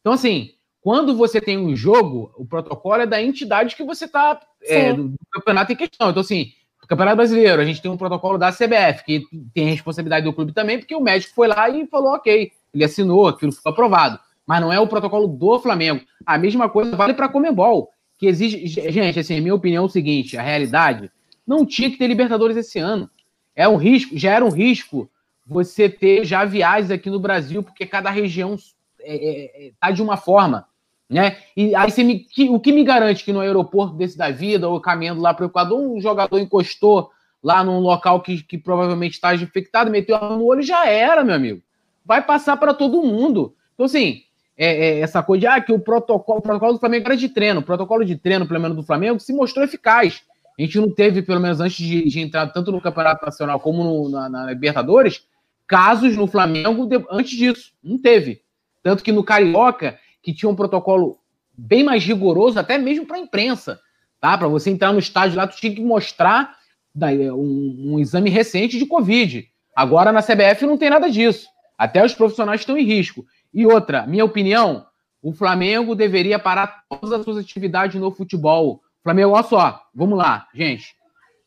Então, 0.00 0.12
assim, 0.12 0.52
quando 0.80 1.16
você 1.16 1.40
tem 1.40 1.58
um 1.58 1.74
jogo, 1.74 2.32
o 2.36 2.46
protocolo 2.46 3.02
é 3.02 3.06
da 3.06 3.20
entidade 3.20 3.74
que 3.74 3.82
você 3.82 4.04
está 4.04 4.40
é, 4.62 4.92
do, 4.92 5.12
campeonato 5.32 5.72
em 5.72 5.76
questão. 5.76 6.10
Então, 6.10 6.20
assim, 6.20 6.52
Campeonato 6.88 7.18
Brasileiro, 7.18 7.60
a 7.60 7.64
gente 7.66 7.82
tem 7.82 7.90
um 7.90 7.98
protocolo 7.98 8.38
da 8.38 8.50
CBF, 8.50 9.04
que 9.04 9.22
tem 9.52 9.66
responsabilidade 9.66 10.24
do 10.24 10.32
clube 10.32 10.52
também, 10.52 10.78
porque 10.78 10.94
o 10.94 11.00
médico 11.00 11.34
foi 11.34 11.46
lá 11.46 11.68
e 11.68 11.86
falou, 11.86 12.14
ok, 12.14 12.50
ele 12.72 12.84
assinou, 12.84 13.28
aquilo 13.28 13.52
ficou 13.52 13.70
aprovado. 13.70 14.18
Mas 14.46 14.62
não 14.62 14.72
é 14.72 14.80
o 14.80 14.86
protocolo 14.86 15.26
do 15.26 15.60
Flamengo. 15.60 16.02
A 16.24 16.38
mesma 16.38 16.66
coisa 16.70 16.96
vale 16.96 17.12
para 17.12 17.26
a 17.26 17.28
Comembol, 17.28 17.90
que 18.18 18.26
exige. 18.26 18.66
Gente, 18.66 19.20
assim, 19.20 19.40
minha 19.40 19.54
opinião 19.54 19.84
é 19.84 19.86
o 19.86 19.90
seguinte: 19.90 20.36
a 20.36 20.42
realidade 20.42 21.10
não 21.46 21.64
tinha 21.64 21.90
que 21.90 21.96
ter 21.96 22.06
Libertadores 22.06 22.56
esse 22.56 22.78
ano. 22.78 23.08
É 23.54 23.66
um 23.66 23.76
risco, 23.76 24.18
já 24.18 24.32
era 24.32 24.44
um 24.44 24.50
risco 24.50 25.10
você 25.46 25.88
ter 25.88 26.24
já 26.24 26.44
viagens 26.44 26.90
aqui 26.90 27.08
no 27.08 27.18
Brasil, 27.18 27.62
porque 27.62 27.86
cada 27.86 28.10
região 28.10 28.56
é, 29.00 29.14
é, 29.14 29.66
é, 29.66 29.72
tá 29.80 29.90
de 29.90 30.02
uma 30.02 30.16
forma. 30.16 30.66
Né? 31.08 31.38
E 31.56 31.74
aí 31.74 31.90
você 31.90 32.04
me, 32.04 32.18
que, 32.18 32.50
o 32.50 32.60
que 32.60 32.70
me 32.70 32.84
garante 32.84 33.24
que 33.24 33.32
no 33.32 33.40
aeroporto 33.40 33.96
desse 33.96 34.18
da 34.18 34.30
vida, 34.30 34.68
ou 34.68 34.78
caminhando 34.78 35.22
lá 35.22 35.32
para 35.32 35.46
o 35.46 35.48
Equador, 35.48 35.80
um 35.80 35.98
jogador 36.00 36.38
encostou 36.38 37.10
lá 37.42 37.64
num 37.64 37.78
local 37.78 38.20
que, 38.20 38.42
que 38.42 38.58
provavelmente 38.58 39.14
está 39.14 39.34
infectado, 39.34 39.90
meteu 39.90 40.16
a 40.16 40.20
mão 40.20 40.38
no 40.38 40.44
olho, 40.44 40.62
já 40.62 40.86
era, 40.86 41.24
meu 41.24 41.34
amigo. 41.34 41.62
Vai 42.04 42.22
passar 42.22 42.58
para 42.58 42.74
todo 42.74 43.02
mundo. 43.02 43.54
Então, 43.72 43.86
assim, 43.86 44.22
é, 44.58 44.66
é, 44.66 45.00
essa 45.00 45.22
coisa 45.22 45.40
de 45.40 45.46
ah, 45.46 45.60
que 45.60 45.72
o 45.72 45.78
protocolo, 45.78 46.40
o 46.40 46.42
protocolo 46.42 46.72
do 46.72 46.80
Flamengo 46.80 47.06
era 47.06 47.16
de 47.16 47.28
treino. 47.28 47.60
O 47.60 47.62
protocolo 47.62 48.04
de 48.04 48.16
treino, 48.16 48.46
pelo 48.46 48.60
menos 48.60 48.76
do 48.76 48.82
Flamengo, 48.82 49.20
se 49.20 49.32
mostrou 49.32 49.64
eficaz. 49.64 50.22
A 50.58 50.62
gente 50.62 50.80
não 50.80 50.92
teve, 50.92 51.22
pelo 51.22 51.40
menos 51.40 51.60
antes 51.60 51.76
de, 51.76 52.08
de 52.08 52.20
entrar 52.20 52.48
tanto 52.48 52.72
no 52.72 52.80
Campeonato 52.80 53.24
Nacional 53.24 53.60
como 53.60 53.84
no, 53.84 54.08
na, 54.08 54.28
na, 54.28 54.46
Libertadores, 54.46 55.22
casos 55.68 56.16
no 56.16 56.26
Flamengo 56.26 56.84
de, 56.86 57.00
antes 57.08 57.38
disso. 57.38 57.72
Não 57.80 57.96
teve. 57.96 58.42
Tanto 58.82 59.04
que 59.04 59.12
no 59.12 59.22
Carioca, 59.22 59.96
que 60.20 60.34
tinha 60.34 60.50
um 60.50 60.56
protocolo 60.56 61.20
bem 61.56 61.84
mais 61.84 62.04
rigoroso, 62.04 62.58
até 62.58 62.76
mesmo 62.76 63.06
para 63.06 63.16
a 63.16 63.20
imprensa. 63.20 63.78
Tá? 64.20 64.36
Para 64.36 64.48
você 64.48 64.70
entrar 64.70 64.92
no 64.92 64.98
estádio 64.98 65.36
lá, 65.36 65.46
tu 65.46 65.56
tinha 65.56 65.72
que 65.72 65.80
mostrar 65.80 66.56
um, 66.96 67.92
um, 67.92 68.00
exame 68.00 68.28
recente 68.28 68.76
de 68.76 68.86
Covid. 68.86 69.46
Agora 69.76 70.10
na 70.10 70.22
CBF 70.22 70.66
não 70.66 70.76
tem 70.76 70.90
nada 70.90 71.08
disso. 71.08 71.46
Até 71.76 72.04
os 72.04 72.14
profissionais 72.14 72.62
estão 72.62 72.76
em 72.76 72.84
risco. 72.84 73.24
E 73.52 73.66
outra, 73.66 74.06
minha 74.06 74.24
opinião, 74.24 74.86
o 75.22 75.32
Flamengo 75.32 75.94
deveria 75.94 76.38
parar 76.38 76.84
todas 76.88 77.12
as 77.12 77.24
suas 77.24 77.38
atividades 77.38 78.00
no 78.00 78.10
futebol. 78.10 78.82
Flamengo, 79.02 79.32
olha 79.32 79.42
só, 79.42 79.82
vamos 79.94 80.18
lá, 80.18 80.46
gente. 80.54 80.94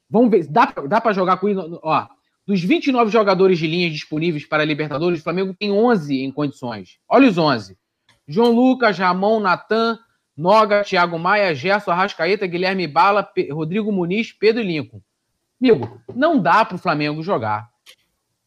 Vamos 0.09 0.29
ver, 0.29 0.47
dá, 0.47 0.73
dá 0.87 0.99
para 0.99 1.13
jogar 1.13 1.37
com 1.37 1.47
isso? 1.47 1.79
Ó, 1.83 2.07
dos 2.45 2.61
29 2.61 3.11
jogadores 3.11 3.59
de 3.59 3.67
linha 3.67 3.89
disponíveis 3.89 4.45
para 4.45 4.63
a 4.63 4.65
Libertadores, 4.65 5.19
o 5.19 5.23
Flamengo 5.23 5.53
tem 5.53 5.71
11 5.71 6.21
em 6.21 6.31
condições. 6.31 6.97
Olha 7.07 7.29
os 7.29 7.37
11. 7.37 7.77
João 8.27 8.51
Lucas, 8.51 8.97
Ramon, 8.97 9.39
Natan, 9.39 9.99
Noga, 10.35 10.83
Thiago 10.83 11.19
Maia, 11.19 11.53
Gerson, 11.53 11.91
Arrascaeta, 11.91 12.47
Guilherme 12.47 12.87
Bala, 12.87 13.23
P 13.23 13.51
Rodrigo 13.51 13.91
Muniz, 13.91 14.31
Pedro 14.31 14.61
e 14.61 14.65
Lincoln. 14.65 15.01
Amigo, 15.61 16.01
não 16.15 16.41
dá 16.41 16.65
para 16.65 16.75
o 16.75 16.79
Flamengo 16.79 17.21
jogar 17.21 17.69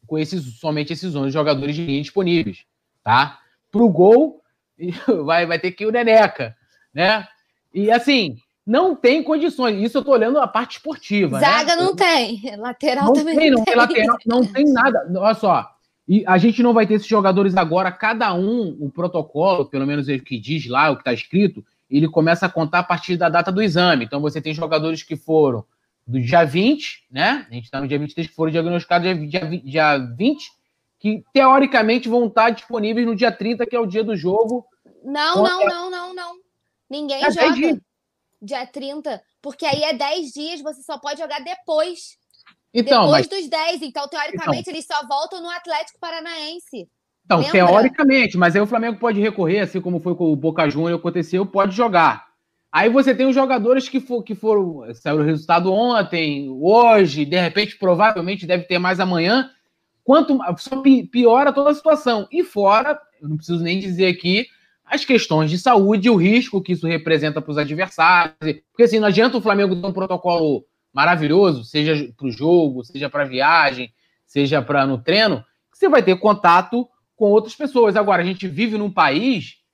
com 0.05 0.17
esses, 0.17 0.59
somente 0.59 0.93
esses 0.93 1.15
11 1.15 1.31
jogadores 1.31 1.75
de 1.75 1.85
linha 1.85 2.01
disponíveis, 2.01 2.65
tá? 3.03 3.39
Pro 3.75 3.89
gol, 3.89 4.41
vai, 5.25 5.45
vai 5.45 5.59
ter 5.59 5.71
que 5.71 5.83
ir 5.83 5.87
o 5.87 5.91
Neneca, 5.91 6.55
né? 6.93 7.27
E 7.73 7.91
assim, 7.91 8.37
não 8.65 8.95
tem 8.95 9.21
condições. 9.21 9.81
Isso 9.81 9.97
eu 9.97 10.03
tô 10.03 10.11
olhando 10.11 10.39
a 10.39 10.47
parte 10.47 10.77
esportiva. 10.77 11.39
Né? 11.39 11.45
Zaga 11.45 11.75
né? 11.75 11.81
não 11.81 11.95
tem. 11.95 12.41
Lateral 12.57 13.07
não 13.07 13.13
também 13.13 13.37
tem, 13.37 13.51
não 13.51 13.63
tem. 13.63 13.75
Lateral, 13.75 14.17
não 14.25 14.45
tem 14.45 14.71
nada. 14.71 15.05
Olha 15.17 15.35
só. 15.35 15.71
E 16.07 16.23
a 16.25 16.37
gente 16.37 16.63
não 16.63 16.73
vai 16.73 16.87
ter 16.87 16.93
esses 16.95 17.07
jogadores 17.07 17.57
agora, 17.57 17.91
cada 17.91 18.33
um, 18.33 18.77
o 18.79 18.89
protocolo, 18.89 19.65
pelo 19.65 19.85
menos 19.85 20.07
o 20.07 20.19
que 20.19 20.39
diz 20.39 20.67
lá, 20.67 20.91
o 20.91 20.95
que 20.95 21.01
está 21.01 21.11
escrito, 21.11 21.65
ele 21.89 22.07
começa 22.07 22.45
a 22.45 22.49
contar 22.49 22.79
a 22.79 22.83
partir 22.83 23.17
da 23.17 23.27
data 23.27 23.51
do 23.51 23.61
exame. 23.61 24.05
Então 24.05 24.21
você 24.21 24.39
tem 24.39 24.53
jogadores 24.53 25.03
que 25.03 25.15
foram 25.15 25.65
do 26.05 26.19
dia 26.19 26.43
20, 26.43 27.05
né? 27.11 27.45
A 27.49 27.53
gente 27.53 27.65
está 27.65 27.81
no 27.81 27.87
dia 27.87 27.97
23, 27.97 28.27
que 28.27 28.35
foram 28.35 28.51
diagnosticados 28.51 29.07
dia, 29.07 29.41
dia, 29.41 29.59
dia 29.59 29.97
20, 29.97 30.45
que 31.05 31.23
teoricamente 31.31 32.09
vão 32.09 32.25
estar 32.25 32.49
disponíveis 32.49 33.05
no 33.05 33.15
dia 33.15 33.31
30, 33.31 33.67
que 33.67 33.75
é 33.75 33.79
o 33.79 33.85
dia 33.85 34.03
do 34.03 34.15
jogo. 34.15 34.65
Não, 35.03 35.35
não, 35.35 35.63
não, 35.63 35.91
não, 35.91 36.15
não. 36.15 36.33
Ninguém 36.89 37.23
é 37.23 37.29
joga 37.29 37.79
dia 38.41 38.65
30, 38.65 39.21
porque 39.39 39.67
aí 39.67 39.83
é 39.83 39.93
10 39.93 40.31
dias, 40.31 40.61
você 40.63 40.81
só 40.81 40.97
pode 40.97 41.19
jogar 41.19 41.41
depois. 41.41 42.17
Então, 42.73 43.03
Depois 43.03 43.27
mas... 43.27 43.39
dos 43.39 43.47
10, 43.47 43.83
então, 43.83 44.07
teoricamente, 44.07 44.61
então... 44.61 44.73
eles 44.73 44.87
só 44.87 45.05
voltam 45.07 45.43
no 45.43 45.49
Atlético 45.51 45.99
Paranaense. 45.99 46.89
Então, 47.23 47.37
Lembra? 47.37 47.51
teoricamente, 47.51 48.35
mas 48.35 48.55
aí 48.55 48.61
o 48.63 48.67
Flamengo 48.67 48.97
pode 48.97 49.21
recorrer, 49.21 49.59
assim 49.59 49.79
como 49.79 49.99
foi 49.99 50.15
com 50.15 50.33
o 50.33 50.35
Boca 50.35 50.67
Juniors 50.67 50.99
aconteceu, 50.99 51.45
pode 51.45 51.75
jogar. 51.75 52.25
Aí 52.71 52.89
você 52.89 53.13
tem 53.13 53.27
os 53.27 53.35
jogadores 53.35 53.87
que, 53.87 53.99
for, 53.99 54.23
que 54.23 54.33
foram. 54.33 54.91
Saiu 54.95 55.19
o 55.19 55.23
resultado 55.23 55.71
ontem, 55.71 56.49
hoje, 56.49 57.25
de 57.25 57.39
repente, 57.39 57.77
provavelmente 57.77 58.47
deve 58.47 58.63
ter 58.63 58.79
mais 58.79 58.99
amanhã. 58.99 59.51
Quanto 60.05 60.39
só 60.57 60.81
piora 61.11 61.51
toda 61.51 61.71
a 61.71 61.73
situação. 61.73 62.27
E 62.31 62.43
fora, 62.43 62.97
não 63.21 63.35
preciso 63.35 63.61
nem 63.61 63.79
dizer 63.79 64.07
aqui, 64.07 64.47
as 64.85 65.03
questões 65.03 65.51
de 65.51 65.57
saúde 65.57 66.07
e 66.07 66.11
o 66.11 66.15
risco 66.15 66.61
que 66.61 66.71
isso 66.71 66.87
representa 66.87 67.41
para 67.41 67.51
os 67.51 67.57
adversários. 67.57 68.37
Porque 68.71 68.83
assim, 68.83 68.99
não 68.99 69.09
adianta 69.09 69.37
o 69.37 69.41
Flamengo 69.41 69.75
ter 69.75 69.85
um 69.85 69.91
protocolo 69.91 70.63
maravilhoso, 70.93 71.65
seja 71.65 72.09
para 72.15 72.27
o 72.27 72.31
jogo, 72.31 72.85
seja 72.85 73.09
para 73.09 73.25
viagem, 73.25 73.91
seja 74.25 74.61
para 74.61 74.85
no 74.85 74.97
treino, 74.97 75.43
você 75.73 75.89
vai 75.89 76.01
ter 76.01 76.17
contato 76.17 76.87
com 77.17 77.31
outras 77.31 77.53
pessoas. 77.55 77.97
Agora, 77.97 78.21
a 78.21 78.25
gente 78.25 78.47
vive 78.47 78.77
num 78.77 78.91
país 78.91 79.65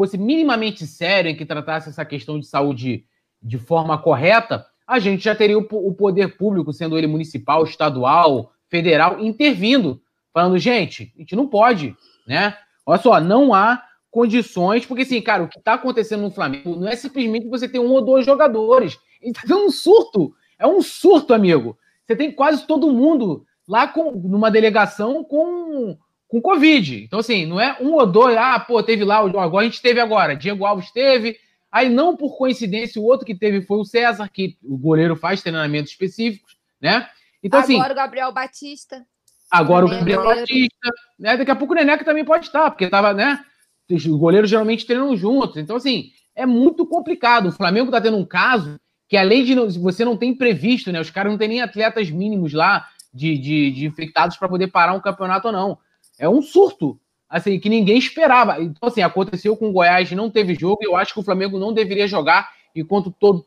fosse 0.00 0.16
minimamente 0.16 0.86
sério 0.86 1.30
em 1.30 1.36
que 1.36 1.44
tratasse 1.44 1.90
essa 1.90 2.04
questão 2.04 2.38
de 2.38 2.46
saúde 2.46 3.04
de 3.42 3.58
forma 3.58 3.98
correta, 3.98 4.66
a 4.86 4.98
gente 4.98 5.24
já 5.24 5.34
teria 5.34 5.58
o 5.58 5.94
poder 5.94 6.36
público, 6.36 6.72
sendo 6.72 6.96
ele 6.96 7.06
municipal, 7.06 7.62
estadual, 7.64 8.52
federal, 8.70 9.20
intervindo, 9.20 10.00
falando, 10.32 10.58
gente, 10.58 11.12
a 11.16 11.18
gente 11.20 11.36
não 11.36 11.46
pode, 11.46 11.94
né? 12.26 12.56
Olha 12.86 13.00
só, 13.00 13.20
não 13.20 13.52
há 13.52 13.82
condições, 14.10 14.86
porque 14.86 15.02
assim, 15.02 15.20
cara, 15.20 15.42
o 15.42 15.48
que 15.48 15.58
está 15.58 15.74
acontecendo 15.74 16.22
no 16.22 16.30
Flamengo 16.30 16.76
não 16.76 16.88
é 16.88 16.96
simplesmente 16.96 17.48
você 17.48 17.68
ter 17.68 17.78
um 17.78 17.90
ou 17.90 18.00
dois 18.00 18.24
jogadores, 18.26 18.98
Então, 19.22 19.60
é 19.60 19.66
um 19.66 19.70
surto. 19.70 20.34
É 20.58 20.66
um 20.66 20.82
surto, 20.82 21.32
amigo. 21.32 21.76
Você 22.06 22.16
tem 22.16 22.30
quase 22.30 22.66
todo 22.66 22.92
mundo 22.92 23.44
lá 23.66 23.86
com, 23.86 24.10
numa 24.10 24.50
delegação 24.50 25.22
com, 25.22 25.96
com 26.26 26.40
Covid. 26.40 27.04
Então, 27.04 27.20
assim, 27.20 27.46
não 27.46 27.60
é 27.60 27.76
um 27.80 27.94
ou 27.94 28.06
dois, 28.06 28.36
ah, 28.36 28.58
pô, 28.58 28.82
teve 28.82 29.04
lá, 29.04 29.18
agora 29.18 29.60
a 29.60 29.68
gente 29.68 29.80
teve 29.80 30.00
agora, 30.00 30.34
Diego 30.34 30.64
Alves 30.64 30.90
teve, 30.90 31.36
aí 31.70 31.88
não 31.88 32.16
por 32.16 32.36
coincidência 32.36 33.00
o 33.00 33.04
outro 33.04 33.24
que 33.24 33.34
teve 33.34 33.62
foi 33.62 33.78
o 33.78 33.84
César, 33.84 34.28
que 34.28 34.56
o 34.62 34.76
goleiro 34.76 35.14
faz 35.14 35.40
treinamentos 35.40 35.92
específicos, 35.92 36.56
né? 36.80 37.08
Então, 37.42 37.60
assim, 37.60 37.74
agora 37.74 37.86
assim, 37.86 37.92
o 37.92 38.02
Gabriel 38.02 38.32
Batista. 38.32 39.06
Agora 39.50 39.86
o 39.86 39.88
Gabriel 39.88 40.22
goleiro. 40.22 40.40
Batista, 40.40 40.90
né? 41.18 41.36
Daqui 41.36 41.50
a 41.50 41.56
pouco 41.56 41.72
o 41.72 41.76
Neneca 41.76 42.04
também 42.04 42.24
pode 42.24 42.46
estar, 42.46 42.70
porque 42.70 42.88
tava, 42.88 43.12
né? 43.12 43.44
Os 43.90 44.06
goleiros 44.06 44.48
geralmente 44.48 44.86
treinam 44.86 45.16
juntos. 45.16 45.56
Então, 45.56 45.76
assim, 45.76 46.10
é 46.34 46.46
muito 46.46 46.86
complicado. 46.86 47.48
O 47.48 47.52
Flamengo 47.52 47.86
está 47.86 48.00
tendo 48.00 48.16
um 48.16 48.24
caso 48.24 48.78
que, 49.08 49.16
além 49.16 49.44
de 49.44 49.54
não, 49.54 49.68
você 49.68 50.04
não 50.04 50.16
tem 50.16 50.34
previsto, 50.34 50.92
né? 50.92 51.00
Os 51.00 51.10
caras 51.10 51.32
não 51.32 51.38
têm 51.38 51.48
nem 51.48 51.60
atletas 51.60 52.08
mínimos 52.10 52.52
lá 52.52 52.86
de, 53.12 53.36
de, 53.36 53.70
de 53.72 53.86
infectados 53.86 54.36
para 54.36 54.48
poder 54.48 54.68
parar 54.68 54.92
um 54.92 55.00
campeonato 55.00 55.48
ou 55.48 55.52
não. 55.52 55.78
É 56.16 56.28
um 56.28 56.40
surto, 56.40 57.00
assim, 57.28 57.58
que 57.58 57.68
ninguém 57.68 57.98
esperava. 57.98 58.62
Então, 58.62 58.88
assim, 58.88 59.02
aconteceu 59.02 59.56
com 59.56 59.68
o 59.70 59.72
Goiás, 59.72 60.10
não 60.12 60.30
teve 60.30 60.54
jogo, 60.54 60.78
e 60.82 60.86
eu 60.86 60.96
acho 60.96 61.12
que 61.12 61.18
o 61.18 61.24
Flamengo 61.24 61.58
não 61.58 61.72
deveria 61.72 62.06
jogar 62.06 62.52
enquanto 62.74 63.10
todo, 63.10 63.44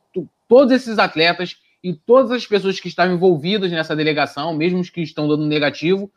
todos 0.49 0.73
esses 0.73 0.99
atletas 0.99 1.55
e 1.83 1.93
todas 1.93 2.31
as 2.31 2.47
pessoas 2.47 2.79
que 2.79 2.87
estavam 2.87 3.15
envolvidas 3.15 3.69
nessa 3.69 3.95
delegação, 3.95 4.55
mesmo 4.55 4.79
os 4.79 4.89
que 4.89 5.01
estão 5.01 5.27
dando 5.27 5.45
negativo, 5.45 6.09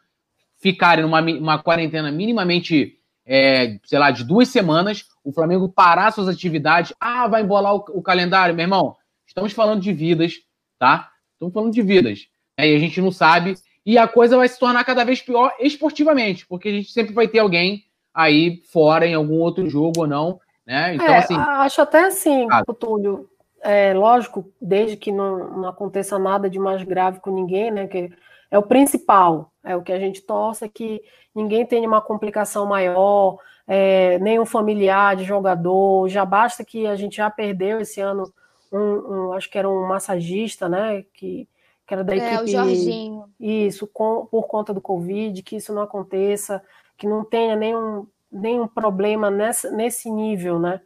ficarem 0.58 1.02
numa 1.02 1.20
uma 1.20 1.58
quarentena 1.58 2.12
minimamente, 2.12 2.98
é, 3.26 3.78
sei 3.84 3.98
lá, 3.98 4.12
de 4.12 4.24
duas 4.24 4.48
semanas, 4.48 5.04
o 5.24 5.32
Flamengo 5.32 5.68
parar 5.68 6.12
suas 6.12 6.28
atividades, 6.28 6.94
ah, 7.00 7.26
vai 7.26 7.42
embolar 7.42 7.74
o, 7.74 7.84
o 7.88 8.02
calendário, 8.02 8.54
meu 8.54 8.62
irmão. 8.62 8.96
Estamos 9.26 9.52
falando 9.52 9.80
de 9.80 9.92
vidas, 9.92 10.34
tá? 10.78 11.10
Estamos 11.32 11.52
falando 11.52 11.72
de 11.72 11.82
vidas. 11.82 12.28
Né? 12.56 12.70
E 12.70 12.76
a 12.76 12.78
gente 12.78 13.00
não 13.00 13.10
sabe. 13.10 13.56
E 13.84 13.98
a 13.98 14.06
coisa 14.06 14.36
vai 14.36 14.48
se 14.48 14.58
tornar 14.58 14.84
cada 14.84 15.04
vez 15.04 15.20
pior 15.20 15.52
esportivamente, 15.58 16.46
porque 16.46 16.68
a 16.68 16.72
gente 16.72 16.92
sempre 16.92 17.12
vai 17.12 17.26
ter 17.26 17.40
alguém 17.40 17.84
aí 18.14 18.62
fora 18.72 19.06
em 19.06 19.14
algum 19.14 19.38
outro 19.40 19.68
jogo 19.68 20.02
ou 20.02 20.06
não. 20.06 20.40
Né? 20.64 20.94
Então, 20.94 21.06
é, 21.06 21.18
assim. 21.18 21.36
Acho 21.36 21.82
até 21.82 22.06
assim, 22.06 22.46
ah, 22.50 22.64
Túlio. 22.64 23.28
É, 23.66 23.92
lógico, 23.92 24.48
desde 24.60 24.96
que 24.96 25.10
não, 25.10 25.58
não, 25.58 25.68
aconteça 25.68 26.16
nada 26.20 26.48
de 26.48 26.56
mais 26.56 26.84
grave 26.84 27.18
com 27.18 27.32
ninguém, 27.32 27.72
né? 27.72 27.88
Que 27.88 28.12
é 28.48 28.56
o 28.56 28.62
principal, 28.62 29.50
é 29.64 29.74
o 29.74 29.82
que 29.82 29.92
a 29.92 29.98
gente 29.98 30.22
torce, 30.22 30.64
é 30.64 30.68
que 30.68 31.02
ninguém 31.34 31.66
tenha 31.66 31.88
uma 31.88 32.00
complicação 32.00 32.64
maior, 32.64 33.38
é, 33.66 34.20
nenhum 34.20 34.46
familiar 34.46 35.16
de 35.16 35.24
jogador, 35.24 36.08
já 36.08 36.24
basta 36.24 36.64
que 36.64 36.86
a 36.86 36.94
gente 36.94 37.16
já 37.16 37.28
perdeu 37.28 37.80
esse 37.80 38.00
ano 38.00 38.32
um, 38.72 38.78
um 38.78 39.32
acho 39.32 39.50
que 39.50 39.58
era 39.58 39.68
um 39.68 39.88
massagista, 39.88 40.68
né? 40.68 41.04
Que, 41.12 41.48
que 41.84 41.92
era 41.92 42.04
da 42.04 42.14
é, 42.14 42.18
equipe. 42.18 42.44
O 42.44 42.46
Jorginho. 42.46 43.24
Isso, 43.40 43.86
com, 43.88 44.26
por 44.26 44.46
conta 44.46 44.72
do 44.72 44.80
Covid, 44.80 45.42
que 45.42 45.56
isso 45.56 45.74
não 45.74 45.82
aconteça, 45.82 46.62
que 46.96 47.08
não 47.08 47.24
tenha 47.24 47.56
nenhum, 47.56 48.06
nenhum 48.30 48.68
problema 48.68 49.28
nessa, 49.28 49.72
nesse 49.72 50.08
nível, 50.08 50.58
né? 50.60 50.80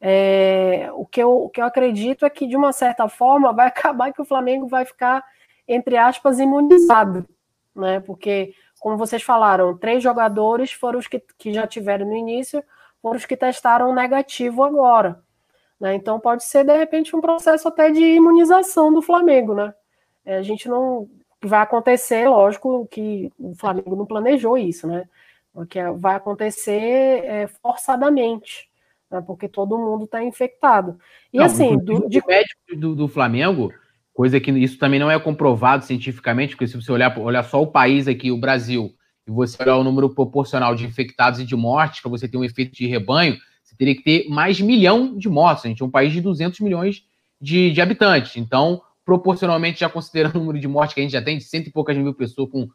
É, 0.00 0.88
o, 0.94 1.04
que 1.04 1.22
eu, 1.22 1.44
o 1.44 1.48
que 1.50 1.60
eu 1.60 1.66
acredito 1.66 2.24
é 2.24 2.30
que, 2.30 2.46
de 2.46 2.56
uma 2.56 2.72
certa 2.72 3.08
forma, 3.08 3.52
vai 3.54 3.66
acabar 3.66 4.12
que 4.12 4.22
o 4.22 4.24
Flamengo 4.24 4.66
vai 4.66 4.84
ficar, 4.84 5.24
entre 5.68 5.96
aspas, 5.96 6.38
imunizado, 6.38 7.28
né? 7.74 8.00
Porque, 8.00 8.54
como 8.80 8.96
vocês 8.96 9.22
falaram, 9.22 9.76
três 9.76 10.02
jogadores 10.02 10.72
foram 10.72 10.98
os 10.98 11.06
que, 11.06 11.22
que 11.38 11.52
já 11.52 11.66
tiveram 11.66 12.06
no 12.06 12.16
início, 12.16 12.64
foram 13.02 13.16
os 13.16 13.26
que 13.26 13.36
testaram 13.36 13.94
negativo 13.94 14.64
agora. 14.64 15.22
Né? 15.80 15.94
Então 15.94 16.20
pode 16.20 16.44
ser, 16.44 16.64
de 16.64 16.76
repente, 16.76 17.16
um 17.16 17.20
processo 17.20 17.66
até 17.66 17.90
de 17.90 18.04
imunização 18.04 18.92
do 18.92 19.00
Flamengo, 19.00 19.54
né? 19.54 19.74
É, 20.24 20.36
a 20.36 20.42
gente 20.42 20.68
não 20.68 21.08
vai 21.42 21.60
acontecer, 21.62 22.28
lógico, 22.28 22.86
que 22.90 23.32
o 23.38 23.54
Flamengo 23.54 23.96
não 23.96 24.04
planejou 24.04 24.58
isso, 24.58 24.86
né? 24.86 25.08
Porque 25.52 25.82
vai 25.96 26.14
acontecer 26.16 27.24
é, 27.24 27.46
forçadamente, 27.46 28.69
né? 29.10 29.20
porque 29.26 29.48
todo 29.48 29.78
mundo 29.78 30.04
está 30.04 30.22
infectado. 30.22 30.98
E 31.32 31.38
não, 31.38 31.44
assim, 31.44 31.76
do, 31.76 32.08
de... 32.08 32.22
médico 32.26 32.60
do, 32.76 32.94
do, 32.94 33.08
Flamengo, 33.08 33.72
coisa 34.12 34.40
que 34.40 34.50
isso 34.52 34.78
também 34.78 35.00
não 35.00 35.10
é 35.10 35.18
comprovado 35.18 35.84
cientificamente, 35.84 36.54
porque 36.54 36.68
se 36.68 36.76
você 36.76 36.92
olhar, 36.92 37.16
olhar 37.18 37.42
só 37.42 37.62
o 37.62 37.66
país 37.66 38.06
aqui, 38.06 38.30
o 38.30 38.38
Brasil, 38.38 38.94
e 39.26 39.30
você 39.30 39.62
olhar 39.62 39.76
o 39.76 39.84
número 39.84 40.10
proporcional 40.10 40.74
de 40.74 40.86
infectados 40.86 41.40
e 41.40 41.44
de 41.44 41.56
mortes, 41.56 42.00
para 42.00 42.10
você 42.10 42.28
ter 42.28 42.36
um 42.36 42.44
efeito 42.44 42.72
de 42.72 42.86
rebanho, 42.86 43.36
você 43.62 43.76
teria 43.76 43.94
que 43.94 44.02
ter 44.02 44.28
mais 44.28 44.56
de 44.56 44.64
milhão 44.64 45.16
de 45.16 45.28
mortos. 45.28 45.64
A 45.64 45.68
gente 45.68 45.82
é 45.82 45.84
um 45.86 45.90
país 45.90 46.12
de 46.12 46.20
200 46.20 46.60
milhões 46.60 47.04
de, 47.40 47.70
de 47.70 47.80
habitantes. 47.80 48.36
Então, 48.36 48.82
proporcionalmente, 49.04 49.80
já 49.80 49.88
considerando 49.88 50.36
o 50.36 50.38
número 50.40 50.58
de 50.58 50.68
mortes 50.68 50.94
que 50.94 51.00
a 51.00 51.02
gente 51.02 51.12
já 51.12 51.22
tem, 51.22 51.38
de 51.38 51.44
cento 51.44 51.68
e 51.68 51.72
poucas 51.72 51.96
mil 51.96 52.14
pessoas 52.14 52.50
com 52.50 52.68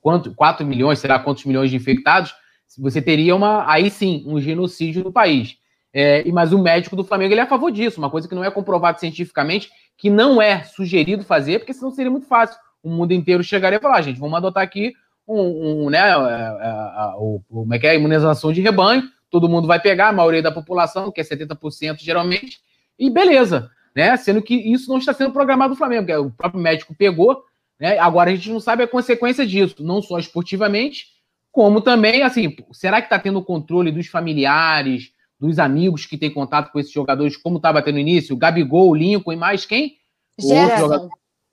quanto, 0.00 0.34
4 0.34 0.66
milhões, 0.66 0.98
será 0.98 1.18
quantos 1.18 1.44
milhões 1.44 1.70
de 1.70 1.76
infectados, 1.76 2.34
você 2.78 3.00
teria 3.00 3.34
uma, 3.34 3.70
aí 3.70 3.90
sim, 3.90 4.24
um 4.26 4.40
genocídio 4.40 5.04
no 5.04 5.12
país. 5.12 5.56
É, 5.98 6.30
mas 6.30 6.52
o 6.52 6.58
médico 6.58 6.94
do 6.94 7.04
Flamengo 7.04 7.32
ele 7.32 7.40
é 7.40 7.44
a 7.44 7.48
favor 7.48 7.70
disso, 7.70 7.98
uma 7.98 8.10
coisa 8.10 8.28
que 8.28 8.34
não 8.34 8.44
é 8.44 8.50
comprovado 8.50 9.00
cientificamente, 9.00 9.70
que 9.96 10.10
não 10.10 10.42
é 10.42 10.64
sugerido 10.64 11.24
fazer, 11.24 11.60
porque 11.60 11.72
senão 11.72 11.90
seria 11.90 12.10
muito 12.10 12.26
fácil. 12.26 12.58
O 12.82 12.90
mundo 12.90 13.12
inteiro 13.12 13.42
chegaria 13.42 13.78
e 13.78 13.80
falar, 13.82 13.96
ah, 13.96 14.02
gente, 14.02 14.20
vamos 14.20 14.36
adotar 14.36 14.62
aqui 14.62 14.92
um, 15.26 15.84
um 15.86 15.90
né, 15.90 16.00
a, 16.00 16.16
a, 16.16 17.04
a, 17.04 17.16
o, 17.18 17.40
como 17.48 17.74
é 17.74 17.78
que 17.78 17.86
é, 17.86 17.90
a 17.90 17.94
imunização 17.94 18.52
de 18.52 18.60
rebanho, 18.60 19.04
todo 19.30 19.48
mundo 19.48 19.66
vai 19.66 19.80
pegar, 19.80 20.08
a 20.08 20.12
maioria 20.12 20.42
da 20.42 20.52
população, 20.52 21.10
que 21.10 21.20
é 21.20 21.24
70% 21.24 22.00
geralmente, 22.00 22.58
e 22.98 23.08
beleza 23.08 23.70
né? 23.96 24.14
Sendo 24.18 24.42
que 24.42 24.54
isso 24.54 24.90
não 24.90 24.98
está 24.98 25.14
sendo 25.14 25.32
programado 25.32 25.70
no 25.70 25.76
Flamengo, 25.76 26.12
o 26.20 26.30
próprio 26.30 26.60
médico 26.60 26.94
pegou, 26.94 27.42
né? 27.80 27.98
Agora 27.98 28.30
a 28.30 28.34
gente 28.34 28.50
não 28.50 28.60
sabe 28.60 28.82
a 28.82 28.88
consequência 28.88 29.46
disso, 29.46 29.76
não 29.82 30.02
só 30.02 30.18
esportivamente, 30.18 31.06
como 31.50 31.80
também, 31.80 32.22
assim, 32.22 32.54
será 32.72 33.00
que 33.00 33.06
está 33.06 33.18
tendo 33.18 33.42
controle 33.42 33.90
dos 33.90 34.08
familiares, 34.08 35.12
dos 35.38 35.58
amigos 35.58 36.06
que 36.06 36.16
têm 36.16 36.32
contato 36.32 36.72
com 36.72 36.80
esses 36.80 36.92
jogadores, 36.92 37.36
como 37.36 37.56
estava 37.58 37.82
tendo 37.82 37.94
no 37.94 38.00
início? 38.00 38.34
O 38.34 38.38
Gabigol, 38.38 38.90
o 38.90 38.94
Lincoln 38.94 39.32
e 39.32 39.36
mais 39.36 39.64
quem? 39.64 39.96
Gerson. 40.38 41.08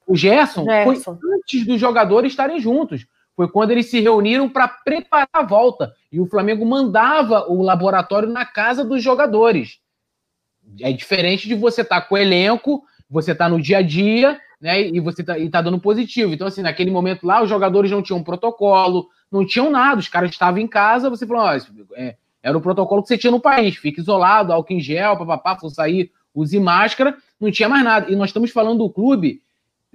O 0.06 0.16
Gerson, 0.16 0.66
Gerson 0.66 1.04
foi 1.04 1.16
antes 1.36 1.66
dos 1.66 1.80
jogadores 1.80 2.32
estarem 2.32 2.60
juntos. 2.60 3.06
Foi 3.36 3.50
quando 3.50 3.72
eles 3.72 3.88
se 3.88 4.00
reuniram 4.00 4.48
para 4.48 4.68
preparar 4.68 5.28
a 5.34 5.44
volta. 5.44 5.94
E 6.12 6.20
o 6.20 6.28
Flamengo 6.28 6.66
mandava 6.66 7.50
o 7.50 7.64
laboratório 7.64 8.30
na 8.30 8.46
casa 8.46 8.84
dos 8.84 9.02
jogadores. 9.02 9.80
É 10.80 10.92
diferente 10.92 11.48
de 11.48 11.56
você 11.56 11.82
estar 11.82 12.02
tá 12.02 12.08
com 12.08 12.16
o 12.16 12.18
elenco, 12.18 12.84
você 13.10 13.32
está 13.32 13.50
no 13.50 13.62
dia 13.62 13.80
a 13.80 13.82
dia, 13.82 14.40
né? 14.62 14.82
E 14.82 15.00
você 15.00 15.22
está 15.22 15.36
tá 15.52 15.62
dando 15.62 15.80
positivo. 15.80 16.34
Então, 16.34 16.48
assim, 16.48 16.62
naquele 16.62 16.92
momento 16.92 17.26
lá, 17.26 17.42
os 17.42 17.50
jogadores 17.50 17.92
não 17.92 18.02
tinham 18.02 18.24
protocolo, 18.24 19.08
não 19.32 19.46
tinham 19.46 19.70
nada, 19.70 20.00
os 20.00 20.08
caras 20.08 20.30
estavam 20.30 20.60
em 20.60 20.68
casa, 20.68 21.10
você 21.10 21.26
falou, 21.26 21.44
ó, 21.44 21.58
é, 21.96 22.16
era 22.44 22.57
o 22.57 22.61
protocolo 22.61 23.02
que 23.02 23.07
você 23.07 23.18
tinha 23.18 23.32
no 23.32 23.40
país, 23.40 23.78
fica 23.78 24.02
isolado, 24.02 24.52
álcool 24.52 24.74
em 24.74 24.82
gel, 24.82 25.18
papapá, 25.18 25.57
for 25.57 25.70
sair, 25.70 26.11
use 26.36 26.60
máscara, 26.60 27.15
não 27.40 27.49
tinha 27.49 27.70
mais 27.70 27.84
nada. 27.84 28.11
E 28.11 28.15
nós 28.15 28.30
estamos 28.30 28.52
falando 28.52 28.80
do 28.80 28.90
clube 28.90 29.41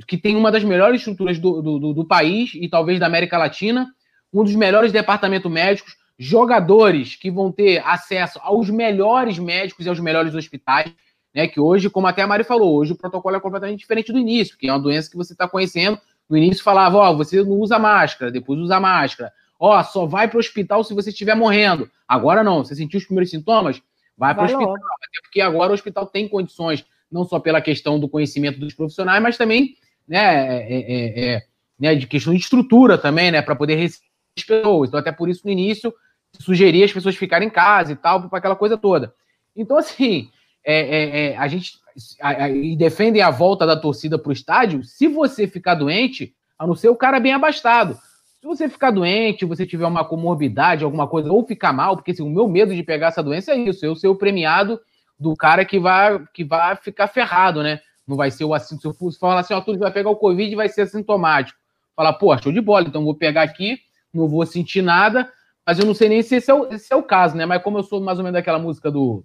que 0.07 0.17
tem 0.17 0.35
uma 0.35 0.51
das 0.51 0.65
melhores 0.65 1.01
estruturas 1.01 1.39
do, 1.39 1.61
do, 1.61 1.93
do 1.93 2.05
país 2.05 2.53
e 2.55 2.69
talvez 2.69 2.99
da 2.99 3.07
América 3.07 3.37
Latina, 3.37 3.93
um 4.33 4.43
dos 4.43 4.55
melhores 4.55 4.93
departamentos 4.93 5.51
médicos, 5.51 5.97
jogadores 6.19 7.17
que 7.17 7.31
vão 7.31 7.53
ter 7.53 7.83
acesso 7.85 8.39
aos 8.43 8.71
melhores 8.71 9.39
médicos 9.39 9.85
e 9.85 9.89
aos 9.89 10.01
melhores 10.01 10.35
hospitais, 10.35 10.93
né? 11.35 11.47
Que 11.47 11.61
hoje, 11.61 11.91
como 11.91 12.07
até 12.07 12.23
a 12.23 12.27
Mari 12.27 12.45
falou, 12.45 12.77
hoje 12.77 12.93
o 12.93 12.97
protocolo 12.97 13.37
é 13.37 13.41
completamente 13.41 13.81
diferente 13.81 14.13
do 14.13 14.19
início, 14.19 14.55
porque 14.55 14.69
é 14.69 14.73
uma 14.73 14.81
doença 14.81 15.11
que 15.11 15.17
você 15.17 15.33
está 15.33 15.47
conhecendo. 15.47 15.99
No 16.29 16.37
início 16.37 16.63
falava, 16.65 16.97
ó, 16.99 17.11
oh, 17.11 17.17
você 17.17 17.43
não 17.43 17.53
usa 17.53 17.79
máscara, 17.79 18.31
depois 18.31 18.59
usa 18.59 18.81
máscara. 18.81 19.33
Ó, 19.59 19.83
só 19.83 20.07
vai 20.07 20.29
para 20.29 20.37
o 20.37 20.41
hospital 20.41 20.85
se 20.85 20.95
você 20.95 21.11
estiver 21.11 21.35
morrendo. 21.35 21.91
Agora 22.07 22.45
não, 22.45 22.65
você 22.65 22.75
sentiu 22.75 22.99
os 22.99 23.05
primeiros 23.05 23.31
sintomas? 23.31 23.83
Vai 24.17 24.35
para 24.35 24.43
o 24.43 24.47
hospital, 24.47 24.75
até 24.75 25.21
porque 25.23 25.41
agora 25.41 25.71
o 25.71 25.75
hospital 25.75 26.07
tem 26.07 26.29
condições, 26.29 26.85
não 27.11 27.25
só 27.25 27.39
pela 27.39 27.61
questão 27.61 27.99
do 27.99 28.09
conhecimento 28.09 28.59
dos 28.59 28.75
profissionais, 28.75 29.23
mas 29.23 29.37
também, 29.37 29.77
né, 30.07 30.63
é, 30.69 30.81
é, 30.81 31.35
é, 31.35 31.43
né 31.79 31.95
de 31.95 32.07
questão 32.07 32.33
de 32.33 32.41
estrutura 32.41 32.99
também, 32.99 33.31
né, 33.31 33.43
para 33.43 33.55
poder 33.55 33.77
receber 33.77 34.07
as 34.37 34.45
pessoas. 34.45 34.89
Então, 34.89 35.01
até 35.01 35.13
por 35.13 35.29
isso, 35.29 35.43
no 35.45 35.53
início, 35.53 35.95
sugerir 36.39 36.85
as 36.85 36.93
pessoas 36.93 37.17
ficarem 37.17 37.49
em 37.49 37.51
casa 37.51 37.93
e 37.93 37.97
tal, 37.97 38.29
para 38.29 38.39
aquela 38.39 38.57
coisa 38.57 38.77
toda. 38.77 39.15
Então, 39.55 39.77
assim, 39.77 40.31
é, 40.65 40.81
é, 40.81 41.27
é, 41.27 41.37
a 41.37 41.49
gente 41.49 41.79
a, 42.21 42.45
a, 42.45 42.51
e 42.51 42.77
defendem 42.77 43.23
a 43.23 43.31
volta 43.31 43.67
da 43.67 43.77
torcida 43.77 44.19
para 44.19 44.31
o 44.31 44.33
estádio. 44.33 44.85
Se 44.85 45.09
você 45.09 45.47
ficar 45.47 45.75
doente, 45.75 46.35
a 46.59 46.67
não 46.67 46.75
ser 46.75 46.89
o 46.89 46.97
cara 46.97 47.21
bem 47.21 47.33
abastado. 47.33 47.99
Se 48.41 48.47
você 48.47 48.69
ficar 48.69 48.93
doente, 48.93 49.45
você 49.45 49.67
tiver 49.67 49.87
uma 49.87 50.05
comorbidade, 50.05 50.85
alguma 50.85 51.09
coisa, 51.09 51.33
ou 51.33 51.45
ficar 51.45 51.73
mal, 51.73 51.97
porque 51.97 52.13
assim, 52.13 52.23
o 52.23 52.31
meu 52.31 52.49
medo 52.49 52.73
de 52.73 52.85
pegar 52.85 53.09
essa 53.09 53.23
doença 53.23 53.53
é 53.53 53.57
isso, 53.57 53.85
eu 53.85 53.97
ser 53.97 54.07
o 54.07 54.15
premiado 54.15 54.81
do 55.19 55.35
cara 55.37 55.65
que 55.65 55.79
vai, 55.79 56.25
que 56.33 56.45
vai 56.45 56.77
ficar 56.77 57.09
ferrado, 57.09 57.63
né? 57.63 57.81
Não 58.07 58.17
vai 58.17 58.31
ser 58.31 58.45
o 58.45 58.55
assim, 58.55 58.79
se 58.79 58.87
eu 58.87 58.95
falar 59.19 59.41
assim, 59.41 59.55
ó, 59.55 59.61
tu 59.61 59.77
vai 59.77 59.91
pegar 59.91 60.11
o 60.11 60.17
Covid 60.17 60.53
e 60.53 60.57
vai 60.57 60.69
ser 60.69 60.83
assintomático. 60.83 61.59
Falar, 61.97 62.13
pô, 62.13 62.37
show 62.39 62.53
de 62.53 62.61
bola, 62.61 62.87
então 62.87 63.05
vou 63.05 63.17
pegar 63.17 63.43
aqui, 63.43 63.81
não 64.15 64.29
vou 64.29 64.47
sentir 64.47 64.83
nada, 64.83 65.31
mas 65.67 65.81
eu 65.81 65.85
não 65.85 65.93
sei 65.93 66.09
nem 66.09 66.23
se 66.23 66.37
esse 66.37 66.49
é 66.49 66.55
o, 66.55 66.73
esse 66.73 66.93
é 66.93 66.97
o 66.97 67.03
caso, 67.03 67.37
né? 67.37 67.45
Mas 67.45 67.63
como 67.63 67.79
eu 67.79 67.83
sou 67.83 68.01
mais 68.01 68.19
ou 68.19 68.25
menos 68.25 68.39
daquela 68.39 68.61
música 68.61 68.89
do, 68.89 69.25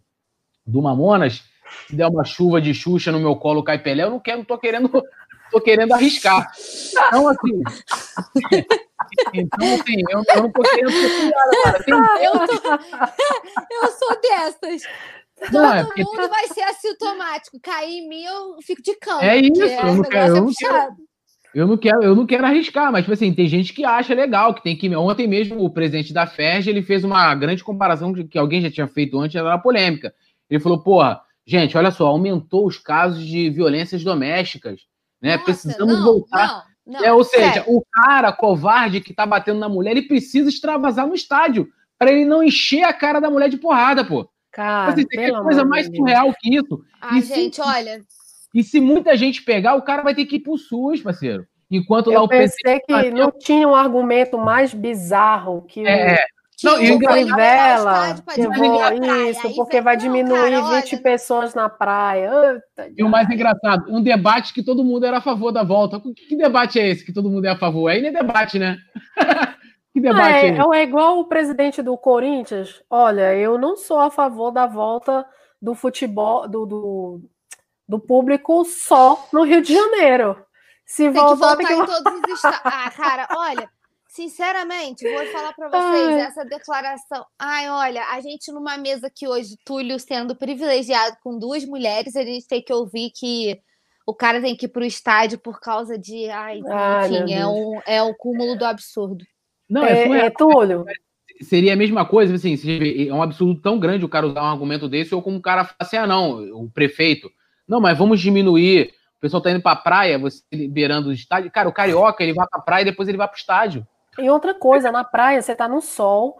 do 0.65 0.81
Mamonas, 0.81 1.44
se 1.88 1.95
der 1.95 2.07
uma 2.07 2.23
chuva 2.23 2.60
de 2.60 2.73
Xuxa 2.73 3.11
no 3.11 3.19
meu 3.19 3.35
colo 3.35 3.64
cai 3.64 3.77
Pelé, 3.77 4.03
eu 4.03 4.10
não 4.10 4.19
quero, 4.19 4.40
não 4.40 4.45
tô 4.45 4.57
querendo, 4.57 4.90
tô 5.52 5.61
querendo 5.61 5.94
arriscar. 5.94 6.52
Então, 7.07 7.27
assim. 7.27 7.61
Então, 9.34 9.73
assim, 9.73 10.02
eu, 10.10 10.23
eu 10.35 10.44
não 10.44 10.52
tô 10.52 10.61
querendo. 10.61 10.91
Tem... 11.85 11.95
Eu, 12.26 12.31
tô... 12.48 12.53
eu 13.81 13.91
sou 13.91 14.22
dessas. 14.22 14.84
Todo 15.40 15.53
não, 15.53 15.73
é 15.73 15.84
porque... 15.84 16.03
mundo 16.03 16.30
vai 16.30 16.48
ser 16.48 16.64
assintomático. 16.64 17.60
Cair 17.60 17.99
em 17.99 18.07
mim, 18.07 18.23
eu 18.23 18.57
fico 18.61 18.81
de 18.81 18.95
cama. 18.95 19.23
É 19.23 19.38
isso, 19.38 19.61
eu 19.61 19.95
não 19.95 20.03
quero. 20.03 20.38
Eu 20.38 20.44
não 20.44 20.53
quero 20.53 20.95
eu 21.53 21.68
não 21.68 21.77
quero, 21.77 22.02
eu 22.02 22.15
não 22.15 22.26
quero 22.26 22.45
arriscar, 22.45 22.91
mas 22.91 23.03
tipo 23.03 23.14
assim, 23.14 23.31
tem 23.31 23.48
gente 23.48 23.73
que 23.73 23.85
acha 23.85 24.15
legal, 24.15 24.56
que 24.56 24.64
tem 24.64 24.76
que. 24.76 24.94
Ontem 24.95 25.27
mesmo 25.27 25.64
o 25.64 25.69
presidente 25.69 26.11
da 26.11 26.26
FERJ 26.26 26.69
ele 26.69 26.81
fez 26.81 27.03
uma 27.03 27.34
grande 27.35 27.64
comparação 27.64 28.11
que 28.11 28.40
alguém 28.40 28.61
já 28.61 28.72
tinha 28.72 28.88
feito 28.88 29.19
antes, 29.19 29.35
era 29.35 29.57
polêmica. 29.60 30.14
Ele 30.49 30.60
falou, 30.60 30.81
porra, 30.81 31.22
gente, 31.45 31.77
olha 31.77 31.91
só, 31.91 32.07
aumentou 32.07 32.65
os 32.65 32.80
casos 32.80 33.23
de 33.23 33.52
violências 33.52 34.03
domésticas, 34.03 34.81
né? 35.22 35.34
Nossa, 35.34 35.45
Precisamos 35.45 35.94
não, 35.94 36.03
voltar. 36.03 36.48
Não, 36.48 36.64
não, 36.85 37.03
é, 37.03 37.14
ou 37.14 37.23
seja, 37.23 37.53
sério. 37.53 37.64
o 37.68 37.84
cara 37.91 38.31
covarde 38.34 39.01
que 39.01 39.14
tá 39.14 39.26
batendo 39.26 39.60
na 39.60 39.69
mulher, 39.69 39.91
ele 39.91 40.07
precisa 40.07 40.49
extravasar 40.49 41.07
no 41.07 41.15
estádio 41.15 41.69
para 41.97 42.11
ele 42.11 42.26
não 42.26 42.43
encher 42.43 42.84
a 42.84 42.93
cara 42.93 43.19
da 43.19 43.30
mulher 43.30 43.49
de 43.49 43.57
porrada, 43.57 44.03
pô. 44.03 44.30
Cara, 44.51 44.91
assim, 44.91 45.05
tem 45.07 45.34
coisa 45.41 45.65
mais 45.65 45.88
surreal 45.88 46.34
que 46.39 46.55
isso. 46.55 46.84
Ah, 47.01 47.18
e 47.18 47.22
gente, 47.22 47.55
se... 47.55 47.61
olha, 47.61 48.01
e 48.53 48.64
se 48.64 48.80
muita 48.80 49.18
gente 49.18 49.41
pegar, 49.41 49.76
o 49.76 49.81
cara 49.81 50.03
vai 50.03 50.14
ter 50.14 50.26
que 50.26 50.35
ir 50.35 50.41
pro 50.41 50.57
SUS, 50.57 51.01
parceiro. 51.01 51.47
Enquanto 51.72 52.11
eu 52.11 52.19
lá 52.19 52.23
o 52.23 52.27
pensei 52.27 52.80
que 52.81 53.10
não 53.10 53.31
tinha 53.31 53.68
um 53.68 53.73
argumento 53.73 54.38
mais 54.38 54.73
bizarro 54.73 55.64
que 55.64 55.88
é. 55.88 56.23
Não, 56.64 56.81
e 56.81 56.91
o 56.91 56.99
Garivela, 56.99 58.15
que 58.34 58.48
vou, 58.48 59.30
isso, 59.30 59.56
porque 59.56 59.81
vai 59.81 59.98
diminuir 59.98 60.52
cara, 60.52 60.81
20 60.81 60.94
olha... 60.94 61.03
pessoas 61.03 61.53
na 61.53 61.68
praia. 61.69 62.61
e 62.95 63.03
o 63.03 63.10
mais 63.10 63.30
engraçado, 63.30 63.85
um 63.90 64.02
debate 64.02 64.53
que 64.53 64.64
todo 64.64 64.84
mundo 64.84 65.06
era 65.06 65.18
a 65.18 65.22
favor 65.22 65.52
da 65.52 65.64
volta. 65.64 65.99
Que, 65.99 66.14
que 66.14 66.35
debate 66.35 66.80
é 66.80 66.88
esse 66.88 67.06
que 67.06 67.14
todo 67.14 67.30
mundo 67.30 67.45
é 67.45 67.49
a 67.49 67.57
favor? 67.57 67.90
Aí 67.90 68.02
nem 68.02 68.10
é 68.10 68.14
debate, 68.14 68.57
né? 68.57 68.77
que 69.94 69.99
debate 69.99 70.45
é, 70.45 70.57
é, 70.57 70.80
é 70.80 70.84
igual 70.84 71.19
o 71.19 71.26
presidente 71.26 71.81
do 71.81 71.98
Corinthians. 71.98 72.81
Olha, 72.90 73.35
eu 73.35 73.57
não 73.57 73.76
sou 73.76 73.99
a 73.99 74.10
favor 74.10 74.52
da 74.52 74.65
volta 74.65 75.26
do 75.61 75.76
futebol, 75.76 76.48
do, 76.48 76.65
do 76.65 77.22
do 77.88 77.99
público 77.99 78.64
só 78.65 79.27
no 79.31 79.44
Rio 79.44 79.61
de 79.61 79.73
Janeiro. 79.73 80.35
Se 80.85 81.03
tem 81.03 81.11
voltar, 81.11 81.56
que 81.57 81.64
voltar 81.64 81.68
tem 81.68 81.68
que... 81.68 81.73
em 81.73 81.85
todos 81.85 82.22
os 82.23 82.35
estados. 82.35 82.60
Ah, 82.64 82.91
cara, 82.91 83.27
olha, 83.35 83.69
sinceramente, 84.14 85.10
vou 85.10 85.26
falar 85.27 85.53
para 85.53 85.69
vocês 85.69 86.18
essa 86.27 86.45
declaração. 86.45 87.26
Ai, 87.38 87.69
olha, 87.69 88.03
a 88.11 88.22
gente 88.22 88.52
numa 88.52 88.77
mesa 88.77 89.07
aqui 89.07 89.27
hoje, 89.27 89.56
Túlio 89.65 89.99
sendo 89.99 90.35
privilegiado 90.35 91.18
com 91.23 91.38
duas 91.38 91.65
mulheres, 91.65 92.15
a 92.15 92.23
gente 92.23 92.48
tem 92.48 92.61
que 92.61 92.72
ouvir 92.72 93.11
que 93.14 93.60
o 94.06 94.14
cara 94.14 94.40
tem 94.40 94.56
que 94.56 94.65
ir 94.65 94.69
para 94.69 94.84
o 94.84 94.85
estádio 94.85 95.40
por 95.40 95.60
causa 95.60 95.98
de. 95.98 96.30
Ai, 96.30 96.60
enfim, 96.60 97.34
é 97.34 97.48
um, 97.48 97.80
é 97.85 98.03
um 98.03 98.14
cúmulo 98.14 98.57
do 98.57 98.65
absurdo. 98.65 99.26
Não, 99.68 99.84
é, 99.84 100.03
é, 100.03 100.26
é 100.26 100.30
Túlio. 100.30 100.85
Seria 101.41 101.73
a 101.73 101.77
mesma 101.77 102.06
coisa, 102.06 102.35
assim, 102.35 102.56
é 103.10 103.11
um 103.11 103.23
absurdo 103.23 103.60
tão 103.60 103.80
grande 103.80 104.06
o 104.06 104.10
cara 104.10 104.27
usar 104.27 104.44
um 104.44 104.52
argumento 104.52 104.88
desse, 104.88 105.15
ou 105.15 105.22
como 105.22 105.38
o 105.38 105.41
cara 105.41 105.65
fala 105.65 105.76
assim, 105.80 105.98
ah, 105.98 106.06
não, 106.06 106.61
o 106.61 106.69
prefeito 106.69 107.31
não, 107.68 107.81
mas 107.81 107.98
vamos 107.98 108.19
diminuir. 108.19 108.94
O 109.18 109.19
pessoal 109.19 109.41
tá 109.41 109.49
indo 109.49 109.61
pra 109.61 109.76
praia, 109.76 110.19
você 110.19 110.44
liberando 110.52 111.10
o 111.10 111.14
estádio. 111.14 111.49
Cara, 111.49 111.69
o 111.69 111.73
carioca, 111.73 112.22
ele 112.22 112.34
vai 112.34 112.45
pra 112.48 112.61
praia 112.61 112.81
e 112.84 112.85
depois 112.85 113.07
ele 113.07 113.18
vai 113.18 113.27
pro 113.27 113.38
estádio. 113.38 113.88
E 114.19 114.30
outra 114.30 114.53
coisa, 114.53 114.91
na 114.91 115.03
praia 115.03 115.41
você 115.41 115.56
tá 115.56 115.68
no 115.68 115.81
sol, 115.81 116.40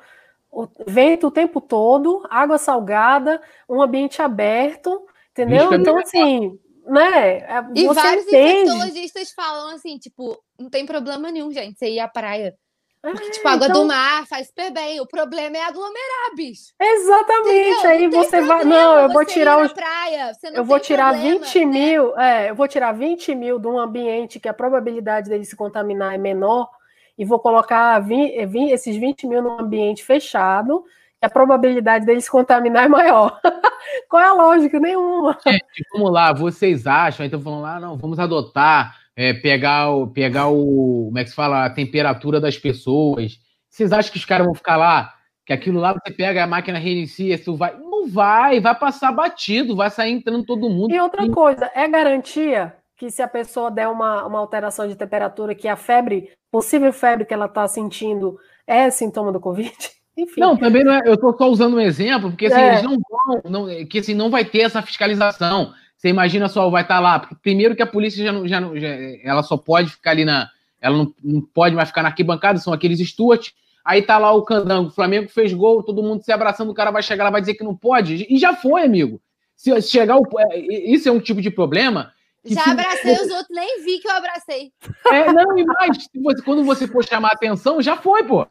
o 0.52 0.68
vento 0.88 1.28
o 1.28 1.32
tempo 1.32 1.60
todo, 1.60 2.26
água 2.30 2.58
salgada, 2.58 3.42
um 3.68 3.82
ambiente 3.82 4.22
aberto, 4.22 5.06
entendeu? 5.32 5.74
Então, 5.74 5.98
assim, 5.98 6.60
né? 6.86 7.38
É, 7.40 7.66
e 7.76 7.88
vários 7.88 8.28
entende. 8.28 8.70
infectologistas 8.70 9.32
falam 9.32 9.76
assim, 9.76 9.98
tipo, 9.98 10.38
não 10.60 10.70
tem 10.70 10.86
problema 10.86 11.32
nenhum, 11.32 11.52
gente, 11.52 11.80
você 11.80 11.90
ir 11.90 12.00
à 12.00 12.08
praia. 12.08 12.56
Porque, 13.02 13.32
tipo, 13.32 13.48
água 13.50 13.68
então... 13.68 13.82
do 13.82 13.88
mar 13.88 14.26
faz 14.28 14.48
super 14.48 14.72
bem. 14.72 15.02
O 15.02 15.06
problema 15.06 15.58
é 15.58 15.62
aglomerar, 15.62 16.36
bicho. 16.38 16.72
Exatamente. 16.80 17.70
Entendeu? 17.70 17.90
Aí 17.90 18.08
você 18.08 18.42
vai. 18.42 18.64
Não, 18.64 18.98
eu 18.98 19.10
vou 19.10 19.26
tirar 19.26 19.62
os. 19.62 19.74
Praia, 19.74 20.32
eu 20.54 20.64
vou 20.64 20.80
tirar 20.80 21.12
problema, 21.12 21.40
20 21.40 21.60
né? 21.60 21.66
mil. 21.66 22.18
É, 22.18 22.50
eu 22.50 22.56
vou 22.56 22.66
tirar 22.66 22.94
20 22.94 23.36
mil 23.36 23.60
de 23.60 23.68
um 23.68 23.78
ambiente 23.78 24.40
que 24.40 24.48
a 24.48 24.54
probabilidade 24.54 25.30
dele 25.30 25.44
se 25.44 25.54
contaminar 25.54 26.16
é 26.16 26.18
menor 26.18 26.70
e 27.18 27.26
vou 27.26 27.40
colocar 27.40 28.00
20, 28.00 28.46
20, 28.46 28.72
esses 28.72 28.96
20 28.96 29.28
mil 29.28 29.42
num 29.42 29.60
ambiente 29.60 30.04
fechado. 30.04 30.84
A 31.22 31.30
probabilidade 31.30 32.06
dele 32.06 32.20
se 32.20 32.30
contaminar 32.30 32.86
é 32.86 32.90
maior. 32.90 33.40
Qual 34.10 34.22
é 34.22 34.26
a 34.26 34.34
lógica? 34.34 34.80
Nenhuma. 34.80 35.38
Gente, 35.46 35.64
vamos 35.94 36.12
lá, 36.12 36.34
vocês 36.34 36.86
acham? 36.86 37.26
Então 37.26 37.40
falando 37.40 37.62
lá, 37.62 37.78
ah, 37.78 37.80
não, 37.80 37.98
vamos 37.98 38.20
adotar 38.20 38.98
é, 39.16 39.34
pegar, 39.34 39.90
o, 39.90 40.08
pegar 40.08 40.50
o. 40.50 41.06
Como 41.06 41.20
é 41.20 41.24
que 41.24 41.30
se 41.30 41.36
fala? 41.36 41.66
A 41.66 41.70
temperatura 41.70 42.42
das 42.42 42.58
pessoas. 42.58 43.40
Vocês 43.70 43.94
acham 43.94 44.12
que 44.12 44.18
os 44.18 44.26
caras 44.26 44.46
vão 44.46 44.56
ficar 44.56 44.76
lá? 44.76 45.14
Que 45.46 45.54
aquilo 45.54 45.80
lá 45.80 45.94
você 45.94 46.12
pega, 46.12 46.44
a 46.44 46.48
máquina 46.48 46.80
reinicia, 46.80 47.36
isso 47.36 47.56
vai. 47.56 47.78
Não 47.78 48.08
vai, 48.08 48.60
vai 48.60 48.76
passar 48.76 49.12
batido, 49.12 49.76
vai 49.76 49.90
sair 49.90 50.12
entrando 50.12 50.46
todo 50.46 50.70
mundo. 50.70 50.94
E 50.94 51.00
outra 51.00 51.30
coisa, 51.30 51.72
é 51.74 51.88
garantia 51.88 52.76
que 53.04 53.12
se 53.12 53.22
a 53.22 53.28
pessoa 53.28 53.70
der 53.70 53.90
uma, 53.90 54.26
uma 54.26 54.40
alteração 54.40 54.88
de 54.88 54.96
temperatura, 54.96 55.54
que 55.54 55.68
a 55.68 55.76
febre, 55.76 56.30
possível 56.50 56.94
febre 56.94 57.26
que 57.26 57.34
ela 57.34 57.48
está 57.48 57.68
sentindo, 57.68 58.40
é 58.66 58.90
sintoma 58.90 59.30
do 59.30 59.42
Covid? 59.42 59.76
Enfim. 60.16 60.40
Não, 60.40 60.56
também 60.56 60.86
não 60.86 60.94
é. 60.94 61.02
Eu 61.04 61.16
estou 61.16 61.36
só 61.38 61.50
usando 61.50 61.76
um 61.76 61.82
exemplo, 61.82 62.30
porque 62.30 62.46
assim, 62.46 62.62
é. 62.62 62.70
eles 62.70 62.84
não 62.84 62.98
vão, 63.10 63.42
não, 63.44 63.86
que 63.88 64.00
assim, 64.00 64.14
não 64.14 64.30
vai 64.30 64.46
ter 64.46 64.62
essa 64.62 64.82
fiscalização. 64.82 65.74
Você 65.98 66.08
imagina 66.08 66.48
só, 66.48 66.70
vai 66.70 66.84
estar 66.84 66.96
tá 66.96 67.02
lá, 67.02 67.20
porque 67.20 67.36
primeiro 67.42 67.76
que 67.76 67.82
a 67.82 67.88
polícia 67.88 68.24
já 68.24 68.32
não, 68.32 68.48
já, 68.48 68.62
já 68.62 68.88
ela 69.22 69.44
só 69.44 69.58
pode 69.58 69.90
ficar 69.90 70.12
ali 70.12 70.24
na, 70.24 70.50
ela 70.80 70.96
não, 70.96 71.14
não 71.22 71.42
pode 71.42 71.76
mais 71.76 71.90
ficar 71.90 72.04
na 72.04 72.10
arquibancada, 72.10 72.58
são 72.58 72.72
aqueles 72.72 73.00
Stuart. 73.00 73.50
Aí 73.84 74.02
tá 74.02 74.18
lá 74.18 74.32
o 74.32 74.44
candango, 74.44 74.88
o 74.88 74.94
Flamengo 74.94 75.28
fez 75.28 75.52
gol, 75.52 75.84
todo 75.84 76.02
mundo 76.02 76.24
se 76.24 76.32
abraçando, 76.32 76.72
o 76.72 76.76
cara 76.76 76.90
vai 76.90 77.04
chegar 77.04 77.26
lá, 77.26 77.32
vai 77.32 77.42
dizer 77.42 77.56
que 77.56 77.66
não 77.66 77.76
pode. 77.76 78.26
E 78.30 78.38
já 78.38 78.56
foi, 78.56 78.84
amigo. 78.84 79.20
Se 79.58 79.82
chegar 79.82 80.16
o, 80.16 80.26
é, 80.40 80.58
isso 80.58 81.10
é 81.10 81.12
um 81.12 81.20
tipo 81.20 81.42
de 81.42 81.52
problema. 81.52 82.14
Já 82.46 82.72
abracei 82.72 83.14
os 83.14 83.32
outros, 83.32 83.48
nem 83.50 83.84
vi 83.84 84.00
que 84.00 84.08
eu 84.08 84.12
abracei. 84.12 84.72
É, 85.12 85.32
não, 85.32 85.58
e 85.58 85.66
mais, 85.66 86.08
quando 86.44 86.64
você 86.64 86.88
for 86.88 87.06
chamar 87.06 87.30
atenção, 87.30 87.82
já 87.82 87.96
foi, 87.96 88.24
pô. 88.24 88.46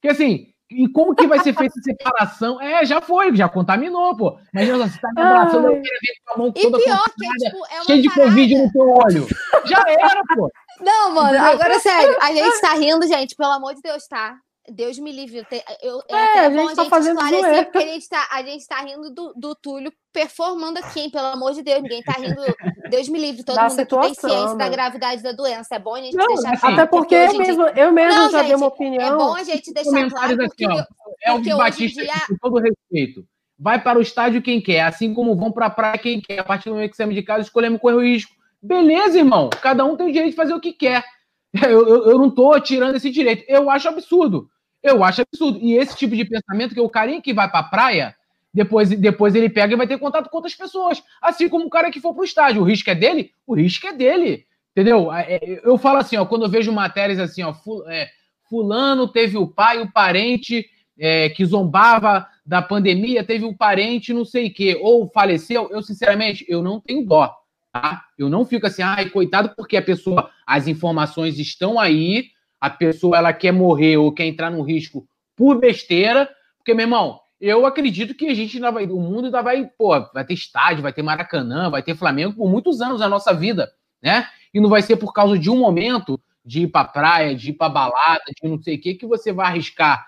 Porque 0.00 0.08
assim, 0.08 0.54
e 0.70 0.88
como 0.88 1.14
que 1.14 1.26
vai 1.26 1.38
ser 1.40 1.54
feita 1.54 1.74
a 1.78 1.82
separação? 1.82 2.60
É, 2.60 2.84
já 2.84 3.00
foi, 3.00 3.34
já 3.36 3.48
contaminou, 3.48 4.16
pô. 4.16 4.38
Imagina, 4.52 4.88
você 4.88 4.98
tá 4.98 5.08
me 5.14 5.22
abraçando, 5.22 5.66
eu 5.66 5.72
quero 5.74 5.82
ver 5.82 6.14
com 6.24 6.34
a 6.34 6.38
mão 6.38 6.52
toda 6.52 6.78
pior 6.78 7.04
que 7.16 7.26
é, 7.26 7.30
tipo, 7.30 7.66
é 7.66 7.84
cheia 7.84 8.02
de 8.02 8.08
parada. 8.08 8.30
Covid 8.30 8.54
no 8.56 8.72
teu 8.72 8.88
olho. 8.88 9.26
Já 9.66 9.84
era, 9.86 10.22
pô. 10.34 10.50
Não, 10.80 11.14
mano, 11.14 11.38
agora 11.38 11.78
sério, 11.78 12.16
a 12.20 12.32
gente 12.32 12.60
tá 12.60 12.74
rindo, 12.74 13.06
gente, 13.06 13.36
pelo 13.36 13.52
amor 13.52 13.74
de 13.74 13.82
Deus, 13.82 14.06
tá? 14.08 14.36
Deus 14.68 14.98
me 14.98 15.12
livre. 15.12 15.46
Eu, 15.82 16.00
é, 16.08 16.14
é 16.14 16.46
a 16.46 16.50
gente 16.50 16.74
tá 16.74 16.84
fazendo 16.86 17.20
esclarecer, 17.20 17.64
porque 17.64 17.78
a 17.78 17.92
gente 17.92 18.08
tá, 18.08 18.28
a 18.30 18.42
gente 18.42 18.66
tá 18.66 18.80
rindo 18.80 19.10
do, 19.10 19.34
do 19.34 19.54
Túlio 19.54 19.92
performando 20.12 20.78
aqui, 20.78 21.00
hein? 21.00 21.10
Pelo 21.10 21.26
amor 21.26 21.52
de 21.52 21.62
Deus, 21.62 21.82
ninguém 21.82 22.02
tá 22.02 22.12
rindo. 22.12 22.40
Deus 22.88 23.08
me 23.08 23.18
livre, 23.18 23.44
todo 23.44 23.56
da 23.56 23.64
mundo 23.64 23.72
situação, 23.72 24.12
tem 24.12 24.14
ciência 24.14 24.56
da 24.56 24.68
gravidade 24.68 25.22
da 25.22 25.32
doença. 25.32 25.74
É 25.74 25.78
bom 25.78 25.94
a 25.94 26.00
gente 26.00 26.16
não, 26.16 26.26
deixar 26.26 26.58
claro. 26.58 26.74
Até 26.74 26.86
porque, 26.86 27.26
porque 27.26 27.36
eu, 27.36 27.38
mesmo, 27.38 27.62
eu 27.68 27.92
mesmo 27.92 28.18
não, 28.18 28.30
já 28.30 28.38
gente, 28.38 28.46
dei 28.46 28.56
uma 28.56 28.66
opinião. 28.66 29.02
É 29.02 29.16
bom 29.16 29.34
a 29.34 29.42
gente 29.42 29.72
deixar 29.72 30.10
claro. 30.10 30.36
Porque, 30.36 30.66
ó, 30.66 30.84
Elvis 31.22 31.56
Batista, 31.56 32.02
dia... 32.02 32.14
com 32.26 32.36
todo 32.36 32.62
respeito. 32.62 33.26
Vai 33.58 33.82
para 33.82 33.98
o 33.98 34.02
estádio 34.02 34.42
quem 34.42 34.60
quer, 34.60 34.82
assim 34.82 35.12
como 35.12 35.36
vão 35.36 35.52
para 35.52 35.66
a 35.66 35.70
praia 35.70 35.98
quem 35.98 36.20
quer. 36.20 36.38
A 36.38 36.44
partir 36.44 36.70
do 36.70 36.74
momento 36.74 36.90
que 36.90 36.96
saímos 36.96 37.14
de 37.14 37.22
casa, 37.22 37.42
escolhemos 37.42 37.80
correr 37.80 37.96
o 37.96 38.02
risco. 38.02 38.32
Beleza, 38.62 39.18
irmão. 39.18 39.50
Cada 39.50 39.84
um 39.84 39.94
tem 39.94 40.06
o 40.06 40.12
direito 40.12 40.30
de 40.30 40.36
fazer 40.36 40.54
o 40.54 40.60
que 40.60 40.72
quer. 40.72 41.04
Eu, 41.62 41.86
eu, 41.86 42.10
eu 42.10 42.18
não 42.18 42.28
tô 42.28 42.58
tirando 42.58 42.96
esse 42.96 43.08
direito. 43.10 43.44
Eu 43.46 43.70
acho 43.70 43.88
absurdo. 43.88 44.50
Eu 44.84 45.02
acho 45.02 45.22
absurdo. 45.22 45.58
E 45.62 45.72
esse 45.72 45.96
tipo 45.96 46.14
de 46.14 46.26
pensamento 46.26 46.74
que 46.74 46.80
o 46.80 46.90
carinha 46.90 47.22
que 47.22 47.32
vai 47.32 47.50
para 47.50 47.60
a 47.60 47.64
praia, 47.64 48.14
depois, 48.52 48.90
depois 48.90 49.34
ele 49.34 49.48
pega 49.48 49.72
e 49.72 49.76
vai 49.76 49.86
ter 49.86 49.98
contato 49.98 50.28
com 50.28 50.36
outras 50.36 50.54
pessoas. 50.54 51.02
Assim 51.22 51.48
como 51.48 51.64
o 51.64 51.70
cara 51.70 51.90
que 51.90 52.00
for 52.00 52.12
para 52.12 52.20
o 52.20 52.24
estádio. 52.24 52.60
O 52.60 52.64
risco 52.64 52.90
é 52.90 52.94
dele? 52.94 53.32
O 53.46 53.54
risco 53.54 53.86
é 53.86 53.92
dele. 53.94 54.46
Entendeu? 54.72 55.10
É, 55.10 55.36
é, 55.36 55.60
eu 55.64 55.78
falo 55.78 55.98
assim, 55.98 56.18
ó, 56.18 56.26
quando 56.26 56.44
eu 56.44 56.50
vejo 56.50 56.70
matérias 56.70 57.18
assim, 57.18 57.42
ó, 57.42 57.54
é, 57.88 58.10
fulano 58.48 59.08
teve 59.08 59.38
o 59.38 59.46
pai, 59.46 59.80
o 59.80 59.90
parente 59.90 60.68
é, 60.98 61.30
que 61.30 61.46
zombava 61.46 62.28
da 62.44 62.60
pandemia, 62.60 63.24
teve 63.24 63.44
um 63.44 63.56
parente 63.56 64.12
não 64.12 64.24
sei 64.24 64.48
o 64.48 64.52
quê, 64.52 64.78
ou 64.82 65.08
faleceu, 65.08 65.68
eu 65.70 65.82
sinceramente, 65.82 66.44
eu 66.46 66.62
não 66.62 66.78
tenho 66.78 67.06
dó, 67.06 67.34
tá? 67.72 68.04
Eu 68.18 68.28
não 68.28 68.44
fico 68.44 68.66
assim, 68.66 68.82
ai, 68.82 69.08
coitado, 69.08 69.54
porque 69.56 69.76
a 69.76 69.82
pessoa, 69.82 70.30
as 70.46 70.68
informações 70.68 71.38
estão 71.38 71.80
aí, 71.80 72.26
a 72.64 72.70
pessoa 72.70 73.18
ela 73.18 73.30
quer 73.30 73.52
morrer 73.52 73.98
ou 73.98 74.10
quer 74.10 74.24
entrar 74.24 74.50
num 74.50 74.62
risco 74.62 75.06
por 75.36 75.60
besteira, 75.60 76.30
porque, 76.56 76.72
meu 76.72 76.84
irmão, 76.84 77.20
eu 77.38 77.66
acredito 77.66 78.14
que 78.14 78.26
a 78.26 78.34
gente 78.34 78.56
ainda 78.56 78.70
vai, 78.70 78.86
o 78.86 78.98
mundo 78.98 79.26
ainda 79.26 79.42
vai, 79.42 79.66
pô, 79.66 79.90
vai 80.14 80.24
ter 80.24 80.32
estádio, 80.32 80.82
vai 80.82 80.90
ter 80.90 81.02
Maracanã, 81.02 81.68
vai 81.68 81.82
ter 81.82 81.94
Flamengo 81.94 82.36
por 82.36 82.48
muitos 82.48 82.80
anos 82.80 83.00
na 83.00 83.08
nossa 83.08 83.34
vida, 83.34 83.70
né? 84.02 84.26
E 84.54 84.60
não 84.60 84.70
vai 84.70 84.80
ser 84.80 84.96
por 84.96 85.12
causa 85.12 85.38
de 85.38 85.50
um 85.50 85.58
momento 85.58 86.18
de 86.42 86.62
ir 86.62 86.68
pra 86.68 86.84
praia, 86.84 87.34
de 87.34 87.50
ir 87.50 87.52
pra 87.52 87.68
balada, 87.68 88.22
de 88.42 88.48
não 88.48 88.58
sei 88.62 88.76
o 88.76 88.80
que, 88.80 88.94
que 88.94 89.06
você 89.06 89.30
vai 89.30 89.48
arriscar, 89.48 90.06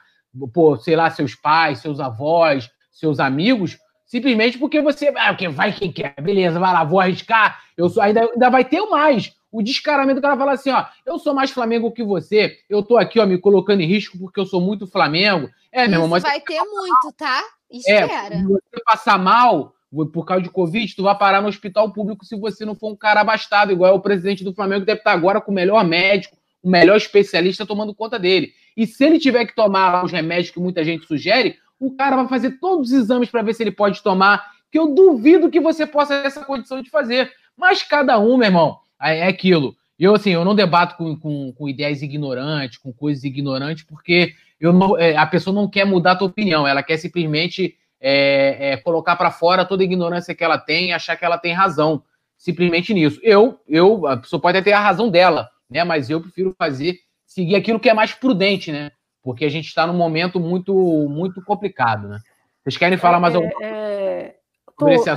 pô, 0.55 0.79
sei 0.79 0.97
lá, 0.97 1.11
seus 1.11 1.35
pais, 1.35 1.81
seus 1.81 2.01
avós, 2.01 2.71
seus 2.91 3.21
amigos, 3.21 3.77
simplesmente 4.07 4.57
porque 4.57 4.81
você. 4.81 5.13
Ah, 5.15 5.37
vai 5.51 5.73
quem 5.75 5.93
quer, 5.93 6.15
beleza, 6.23 6.59
vai 6.59 6.73
lá, 6.73 6.85
vou 6.85 7.01
arriscar. 7.01 7.61
Eu 7.77 7.91
sou, 7.91 8.03
ainda, 8.03 8.23
ainda 8.23 8.49
vai 8.49 8.65
ter 8.65 8.81
mais. 8.87 9.36
O 9.51 9.63
descaramento 9.63 10.21
do 10.21 10.23
cara 10.23 10.37
fala 10.37 10.53
assim: 10.53 10.71
ó, 10.71 10.85
eu 11.05 11.19
sou 11.19 11.35
mais 11.35 11.51
Flamengo 11.51 11.93
que 11.93 12.03
você, 12.03 12.59
eu 12.69 12.83
tô 12.83 12.97
aqui, 12.97 13.19
ó, 13.19 13.27
me 13.27 13.39
colocando 13.39 13.81
em 13.81 13.87
risco 13.87 14.19
porque 14.19 14.41
eu 14.41 14.47
sou 14.47 14.61
muito 14.61 14.87
Flamengo. 14.87 15.49
É, 15.73 15.87
meu 15.87 15.97
irmão, 15.97 16.09
mas. 16.09 16.23
vai 16.23 16.41
ter 16.41 16.61
muito, 16.63 17.13
tá? 17.17 17.43
Espera. 17.71 18.35
É, 18.35 18.39
se 18.39 18.45
você 18.45 18.85
passar 18.85 19.19
mal 19.19 19.75
por 20.13 20.25
causa 20.25 20.43
de 20.43 20.51
Covid, 20.51 20.95
tu 20.95 21.05
vai 21.05 21.17
parar 21.17 21.41
no 21.41 21.49
hospital 21.49 21.93
público 21.93 22.25
se 22.25 22.37
você 22.37 22.65
não 22.65 22.75
for 22.75 22.91
um 22.91 22.97
cara 22.97 23.21
abastado, 23.21 23.73
igual 23.73 23.93
é 23.93 23.95
o 23.95 24.01
presidente 24.01 24.45
do 24.45 24.53
Flamengo, 24.53 24.81
que 24.81 24.87
deve 24.87 25.01
estar 25.01 25.13
agora 25.13 25.41
com 25.41 25.53
o 25.53 25.55
melhor 25.55 25.85
médico, 25.85 26.37
o 26.63 26.69
melhor 26.69 26.97
especialista 26.97 27.65
tomando 27.65 27.95
conta 27.95 28.19
dele. 28.19 28.53
E 28.77 28.87
se 28.87 29.05
ele 29.05 29.19
tiver 29.19 29.47
que 29.47 29.55
tomar 29.55 30.05
os 30.05 30.13
remédios 30.13 30.51
que 30.51 30.61
muita 30.61 30.85
gente 30.85 31.07
sugere, 31.07 31.57
o 31.79 31.95
cara 31.95 32.17
vai 32.17 32.29
fazer 32.29 32.59
todos 32.59 32.91
os 32.91 32.95
exames 32.95 33.31
para 33.31 33.43
ver 33.43 33.55
se 33.55 33.63
ele 33.63 33.71
pode 33.71 34.03
tomar, 34.03 34.51
que 34.71 34.79
eu 34.79 34.95
duvido 34.95 35.51
que 35.51 35.61
você 35.61 35.87
possa 35.87 36.21
ter 36.21 36.27
essa 36.27 36.45
condição 36.45 36.83
de 36.83 36.91
fazer. 36.91 37.31
Mas 37.57 37.83
cada 37.83 38.19
um, 38.19 38.37
meu 38.37 38.49
irmão, 38.49 38.79
é 39.01 39.27
aquilo. 39.27 39.77
Eu, 39.99 40.15
assim, 40.15 40.31
eu 40.31 40.45
não 40.45 40.55
debato 40.55 40.97
com, 40.97 41.17
com, 41.17 41.53
com 41.53 41.69
ideias 41.69 42.03
ignorantes, 42.03 42.79
com 42.79 42.93
coisas 42.93 43.25
ignorantes, 43.25 43.85
porque 43.85 44.35
eu 44.61 44.73
não, 44.73 44.99
é, 44.99 45.17
a 45.17 45.27
pessoa 45.27 45.55
não 45.55 45.69
quer 45.69 45.85
mudar 45.85 46.13
a 46.13 46.17
tua 46.17 46.29
opinião, 46.29 46.67
ela 46.67 46.83
quer 46.83 46.99
simplesmente 46.99 47.77
é, 48.01 48.73
é, 48.73 48.77
colocar 48.77 49.17
para 49.17 49.31
fora 49.31 49.65
toda 49.65 49.83
a 49.83 49.85
ignorância 49.85 50.35
que 50.35 50.45
ela 50.45 50.59
tem 50.59 50.89
e 50.89 50.93
achar 50.93 51.17
que 51.17 51.25
ela 51.25 51.39
tem 51.39 51.53
razão. 51.53 52.03
Simplesmente 52.37 52.93
nisso. 52.93 53.19
Eu, 53.23 53.59
eu, 53.67 54.07
a 54.07 54.19
pessoa 54.19 54.41
pode 54.41 54.59
até 54.59 54.71
ter 54.71 54.75
a 54.75 54.81
razão 54.81 55.09
dela, 55.09 55.49
né? 55.71 55.83
Mas 55.85 56.11
eu 56.11 56.21
prefiro 56.21 56.55
fazer, 56.59 56.99
seguir 57.27 57.57
aquilo 57.57 57.81
que 57.81 57.89
é 57.89 57.95
mais 57.95 58.13
prudente, 58.13 58.71
né? 58.71 58.91
Porque 59.23 59.45
a 59.45 59.49
gente 59.49 59.67
está 59.67 59.87
num 59.87 59.95
momento 59.95 60.39
muito, 60.39 60.75
muito 61.09 61.43
complicado, 61.43 62.09
né? 62.09 62.21
Vocês 62.63 62.77
querem 62.77 62.99
falar 62.99 63.19
mais 63.19 63.33
é, 63.33 63.37
alguma 63.37 63.55
coisa? 63.55 63.73
É, 63.73 64.37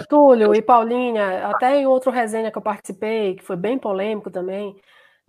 Túlio 0.07 0.55
e 0.55 0.61
Paulinha, 0.61 1.47
até 1.47 1.79
em 1.79 1.85
outro 1.85 2.11
resenha 2.11 2.51
que 2.51 2.57
eu 2.57 2.61
participei, 2.61 3.35
que 3.35 3.43
foi 3.43 3.55
bem 3.55 3.77
polêmico 3.77 4.31
também, 4.31 4.75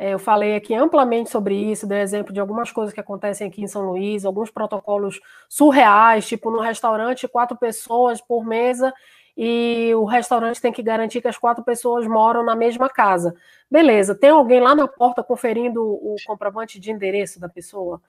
é, 0.00 0.14
eu 0.14 0.18
falei 0.18 0.56
aqui 0.56 0.74
amplamente 0.74 1.28
sobre 1.28 1.54
isso, 1.54 1.86
dei 1.86 2.00
exemplo 2.00 2.32
de 2.32 2.40
algumas 2.40 2.72
coisas 2.72 2.94
que 2.94 3.00
acontecem 3.00 3.46
aqui 3.46 3.62
em 3.62 3.66
São 3.66 3.82
Luís, 3.82 4.24
alguns 4.24 4.50
protocolos 4.50 5.20
surreais, 5.46 6.26
tipo 6.26 6.50
no 6.50 6.58
restaurante, 6.58 7.28
quatro 7.28 7.54
pessoas 7.54 8.18
por 8.18 8.42
mesa 8.42 8.94
e 9.36 9.92
o 9.94 10.04
restaurante 10.04 10.58
tem 10.58 10.72
que 10.72 10.82
garantir 10.82 11.20
que 11.20 11.28
as 11.28 11.36
quatro 11.36 11.62
pessoas 11.62 12.06
moram 12.06 12.42
na 12.42 12.56
mesma 12.56 12.88
casa. 12.88 13.34
Beleza, 13.70 14.14
tem 14.14 14.30
alguém 14.30 14.58
lá 14.58 14.74
na 14.74 14.88
porta 14.88 15.22
conferindo 15.22 15.82
o 15.82 16.16
comprovante 16.26 16.80
de 16.80 16.90
endereço 16.90 17.38
da 17.38 17.48
pessoa? 17.48 18.00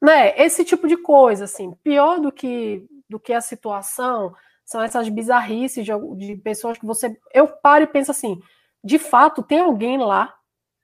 Né? 0.00 0.34
Esse 0.42 0.64
tipo 0.64 0.88
de 0.88 0.96
coisa, 0.96 1.44
assim, 1.44 1.72
pior 1.84 2.18
do 2.18 2.32
que, 2.32 2.82
do 3.06 3.20
que 3.20 3.34
a 3.34 3.42
situação 3.42 4.34
são 4.70 4.80
essas 4.80 5.08
bizarrices 5.08 5.84
de, 5.84 5.92
de 6.16 6.36
pessoas 6.36 6.78
que 6.78 6.86
você. 6.86 7.18
Eu 7.34 7.48
paro 7.48 7.82
e 7.82 7.88
penso 7.88 8.12
assim: 8.12 8.40
de 8.84 9.00
fato, 9.00 9.42
tem 9.42 9.58
alguém 9.58 9.98
lá 9.98 10.32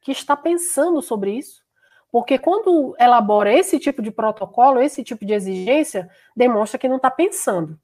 que 0.00 0.10
está 0.10 0.36
pensando 0.36 1.00
sobre 1.00 1.38
isso. 1.38 1.64
Porque 2.10 2.36
quando 2.36 2.96
elabora 2.98 3.52
esse 3.52 3.78
tipo 3.78 4.02
de 4.02 4.10
protocolo, 4.10 4.80
esse 4.80 5.04
tipo 5.04 5.24
de 5.24 5.34
exigência, 5.34 6.10
demonstra 6.34 6.78
que 6.80 6.88
não 6.88 6.96
está 6.96 7.12
pensando. 7.12 7.78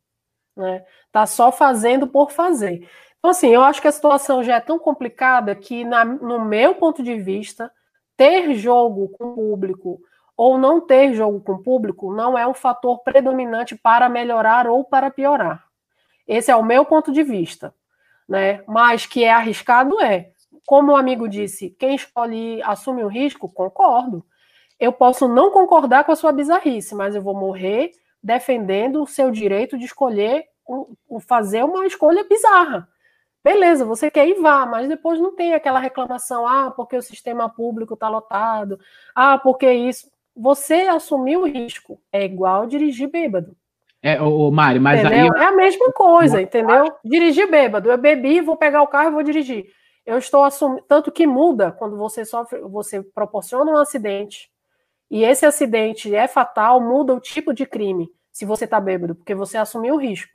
Né? 0.57 0.85
Tá 1.13 1.25
só 1.25 1.53
fazendo 1.53 2.09
por 2.09 2.33
fazer. 2.33 2.89
Então, 3.19 3.31
assim, 3.31 3.51
eu 3.51 3.63
acho 3.63 3.81
que 3.81 3.87
a 3.87 3.93
situação 3.93 4.43
já 4.43 4.57
é 4.57 4.61
tão 4.61 4.81
complicada 4.81 5.55
que, 5.55 5.85
na, 5.85 6.05
no 6.05 6.45
meu 6.45 6.75
ponto 6.75 7.01
de 7.01 7.15
vista, 7.21 7.71
ter 8.17 8.55
jogo 8.55 9.09
com 9.11 9.35
público 9.35 10.01
ou 10.37 10.59
não 10.59 10.81
ter 10.81 11.15
jogo 11.15 11.41
com 11.41 11.63
público 11.63 12.13
não 12.13 12.37
é 12.37 12.45
um 12.47 12.55
fator 12.55 13.05
predominante 13.05 13.77
para 13.77 14.09
melhorar 14.09 14.67
ou 14.67 14.85
para 14.85 15.09
piorar. 15.09 15.72
Esse 16.27 16.51
é 16.51 16.57
o 16.57 16.65
meu 16.65 16.85
ponto 16.85 17.13
de 17.13 17.23
vista. 17.23 17.75
Né? 18.29 18.63
Mas 18.67 19.07
que 19.07 19.25
é 19.25 19.31
arriscado, 19.31 20.01
é 20.01 20.31
como 20.67 20.93
o 20.93 20.97
amigo 20.97 21.29
disse, 21.29 21.71
quem 21.71 21.95
escolhe 21.95 22.63
assume 22.63 23.03
o 23.05 23.09
risco, 23.09 23.49
concordo. 23.49 24.25
Eu 24.79 24.93
posso 24.93 25.29
não 25.29 25.51
concordar 25.51 26.05
com 26.05 26.13
a 26.13 26.17
sua 26.17 26.33
bizarrice, 26.33 26.95
mas 26.95 27.15
eu 27.15 27.23
vou 27.23 27.35
morrer 27.35 27.93
defendendo 28.23 29.03
o 29.03 29.07
seu 29.07 29.31
direito 29.31 29.77
de 29.77 29.85
escolher, 29.85 30.45
fazer 31.27 31.65
uma 31.65 31.87
escolha 31.87 32.25
bizarra. 32.25 32.89
Beleza, 33.45 33.85
você 33.85 34.09
quer 34.11 34.29
ir 34.29 34.41
vá, 34.41 34.65
mas 34.65 34.89
depois 34.89 35.19
não 35.19 35.35
tem 35.35 35.53
aquela 35.53 35.81
reclamação, 35.81 36.47
ah, 36.47 36.71
porque 36.71 36.97
o 36.97 37.03
sistema 37.03 37.49
público 37.49 37.95
está 37.95 38.09
lotado, 38.09 38.79
ah, 39.15 39.37
porque 39.39 39.71
isso. 39.71 40.11
Você 40.35 40.83
assumiu 40.83 41.43
o 41.43 41.47
risco. 41.47 42.01
É 42.11 42.25
igual 42.25 42.67
dirigir 42.67 43.11
bêbado. 43.11 43.55
É, 44.03 44.21
o 44.21 44.51
Mário, 44.51 44.81
mas 44.81 45.01
entendeu? 45.01 45.33
aí. 45.33 45.43
É 45.43 45.47
a 45.47 45.53
mesma 45.53 45.93
coisa, 45.93 46.43
entendeu? 46.43 46.93
Dirigir 47.05 47.49
bêbado. 47.49 47.91
Eu 47.91 47.97
bebi, 47.97 48.41
vou 48.41 48.57
pegar 48.57 48.83
o 48.83 48.89
carro 48.89 49.11
e 49.11 49.13
vou 49.13 49.23
dirigir 49.23 49.67
eu 50.05 50.19
estou 50.19 50.45
assumindo. 50.45 50.85
Tanto 50.89 51.13
que 51.13 51.27
muda 51.27 51.73
quando 51.73 51.97
você 51.97 52.25
sofre, 52.25 52.61
você 52.61 53.03
proporciona 53.03 53.71
um 53.71 53.77
acidente 53.77 54.51
e 55.11 55.25
esse 55.25 55.45
acidente 55.45 56.15
é 56.15 56.27
fatal, 56.27 56.81
muda 56.81 57.15
o 57.15 57.21
tipo 57.21 57.53
de 57.53 57.67
crime 57.67 58.09
se 58.33 58.45
você 58.45 58.65
está 58.65 58.81
bêbado, 58.81 59.15
porque 59.15 59.35
você 59.35 59.59
assumiu 59.59 59.95
o 59.95 59.99
risco. 59.99 60.33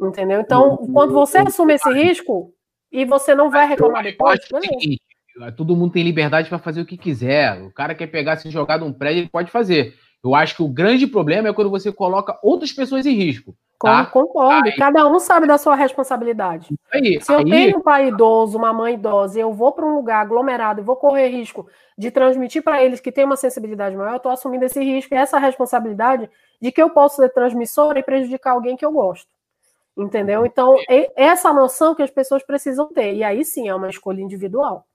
Entendeu? 0.00 0.40
Então, 0.40 0.76
quando 0.92 1.12
você 1.12 1.38
assume 1.38 1.74
esse 1.74 1.92
risco 1.92 2.52
e 2.90 3.04
você 3.04 3.34
não 3.34 3.50
vai 3.50 3.66
reclamar 3.66 4.02
depois, 4.02 4.40
todo 5.56 5.76
mundo 5.76 5.92
tem 5.92 6.02
liberdade 6.02 6.48
para 6.48 6.58
fazer 6.58 6.80
o 6.80 6.86
que 6.86 6.96
quiser. 6.96 7.60
O 7.62 7.72
cara 7.72 7.94
quer 7.94 8.06
pegar, 8.06 8.36
se 8.36 8.50
jogar 8.50 8.78
num 8.78 8.92
prédio, 8.92 9.22
ele 9.22 9.28
pode 9.28 9.50
fazer. 9.50 9.94
Eu 10.24 10.34
acho 10.34 10.56
que 10.56 10.62
o 10.62 10.68
grande 10.68 11.06
problema 11.06 11.48
é 11.48 11.52
quando 11.52 11.68
você 11.68 11.92
coloca 11.92 12.38
outras 12.42 12.72
pessoas 12.72 13.04
em 13.04 13.12
risco. 13.12 13.54
Tá? 13.78 14.06
Concordo. 14.06 14.68
Aí, 14.68 14.76
Cada 14.76 15.06
um 15.06 15.20
sabe 15.20 15.46
da 15.46 15.58
sua 15.58 15.74
responsabilidade. 15.74 16.68
Aí, 16.90 17.20
Se 17.20 17.30
eu 17.30 17.40
aí, 17.40 17.44
tenho 17.44 17.76
um 17.76 17.82
pai 17.82 18.08
idoso, 18.08 18.56
uma 18.56 18.72
mãe 18.72 18.94
idosa, 18.94 19.38
e 19.38 19.42
eu 19.42 19.52
vou 19.52 19.72
para 19.72 19.84
um 19.84 19.94
lugar 19.94 20.22
aglomerado 20.22 20.80
e 20.80 20.84
vou 20.84 20.96
correr 20.96 21.28
risco 21.28 21.68
de 21.98 22.10
transmitir 22.10 22.62
para 22.62 22.82
eles 22.82 23.00
que 23.00 23.12
tem 23.12 23.26
uma 23.26 23.36
sensibilidade 23.36 23.94
maior, 23.94 24.12
eu 24.12 24.16
estou 24.16 24.32
assumindo 24.32 24.64
esse 24.64 24.82
risco 24.82 25.14
e 25.14 25.18
essa 25.18 25.38
responsabilidade 25.38 26.30
de 26.60 26.72
que 26.72 26.80
eu 26.80 26.88
posso 26.88 27.16
ser 27.16 27.28
transmissora 27.28 27.98
e 27.98 28.02
prejudicar 28.02 28.52
alguém 28.52 28.76
que 28.76 28.86
eu 28.86 28.92
gosto. 28.92 29.28
Entendeu? 29.94 30.46
Então, 30.46 30.76
é 30.88 31.12
essa 31.14 31.52
noção 31.52 31.94
que 31.94 32.02
as 32.02 32.10
pessoas 32.10 32.42
precisam 32.42 32.88
ter. 32.88 33.14
E 33.14 33.22
aí 33.22 33.44
sim 33.44 33.68
é 33.68 33.74
uma 33.74 33.90
escolha 33.90 34.22
individual. 34.22 34.86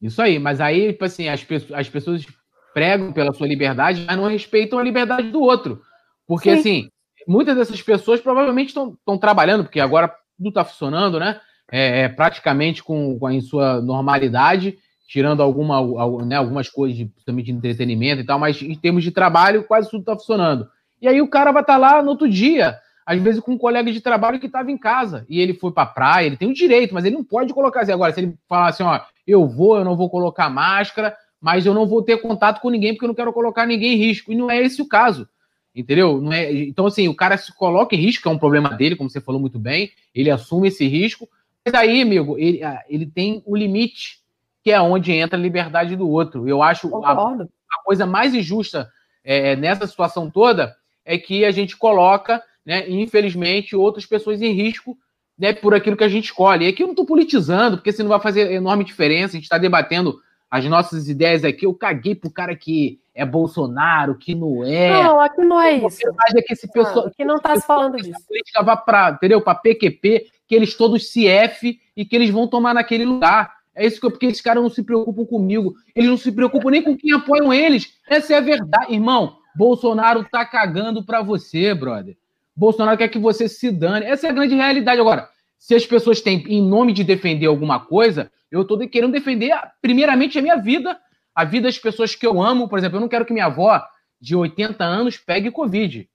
Isso 0.00 0.20
aí, 0.20 0.38
mas 0.38 0.60
aí, 0.60 0.92
tipo 0.92 1.04
assim, 1.04 1.28
as, 1.28 1.42
pessoas, 1.42 1.78
as 1.78 1.88
pessoas 1.88 2.26
pregam 2.72 3.12
pela 3.12 3.32
sua 3.32 3.46
liberdade, 3.46 4.04
mas 4.06 4.16
não 4.16 4.26
respeitam 4.26 4.78
a 4.78 4.82
liberdade 4.82 5.30
do 5.30 5.40
outro. 5.40 5.80
Porque, 6.26 6.54
sim. 6.54 6.60
assim, 6.60 6.88
muitas 7.26 7.56
dessas 7.56 7.82
pessoas 7.82 8.20
provavelmente 8.20 8.68
estão 8.68 9.18
trabalhando, 9.18 9.64
porque 9.64 9.80
agora 9.80 10.12
tudo 10.36 10.48
está 10.48 10.64
funcionando, 10.64 11.18
né? 11.18 11.40
É, 11.70 12.02
é, 12.02 12.08
praticamente 12.08 12.82
com, 12.82 13.18
com 13.18 13.30
em 13.30 13.40
sua 13.40 13.80
normalidade, 13.80 14.76
tirando 15.08 15.42
alguma, 15.42 15.80
né, 16.24 16.36
algumas 16.36 16.68
coisas 16.68 16.96
de, 16.96 17.12
também 17.24 17.44
de 17.44 17.52
entretenimento 17.52 18.22
e 18.22 18.26
tal, 18.26 18.38
mas 18.38 18.60
em 18.60 18.74
termos 18.74 19.04
de 19.04 19.10
trabalho, 19.10 19.64
quase 19.64 19.90
tudo 19.90 20.00
está 20.00 20.14
funcionando. 20.14 20.68
E 21.00 21.08
aí 21.08 21.20
o 21.20 21.28
cara 21.28 21.52
vai 21.52 21.62
estar 21.62 21.74
tá 21.74 21.78
lá 21.78 22.02
no 22.02 22.10
outro 22.10 22.28
dia, 22.28 22.78
às 23.06 23.20
vezes 23.20 23.40
com 23.40 23.52
um 23.52 23.58
colega 23.58 23.90
de 23.90 24.00
trabalho 24.00 24.38
que 24.38 24.46
estava 24.46 24.70
em 24.70 24.78
casa, 24.78 25.24
e 25.28 25.40
ele 25.40 25.54
foi 25.54 25.72
para 25.72 25.84
a 25.84 25.86
praia, 25.86 26.26
ele 26.26 26.36
tem 26.36 26.48
o 26.48 26.54
direito, 26.54 26.94
mas 26.94 27.04
ele 27.04 27.16
não 27.16 27.24
pode 27.24 27.52
colocar 27.52 27.80
assim. 27.80 27.92
Agora, 27.92 28.12
se 28.12 28.20
ele 28.20 28.34
falar 28.48 28.68
assim, 28.68 28.82
ó, 28.82 29.00
eu 29.26 29.48
vou, 29.48 29.78
eu 29.78 29.84
não 29.84 29.96
vou 29.96 30.10
colocar 30.10 30.48
máscara, 30.48 31.16
mas 31.40 31.64
eu 31.64 31.72
não 31.72 31.86
vou 31.86 32.02
ter 32.02 32.18
contato 32.18 32.60
com 32.60 32.68
ninguém 32.68 32.92
porque 32.92 33.04
eu 33.04 33.08
não 33.08 33.14
quero 33.14 33.32
colocar 33.32 33.66
ninguém 33.66 33.94
em 33.94 33.96
risco. 33.96 34.30
E 34.30 34.36
não 34.36 34.50
é 34.50 34.60
esse 34.60 34.82
o 34.82 34.86
caso. 34.86 35.28
Entendeu? 35.74 36.20
Não 36.20 36.32
é, 36.32 36.52
então, 36.52 36.86
assim, 36.86 37.08
o 37.08 37.14
cara 37.14 37.36
se 37.36 37.54
coloca 37.54 37.94
em 37.94 37.98
risco, 37.98 38.28
é 38.28 38.32
um 38.32 38.38
problema 38.38 38.70
dele, 38.70 38.96
como 38.96 39.08
você 39.08 39.20
falou 39.20 39.40
muito 39.40 39.58
bem, 39.58 39.90
ele 40.12 40.30
assume 40.30 40.68
esse 40.68 40.86
risco, 40.86 41.28
mas 41.64 41.74
aí, 41.74 42.02
amigo, 42.02 42.36
ele, 42.38 42.62
ah, 42.62 42.82
ele 42.88 43.06
tem 43.06 43.42
o 43.46 43.56
limite, 43.56 44.18
que 44.64 44.70
é 44.72 44.80
onde 44.80 45.12
entra 45.12 45.38
a 45.38 45.42
liberdade 45.42 45.94
do 45.94 46.08
outro. 46.08 46.48
Eu 46.48 46.62
acho 46.62 46.94
a, 47.04 47.12
a, 47.12 47.82
coisa 47.84 48.04
mais 48.04 48.34
injusta 48.34 48.90
é, 49.22 49.54
nessa 49.54 49.86
situação 49.86 50.28
toda 50.28 50.74
é 51.04 51.16
que 51.16 51.44
a 51.44 51.50
gente 51.50 51.76
coloca, 51.76 52.42
né, 52.66 52.88
infelizmente, 52.90 53.76
outras 53.76 54.04
pessoas 54.04 54.42
em 54.42 54.52
risco 54.52 54.98
né, 55.38 55.52
por 55.52 55.74
aquilo 55.74 55.96
que 55.96 56.04
a 56.04 56.08
gente 56.08 56.26
escolhe. 56.26 56.66
E 56.66 56.68
aqui 56.68 56.82
eu 56.82 56.86
não 56.86 56.92
estou 56.92 57.06
politizando, 57.06 57.76
porque 57.76 57.90
isso 57.90 58.02
não 58.02 58.10
vai 58.10 58.20
fazer 58.20 58.50
enorme 58.52 58.84
diferença, 58.84 59.32
a 59.32 59.36
gente 59.36 59.44
está 59.44 59.56
debatendo 59.56 60.20
as 60.50 60.64
nossas 60.64 61.08
ideias 61.08 61.44
aqui. 61.44 61.64
Eu 61.64 61.74
caguei 61.74 62.14
pro 62.14 62.30
cara 62.30 62.56
que 62.56 62.98
é 63.14 63.24
Bolsonaro, 63.24 64.16
que 64.16 64.34
não 64.34 64.64
é. 64.64 65.02
Não, 65.02 65.20
aqui 65.20 65.42
não 65.42 65.60
é 65.60 65.74
isso. 65.74 66.00
É 66.34 66.42
que 66.42 66.52
esse 66.52 66.70
pessoal, 66.70 67.04
não, 67.06 67.12
que 67.12 67.24
não 67.24 67.36
está 67.36 67.56
se 67.56 67.66
falando 67.66 67.96
disso. 67.96 68.12
A 68.16 68.26
política 68.26 68.62
vai 68.62 68.76
para, 68.76 69.10
entendeu? 69.12 69.40
Para 69.40 69.54
PQP, 69.54 70.26
que 70.48 70.54
eles 70.54 70.74
todos 70.74 71.10
se 71.12 71.28
F 71.28 71.78
e 71.96 72.04
que 72.04 72.16
eles 72.16 72.30
vão 72.30 72.48
tomar 72.48 72.74
naquele 72.74 73.04
lugar. 73.04 73.60
É 73.74 73.86
isso 73.86 74.00
que 74.00 74.06
eu, 74.06 74.10
porque 74.10 74.26
esses 74.26 74.40
caras 74.40 74.62
não 74.62 74.70
se 74.70 74.82
preocupam 74.82 75.24
comigo. 75.24 75.74
Eles 75.94 76.10
não 76.10 76.16
se 76.16 76.32
preocupam 76.32 76.70
nem 76.70 76.82
com 76.82 76.96
quem 76.96 77.12
apoiam 77.12 77.52
eles. 77.52 77.94
Essa 78.08 78.34
é 78.34 78.36
a 78.38 78.40
verdade, 78.40 78.92
irmão. 78.92 79.36
Bolsonaro 79.54 80.24
tá 80.24 80.44
cagando 80.44 81.04
para 81.04 81.22
você, 81.22 81.74
brother. 81.74 82.16
Bolsonaro 82.54 82.98
quer 82.98 83.08
que 83.08 83.18
você 83.18 83.48
se 83.48 83.70
dane. 83.70 84.04
Essa 84.04 84.26
é 84.26 84.30
a 84.30 84.32
grande 84.34 84.54
realidade. 84.54 85.00
Agora, 85.00 85.28
se 85.60 85.76
as 85.76 85.86
pessoas 85.86 86.20
têm, 86.20 86.42
em 86.48 86.60
nome 86.60 86.92
de 86.92 87.04
defender 87.04 87.46
alguma 87.46 87.78
coisa, 87.78 88.32
eu 88.50 88.62
estou 88.62 88.76
querendo 88.88 89.12
defender, 89.12 89.56
primeiramente, 89.80 90.36
a 90.36 90.42
minha 90.42 90.56
vida 90.56 90.98
a 91.34 91.44
vida 91.44 91.68
das 91.68 91.78
pessoas 91.78 92.14
que 92.14 92.26
eu 92.26 92.42
amo. 92.42 92.68
Por 92.68 92.78
exemplo, 92.78 92.96
eu 92.96 93.00
não 93.00 93.08
quero 93.08 93.24
que 93.24 93.32
minha 93.32 93.46
avó 93.46 93.82
de 94.20 94.36
80 94.36 94.84
anos 94.84 95.16
pegue 95.16 95.50
Covid. 95.50 96.08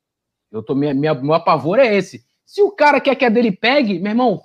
Eu 0.52 0.62
tô, 0.62 0.76
minha, 0.76 0.94
minha, 0.94 1.14
meu 1.14 1.34
apavor 1.34 1.80
é 1.80 1.96
esse. 1.96 2.24
Se 2.46 2.62
o 2.62 2.72
cara 2.72 3.02
quer 3.02 3.16
que 3.16 3.26
a 3.26 3.30
dele 3.30 3.52
pegue, 3.52 4.00
meu 4.00 4.12
irmão, 4.12 4.42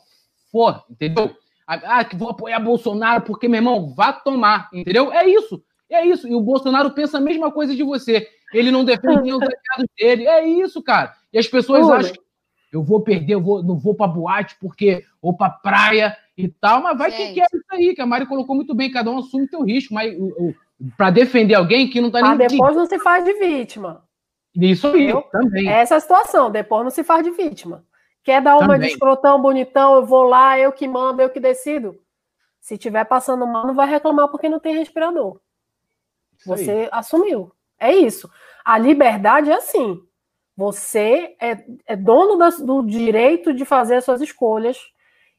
for, 0.50 0.82
entendeu? 0.88 1.36
Ah, 1.66 2.04
que 2.04 2.16
vou 2.16 2.30
apoiar 2.30 2.58
Bolsonaro 2.58 3.22
porque, 3.22 3.46
meu 3.46 3.58
irmão, 3.58 3.94
vá 3.94 4.12
tomar, 4.12 4.68
entendeu? 4.72 5.12
É 5.12 5.24
isso, 5.28 5.62
é 5.88 6.04
isso. 6.04 6.26
E 6.26 6.34
o 6.34 6.40
Bolsonaro 6.40 6.90
pensa 6.92 7.18
a 7.18 7.20
mesma 7.20 7.52
coisa 7.52 7.76
de 7.76 7.82
você. 7.82 8.26
Ele 8.52 8.72
não 8.72 8.84
defende 8.84 9.22
nem 9.22 9.34
os 9.34 9.42
aliados 9.42 9.86
dele. 9.96 10.26
É 10.26 10.44
isso, 10.48 10.82
cara. 10.82 11.14
E 11.32 11.38
as 11.38 11.46
pessoas 11.46 11.88
acham 11.88 12.14
que 12.14 12.20
eu 12.72 12.82
vou 12.82 13.00
perder, 13.00 13.34
eu 13.34 13.40
vou, 13.40 13.62
não 13.62 13.76
vou 13.76 13.94
pra 13.94 14.06
boate 14.06 14.56
porque, 14.60 15.04
ou 15.20 15.36
pra 15.36 15.50
praia 15.50 16.16
e 16.36 16.48
tal, 16.48 16.82
mas 16.82 16.96
vai 16.96 17.10
Gente. 17.10 17.28
que 17.28 17.34
quer 17.34 17.46
isso 17.52 17.64
aí, 17.70 17.94
que 17.94 18.00
a 18.00 18.06
Mari 18.06 18.26
colocou 18.26 18.54
muito 18.54 18.74
bem, 18.74 18.90
cada 18.90 19.10
um 19.10 19.18
assume 19.18 19.44
o 19.44 19.48
teu 19.48 19.62
risco, 19.62 19.92
mas 19.92 20.14
para 20.96 21.10
defender 21.10 21.54
alguém 21.54 21.88
que 21.90 22.00
não 22.00 22.10
tá 22.10 22.22
nem. 22.22 22.30
Mas 22.30 22.52
depois 22.52 22.76
não 22.76 22.86
se 22.86 22.98
faz 22.98 23.24
de 23.24 23.32
vítima. 23.34 24.04
Isso 24.54 24.86
aí, 24.88 25.08
eu, 25.08 25.22
também. 25.22 25.68
Essa 25.68 25.94
é 25.94 25.96
a 25.96 26.00
situação, 26.00 26.50
depois 26.50 26.82
não 26.84 26.90
se 26.90 27.04
faz 27.04 27.22
de 27.22 27.30
vítima. 27.30 27.84
Quer 28.22 28.42
dar 28.42 28.56
uma 28.56 28.74
também. 28.74 28.80
de 28.80 28.86
escrotão 28.88 29.40
bonitão, 29.40 29.94
eu 29.94 30.04
vou 30.04 30.24
lá, 30.24 30.58
eu 30.58 30.72
que 30.72 30.86
mando, 30.86 31.22
eu 31.22 31.30
que 31.30 31.40
decido. 31.40 31.98
Se 32.60 32.76
tiver 32.76 33.04
passando 33.04 33.46
mal, 33.46 33.66
não 33.66 33.74
vai 33.74 33.88
reclamar 33.88 34.28
porque 34.28 34.48
não 34.48 34.60
tem 34.60 34.76
respirador. 34.76 35.40
Isso 36.38 36.48
Você 36.48 36.70
aí. 36.70 36.88
assumiu. 36.92 37.52
É 37.78 37.94
isso. 37.94 38.30
A 38.64 38.76
liberdade 38.76 39.50
é 39.50 39.54
assim. 39.54 40.00
Você 40.60 41.36
é, 41.40 41.64
é 41.86 41.96
dono 41.96 42.36
das, 42.36 42.60
do 42.60 42.82
direito 42.82 43.54
de 43.54 43.64
fazer 43.64 43.94
as 43.94 44.04
suas 44.04 44.20
escolhas 44.20 44.76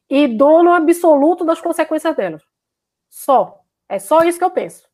e 0.09 0.27
dono 0.27 0.73
absoluto 0.73 1.45
das 1.45 1.61
consequências 1.61 2.15
delas. 2.15 2.41
Só. 3.07 3.59
É 3.87 3.99
só 3.99 4.23
isso 4.23 4.39
que 4.39 4.43
eu 4.43 4.49
penso. 4.49 4.89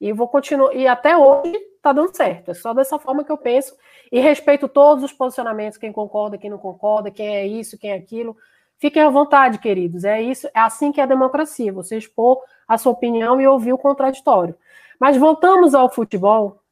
E 0.00 0.12
vou 0.12 0.28
continuar. 0.28 0.72
E 0.72 0.86
até 0.86 1.16
hoje 1.16 1.56
está 1.74 1.92
dando 1.92 2.14
certo. 2.14 2.52
É 2.52 2.54
só 2.54 2.72
dessa 2.72 2.96
forma 2.96 3.24
que 3.24 3.32
eu 3.32 3.36
penso. 3.36 3.74
E 4.12 4.20
respeito 4.20 4.68
todos 4.68 5.02
os 5.02 5.12
posicionamentos, 5.12 5.76
quem 5.76 5.90
concorda, 5.90 6.38
quem 6.38 6.48
não 6.48 6.58
concorda, 6.58 7.10
quem 7.10 7.34
é 7.34 7.44
isso, 7.44 7.76
quem 7.76 7.90
é 7.90 7.96
aquilo. 7.96 8.36
Fiquem 8.78 9.02
à 9.02 9.10
vontade, 9.10 9.58
queridos. 9.58 10.04
É 10.04 10.22
isso, 10.22 10.46
é 10.54 10.60
assim 10.60 10.92
que 10.92 11.00
é 11.00 11.02
a 11.02 11.08
democracia. 11.08 11.72
Você 11.72 11.98
expor 11.98 12.40
a 12.68 12.78
sua 12.78 12.92
opinião 12.92 13.40
e 13.40 13.48
ouvir 13.48 13.72
o 13.72 13.78
contraditório. 13.78 14.54
Mas 15.00 15.16
voltamos 15.16 15.74
ao 15.74 15.90
futebol, 15.90 16.62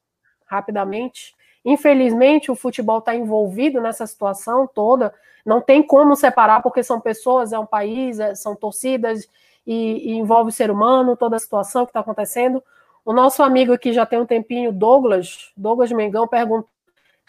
rapidamente. 0.47 1.35
Infelizmente, 1.65 2.51
o 2.51 2.55
futebol 2.55 2.99
está 2.99 3.15
envolvido 3.15 3.81
nessa 3.81 4.07
situação 4.07 4.67
toda. 4.67 5.13
Não 5.45 5.61
tem 5.61 5.83
como 5.83 6.17
separar, 6.17 6.63
porque 6.63 6.83
são 6.83 7.01
pessoas, 7.01 7.53
é 7.53 7.59
um 7.59 7.67
país, 7.67 8.19
é, 8.19 8.35
são 8.35 8.57
torcidas 8.57 9.29
e, 9.67 10.11
e 10.11 10.13
envolve 10.13 10.51
o 10.51 10.53
ser 10.53 10.71
humano, 10.71 11.17
toda 11.17 11.37
a 11.37 11.41
situação 11.41 11.85
que 11.85 11.91
está 11.91 12.01
acontecendo. 12.01 12.63
O 13.05 13.13
nosso 13.13 13.43
amigo 13.43 13.73
aqui 13.73 13.93
já 13.93 14.05
tem 14.05 14.19
um 14.19 14.27
tempinho, 14.27 14.73
Douglas, 14.73 15.53
Douglas 15.57 15.91
Mengão, 15.93 16.29
pergunta 16.29 16.69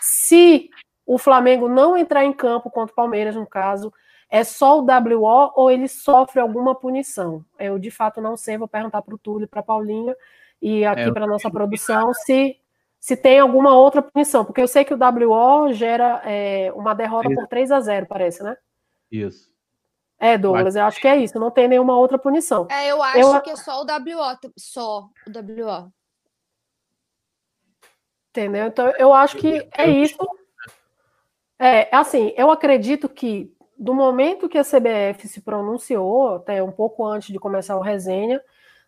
se 0.01 0.69
o 1.05 1.17
Flamengo 1.17 1.69
não 1.69 1.95
entrar 1.95 2.25
em 2.25 2.33
campo 2.33 2.69
contra 2.69 2.91
o 2.91 2.95
Palmeiras, 2.95 3.35
no 3.35 3.45
caso, 3.45 3.93
é 4.29 4.43
só 4.43 4.79
o 4.79 4.85
WO 4.85 5.51
ou 5.55 5.69
ele 5.69 5.87
sofre 5.87 6.39
alguma 6.39 6.73
punição? 6.73 7.45
Eu, 7.59 7.77
de 7.77 7.91
fato, 7.91 8.19
não 8.19 8.35
sei, 8.35 8.57
vou 8.57 8.67
perguntar 8.67 9.01
para 9.01 9.13
o 9.13 9.17
Túlio 9.17 9.45
e 9.45 9.47
para 9.47 9.59
a 9.59 9.63
Paulinha 9.63 10.15
e 10.61 10.85
aqui 10.85 11.01
é, 11.01 11.11
para 11.11 11.25
a 11.25 11.27
nossa 11.27 11.49
produção 11.51 12.13
se, 12.13 12.57
se 13.01 13.17
tem 13.17 13.39
alguma 13.39 13.73
outra 13.73 13.99
punição, 13.99 14.45
porque 14.45 14.61
eu 14.61 14.67
sei 14.67 14.85
que 14.85 14.93
o 14.93 14.97
WO 14.97 15.73
gera 15.73 16.21
é, 16.23 16.71
uma 16.75 16.93
derrota 16.93 17.27
por 17.33 17.47
3 17.47 17.71
a 17.71 17.79
0 17.79 18.05
parece, 18.05 18.43
né? 18.43 18.55
Isso. 19.11 19.49
É, 20.19 20.37
Douglas, 20.37 20.75
eu 20.75 20.85
acho 20.85 21.01
que 21.01 21.07
é 21.07 21.17
isso, 21.17 21.39
não 21.39 21.49
tem 21.49 21.67
nenhuma 21.67 21.97
outra 21.97 22.19
punição. 22.19 22.67
É, 22.69 22.91
eu 22.91 23.01
acho 23.01 23.17
eu... 23.17 23.41
que 23.41 23.49
é 23.49 23.55
só 23.55 23.81
o 23.81 23.85
WO, 23.85 24.51
só 24.55 24.99
o 24.99 25.31
WO. 25.31 25.91
Entendeu? 28.29 28.67
Então, 28.67 28.93
eu 28.99 29.11
acho 29.15 29.35
que 29.37 29.67
é 29.75 29.89
isso. 29.89 30.15
É, 31.57 31.93
assim, 31.93 32.31
eu 32.37 32.51
acredito 32.51 33.09
que 33.09 33.51
do 33.75 33.95
momento 33.95 34.47
que 34.47 34.59
a 34.59 34.63
CBF 34.63 35.27
se 35.27 35.41
pronunciou, 35.41 36.35
até 36.35 36.61
um 36.61 36.71
pouco 36.71 37.03
antes 37.03 37.33
de 37.33 37.39
começar 37.39 37.75
o 37.75 37.81
resenha, 37.81 38.39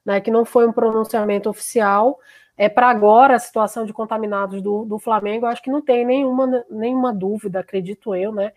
né, 0.05 0.21
que 0.21 0.29
não 0.29 0.45
foi 0.45 0.67
um 0.67 0.71
pronunciamento 0.71 1.49
oficial, 1.49 2.19
é 2.57 2.69
para 2.69 2.89
agora 2.89 3.35
a 3.35 3.39
situação 3.39 3.85
de 3.85 3.93
contaminados 3.93 4.61
do, 4.61 4.85
do 4.85 4.99
Flamengo, 4.99 5.45
acho 5.45 5.61
que 5.61 5.71
não 5.71 5.81
tem 5.81 6.05
nenhuma, 6.05 6.63
nenhuma 6.69 7.13
dúvida, 7.13 7.59
acredito 7.59 8.13
eu, 8.15 8.31
né? 8.31 8.51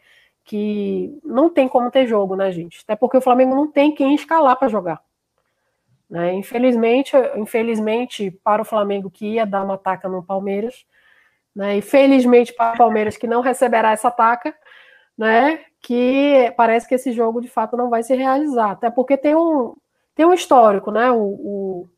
que 0.46 1.18
não 1.24 1.50
tem 1.50 1.68
como 1.68 1.90
ter 1.90 2.06
jogo, 2.06 2.36
né, 2.36 2.52
gente? 2.52 2.80
Até 2.84 2.94
porque 2.94 3.16
o 3.16 3.20
Flamengo 3.20 3.54
não 3.54 3.66
tem 3.66 3.92
quem 3.92 4.14
escalar 4.14 4.56
para 4.56 4.68
jogar. 4.68 5.02
Né? 6.08 6.34
Infelizmente, 6.34 7.16
infelizmente 7.34 8.30
para 8.30 8.62
o 8.62 8.64
Flamengo 8.64 9.10
que 9.10 9.34
ia 9.34 9.44
dar 9.44 9.64
uma 9.64 9.74
ataca 9.74 10.08
no 10.08 10.22
Palmeiras, 10.22 10.86
né? 11.54 11.78
E 11.78 11.82
felizmente 11.82 12.52
para 12.54 12.74
o 12.74 12.78
Palmeiras 12.78 13.16
que 13.16 13.26
não 13.26 13.40
receberá 13.40 13.90
essa 13.90 14.06
ataca, 14.06 14.54
né? 15.18 15.64
Que 15.82 16.54
parece 16.56 16.86
que 16.86 16.94
esse 16.94 17.10
jogo 17.12 17.40
de 17.40 17.48
fato 17.48 17.76
não 17.76 17.90
vai 17.90 18.04
se 18.04 18.14
realizar, 18.14 18.70
até 18.70 18.88
porque 18.88 19.16
tem 19.16 19.34
um 19.34 19.74
tem 20.14 20.24
um 20.24 20.32
histórico, 20.32 20.92
né? 20.92 21.10
O, 21.10 21.22
o, 21.22 21.88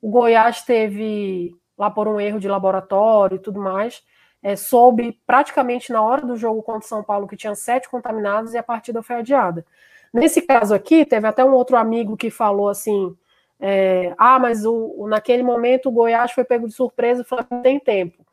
o 0.00 0.10
Goiás 0.10 0.62
teve 0.62 1.54
lá 1.76 1.90
por 1.90 2.08
um 2.08 2.20
erro 2.20 2.40
de 2.40 2.48
laboratório 2.48 3.36
e 3.36 3.38
tudo 3.38 3.60
mais, 3.60 4.02
é, 4.42 4.56
soube 4.56 5.20
praticamente 5.26 5.92
na 5.92 6.02
hora 6.02 6.26
do 6.26 6.36
jogo 6.36 6.62
contra 6.62 6.84
o 6.84 6.88
São 6.88 7.02
Paulo 7.02 7.26
que 7.26 7.36
tinha 7.36 7.54
sete 7.54 7.88
contaminados 7.88 8.54
e 8.54 8.58
a 8.58 8.62
partida 8.62 9.02
foi 9.02 9.16
adiada. 9.16 9.64
Nesse 10.12 10.42
caso 10.42 10.74
aqui, 10.74 11.04
teve 11.04 11.26
até 11.26 11.44
um 11.44 11.52
outro 11.52 11.76
amigo 11.76 12.16
que 12.16 12.30
falou 12.30 12.68
assim: 12.68 13.16
é, 13.60 14.14
ah, 14.16 14.38
mas 14.38 14.64
o, 14.64 15.06
naquele 15.08 15.42
momento 15.42 15.88
o 15.88 15.92
Goiás 15.92 16.32
foi 16.32 16.44
pego 16.44 16.66
de 16.66 16.74
surpresa 16.74 17.22
e 17.22 17.24
falou 17.24 17.44
que 17.44 17.56
tem 17.62 17.78
tempo. 17.78 18.24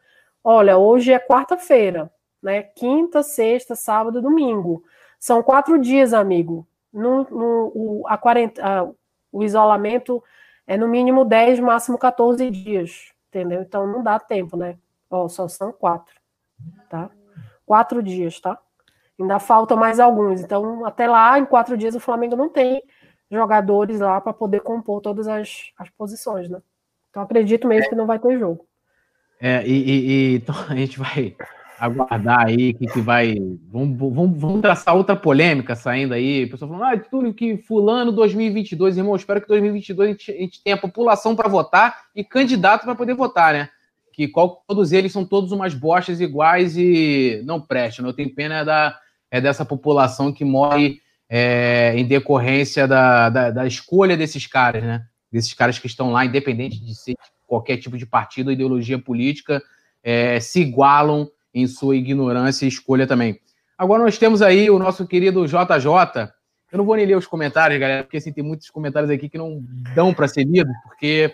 Olha, 0.43 0.77
hoje 0.77 1.11
é 1.11 1.19
quarta-feira, 1.19 2.11
né? 2.41 2.61
Quinta, 2.63 3.23
sexta, 3.23 3.75
sábado, 3.75 4.21
domingo. 4.21 4.83
São 5.19 5.41
quatro 5.41 5.79
dias, 5.79 6.13
amigo. 6.13 6.67
No, 6.93 7.23
no 7.23 7.71
o, 7.75 8.03
a 8.07 8.17
quarenta, 8.17 8.87
o 9.31 9.43
isolamento 9.43 10.23
é 10.67 10.77
no 10.77 10.87
mínimo 10.87 11.23
10, 11.23 11.59
máximo 11.59 11.97
14 11.97 12.49
dias, 12.49 13.11
entendeu? 13.29 13.61
Então 13.61 13.87
não 13.87 14.03
dá 14.03 14.19
tempo, 14.19 14.57
né? 14.57 14.77
Ó, 15.09 15.27
só 15.27 15.47
são 15.47 15.71
quatro, 15.71 16.15
tá? 16.89 17.09
Quatro 17.65 18.01
dias, 18.01 18.39
tá? 18.39 18.59
Ainda 19.19 19.39
faltam 19.39 19.77
mais 19.77 19.99
alguns. 19.99 20.41
Então, 20.41 20.85
até 20.85 21.07
lá, 21.07 21.39
em 21.39 21.45
quatro 21.45 21.77
dias, 21.77 21.95
o 21.95 21.99
Flamengo 21.99 22.35
não 22.35 22.49
tem 22.49 22.83
jogadores 23.31 23.99
lá 23.99 24.19
para 24.19 24.33
poder 24.33 24.61
compor 24.61 25.01
todas 25.01 25.27
as, 25.27 25.71
as 25.77 25.89
posições, 25.91 26.49
né? 26.49 26.61
Então, 27.09 27.23
acredito 27.23 27.67
mesmo 27.67 27.89
que 27.89 27.95
não 27.95 28.05
vai 28.05 28.19
ter 28.19 28.37
jogo. 28.37 28.67
É, 29.39 29.65
e, 29.65 29.71
e, 29.71 30.09
e 30.09 30.35
então 30.35 30.55
a 30.69 30.75
gente 30.75 30.99
vai 30.99 31.35
aguardar 31.79 32.47
aí 32.47 32.73
que, 32.73 32.87
que 32.87 33.01
vai. 33.01 33.35
Vamos, 33.71 33.97
vamos, 33.97 34.39
vamos 34.39 34.61
traçar 34.61 34.95
outra 34.95 35.15
polêmica 35.15 35.75
saindo 35.75 36.13
aí. 36.13 36.45
O 36.45 36.49
pessoal 36.49 36.71
falando, 36.71 36.93
ah, 36.93 37.05
tudo 37.09 37.33
que 37.33 37.57
Fulano 37.57 38.11
2022, 38.11 38.97
irmão, 38.97 39.15
espero 39.15 39.41
que 39.41 39.47
2022 39.47 40.07
a 40.07 40.11
gente, 40.11 40.31
a 40.31 40.35
gente 40.35 40.63
tenha 40.63 40.77
população 40.77 41.35
para 41.35 41.49
votar 41.49 42.05
e 42.15 42.23
candidato 42.23 42.83
para 42.83 42.95
poder 42.95 43.13
votar, 43.13 43.53
né? 43.53 43.69
que 44.15 44.29
qual, 44.29 44.63
todos 44.65 44.93
eles 44.93 45.11
são 45.11 45.25
todos 45.25 45.51
umas 45.51 45.73
bostas 45.73 46.21
iguais 46.21 46.77
e 46.77 47.41
não 47.43 47.59
prestam. 47.59 48.05
Eu 48.05 48.13
tenho 48.13 48.33
pena 48.33 48.59
é, 48.59 48.63
da, 48.63 48.99
é 49.29 49.41
dessa 49.41 49.65
população 49.65 50.31
que 50.31 50.45
morre 50.45 51.01
é, 51.27 51.93
em 51.97 52.05
decorrência 52.05 52.87
da, 52.87 53.29
da, 53.29 53.51
da, 53.51 53.67
escolha 53.67 54.15
desses 54.15 54.47
caras, 54.47 54.83
né? 54.83 55.03
Desses 55.29 55.53
caras 55.53 55.77
que 55.77 55.87
estão 55.87 56.13
lá, 56.13 56.25
independente 56.25 56.79
de 56.79 56.95
ser 56.95 57.15
qualquer 57.45 57.75
tipo 57.75 57.97
de 57.97 58.05
partido 58.05 58.47
ou 58.47 58.53
ideologia 58.53 58.97
política, 58.97 59.61
é, 60.01 60.39
se 60.39 60.61
igualam 60.61 61.29
em 61.55 61.65
sua 61.65 61.95
ignorância 61.95 62.65
e 62.65 62.67
escolha 62.67 63.07
também. 63.07 63.39
Agora 63.77 64.03
nós 64.03 64.17
temos 64.17 64.41
aí 64.41 64.69
o 64.69 64.77
nosso 64.77 65.07
querido 65.07 65.47
JJ. 65.47 66.29
Eu 66.71 66.77
não 66.77 66.85
vou 66.85 66.97
nem 66.97 67.05
ler 67.05 67.17
os 67.17 67.25
comentários, 67.25 67.79
galera, 67.79 68.03
porque 68.03 68.17
assim, 68.17 68.33
tem 68.33 68.43
muitos 68.43 68.69
comentários 68.69 69.09
aqui 69.09 69.29
que 69.29 69.37
não 69.37 69.63
dão 69.95 70.13
para 70.13 70.27
ser 70.27 70.43
lidos, 70.43 70.75
porque 70.83 71.33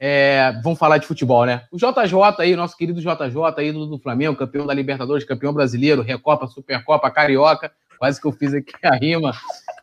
é, 0.00 0.52
vamos 0.62 0.78
falar 0.78 0.98
de 0.98 1.06
futebol, 1.06 1.46
né? 1.46 1.62
O 1.70 1.76
JJ 1.76 2.14
aí, 2.38 2.56
nosso 2.56 2.76
querido 2.76 3.00
JJ, 3.00 3.64
ídolo 3.64 3.86
do 3.86 3.98
Flamengo, 3.98 4.36
campeão 4.36 4.66
da 4.66 4.74
Libertadores, 4.74 5.24
campeão 5.24 5.52
brasileiro, 5.52 6.02
Recopa, 6.02 6.48
Supercopa, 6.48 7.10
Carioca, 7.10 7.70
quase 7.98 8.20
que 8.20 8.26
eu 8.26 8.32
fiz 8.32 8.52
aqui 8.52 8.74
a 8.82 8.96
rima, 8.96 9.32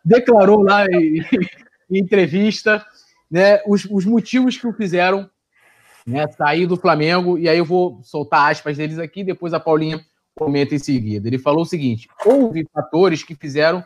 declarou 0.04 0.62
lá 0.62 0.86
em, 0.86 1.24
em 1.90 1.98
entrevista 1.98 2.84
né, 3.30 3.62
os, 3.66 3.86
os, 3.86 4.04
motivos 4.04 4.58
que 4.58 4.66
o 4.66 4.74
fizeram 4.74 5.28
né, 6.06 6.26
sair 6.28 6.66
do 6.66 6.76
Flamengo, 6.76 7.38
e 7.38 7.48
aí 7.48 7.58
eu 7.58 7.64
vou 7.64 8.00
soltar 8.02 8.50
aspas 8.50 8.76
deles 8.76 8.98
aqui, 8.98 9.22
depois 9.22 9.54
a 9.54 9.60
Paulinha 9.60 10.00
comenta 10.34 10.74
em 10.74 10.78
seguida. 10.78 11.28
Ele 11.28 11.38
falou 11.38 11.62
o 11.62 11.66
seguinte: 11.66 12.08
houve 12.24 12.66
fatores 12.72 13.22
que 13.22 13.34
fizeram 13.34 13.84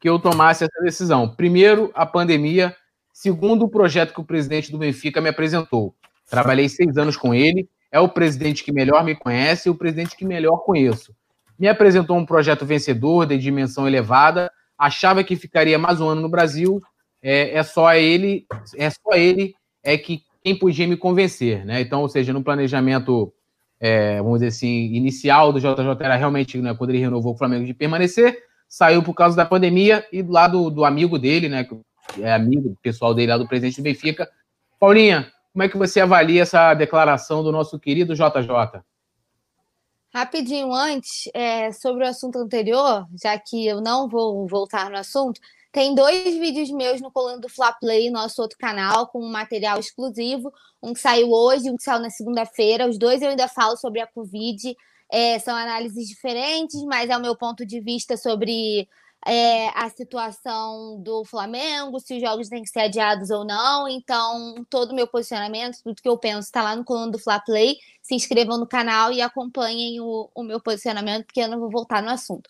que 0.00 0.08
eu 0.08 0.18
tomasse 0.18 0.64
essa 0.64 0.82
decisão. 0.82 1.28
Primeiro, 1.34 1.90
a 1.94 2.04
pandemia 2.04 2.76
Segundo 3.18 3.64
o 3.64 3.68
projeto 3.70 4.12
que 4.12 4.20
o 4.20 4.24
presidente 4.24 4.70
do 4.70 4.76
Benfica 4.76 5.22
me 5.22 5.30
apresentou. 5.30 5.94
Trabalhei 6.28 6.68
seis 6.68 6.98
anos 6.98 7.16
com 7.16 7.34
ele, 7.34 7.66
é 7.90 7.98
o 7.98 8.10
presidente 8.10 8.62
que 8.62 8.70
melhor 8.70 9.02
me 9.02 9.14
conhece 9.14 9.68
e 9.68 9.70
o 9.70 9.74
presidente 9.74 10.14
que 10.14 10.26
melhor 10.26 10.58
conheço. 10.58 11.16
Me 11.58 11.66
apresentou 11.66 12.18
um 12.18 12.26
projeto 12.26 12.66
vencedor, 12.66 13.24
de 13.24 13.38
dimensão 13.38 13.88
elevada, 13.88 14.52
achava 14.76 15.24
que 15.24 15.34
ficaria 15.34 15.78
mais 15.78 15.98
um 15.98 16.08
ano 16.10 16.20
no 16.20 16.28
Brasil, 16.28 16.78
é, 17.22 17.56
é 17.56 17.62
só 17.62 17.94
ele, 17.94 18.46
é 18.76 18.90
só 18.90 19.14
ele 19.14 19.54
é 19.82 19.96
que 19.96 20.20
quem 20.46 20.56
podia 20.56 20.86
me 20.86 20.96
convencer, 20.96 21.64
né? 21.64 21.80
Então, 21.80 22.02
ou 22.02 22.08
seja, 22.08 22.32
no 22.32 22.40
planejamento, 22.40 23.34
é, 23.80 24.22
vamos 24.22 24.34
dizer 24.34 24.46
assim, 24.46 24.94
inicial 24.94 25.52
do 25.52 25.58
JJ 25.58 25.96
era 25.98 26.14
realmente 26.14 26.56
né, 26.58 26.72
quando 26.72 26.90
ele 26.90 27.00
renovou 27.00 27.34
o 27.34 27.36
Flamengo 27.36 27.66
de 27.66 27.74
permanecer, 27.74 28.44
saiu 28.68 29.02
por 29.02 29.12
causa 29.12 29.36
da 29.36 29.44
pandemia 29.44 30.06
e 30.12 30.22
do 30.22 30.30
lado 30.30 30.70
do 30.70 30.84
amigo 30.84 31.18
dele, 31.18 31.48
né? 31.48 31.64
Que 31.64 32.22
é 32.22 32.32
amigo 32.32 32.78
pessoal 32.80 33.12
dele 33.12 33.32
lá 33.32 33.38
do 33.38 33.48
presidente 33.48 33.80
do 33.80 33.82
Benfica. 33.82 34.30
Paulinha, 34.78 35.32
como 35.52 35.64
é 35.64 35.68
que 35.68 35.76
você 35.76 35.98
avalia 35.98 36.42
essa 36.42 36.72
declaração 36.74 37.42
do 37.42 37.50
nosso 37.50 37.76
querido 37.76 38.14
JJ? 38.14 38.82
Rapidinho 40.14 40.72
antes, 40.72 41.28
é, 41.34 41.72
sobre 41.72 42.04
o 42.04 42.08
assunto 42.08 42.38
anterior, 42.38 43.04
já 43.20 43.36
que 43.36 43.66
eu 43.66 43.80
não 43.80 44.08
vou 44.08 44.46
voltar 44.46 44.90
no 44.90 44.96
assunto, 44.96 45.40
tem 45.76 45.94
dois 45.94 46.34
vídeos 46.38 46.70
meus 46.70 47.02
no 47.02 47.12
colando 47.12 47.42
do 47.42 47.48
Fla 47.50 47.70
Play, 47.70 48.08
nosso 48.08 48.40
outro 48.40 48.56
canal, 48.56 49.08
com 49.08 49.22
um 49.22 49.30
material 49.30 49.78
exclusivo. 49.78 50.50
Um 50.82 50.94
que 50.94 51.00
saiu 51.00 51.30
hoje, 51.30 51.70
um 51.70 51.76
que 51.76 51.82
saiu 51.82 52.00
na 52.00 52.08
segunda-feira. 52.08 52.88
Os 52.88 52.98
dois 52.98 53.20
eu 53.20 53.28
ainda 53.28 53.46
falo 53.46 53.76
sobre 53.76 54.00
a 54.00 54.06
Covid. 54.06 54.74
É, 55.12 55.38
são 55.38 55.54
análises 55.54 56.08
diferentes, 56.08 56.82
mas 56.84 57.10
é 57.10 57.16
o 57.18 57.20
meu 57.20 57.36
ponto 57.36 57.66
de 57.66 57.78
vista 57.82 58.16
sobre 58.16 58.88
é, 59.26 59.68
a 59.78 59.90
situação 59.90 60.98
do 61.02 61.26
Flamengo, 61.26 62.00
se 62.00 62.14
os 62.14 62.22
jogos 62.22 62.48
têm 62.48 62.62
que 62.62 62.70
ser 62.70 62.80
adiados 62.80 63.28
ou 63.28 63.44
não. 63.44 63.86
Então, 63.86 64.64
todo 64.70 64.92
o 64.92 64.94
meu 64.94 65.06
posicionamento, 65.06 65.82
tudo 65.84 66.00
que 66.00 66.08
eu 66.08 66.16
penso, 66.16 66.46
está 66.48 66.62
lá 66.62 66.74
no 66.74 66.86
coluna 66.86 67.12
do 67.12 67.18
Fla 67.18 67.38
Play. 67.38 67.76
Se 68.00 68.14
inscrevam 68.14 68.56
no 68.56 68.66
canal 68.66 69.12
e 69.12 69.20
acompanhem 69.20 70.00
o, 70.00 70.30
o 70.34 70.42
meu 70.42 70.58
posicionamento, 70.58 71.26
porque 71.26 71.40
eu 71.42 71.48
não 71.48 71.60
vou 71.60 71.68
voltar 71.68 72.02
no 72.02 72.08
assunto. 72.08 72.48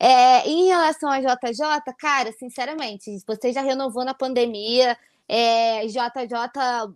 É, 0.00 0.48
em 0.48 0.66
relação 0.66 1.10
a 1.10 1.20
JJ, 1.20 1.92
cara, 1.98 2.32
sinceramente, 2.32 3.10
você 3.26 3.52
já 3.52 3.62
renovou 3.62 4.04
na 4.04 4.14
pandemia. 4.14 4.96
É, 5.28 5.86
JJ, 5.86 6.32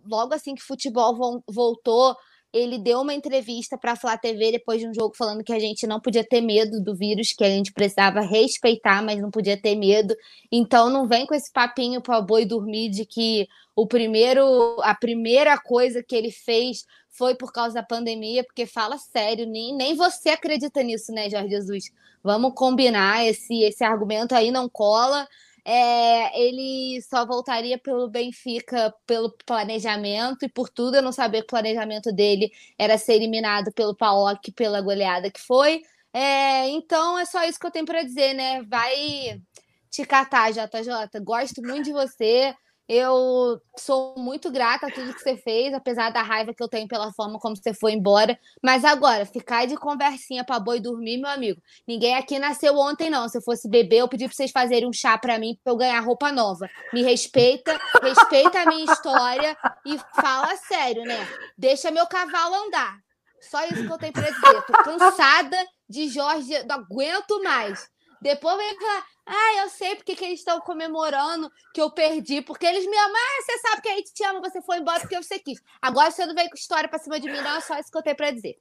logo 0.05 0.33
assim 0.33 0.55
que 0.55 0.61
futebol 0.61 1.43
voltou, 1.47 2.15
ele 2.53 2.77
deu 2.77 3.01
uma 3.01 3.13
entrevista 3.13 3.77
para 3.77 3.93
a 3.93 3.95
Flá 3.95 4.15
TV 4.15 4.51
depois 4.51 4.79
de 4.79 4.87
um 4.87 4.93
jogo 4.93 5.15
falando 5.17 5.43
que 5.43 5.51
a 5.51 5.59
gente 5.59 5.87
não 5.87 5.99
podia 5.99 6.23
ter 6.23 6.39
medo 6.39 6.79
do 6.79 6.95
vírus, 6.95 7.33
que 7.33 7.43
a 7.43 7.49
gente 7.49 7.73
precisava 7.73 8.21
respeitar, 8.21 9.01
mas 9.01 9.19
não 9.19 9.31
podia 9.31 9.59
ter 9.59 9.75
medo. 9.75 10.15
Então 10.51 10.89
não 10.89 11.07
vem 11.07 11.25
com 11.25 11.33
esse 11.33 11.51
papinho 11.51 11.99
para 11.99 12.21
boi 12.21 12.45
dormir 12.45 12.89
de 12.89 13.05
que 13.05 13.47
o 13.75 13.87
primeiro, 13.87 14.79
a 14.83 14.93
primeira 14.93 15.57
coisa 15.57 16.03
que 16.03 16.15
ele 16.15 16.29
fez 16.29 16.85
foi 17.09 17.33
por 17.33 17.51
causa 17.51 17.75
da 17.75 17.83
pandemia, 17.83 18.43
porque 18.43 18.67
fala 18.67 18.97
sério, 18.97 19.47
nem, 19.47 19.75
nem 19.75 19.95
você 19.95 20.29
acredita 20.29 20.83
nisso, 20.83 21.11
né, 21.11 21.29
Jorge 21.29 21.49
Jesus? 21.49 21.85
Vamos 22.23 22.53
combinar, 22.55 23.25
esse, 23.25 23.63
esse 23.63 23.83
argumento 23.83 24.33
aí 24.33 24.51
não 24.51 24.69
cola 24.69 25.27
é, 25.65 26.39
ele 26.41 27.01
só 27.03 27.25
voltaria 27.25 27.77
pelo 27.77 28.09
Benfica 28.09 28.93
pelo 29.07 29.31
planejamento 29.45 30.43
e 30.45 30.49
por 30.49 30.69
tudo 30.69 30.95
eu 30.97 31.01
não 31.01 31.11
sabia 31.11 31.39
que 31.41 31.45
o 31.45 31.49
planejamento 31.49 32.11
dele 32.11 32.51
era 32.77 32.97
ser 32.97 33.13
eliminado 33.13 33.71
pelo 33.73 33.95
Paok 33.95 34.51
pela 34.53 34.81
goleada 34.81 35.31
que 35.31 35.39
foi. 35.39 35.81
É, 36.13 36.67
então 36.69 37.17
é 37.17 37.25
só 37.25 37.43
isso 37.45 37.59
que 37.59 37.65
eu 37.65 37.71
tenho 37.71 37.85
para 37.85 38.03
dizer, 38.03 38.33
né? 38.33 38.61
Vai 38.63 39.41
te 39.89 40.05
catar, 40.05 40.51
JJ. 40.51 41.19
Gosto 41.23 41.61
muito 41.61 41.85
de 41.85 41.93
você. 41.93 42.53
Eu 42.95 43.59
sou 43.75 44.13
muito 44.19 44.51
grata 44.51 44.85
a 44.85 44.91
tudo 44.91 45.15
que 45.15 45.19
você 45.19 45.35
fez, 45.35 45.73
apesar 45.73 46.11
da 46.11 46.21
raiva 46.21 46.53
que 46.53 46.61
eu 46.61 46.67
tenho 46.67 46.87
pela 46.87 47.11
forma 47.11 47.39
como 47.39 47.55
você 47.55 47.73
foi 47.73 47.93
embora. 47.93 48.37
Mas 48.61 48.85
agora, 48.85 49.25
ficar 49.25 49.65
de 49.65 49.75
conversinha 49.75 50.43
para 50.43 50.59
boi 50.59 50.79
dormir, 50.79 51.17
meu 51.17 51.27
amigo. 51.27 51.59
Ninguém 51.87 52.13
aqui 52.15 52.37
nasceu 52.37 52.77
ontem, 52.77 53.09
não. 53.09 53.27
Se 53.27 53.39
eu 53.39 53.41
fosse 53.41 53.67
bebê, 53.67 53.95
eu 53.95 54.07
pedi 54.07 54.25
para 54.27 54.35
vocês 54.35 54.51
fazerem 54.51 54.87
um 54.87 54.93
chá 54.93 55.17
para 55.17 55.39
mim 55.39 55.57
para 55.63 55.73
eu 55.73 55.77
ganhar 55.77 55.99
roupa 56.01 56.31
nova. 56.31 56.69
Me 56.93 57.01
respeita, 57.01 57.81
respeita 57.99 58.61
a 58.61 58.67
minha 58.67 58.85
história 58.85 59.57
e 59.87 59.97
fala 60.21 60.55
sério, 60.57 61.03
né? 61.03 61.17
Deixa 61.57 61.89
meu 61.89 62.05
cavalo 62.05 62.53
andar. 62.67 62.99
Só 63.41 63.65
isso 63.65 63.87
que 63.87 63.91
eu 63.91 63.97
tenho 63.97 64.13
para 64.13 64.29
dizer. 64.29 64.61
Tô 64.67 64.73
cansada 64.83 65.57
de 65.89 66.09
Jorge, 66.09 66.63
não 66.65 66.75
aguento 66.75 67.41
mais. 67.41 67.89
Depois 68.23 68.55
vem 68.55 68.79
falar, 68.79 69.03
ah, 69.25 69.63
eu 69.63 69.69
sei 69.69 69.95
porque 69.95 70.15
que 70.15 70.23
eles 70.23 70.39
estão 70.39 70.61
comemorando 70.61 71.51
que 71.73 71.81
eu 71.81 71.91
perdi, 71.91 72.41
porque 72.41 72.65
eles 72.65 72.85
me 72.85 72.97
amam. 72.97 73.15
Ah, 73.17 73.41
você 73.41 73.57
sabe 73.59 73.81
que 73.81 73.89
a 73.89 73.95
gente 73.97 74.13
te 74.13 74.23
ama, 74.23 74.39
você 74.39 74.61
foi 74.61 74.77
embora 74.77 75.01
porque 75.01 75.21
você 75.21 75.37
quis. 75.39 75.61
Agora 75.81 76.09
você 76.09 76.25
não 76.25 76.33
vem 76.33 76.49
com 76.49 76.55
história 76.55 76.87
pra 76.87 76.99
cima 76.99 77.19
de 77.19 77.29
mim, 77.29 77.41
não, 77.41 77.57
é 77.57 77.59
só 77.59 77.77
isso 77.77 77.91
que 77.91 77.97
eu 77.97 78.01
tenho 78.01 78.15
pra 78.15 78.31
dizer. 78.31 78.55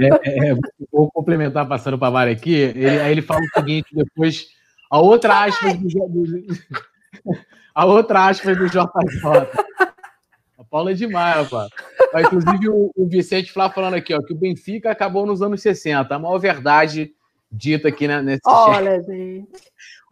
É, 0.00 0.50
é, 0.50 0.54
vou 0.90 1.10
complementar 1.12 1.68
passando 1.68 1.98
para 1.98 2.10
Mari 2.10 2.30
aqui. 2.30 2.54
Ele, 2.54 2.88
aí 2.88 3.12
ele 3.12 3.20
fala 3.20 3.42
o 3.42 3.60
seguinte: 3.60 3.88
depois, 3.92 4.48
a 4.90 4.98
outra 4.98 5.44
aspas 5.44 5.76
do, 5.76 5.86
do, 5.86 6.46
a 7.74 7.84
outra 7.84 8.26
aspas 8.26 8.56
do 8.56 8.66
JJ. 8.68 8.80
A 10.58 10.64
Paula 10.64 10.92
é 10.92 10.94
demais, 10.94 11.36
rapaz. 11.36 11.70
Inclusive, 12.24 12.70
o, 12.70 12.90
o 12.96 13.06
Vicente 13.06 13.52
Flá 13.52 13.68
falando 13.68 13.94
aqui, 13.94 14.14
ó, 14.14 14.22
que 14.22 14.32
o 14.32 14.36
Benfica 14.36 14.90
acabou 14.90 15.26
nos 15.26 15.42
anos 15.42 15.60
60. 15.60 16.14
A 16.14 16.18
maior 16.18 16.38
verdade 16.38 17.14
dito 17.50 17.88
aqui 17.88 18.06
né, 18.06 18.22
nesse 18.22 18.42
Olha, 18.46 18.96
chat. 18.96 19.06
gente. 19.06 19.48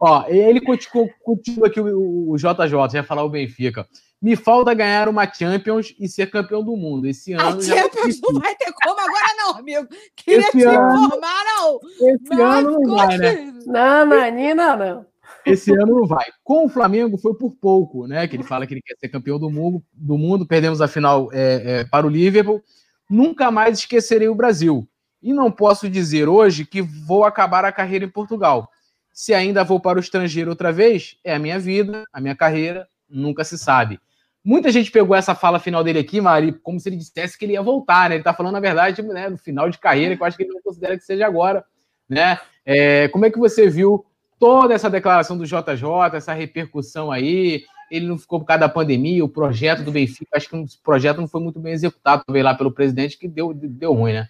Ó, 0.01 0.25
ele 0.27 0.61
continua, 0.61 1.07
continua 1.23 1.67
aqui 1.67 1.79
o, 1.79 2.31
o 2.31 2.37
JJ, 2.37 2.91
já 2.91 3.03
falar 3.03 3.23
o 3.23 3.29
Benfica. 3.29 3.85
Me 4.21 4.35
falta 4.35 4.73
ganhar 4.73 5.07
uma 5.07 5.31
Champions 5.31 5.95
e 5.97 6.07
ser 6.07 6.29
campeão 6.29 6.63
do 6.63 6.75
mundo. 6.75 7.07
Esse 7.07 7.33
ano. 7.33 7.57
A 7.57 7.61
Champions 7.61 8.19
não 8.21 8.39
vai 8.39 8.53
ter 8.55 8.71
como 8.83 8.99
agora, 8.99 9.35
não, 9.37 9.57
amigo. 9.57 9.87
Queria 10.15 10.39
esse 10.39 10.51
te 10.51 10.63
ano, 10.63 11.05
informar, 11.05 11.43
não. 11.45 11.79
Esse 12.09 12.29
Mas 12.29 12.39
ano 12.39 12.79
não 12.79 12.95
vai, 12.95 13.17
né? 13.17 13.53
Não, 13.65 14.05
Manina, 14.05 14.75
não. 14.75 15.05
Esse 15.45 15.71
ano 15.71 15.99
não 15.99 16.05
vai. 16.05 16.25
Com 16.43 16.65
o 16.65 16.69
Flamengo 16.69 17.17
foi 17.17 17.33
por 17.33 17.55
pouco, 17.55 18.07
né? 18.07 18.27
Que 18.27 18.35
ele 18.35 18.43
fala 18.43 18.67
que 18.67 18.73
ele 18.73 18.81
quer 18.81 18.95
ser 18.97 19.07
campeão 19.09 19.39
do 19.39 19.49
mundo, 19.49 19.81
do 19.93 20.17
mundo. 20.17 20.45
perdemos 20.45 20.81
a 20.81 20.87
final 20.87 21.29
é, 21.31 21.63
é, 21.65 21.83
para 21.85 22.05
o 22.05 22.09
Liverpool. 22.09 22.61
Nunca 23.09 23.49
mais 23.49 23.79
esquecerei 23.79 24.27
o 24.27 24.35
Brasil. 24.35 24.87
E 25.21 25.33
não 25.33 25.51
posso 25.51 25.89
dizer 25.89 26.29
hoje 26.29 26.65
que 26.65 26.81
vou 26.81 27.25
acabar 27.25 27.65
a 27.65 27.71
carreira 27.71 28.05
em 28.05 28.09
Portugal. 28.09 28.69
Se 29.11 29.33
ainda 29.33 29.63
vou 29.63 29.79
para 29.79 29.97
o 29.97 30.01
estrangeiro 30.01 30.49
outra 30.49 30.71
vez, 30.71 31.17
é 31.23 31.33
a 31.33 31.39
minha 31.39 31.59
vida, 31.59 32.05
a 32.13 32.21
minha 32.21 32.35
carreira, 32.35 32.87
nunca 33.09 33.43
se 33.43 33.57
sabe. 33.57 33.99
Muita 34.43 34.71
gente 34.71 34.89
pegou 34.89 35.15
essa 35.15 35.35
fala 35.35 35.59
final 35.59 35.83
dele 35.83 35.99
aqui, 35.99 36.21
Mari, 36.21 36.53
como 36.53 36.79
se 36.79 36.87
ele 36.87 36.95
dissesse 36.95 37.37
que 37.37 37.43
ele 37.43 37.53
ia 37.53 37.61
voltar, 37.61 38.09
né? 38.09 38.15
Ele 38.15 38.21
está 38.21 38.33
falando, 38.33 38.53
na 38.53 38.59
verdade, 38.61 39.01
né, 39.01 39.29
no 39.29 39.37
final 39.37 39.69
de 39.69 39.77
carreira, 39.77 40.15
que 40.15 40.21
eu 40.21 40.25
acho 40.25 40.37
que 40.37 40.43
ele 40.43 40.53
não 40.53 40.61
considera 40.61 40.97
que 40.97 41.03
seja 41.03 41.27
agora, 41.27 41.65
né? 42.07 42.39
É, 42.65 43.09
como 43.09 43.25
é 43.25 43.29
que 43.29 43.37
você 43.37 43.69
viu 43.69 44.05
toda 44.39 44.73
essa 44.73 44.89
declaração 44.89 45.37
do 45.37 45.45
JJ, 45.45 46.13
essa 46.13 46.33
repercussão 46.33 47.11
aí? 47.11 47.63
Ele 47.91 48.07
não 48.07 48.17
ficou 48.17 48.39
por 48.39 48.45
causa 48.45 48.61
da 48.61 48.69
pandemia, 48.69 49.25
o 49.25 49.29
projeto 49.29 49.83
do 49.83 49.91
Benfica, 49.91 50.37
acho 50.37 50.47
que 50.47 50.55
o 50.55 50.65
projeto 50.81 51.19
não 51.19 51.27
foi 51.27 51.41
muito 51.41 51.59
bem 51.59 51.73
executado, 51.73 52.23
veio 52.29 52.45
lá 52.45 52.55
pelo 52.55 52.71
presidente, 52.71 53.17
que 53.17 53.27
deu, 53.27 53.53
deu 53.53 53.93
ruim, 53.93 54.13
né? 54.13 54.29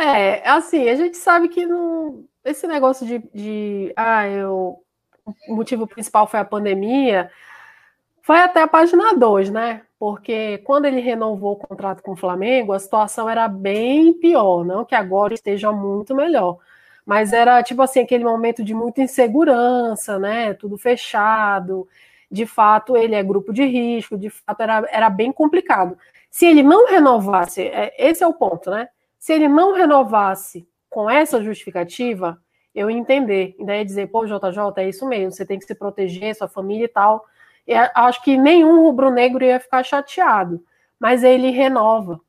É, 0.00 0.48
assim, 0.48 0.88
a 0.88 0.94
gente 0.94 1.16
sabe 1.16 1.48
que 1.48 1.66
não, 1.66 2.24
esse 2.44 2.68
negócio 2.68 3.04
de, 3.04 3.18
de 3.34 3.92
ah, 3.96 4.28
eu, 4.28 4.80
o 5.48 5.56
motivo 5.56 5.88
principal 5.88 6.24
foi 6.28 6.38
a 6.38 6.44
pandemia, 6.44 7.28
foi 8.22 8.38
até 8.38 8.62
a 8.62 8.68
página 8.68 9.14
2, 9.16 9.50
né? 9.50 9.82
Porque 9.98 10.58
quando 10.58 10.84
ele 10.86 11.00
renovou 11.00 11.54
o 11.54 11.56
contrato 11.56 12.00
com 12.02 12.12
o 12.12 12.16
Flamengo, 12.16 12.72
a 12.72 12.78
situação 12.78 13.28
era 13.28 13.48
bem 13.48 14.12
pior, 14.12 14.64
não 14.64 14.84
que 14.84 14.94
agora 14.94 15.34
esteja 15.34 15.72
muito 15.72 16.14
melhor. 16.14 16.58
Mas 17.04 17.32
era 17.32 17.60
tipo 17.62 17.82
assim, 17.82 18.00
aquele 18.00 18.22
momento 18.24 18.62
de 18.62 18.74
muita 18.74 19.02
insegurança, 19.02 20.16
né? 20.18 20.54
Tudo 20.54 20.78
fechado. 20.78 21.88
De 22.30 22.46
fato, 22.46 22.96
ele 22.96 23.14
é 23.16 23.22
grupo 23.22 23.52
de 23.52 23.64
risco, 23.64 24.16
de 24.16 24.30
fato, 24.30 24.60
era, 24.62 24.86
era 24.92 25.10
bem 25.10 25.32
complicado. 25.32 25.98
Se 26.30 26.46
ele 26.46 26.62
não 26.62 26.86
renovasse, 26.86 27.62
é, 27.62 27.94
esse 27.98 28.22
é 28.22 28.26
o 28.26 28.34
ponto, 28.34 28.70
né? 28.70 28.88
Se 29.18 29.32
ele 29.32 29.48
não 29.48 29.74
renovasse 29.74 30.68
com 30.88 31.10
essa 31.10 31.42
justificativa, 31.42 32.40
eu 32.74 32.88
entender. 32.90 33.56
E 33.58 33.64
daí 33.64 33.84
dizer, 33.84 34.06
pô, 34.08 34.24
JJ, 34.24 34.72
é 34.76 34.88
isso 34.88 35.06
mesmo, 35.06 35.32
você 35.32 35.44
tem 35.44 35.58
que 35.58 35.64
se 35.64 35.74
proteger, 35.74 36.34
sua 36.34 36.48
família 36.48 36.84
e 36.84 36.88
tal. 36.88 37.26
E 37.66 37.74
acho 37.74 38.22
que 38.22 38.36
nenhum 38.38 38.80
rubro-negro 38.80 39.44
ia 39.44 39.60
ficar 39.60 39.82
chateado. 39.82 40.64
Mas 40.98 41.22
ele 41.22 41.50
renova. 41.50 42.20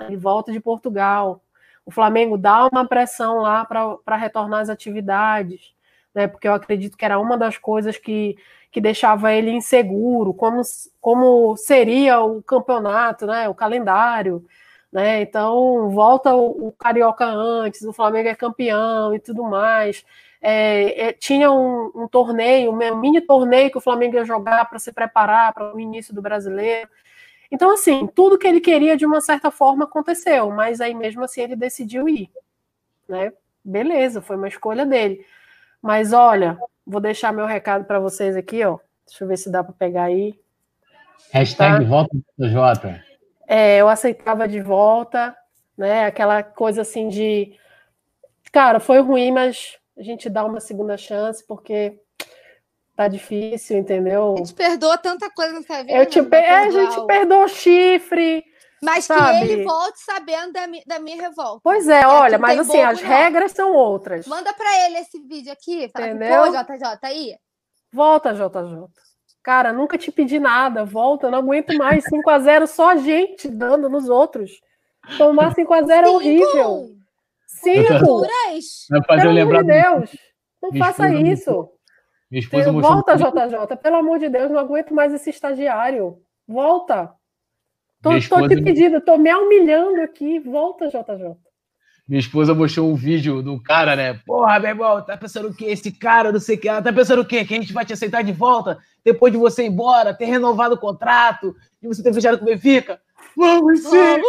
Ele 0.00 0.16
volta 0.16 0.50
de 0.52 0.60
Portugal. 0.60 1.42
O 1.84 1.90
Flamengo 1.90 2.36
dá 2.36 2.66
uma 2.66 2.86
pressão 2.86 3.38
lá 3.38 3.64
para 3.64 4.16
retornar 4.16 4.60
às 4.60 4.68
atividades, 4.68 5.74
né? 6.14 6.26
Porque 6.26 6.48
eu 6.48 6.54
acredito 6.54 6.96
que 6.96 7.04
era 7.04 7.18
uma 7.18 7.36
das 7.36 7.56
coisas 7.56 7.96
que, 7.96 8.36
que 8.70 8.80
deixava 8.80 9.32
ele 9.32 9.50
inseguro, 9.50 10.34
como, 10.34 10.60
como 11.00 11.56
seria 11.56 12.20
o 12.20 12.42
campeonato, 12.42 13.26
né? 13.26 13.48
O 13.48 13.54
calendário 13.54 14.44
né? 14.92 15.20
Então 15.22 15.90
volta 15.90 16.34
o, 16.34 16.68
o, 16.68 16.72
Carioca 16.72 17.26
antes, 17.26 17.82
o 17.82 17.92
Flamengo 17.92 18.28
é 18.28 18.34
campeão 18.34 19.14
e 19.14 19.20
tudo 19.20 19.44
mais. 19.44 20.04
É, 20.40 21.08
é, 21.08 21.12
tinha 21.12 21.50
um, 21.50 21.90
um, 21.94 22.08
torneio, 22.08 22.70
um 22.70 22.96
mini 22.96 23.20
torneio 23.20 23.70
que 23.70 23.78
o 23.78 23.82
Flamengo 23.82 24.16
ia 24.16 24.24
jogar 24.24 24.64
para 24.68 24.78
se 24.78 24.92
preparar 24.92 25.52
para 25.52 25.74
o 25.74 25.80
início 25.80 26.14
do 26.14 26.22
brasileiro. 26.22 26.88
Então, 27.50 27.72
assim, 27.72 28.06
tudo 28.06 28.38
que 28.38 28.46
ele 28.46 28.60
queria 28.60 28.96
de 28.96 29.06
uma 29.06 29.20
certa 29.20 29.50
forma 29.50 29.84
aconteceu, 29.84 30.50
mas 30.50 30.80
aí 30.80 30.94
mesmo 30.94 31.24
assim 31.24 31.42
ele 31.42 31.56
decidiu 31.56 32.08
ir. 32.08 32.30
Né? 33.08 33.32
Beleza, 33.64 34.20
foi 34.20 34.36
uma 34.36 34.48
escolha 34.48 34.86
dele. 34.86 35.24
Mas 35.82 36.12
olha, 36.12 36.58
vou 36.86 37.00
deixar 37.00 37.32
meu 37.32 37.46
recado 37.46 37.84
para 37.84 37.98
vocês 37.98 38.36
aqui, 38.36 38.64
ó. 38.64 38.78
Deixa 39.06 39.24
eu 39.24 39.28
ver 39.28 39.38
se 39.38 39.50
dá 39.50 39.64
para 39.64 39.72
pegar 39.72 40.04
aí. 40.04 40.38
Hashtag 41.32 41.84
tá? 41.84 41.88
volta 41.88 42.16
do 42.38 42.48
Jota 42.48 43.07
é, 43.48 43.78
eu 43.78 43.88
aceitava 43.88 44.46
de 44.46 44.60
volta, 44.60 45.34
né? 45.76 46.04
Aquela 46.04 46.42
coisa 46.42 46.82
assim 46.82 47.08
de, 47.08 47.58
cara, 48.52 48.78
foi 48.78 49.00
ruim, 49.00 49.32
mas 49.32 49.78
a 49.96 50.02
gente 50.02 50.28
dá 50.28 50.44
uma 50.44 50.60
segunda 50.60 50.98
chance, 50.98 51.42
porque 51.46 51.98
tá 52.94 53.08
difícil, 53.08 53.78
entendeu? 53.78 54.34
A 54.34 54.36
gente 54.36 54.52
perdoa 54.52 54.98
tanta 54.98 55.30
coisa 55.30 55.54
nessa 55.54 55.82
vida. 55.82 55.96
Eu 55.96 56.04
te 56.04 56.20
né? 56.20 56.28
é, 56.32 56.54
a 56.56 56.70
gente 56.70 57.06
perdoa 57.06 57.46
o 57.46 57.48
chifre. 57.48 58.44
Mas 58.82 59.06
sabe? 59.06 59.38
que 59.38 59.52
ele 59.52 59.64
volte 59.64 59.98
sabendo 60.00 60.52
da, 60.52 60.66
da 60.86 60.98
minha 61.00 61.16
revolta. 61.16 61.60
Pois 61.64 61.88
é, 61.88 62.06
olha, 62.06 62.38
mas 62.38 62.60
assim, 62.60 62.80
as 62.80 63.00
não. 63.00 63.08
regras 63.08 63.52
são 63.52 63.72
outras. 63.72 64.26
Manda 64.26 64.52
para 64.52 64.86
ele 64.86 64.98
esse 64.98 65.18
vídeo 65.20 65.52
aqui. 65.52 65.88
Fala 65.88 66.08
Entendeu? 66.08 66.44
Pô, 66.44 66.50
JJ, 66.50 66.98
aí. 67.02 67.36
Volta, 67.92 68.34
JJ. 68.34 69.07
Cara, 69.48 69.72
nunca 69.72 69.96
te 69.96 70.12
pedi 70.12 70.38
nada. 70.38 70.84
Volta, 70.84 71.30
não 71.30 71.38
aguento 71.38 71.74
mais. 71.78 72.04
5x0 72.04 72.66
só 72.66 72.90
a 72.90 72.96
gente 72.96 73.48
dando 73.48 73.88
nos 73.88 74.06
outros. 74.06 74.60
Tomar 75.16 75.54
5x0 75.54 75.90
é 75.90 76.06
horrível. 76.06 76.90
Cinco! 77.46 78.26
Vai 78.90 79.02
fazer 79.06 79.22
Pelo 79.22 79.40
amor 79.40 79.64
de 79.64 79.72
Deus. 79.72 80.16
Não 80.62 80.72
faça 80.76 81.08
isso. 81.14 81.70
Minha 82.30 82.40
esposa 82.40 82.70
Volta, 82.70 83.16
JJ. 83.16 83.76
Pelo 83.82 83.96
amor 83.96 84.18
de 84.18 84.28
Deus, 84.28 84.50
não 84.50 84.58
aguento 84.58 84.92
mais 84.92 85.14
esse 85.14 85.30
estagiário. 85.30 86.18
Volta. 86.46 87.10
Tô, 88.02 88.12
esposa... 88.12 88.42
tô 88.42 88.48
te 88.54 88.62
pedindo, 88.62 89.00
tô 89.00 89.16
me 89.16 89.34
humilhando 89.34 90.02
aqui. 90.02 90.38
Volta, 90.40 90.88
JJ. 90.88 91.38
Minha 92.08 92.20
esposa 92.20 92.54
mostrou 92.54 92.90
um 92.90 92.94
vídeo 92.94 93.42
do 93.42 93.62
cara, 93.62 93.94
né? 93.94 94.18
Porra, 94.24 94.58
meu 94.58 94.70
irmão, 94.70 95.02
tá 95.04 95.14
pensando 95.14 95.48
o 95.48 95.54
quê? 95.54 95.66
Esse 95.66 95.92
cara, 95.92 96.32
não 96.32 96.40
sei 96.40 96.56
o 96.56 96.58
que. 96.58 96.66
Ela 96.66 96.80
tá 96.80 96.90
pensando 96.90 97.20
o 97.20 97.24
quê? 97.24 97.44
Que 97.44 97.54
a 97.54 97.60
gente 97.60 97.72
vai 97.72 97.84
te 97.84 97.92
aceitar 97.92 98.22
de 98.22 98.32
volta 98.32 98.78
depois 99.04 99.30
de 99.30 99.38
você 99.38 99.64
ir 99.64 99.66
embora, 99.66 100.14
ter 100.14 100.24
renovado 100.24 100.74
o 100.74 100.78
contrato, 100.78 101.54
de 101.82 101.86
você 101.86 102.02
ter 102.02 102.14
fechado 102.14 102.38
com 102.38 102.44
o 102.44 102.48
Benfica? 102.48 102.98
Vamos 103.36 103.80
sim! 103.80 103.90
Vamos. 103.90 104.26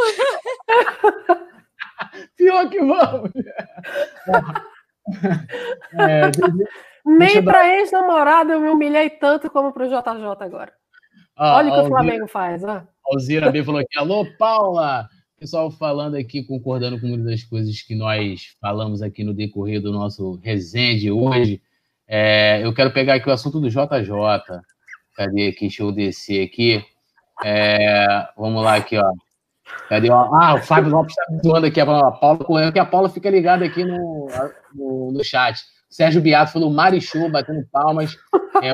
Pior 2.35 2.69
que 2.69 2.79
vamos! 2.79 3.31
É, 5.97 6.29
Nem 7.05 7.43
para 7.43 7.59
dar... 7.59 7.75
ex-namorado 7.75 8.51
eu 8.51 8.59
me 8.59 8.69
humilhei 8.69 9.09
tanto 9.09 9.49
como 9.49 9.71
para 9.71 9.85
o 9.85 9.87
JJ 9.87 10.45
agora. 10.45 10.73
Ah, 11.35 11.55
Olha 11.55 11.71
o 11.71 11.75
que 11.75 11.79
o 11.79 11.87
Flamengo 11.87 12.27
faz. 12.27 12.63
Ah. 12.65 12.85
Alzira 13.05 13.49
B 13.49 13.63
falou 13.63 13.79
aqui: 13.79 13.97
Alô, 13.97 14.25
Paula! 14.37 15.07
Pessoal 15.39 15.71
falando 15.71 16.15
aqui, 16.15 16.43
concordando 16.43 16.99
com 16.99 17.07
muitas 17.07 17.25
das 17.25 17.43
coisas 17.43 17.81
que 17.81 17.95
nós 17.95 18.57
falamos 18.59 19.01
aqui 19.01 19.23
no 19.23 19.33
decorrer 19.33 19.81
do 19.81 19.89
nosso 19.89 20.37
resenha 20.43 20.99
de 20.99 21.09
hoje. 21.09 21.61
É, 22.05 22.59
eu 22.61 22.73
quero 22.73 22.91
pegar 22.91 23.13
aqui 23.13 23.29
o 23.29 23.31
assunto 23.31 23.57
do 23.57 23.69
JJ. 23.69 23.79
Cadê 25.15 25.47
aqui? 25.47 25.61
Deixa 25.61 25.81
eu 25.81 25.93
descer 25.93 26.45
aqui. 26.45 26.83
É, 27.41 28.27
vamos 28.37 28.61
lá 28.61 28.75
aqui, 28.75 28.97
ó. 28.97 29.13
Cadê? 29.87 30.09
Ah, 30.11 30.55
o 30.55 30.61
Fábio 30.61 30.91
Lopes 30.91 31.15
está 31.17 31.41
zoando 31.41 31.67
aqui 31.67 31.79
a 31.79 31.85
Paula 31.85 32.37
Coelho, 32.43 32.73
que 32.73 32.79
a 32.79 32.85
Paula 32.85 33.07
fica 33.07 33.29
ligada 33.29 33.63
aqui 33.63 33.85
no, 33.85 34.27
no, 34.75 35.11
no 35.13 35.23
chat. 35.23 35.63
Sérgio 35.89 36.21
Beato 36.21 36.51
falou 36.51 36.69
Marichou, 36.69 37.31
batendo 37.31 37.65
palmas. 37.71 38.13
É, 38.61 38.73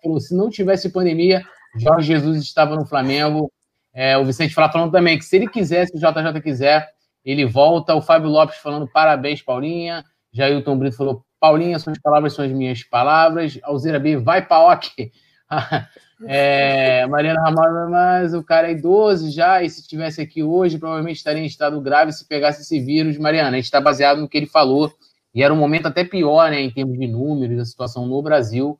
falou, 0.00 0.20
se 0.20 0.32
não 0.32 0.48
tivesse 0.48 0.90
pandemia, 0.90 1.42
Jorge 1.76 2.06
Jesus 2.06 2.40
estava 2.40 2.76
no 2.76 2.86
Flamengo. 2.86 3.50
É, 3.94 4.16
o 4.16 4.24
Vicente 4.24 4.54
Flá 4.54 4.70
falando 4.70 4.92
também 4.92 5.18
que 5.18 5.24
se 5.24 5.36
ele 5.36 5.48
quiser, 5.48 5.86
se 5.86 5.96
o 5.96 6.00
JJ 6.00 6.40
quiser, 6.40 6.88
ele 7.24 7.44
volta. 7.44 7.94
O 7.94 8.02
Fábio 8.02 8.30
Lopes 8.30 8.56
falando 8.56 8.88
parabéns, 8.88 9.42
Paulinha. 9.42 10.04
Jailton 10.32 10.78
Brito 10.78 10.96
falou, 10.96 11.24
Paulinha, 11.38 11.78
suas 11.78 11.98
palavras 11.98 12.32
são 12.32 12.44
as 12.44 12.50
minhas 12.50 12.82
palavras. 12.82 13.58
Alzira 13.62 13.98
B, 13.98 14.16
vai 14.16 14.46
pra 14.46 14.60
ok. 14.60 15.12
é, 16.26 17.06
Mariana 17.06 17.42
Ramalho, 17.42 17.90
mas 17.90 18.32
o 18.32 18.42
cara 18.42 18.68
é 18.68 18.72
idoso 18.72 19.30
já, 19.30 19.62
e 19.62 19.68
se 19.68 19.80
estivesse 19.80 20.20
aqui 20.20 20.42
hoje, 20.42 20.78
provavelmente 20.78 21.16
estaria 21.16 21.42
em 21.42 21.46
estado 21.46 21.78
grave 21.80 22.12
se 22.12 22.26
pegasse 22.26 22.62
esse 22.62 22.80
vírus. 22.80 23.18
Mariana, 23.18 23.50
a 23.50 23.54
gente 23.56 23.64
está 23.64 23.80
baseado 23.80 24.20
no 24.20 24.28
que 24.28 24.38
ele 24.38 24.46
falou, 24.46 24.90
e 25.34 25.42
era 25.42 25.52
um 25.52 25.56
momento 25.56 25.86
até 25.86 26.04
pior, 26.04 26.50
né, 26.50 26.60
em 26.60 26.70
termos 26.70 26.98
de 26.98 27.06
números, 27.06 27.56
da 27.56 27.64
situação 27.64 28.06
no 28.06 28.22
Brasil 28.22 28.78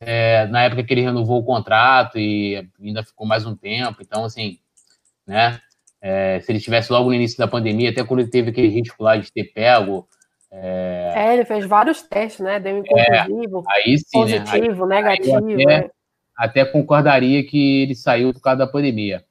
é, 0.00 0.46
na 0.46 0.64
época 0.64 0.84
que 0.84 0.92
ele 0.92 1.02
renovou 1.02 1.40
o 1.40 1.44
contrato 1.44 2.18
e 2.18 2.68
ainda 2.80 3.02
ficou 3.02 3.26
mais 3.26 3.46
um 3.46 3.56
tempo. 3.56 3.98
Então, 4.00 4.24
assim, 4.24 4.58
né? 5.26 5.60
É, 6.00 6.38
se 6.40 6.52
ele 6.52 6.58
estivesse 6.58 6.92
logo 6.92 7.08
no 7.08 7.14
início 7.14 7.38
da 7.38 7.48
pandemia, 7.48 7.90
até 7.90 8.04
quando 8.04 8.20
ele 8.20 8.30
teve 8.30 8.50
aquele 8.50 8.68
risco 8.68 9.02
lá 9.02 9.16
de 9.16 9.32
ter 9.32 9.44
pego. 9.44 10.06
É, 10.50 11.14
é 11.16 11.34
ele 11.34 11.44
fez 11.46 11.64
vários 11.66 12.02
testes, 12.02 12.40
né? 12.40 12.60
Deu 12.60 12.78
inconclusivo, 12.78 13.64
é, 13.70 13.74
aí 13.74 13.98
sim, 13.98 14.24
né? 14.24 14.40
positivo, 14.40 14.86
né? 14.86 14.96
aí, 14.96 15.02
negativo. 15.02 15.46
Aí 15.46 15.64
até, 15.64 15.90
até 16.36 16.64
concordaria 16.64 17.42
que 17.44 17.82
ele 17.82 17.94
saiu 17.94 18.34
por 18.34 18.42
causa 18.42 18.58
da 18.58 18.66
pandemia. 18.66 19.24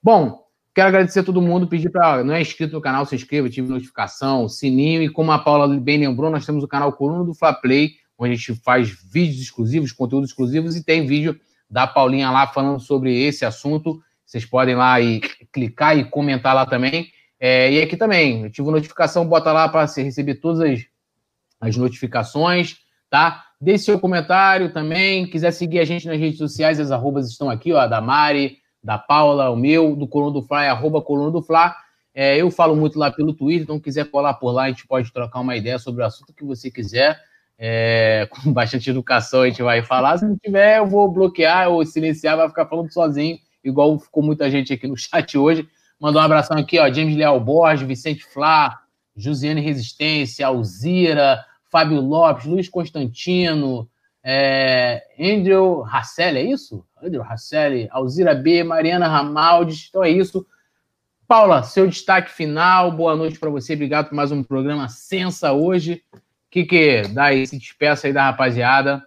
Bom, 0.00 0.40
quero 0.72 0.88
agradecer 0.88 1.20
a 1.20 1.24
todo 1.24 1.42
mundo, 1.42 1.66
pedir 1.66 1.90
para 1.90 2.22
não 2.22 2.32
é 2.32 2.40
inscrito 2.40 2.74
no 2.74 2.80
canal, 2.80 3.04
se 3.04 3.16
inscreva, 3.16 3.48
ative 3.48 3.68
notificação, 3.68 4.48
sininho, 4.48 5.02
e 5.02 5.08
como 5.08 5.32
a 5.32 5.38
Paula 5.38 5.68
bem 5.78 5.98
lembrou, 5.98 6.30
nós 6.30 6.46
temos 6.46 6.62
o 6.62 6.68
canal 6.68 6.92
Coluna 6.92 7.24
do 7.24 7.34
Fla 7.34 7.52
Play, 7.52 7.90
onde 8.20 8.34
a 8.34 8.36
gente 8.36 8.54
faz 8.56 8.90
vídeos 8.90 9.40
exclusivos, 9.40 9.92
conteúdos 9.92 10.28
exclusivos, 10.28 10.76
e 10.76 10.84
tem 10.84 11.06
vídeo 11.06 11.40
da 11.68 11.86
Paulinha 11.86 12.30
lá 12.30 12.46
falando 12.46 12.78
sobre 12.78 13.18
esse 13.18 13.46
assunto. 13.46 14.02
Vocês 14.26 14.44
podem 14.44 14.74
lá 14.74 15.00
e 15.00 15.20
clicar 15.50 15.96
e 15.96 16.04
comentar 16.04 16.54
lá 16.54 16.66
também. 16.66 17.08
É, 17.38 17.72
e 17.72 17.80
aqui 17.80 17.96
também, 17.96 18.44
ativo 18.44 18.70
notificação, 18.70 19.26
bota 19.26 19.50
lá 19.50 19.66
para 19.68 19.86
receber 19.86 20.34
todas 20.34 20.60
as, 20.60 20.80
as 21.58 21.76
notificações, 21.76 22.76
tá? 23.08 23.42
Deixe 23.58 23.84
seu 23.84 23.98
comentário 23.98 24.70
também. 24.70 25.26
Quiser 25.26 25.50
seguir 25.52 25.78
a 25.78 25.84
gente 25.86 26.06
nas 26.06 26.18
redes 26.18 26.36
sociais, 26.36 26.78
as 26.78 26.90
arrobas 26.90 27.30
estão 27.30 27.48
aqui, 27.48 27.72
ó, 27.72 27.86
da 27.86 28.02
Mari, 28.02 28.58
da 28.84 28.98
Paula, 28.98 29.48
o 29.48 29.56
meu, 29.56 29.96
do 29.96 30.06
Coluna 30.06 30.34
do 30.34 30.42
Fla, 30.42 30.64
é 30.64 30.68
arroba 30.68 31.00
Coluna 31.00 31.30
do 31.30 31.42
Fla. 31.42 31.74
É, 32.14 32.36
eu 32.36 32.50
falo 32.50 32.76
muito 32.76 32.98
lá 32.98 33.10
pelo 33.10 33.32
Twitter, 33.32 33.62
então 33.62 33.80
quiser 33.80 34.10
colar 34.10 34.34
por 34.34 34.50
lá, 34.50 34.64
a 34.64 34.68
gente 34.68 34.86
pode 34.86 35.10
trocar 35.10 35.40
uma 35.40 35.56
ideia 35.56 35.78
sobre 35.78 36.02
o 36.02 36.06
assunto 36.06 36.34
que 36.34 36.44
você 36.44 36.70
quiser 36.70 37.18
é, 37.62 38.26
com 38.32 38.50
bastante 38.50 38.88
educação 38.88 39.42
a 39.42 39.46
gente 39.46 39.62
vai 39.62 39.82
falar. 39.82 40.16
Se 40.16 40.24
não 40.24 40.36
tiver, 40.38 40.78
eu 40.78 40.86
vou 40.86 41.12
bloquear 41.12 41.68
ou 41.68 41.84
silenciar, 41.84 42.38
vai 42.38 42.48
ficar 42.48 42.64
falando 42.64 42.90
sozinho, 42.90 43.38
igual 43.62 43.98
ficou 43.98 44.22
muita 44.22 44.50
gente 44.50 44.72
aqui 44.72 44.88
no 44.88 44.96
chat 44.98 45.36
hoje. 45.36 45.68
Mandar 46.00 46.20
um 46.20 46.24
abração 46.24 46.56
aqui, 46.56 46.78
ó, 46.78 46.90
James 46.90 47.14
Leal 47.14 47.38
Borges, 47.38 47.86
Vicente 47.86 48.24
Flá, 48.24 48.80
Josiane 49.14 49.60
Resistência, 49.60 50.46
Alzira, 50.46 51.44
Fábio 51.70 52.00
Lopes, 52.00 52.46
Luiz 52.46 52.70
Constantino, 52.70 53.86
é, 54.24 55.02
Andrew 55.18 55.82
Rasselli, 55.82 56.38
é 56.38 56.44
isso? 56.44 56.86
Andrew 57.02 57.22
Rasselli, 57.22 57.86
Alzira 57.90 58.34
B, 58.34 58.64
Mariana 58.64 59.08
Ramaldes, 59.08 59.88
então 59.90 60.02
é 60.02 60.08
isso. 60.08 60.46
Paula, 61.28 61.62
seu 61.62 61.86
destaque 61.86 62.30
final, 62.30 62.90
boa 62.90 63.14
noite 63.14 63.38
para 63.38 63.50
você, 63.50 63.74
obrigado 63.74 64.08
por 64.08 64.14
mais 64.14 64.32
um 64.32 64.42
programa 64.42 64.88
Sensa 64.88 65.52
hoje 65.52 66.02
que 66.50 66.64
que 66.64 67.02
dá 67.02 67.26
aí, 67.26 67.46
se 67.46 67.58
despeça 67.58 68.06
aí 68.06 68.12
da 68.12 68.24
rapaziada. 68.24 69.02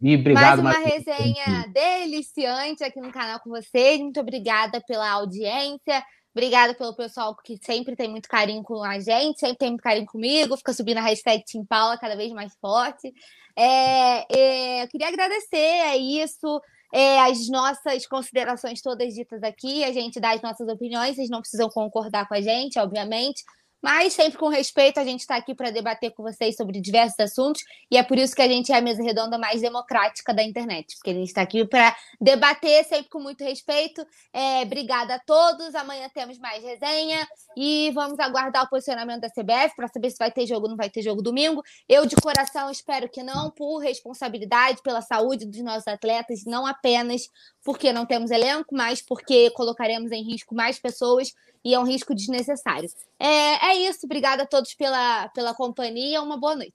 E 0.00 0.14
obrigado. 0.14 0.62
Mais 0.62 0.78
uma 0.78 0.88
mais... 0.88 1.04
resenha 1.04 1.66
deliciante 1.72 2.84
aqui 2.84 3.00
no 3.00 3.10
canal 3.10 3.40
com 3.40 3.50
vocês. 3.50 4.00
Muito 4.00 4.20
obrigada 4.20 4.80
pela 4.86 5.10
audiência. 5.10 6.04
Obrigada 6.38 6.72
pelo 6.72 6.94
pessoal 6.94 7.34
que 7.34 7.58
sempre 7.60 7.96
tem 7.96 8.08
muito 8.08 8.28
carinho 8.28 8.62
com 8.62 8.84
a 8.84 9.00
gente, 9.00 9.40
sempre 9.40 9.56
tem 9.56 9.70
muito 9.70 9.82
carinho 9.82 10.06
comigo, 10.06 10.56
fica 10.56 10.72
subindo 10.72 10.98
a 10.98 11.02
hashtag 11.02 11.42
Tim 11.44 11.64
Paula 11.64 11.98
cada 11.98 12.14
vez 12.14 12.30
mais 12.32 12.54
forte. 12.60 13.12
É, 13.56 14.38
é, 14.38 14.84
eu 14.84 14.88
queria 14.88 15.08
agradecer 15.08 15.56
é 15.56 15.96
isso, 15.96 16.60
é, 16.94 17.18
as 17.22 17.48
nossas 17.48 18.06
considerações 18.06 18.80
todas 18.80 19.14
ditas 19.14 19.42
aqui, 19.42 19.82
a 19.82 19.92
gente 19.92 20.20
dá 20.20 20.30
as 20.30 20.40
nossas 20.40 20.68
opiniões, 20.68 21.16
vocês 21.16 21.28
não 21.28 21.40
precisam 21.40 21.68
concordar 21.68 22.28
com 22.28 22.34
a 22.34 22.40
gente, 22.40 22.78
obviamente, 22.78 23.42
mas 23.82 24.12
sempre 24.12 24.38
com 24.38 24.48
respeito, 24.48 24.98
a 24.98 25.04
gente 25.04 25.20
está 25.20 25.36
aqui 25.36 25.54
para 25.54 25.70
debater 25.70 26.12
com 26.12 26.22
vocês 26.22 26.56
sobre 26.56 26.80
diversos 26.80 27.18
assuntos, 27.20 27.62
e 27.90 27.96
é 27.96 28.02
por 28.02 28.18
isso 28.18 28.34
que 28.34 28.42
a 28.42 28.48
gente 28.48 28.72
é 28.72 28.76
a 28.76 28.80
mesa 28.80 29.02
redonda 29.02 29.38
mais 29.38 29.60
democrática 29.60 30.34
da 30.34 30.42
internet, 30.42 30.94
porque 30.96 31.10
a 31.10 31.14
gente 31.14 31.28
está 31.28 31.42
aqui 31.42 31.64
para 31.64 31.96
debater 32.20 32.84
sempre 32.84 33.08
com 33.08 33.20
muito 33.20 33.44
respeito. 33.44 34.04
É, 34.32 34.62
obrigada 34.62 35.14
a 35.14 35.18
todos. 35.18 35.74
Amanhã 35.74 36.08
temos 36.12 36.38
mais 36.38 36.62
resenha 36.62 37.26
e 37.56 37.90
vamos 37.94 38.18
aguardar 38.18 38.64
o 38.64 38.68
posicionamento 38.68 39.20
da 39.20 39.30
CBF 39.30 39.74
para 39.76 39.88
saber 39.88 40.10
se 40.10 40.16
vai 40.18 40.30
ter 40.30 40.46
jogo 40.46 40.64
ou 40.64 40.70
não 40.70 40.76
vai 40.76 40.90
ter 40.90 41.02
jogo 41.02 41.22
domingo. 41.22 41.62
Eu, 41.88 42.06
de 42.06 42.16
coração, 42.16 42.70
espero 42.70 43.08
que 43.08 43.22
não, 43.22 43.50
por 43.50 43.78
responsabilidade, 43.78 44.82
pela 44.82 45.00
saúde 45.00 45.46
dos 45.46 45.62
nossos 45.62 45.86
atletas, 45.86 46.44
não 46.44 46.66
apenas 46.66 47.22
porque 47.68 47.92
não 47.92 48.06
temos 48.06 48.30
elenco, 48.30 48.74
mas 48.74 49.02
porque 49.02 49.50
colocaremos 49.50 50.10
em 50.10 50.22
risco 50.22 50.54
mais 50.54 50.78
pessoas 50.78 51.34
e 51.62 51.74
é 51.74 51.78
um 51.78 51.84
risco 51.84 52.14
desnecessário. 52.14 52.88
É, 53.20 53.72
é 53.72 53.74
isso, 53.86 54.06
obrigada 54.06 54.44
a 54.44 54.46
todos 54.46 54.72
pela, 54.72 55.28
pela 55.34 55.52
companhia, 55.52 56.22
uma 56.22 56.40
boa 56.40 56.56
noite. 56.56 56.72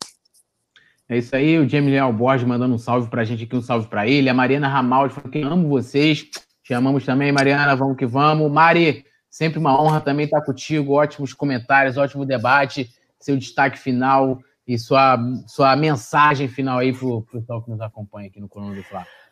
É 1.09 1.17
isso 1.17 1.35
aí, 1.35 1.57
o 1.57 1.67
Jamie 1.67 1.89
Leal 1.89 2.13
Borges 2.13 2.47
mandando 2.47 2.75
um 2.75 2.77
salve 2.77 3.09
pra 3.09 3.23
gente 3.23 3.43
aqui, 3.43 3.55
um 3.55 3.61
salve 3.61 3.87
pra 3.87 4.07
ele. 4.07 4.29
A 4.29 4.35
Mariana 4.35 4.67
Ramaldi 4.67 5.15
falou 5.15 5.31
que 5.31 5.41
amo 5.41 5.67
vocês. 5.67 6.29
Te 6.61 6.75
amamos 6.75 7.03
também, 7.03 7.31
Mariana, 7.31 7.75
vamos 7.75 7.97
que 7.97 8.05
vamos. 8.05 8.51
Mari, 8.51 9.03
sempre 9.31 9.57
uma 9.57 9.81
honra 9.81 9.99
também 9.99 10.25
estar 10.25 10.43
contigo. 10.43 10.93
Ótimos 10.93 11.33
comentários, 11.33 11.97
ótimo 11.97 12.23
debate. 12.23 12.87
Seu 13.19 13.35
destaque 13.35 13.79
final 13.79 14.37
e 14.67 14.77
sua, 14.77 15.17
sua 15.47 15.75
mensagem 15.75 16.47
final 16.47 16.77
aí 16.77 16.93
pro, 16.93 17.23
pro 17.23 17.39
pessoal 17.39 17.63
que 17.63 17.71
nos 17.71 17.81
acompanha 17.81 18.27
aqui 18.27 18.39
no 18.39 18.47
Coluna 18.47 18.75
do 18.75 18.83
Flávio. 18.83 19.22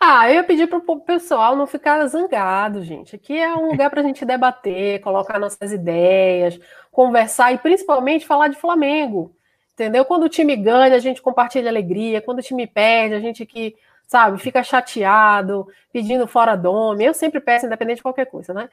Ah, 0.00 0.28
eu 0.28 0.36
ia 0.36 0.44
pedir 0.44 0.68
para 0.68 0.78
o 0.78 1.00
pessoal 1.00 1.56
não 1.56 1.66
ficar 1.66 2.06
zangado, 2.06 2.82
gente. 2.84 3.16
Aqui 3.16 3.36
é 3.36 3.52
um 3.54 3.70
lugar 3.70 3.90
para 3.90 4.00
a 4.00 4.04
gente 4.04 4.24
debater, 4.24 5.00
colocar 5.00 5.38
nossas 5.40 5.72
ideias, 5.72 6.58
conversar 6.92 7.52
e 7.52 7.58
principalmente 7.58 8.26
falar 8.26 8.48
de 8.48 8.56
Flamengo. 8.56 9.34
Entendeu? 9.74 10.04
Quando 10.04 10.24
o 10.24 10.28
time 10.28 10.54
ganha, 10.56 10.94
a 10.94 11.00
gente 11.00 11.20
compartilha 11.20 11.68
alegria. 11.68 12.20
Quando 12.20 12.38
o 12.38 12.42
time 12.42 12.66
perde, 12.66 13.14
a 13.14 13.20
gente 13.20 13.44
que, 13.44 13.76
sabe, 14.06 14.38
fica 14.38 14.62
chateado, 14.62 15.66
pedindo 15.92 16.26
fora 16.28 16.56
dome. 16.56 17.04
Eu 17.04 17.14
sempre 17.14 17.40
peço, 17.40 17.66
independente 17.66 17.96
de 17.96 18.02
qualquer 18.02 18.26
coisa, 18.26 18.54
né? 18.54 18.68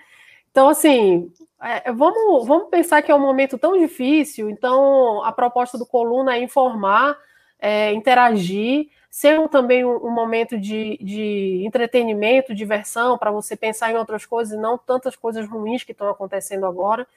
Então, 0.51 0.69
assim, 0.69 1.31
é, 1.61 1.91
vamos, 1.91 2.47
vamos 2.47 2.69
pensar 2.69 3.01
que 3.01 3.11
é 3.11 3.15
um 3.15 3.19
momento 3.19 3.57
tão 3.57 3.77
difícil. 3.77 4.49
Então, 4.49 5.23
a 5.23 5.31
proposta 5.31 5.77
do 5.77 5.85
Coluna 5.85 6.35
é 6.35 6.41
informar, 6.41 7.17
é, 7.65 7.91
interagir, 7.93 8.89
ser 9.09 9.49
também 9.49 9.83
um, 9.83 9.95
um 10.05 10.11
momento 10.11 10.55
de, 10.55 10.99
de, 11.01 11.63
entretenimento, 11.65 12.53
diversão, 12.53 13.17
para 13.17 13.31
você 13.31 13.55
pensar 13.55 13.91
em 13.91 13.97
outras 13.97 14.23
coisas 14.23 14.53
e 14.53 14.61
não 14.61 14.77
tantas 14.77 15.15
coisas 15.15 15.49
ruins 15.49 15.83
que 15.83 15.91
estão 15.91 16.07
acontecendo 16.07 16.67
agora. 16.67 17.07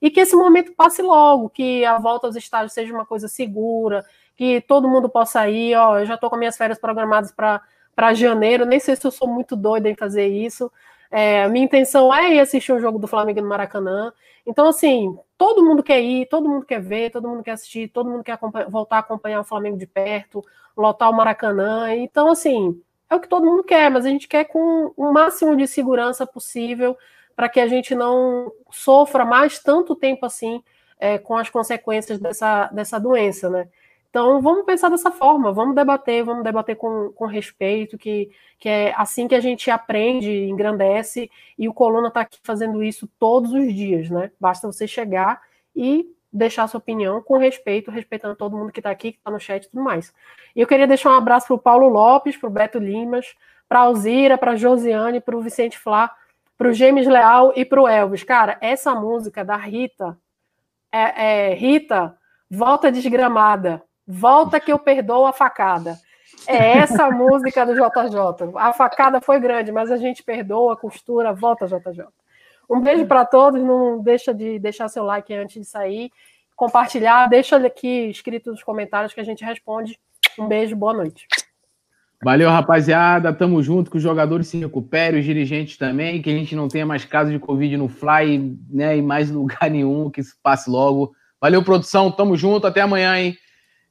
E 0.00 0.08
que 0.08 0.20
esse 0.20 0.36
momento 0.36 0.72
passe 0.76 1.02
logo, 1.02 1.50
que 1.50 1.84
a 1.84 1.98
volta 1.98 2.28
aos 2.28 2.36
estádios 2.36 2.72
seja 2.72 2.94
uma 2.94 3.04
coisa 3.04 3.26
segura, 3.26 4.04
que 4.36 4.60
todo 4.60 4.88
mundo 4.88 5.08
possa 5.08 5.48
ir. 5.48 5.74
Ó, 5.74 5.98
eu 5.98 6.06
já 6.06 6.14
estou 6.14 6.30
com 6.30 6.36
minhas 6.36 6.56
férias 6.56 6.78
programadas 6.78 7.32
para 7.32 8.14
janeiro, 8.14 8.64
nem 8.64 8.78
sei 8.78 8.94
se 8.94 9.04
eu 9.04 9.10
sou 9.10 9.26
muito 9.26 9.56
doida 9.56 9.88
em 9.88 9.96
fazer 9.96 10.28
isso. 10.28 10.70
É, 11.10 11.48
minha 11.48 11.64
intenção 11.64 12.14
é 12.14 12.34
ir 12.34 12.38
assistir 12.40 12.72
um 12.72 12.78
jogo 12.78 12.98
do 13.00 13.08
Flamengo 13.08 13.40
no 13.40 13.48
Maracanã. 13.48 14.12
Então, 14.46 14.68
assim, 14.68 15.18
todo 15.38 15.64
mundo 15.64 15.82
quer 15.82 16.00
ir, 16.00 16.26
todo 16.26 16.48
mundo 16.48 16.64
quer 16.64 16.80
ver, 16.80 17.10
todo 17.10 17.28
mundo 17.28 17.42
quer 17.42 17.52
assistir, 17.52 17.88
todo 17.88 18.08
mundo 18.08 18.24
quer 18.24 18.38
voltar 18.68 18.96
a 18.96 19.00
acompanhar 19.00 19.40
o 19.40 19.44
Flamengo 19.44 19.76
de 19.76 19.86
perto, 19.86 20.44
lotar 20.76 21.10
o 21.10 21.14
Maracanã. 21.14 21.94
Então, 21.94 22.30
assim, 22.30 22.80
é 23.08 23.14
o 23.14 23.20
que 23.20 23.28
todo 23.28 23.46
mundo 23.46 23.62
quer, 23.62 23.90
mas 23.90 24.04
a 24.04 24.08
gente 24.08 24.28
quer 24.28 24.44
com 24.44 24.92
o 24.96 25.12
máximo 25.12 25.56
de 25.56 25.66
segurança 25.66 26.26
possível 26.26 26.96
para 27.34 27.48
que 27.48 27.60
a 27.60 27.66
gente 27.66 27.94
não 27.94 28.50
sofra 28.70 29.24
mais 29.24 29.58
tanto 29.58 29.94
tempo 29.94 30.24
assim 30.24 30.62
é, 30.98 31.18
com 31.18 31.36
as 31.36 31.50
consequências 31.50 32.18
dessa, 32.18 32.66
dessa 32.68 32.98
doença, 32.98 33.50
né? 33.50 33.68
Então, 34.16 34.40
vamos 34.40 34.64
pensar 34.64 34.88
dessa 34.88 35.10
forma, 35.10 35.52
vamos 35.52 35.74
debater, 35.74 36.24
vamos 36.24 36.42
debater 36.42 36.74
com, 36.74 37.12
com 37.12 37.26
respeito, 37.26 37.98
que, 37.98 38.30
que 38.58 38.66
é 38.66 38.94
assim 38.96 39.28
que 39.28 39.34
a 39.34 39.40
gente 39.40 39.70
aprende, 39.70 40.48
engrandece, 40.48 41.30
e 41.58 41.68
o 41.68 41.74
Coluna 41.74 42.08
está 42.08 42.22
aqui 42.22 42.38
fazendo 42.42 42.82
isso 42.82 43.06
todos 43.18 43.52
os 43.52 43.74
dias, 43.74 44.08
né? 44.08 44.32
Basta 44.40 44.66
você 44.66 44.88
chegar 44.88 45.42
e 45.74 46.06
deixar 46.32 46.66
sua 46.66 46.78
opinião 46.78 47.20
com 47.20 47.36
respeito, 47.36 47.90
respeitando 47.90 48.34
todo 48.34 48.56
mundo 48.56 48.72
que 48.72 48.80
está 48.80 48.88
aqui, 48.88 49.12
que 49.12 49.18
está 49.18 49.30
no 49.30 49.38
chat 49.38 49.64
e 49.64 49.68
tudo 49.68 49.82
mais. 49.82 50.14
E 50.54 50.62
eu 50.62 50.66
queria 50.66 50.86
deixar 50.86 51.10
um 51.10 51.18
abraço 51.18 51.48
para 51.48 51.56
o 51.56 51.58
Paulo 51.58 51.86
Lopes, 51.86 52.38
para 52.38 52.48
o 52.48 52.50
Beto 52.50 52.78
Limas, 52.78 53.34
para 53.68 53.80
a 53.80 53.82
Alzira, 53.82 54.38
para 54.38 54.52
a 54.52 54.56
Josiane, 54.56 55.20
para 55.20 55.36
o 55.36 55.42
Vicente 55.42 55.78
Flá, 55.78 56.10
para 56.56 56.68
o 56.68 56.72
James 56.72 57.06
Leal 57.06 57.52
e 57.54 57.66
para 57.66 57.82
o 57.82 57.86
Elvis. 57.86 58.22
Cara, 58.22 58.56
essa 58.62 58.94
música 58.94 59.44
da 59.44 59.56
Rita, 59.58 60.18
é, 60.90 61.50
é, 61.50 61.54
Rita, 61.54 62.16
volta 62.50 62.90
desgramada. 62.90 63.85
Volta 64.06 64.60
que 64.60 64.72
eu 64.72 64.78
perdoo 64.78 65.26
a 65.26 65.32
facada. 65.32 65.98
É 66.46 66.78
essa 66.78 67.06
a 67.06 67.10
música 67.10 67.64
do 67.66 67.74
JJ. 67.74 68.52
A 68.56 68.72
facada 68.72 69.20
foi 69.20 69.40
grande, 69.40 69.72
mas 69.72 69.90
a 69.90 69.96
gente 69.96 70.22
perdoa, 70.22 70.76
costura, 70.76 71.32
volta 71.32 71.66
JJ. 71.66 72.04
Um 72.68 72.80
beijo 72.80 73.06
para 73.06 73.24
todos, 73.24 73.62
não 73.62 74.00
deixa 74.00 74.34
de 74.34 74.58
deixar 74.58 74.88
seu 74.88 75.04
like 75.04 75.32
antes 75.32 75.60
de 75.60 75.64
sair, 75.64 76.10
compartilhar, 76.54 77.28
deixa 77.28 77.56
aqui 77.56 78.08
escrito 78.08 78.50
nos 78.50 78.62
comentários 78.62 79.12
que 79.12 79.20
a 79.20 79.24
gente 79.24 79.44
responde. 79.44 79.98
Um 80.38 80.46
beijo, 80.46 80.76
boa 80.76 80.92
noite. 80.92 81.26
Valeu, 82.22 82.48
rapaziada. 82.48 83.32
Tamo 83.32 83.62
junto, 83.62 83.90
que 83.90 83.98
os 83.98 84.02
jogadores 84.02 84.48
se 84.48 84.58
recuperem, 84.58 85.20
os 85.20 85.24
dirigentes 85.24 85.76
também, 85.76 86.20
que 86.22 86.30
a 86.30 86.32
gente 86.32 86.56
não 86.56 86.66
tenha 86.66 86.86
mais 86.86 87.04
casos 87.04 87.32
de 87.32 87.38
Covid 87.38 87.76
no 87.76 87.88
Fly, 87.88 88.58
né, 88.70 88.96
em 88.96 89.02
mais 89.02 89.30
lugar 89.30 89.70
nenhum, 89.70 90.10
que 90.10 90.20
isso 90.20 90.36
passe 90.42 90.68
logo. 90.68 91.14
Valeu, 91.40 91.62
produção. 91.62 92.10
Tamo 92.10 92.36
junto. 92.36 92.66
Até 92.66 92.80
amanhã, 92.80 93.16
hein? 93.18 93.36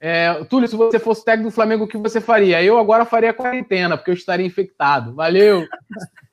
É, 0.08 0.44
Túlio, 0.44 0.68
se 0.68 0.76
você 0.76 1.00
fosse 1.00 1.26
técnico 1.26 1.50
do 1.50 1.56
Flamengo, 1.56 1.86
o 1.86 1.88
que 1.88 1.98
você 1.98 2.22
faria? 2.22 2.62
Eu 2.62 2.78
agora 2.78 3.06
faria 3.06 3.34
quarentena, 3.34 3.98
porque 3.98 4.12
eu 4.12 4.14
estaria 4.14 4.46
infectado. 4.46 5.16
Valeu! 5.16 5.66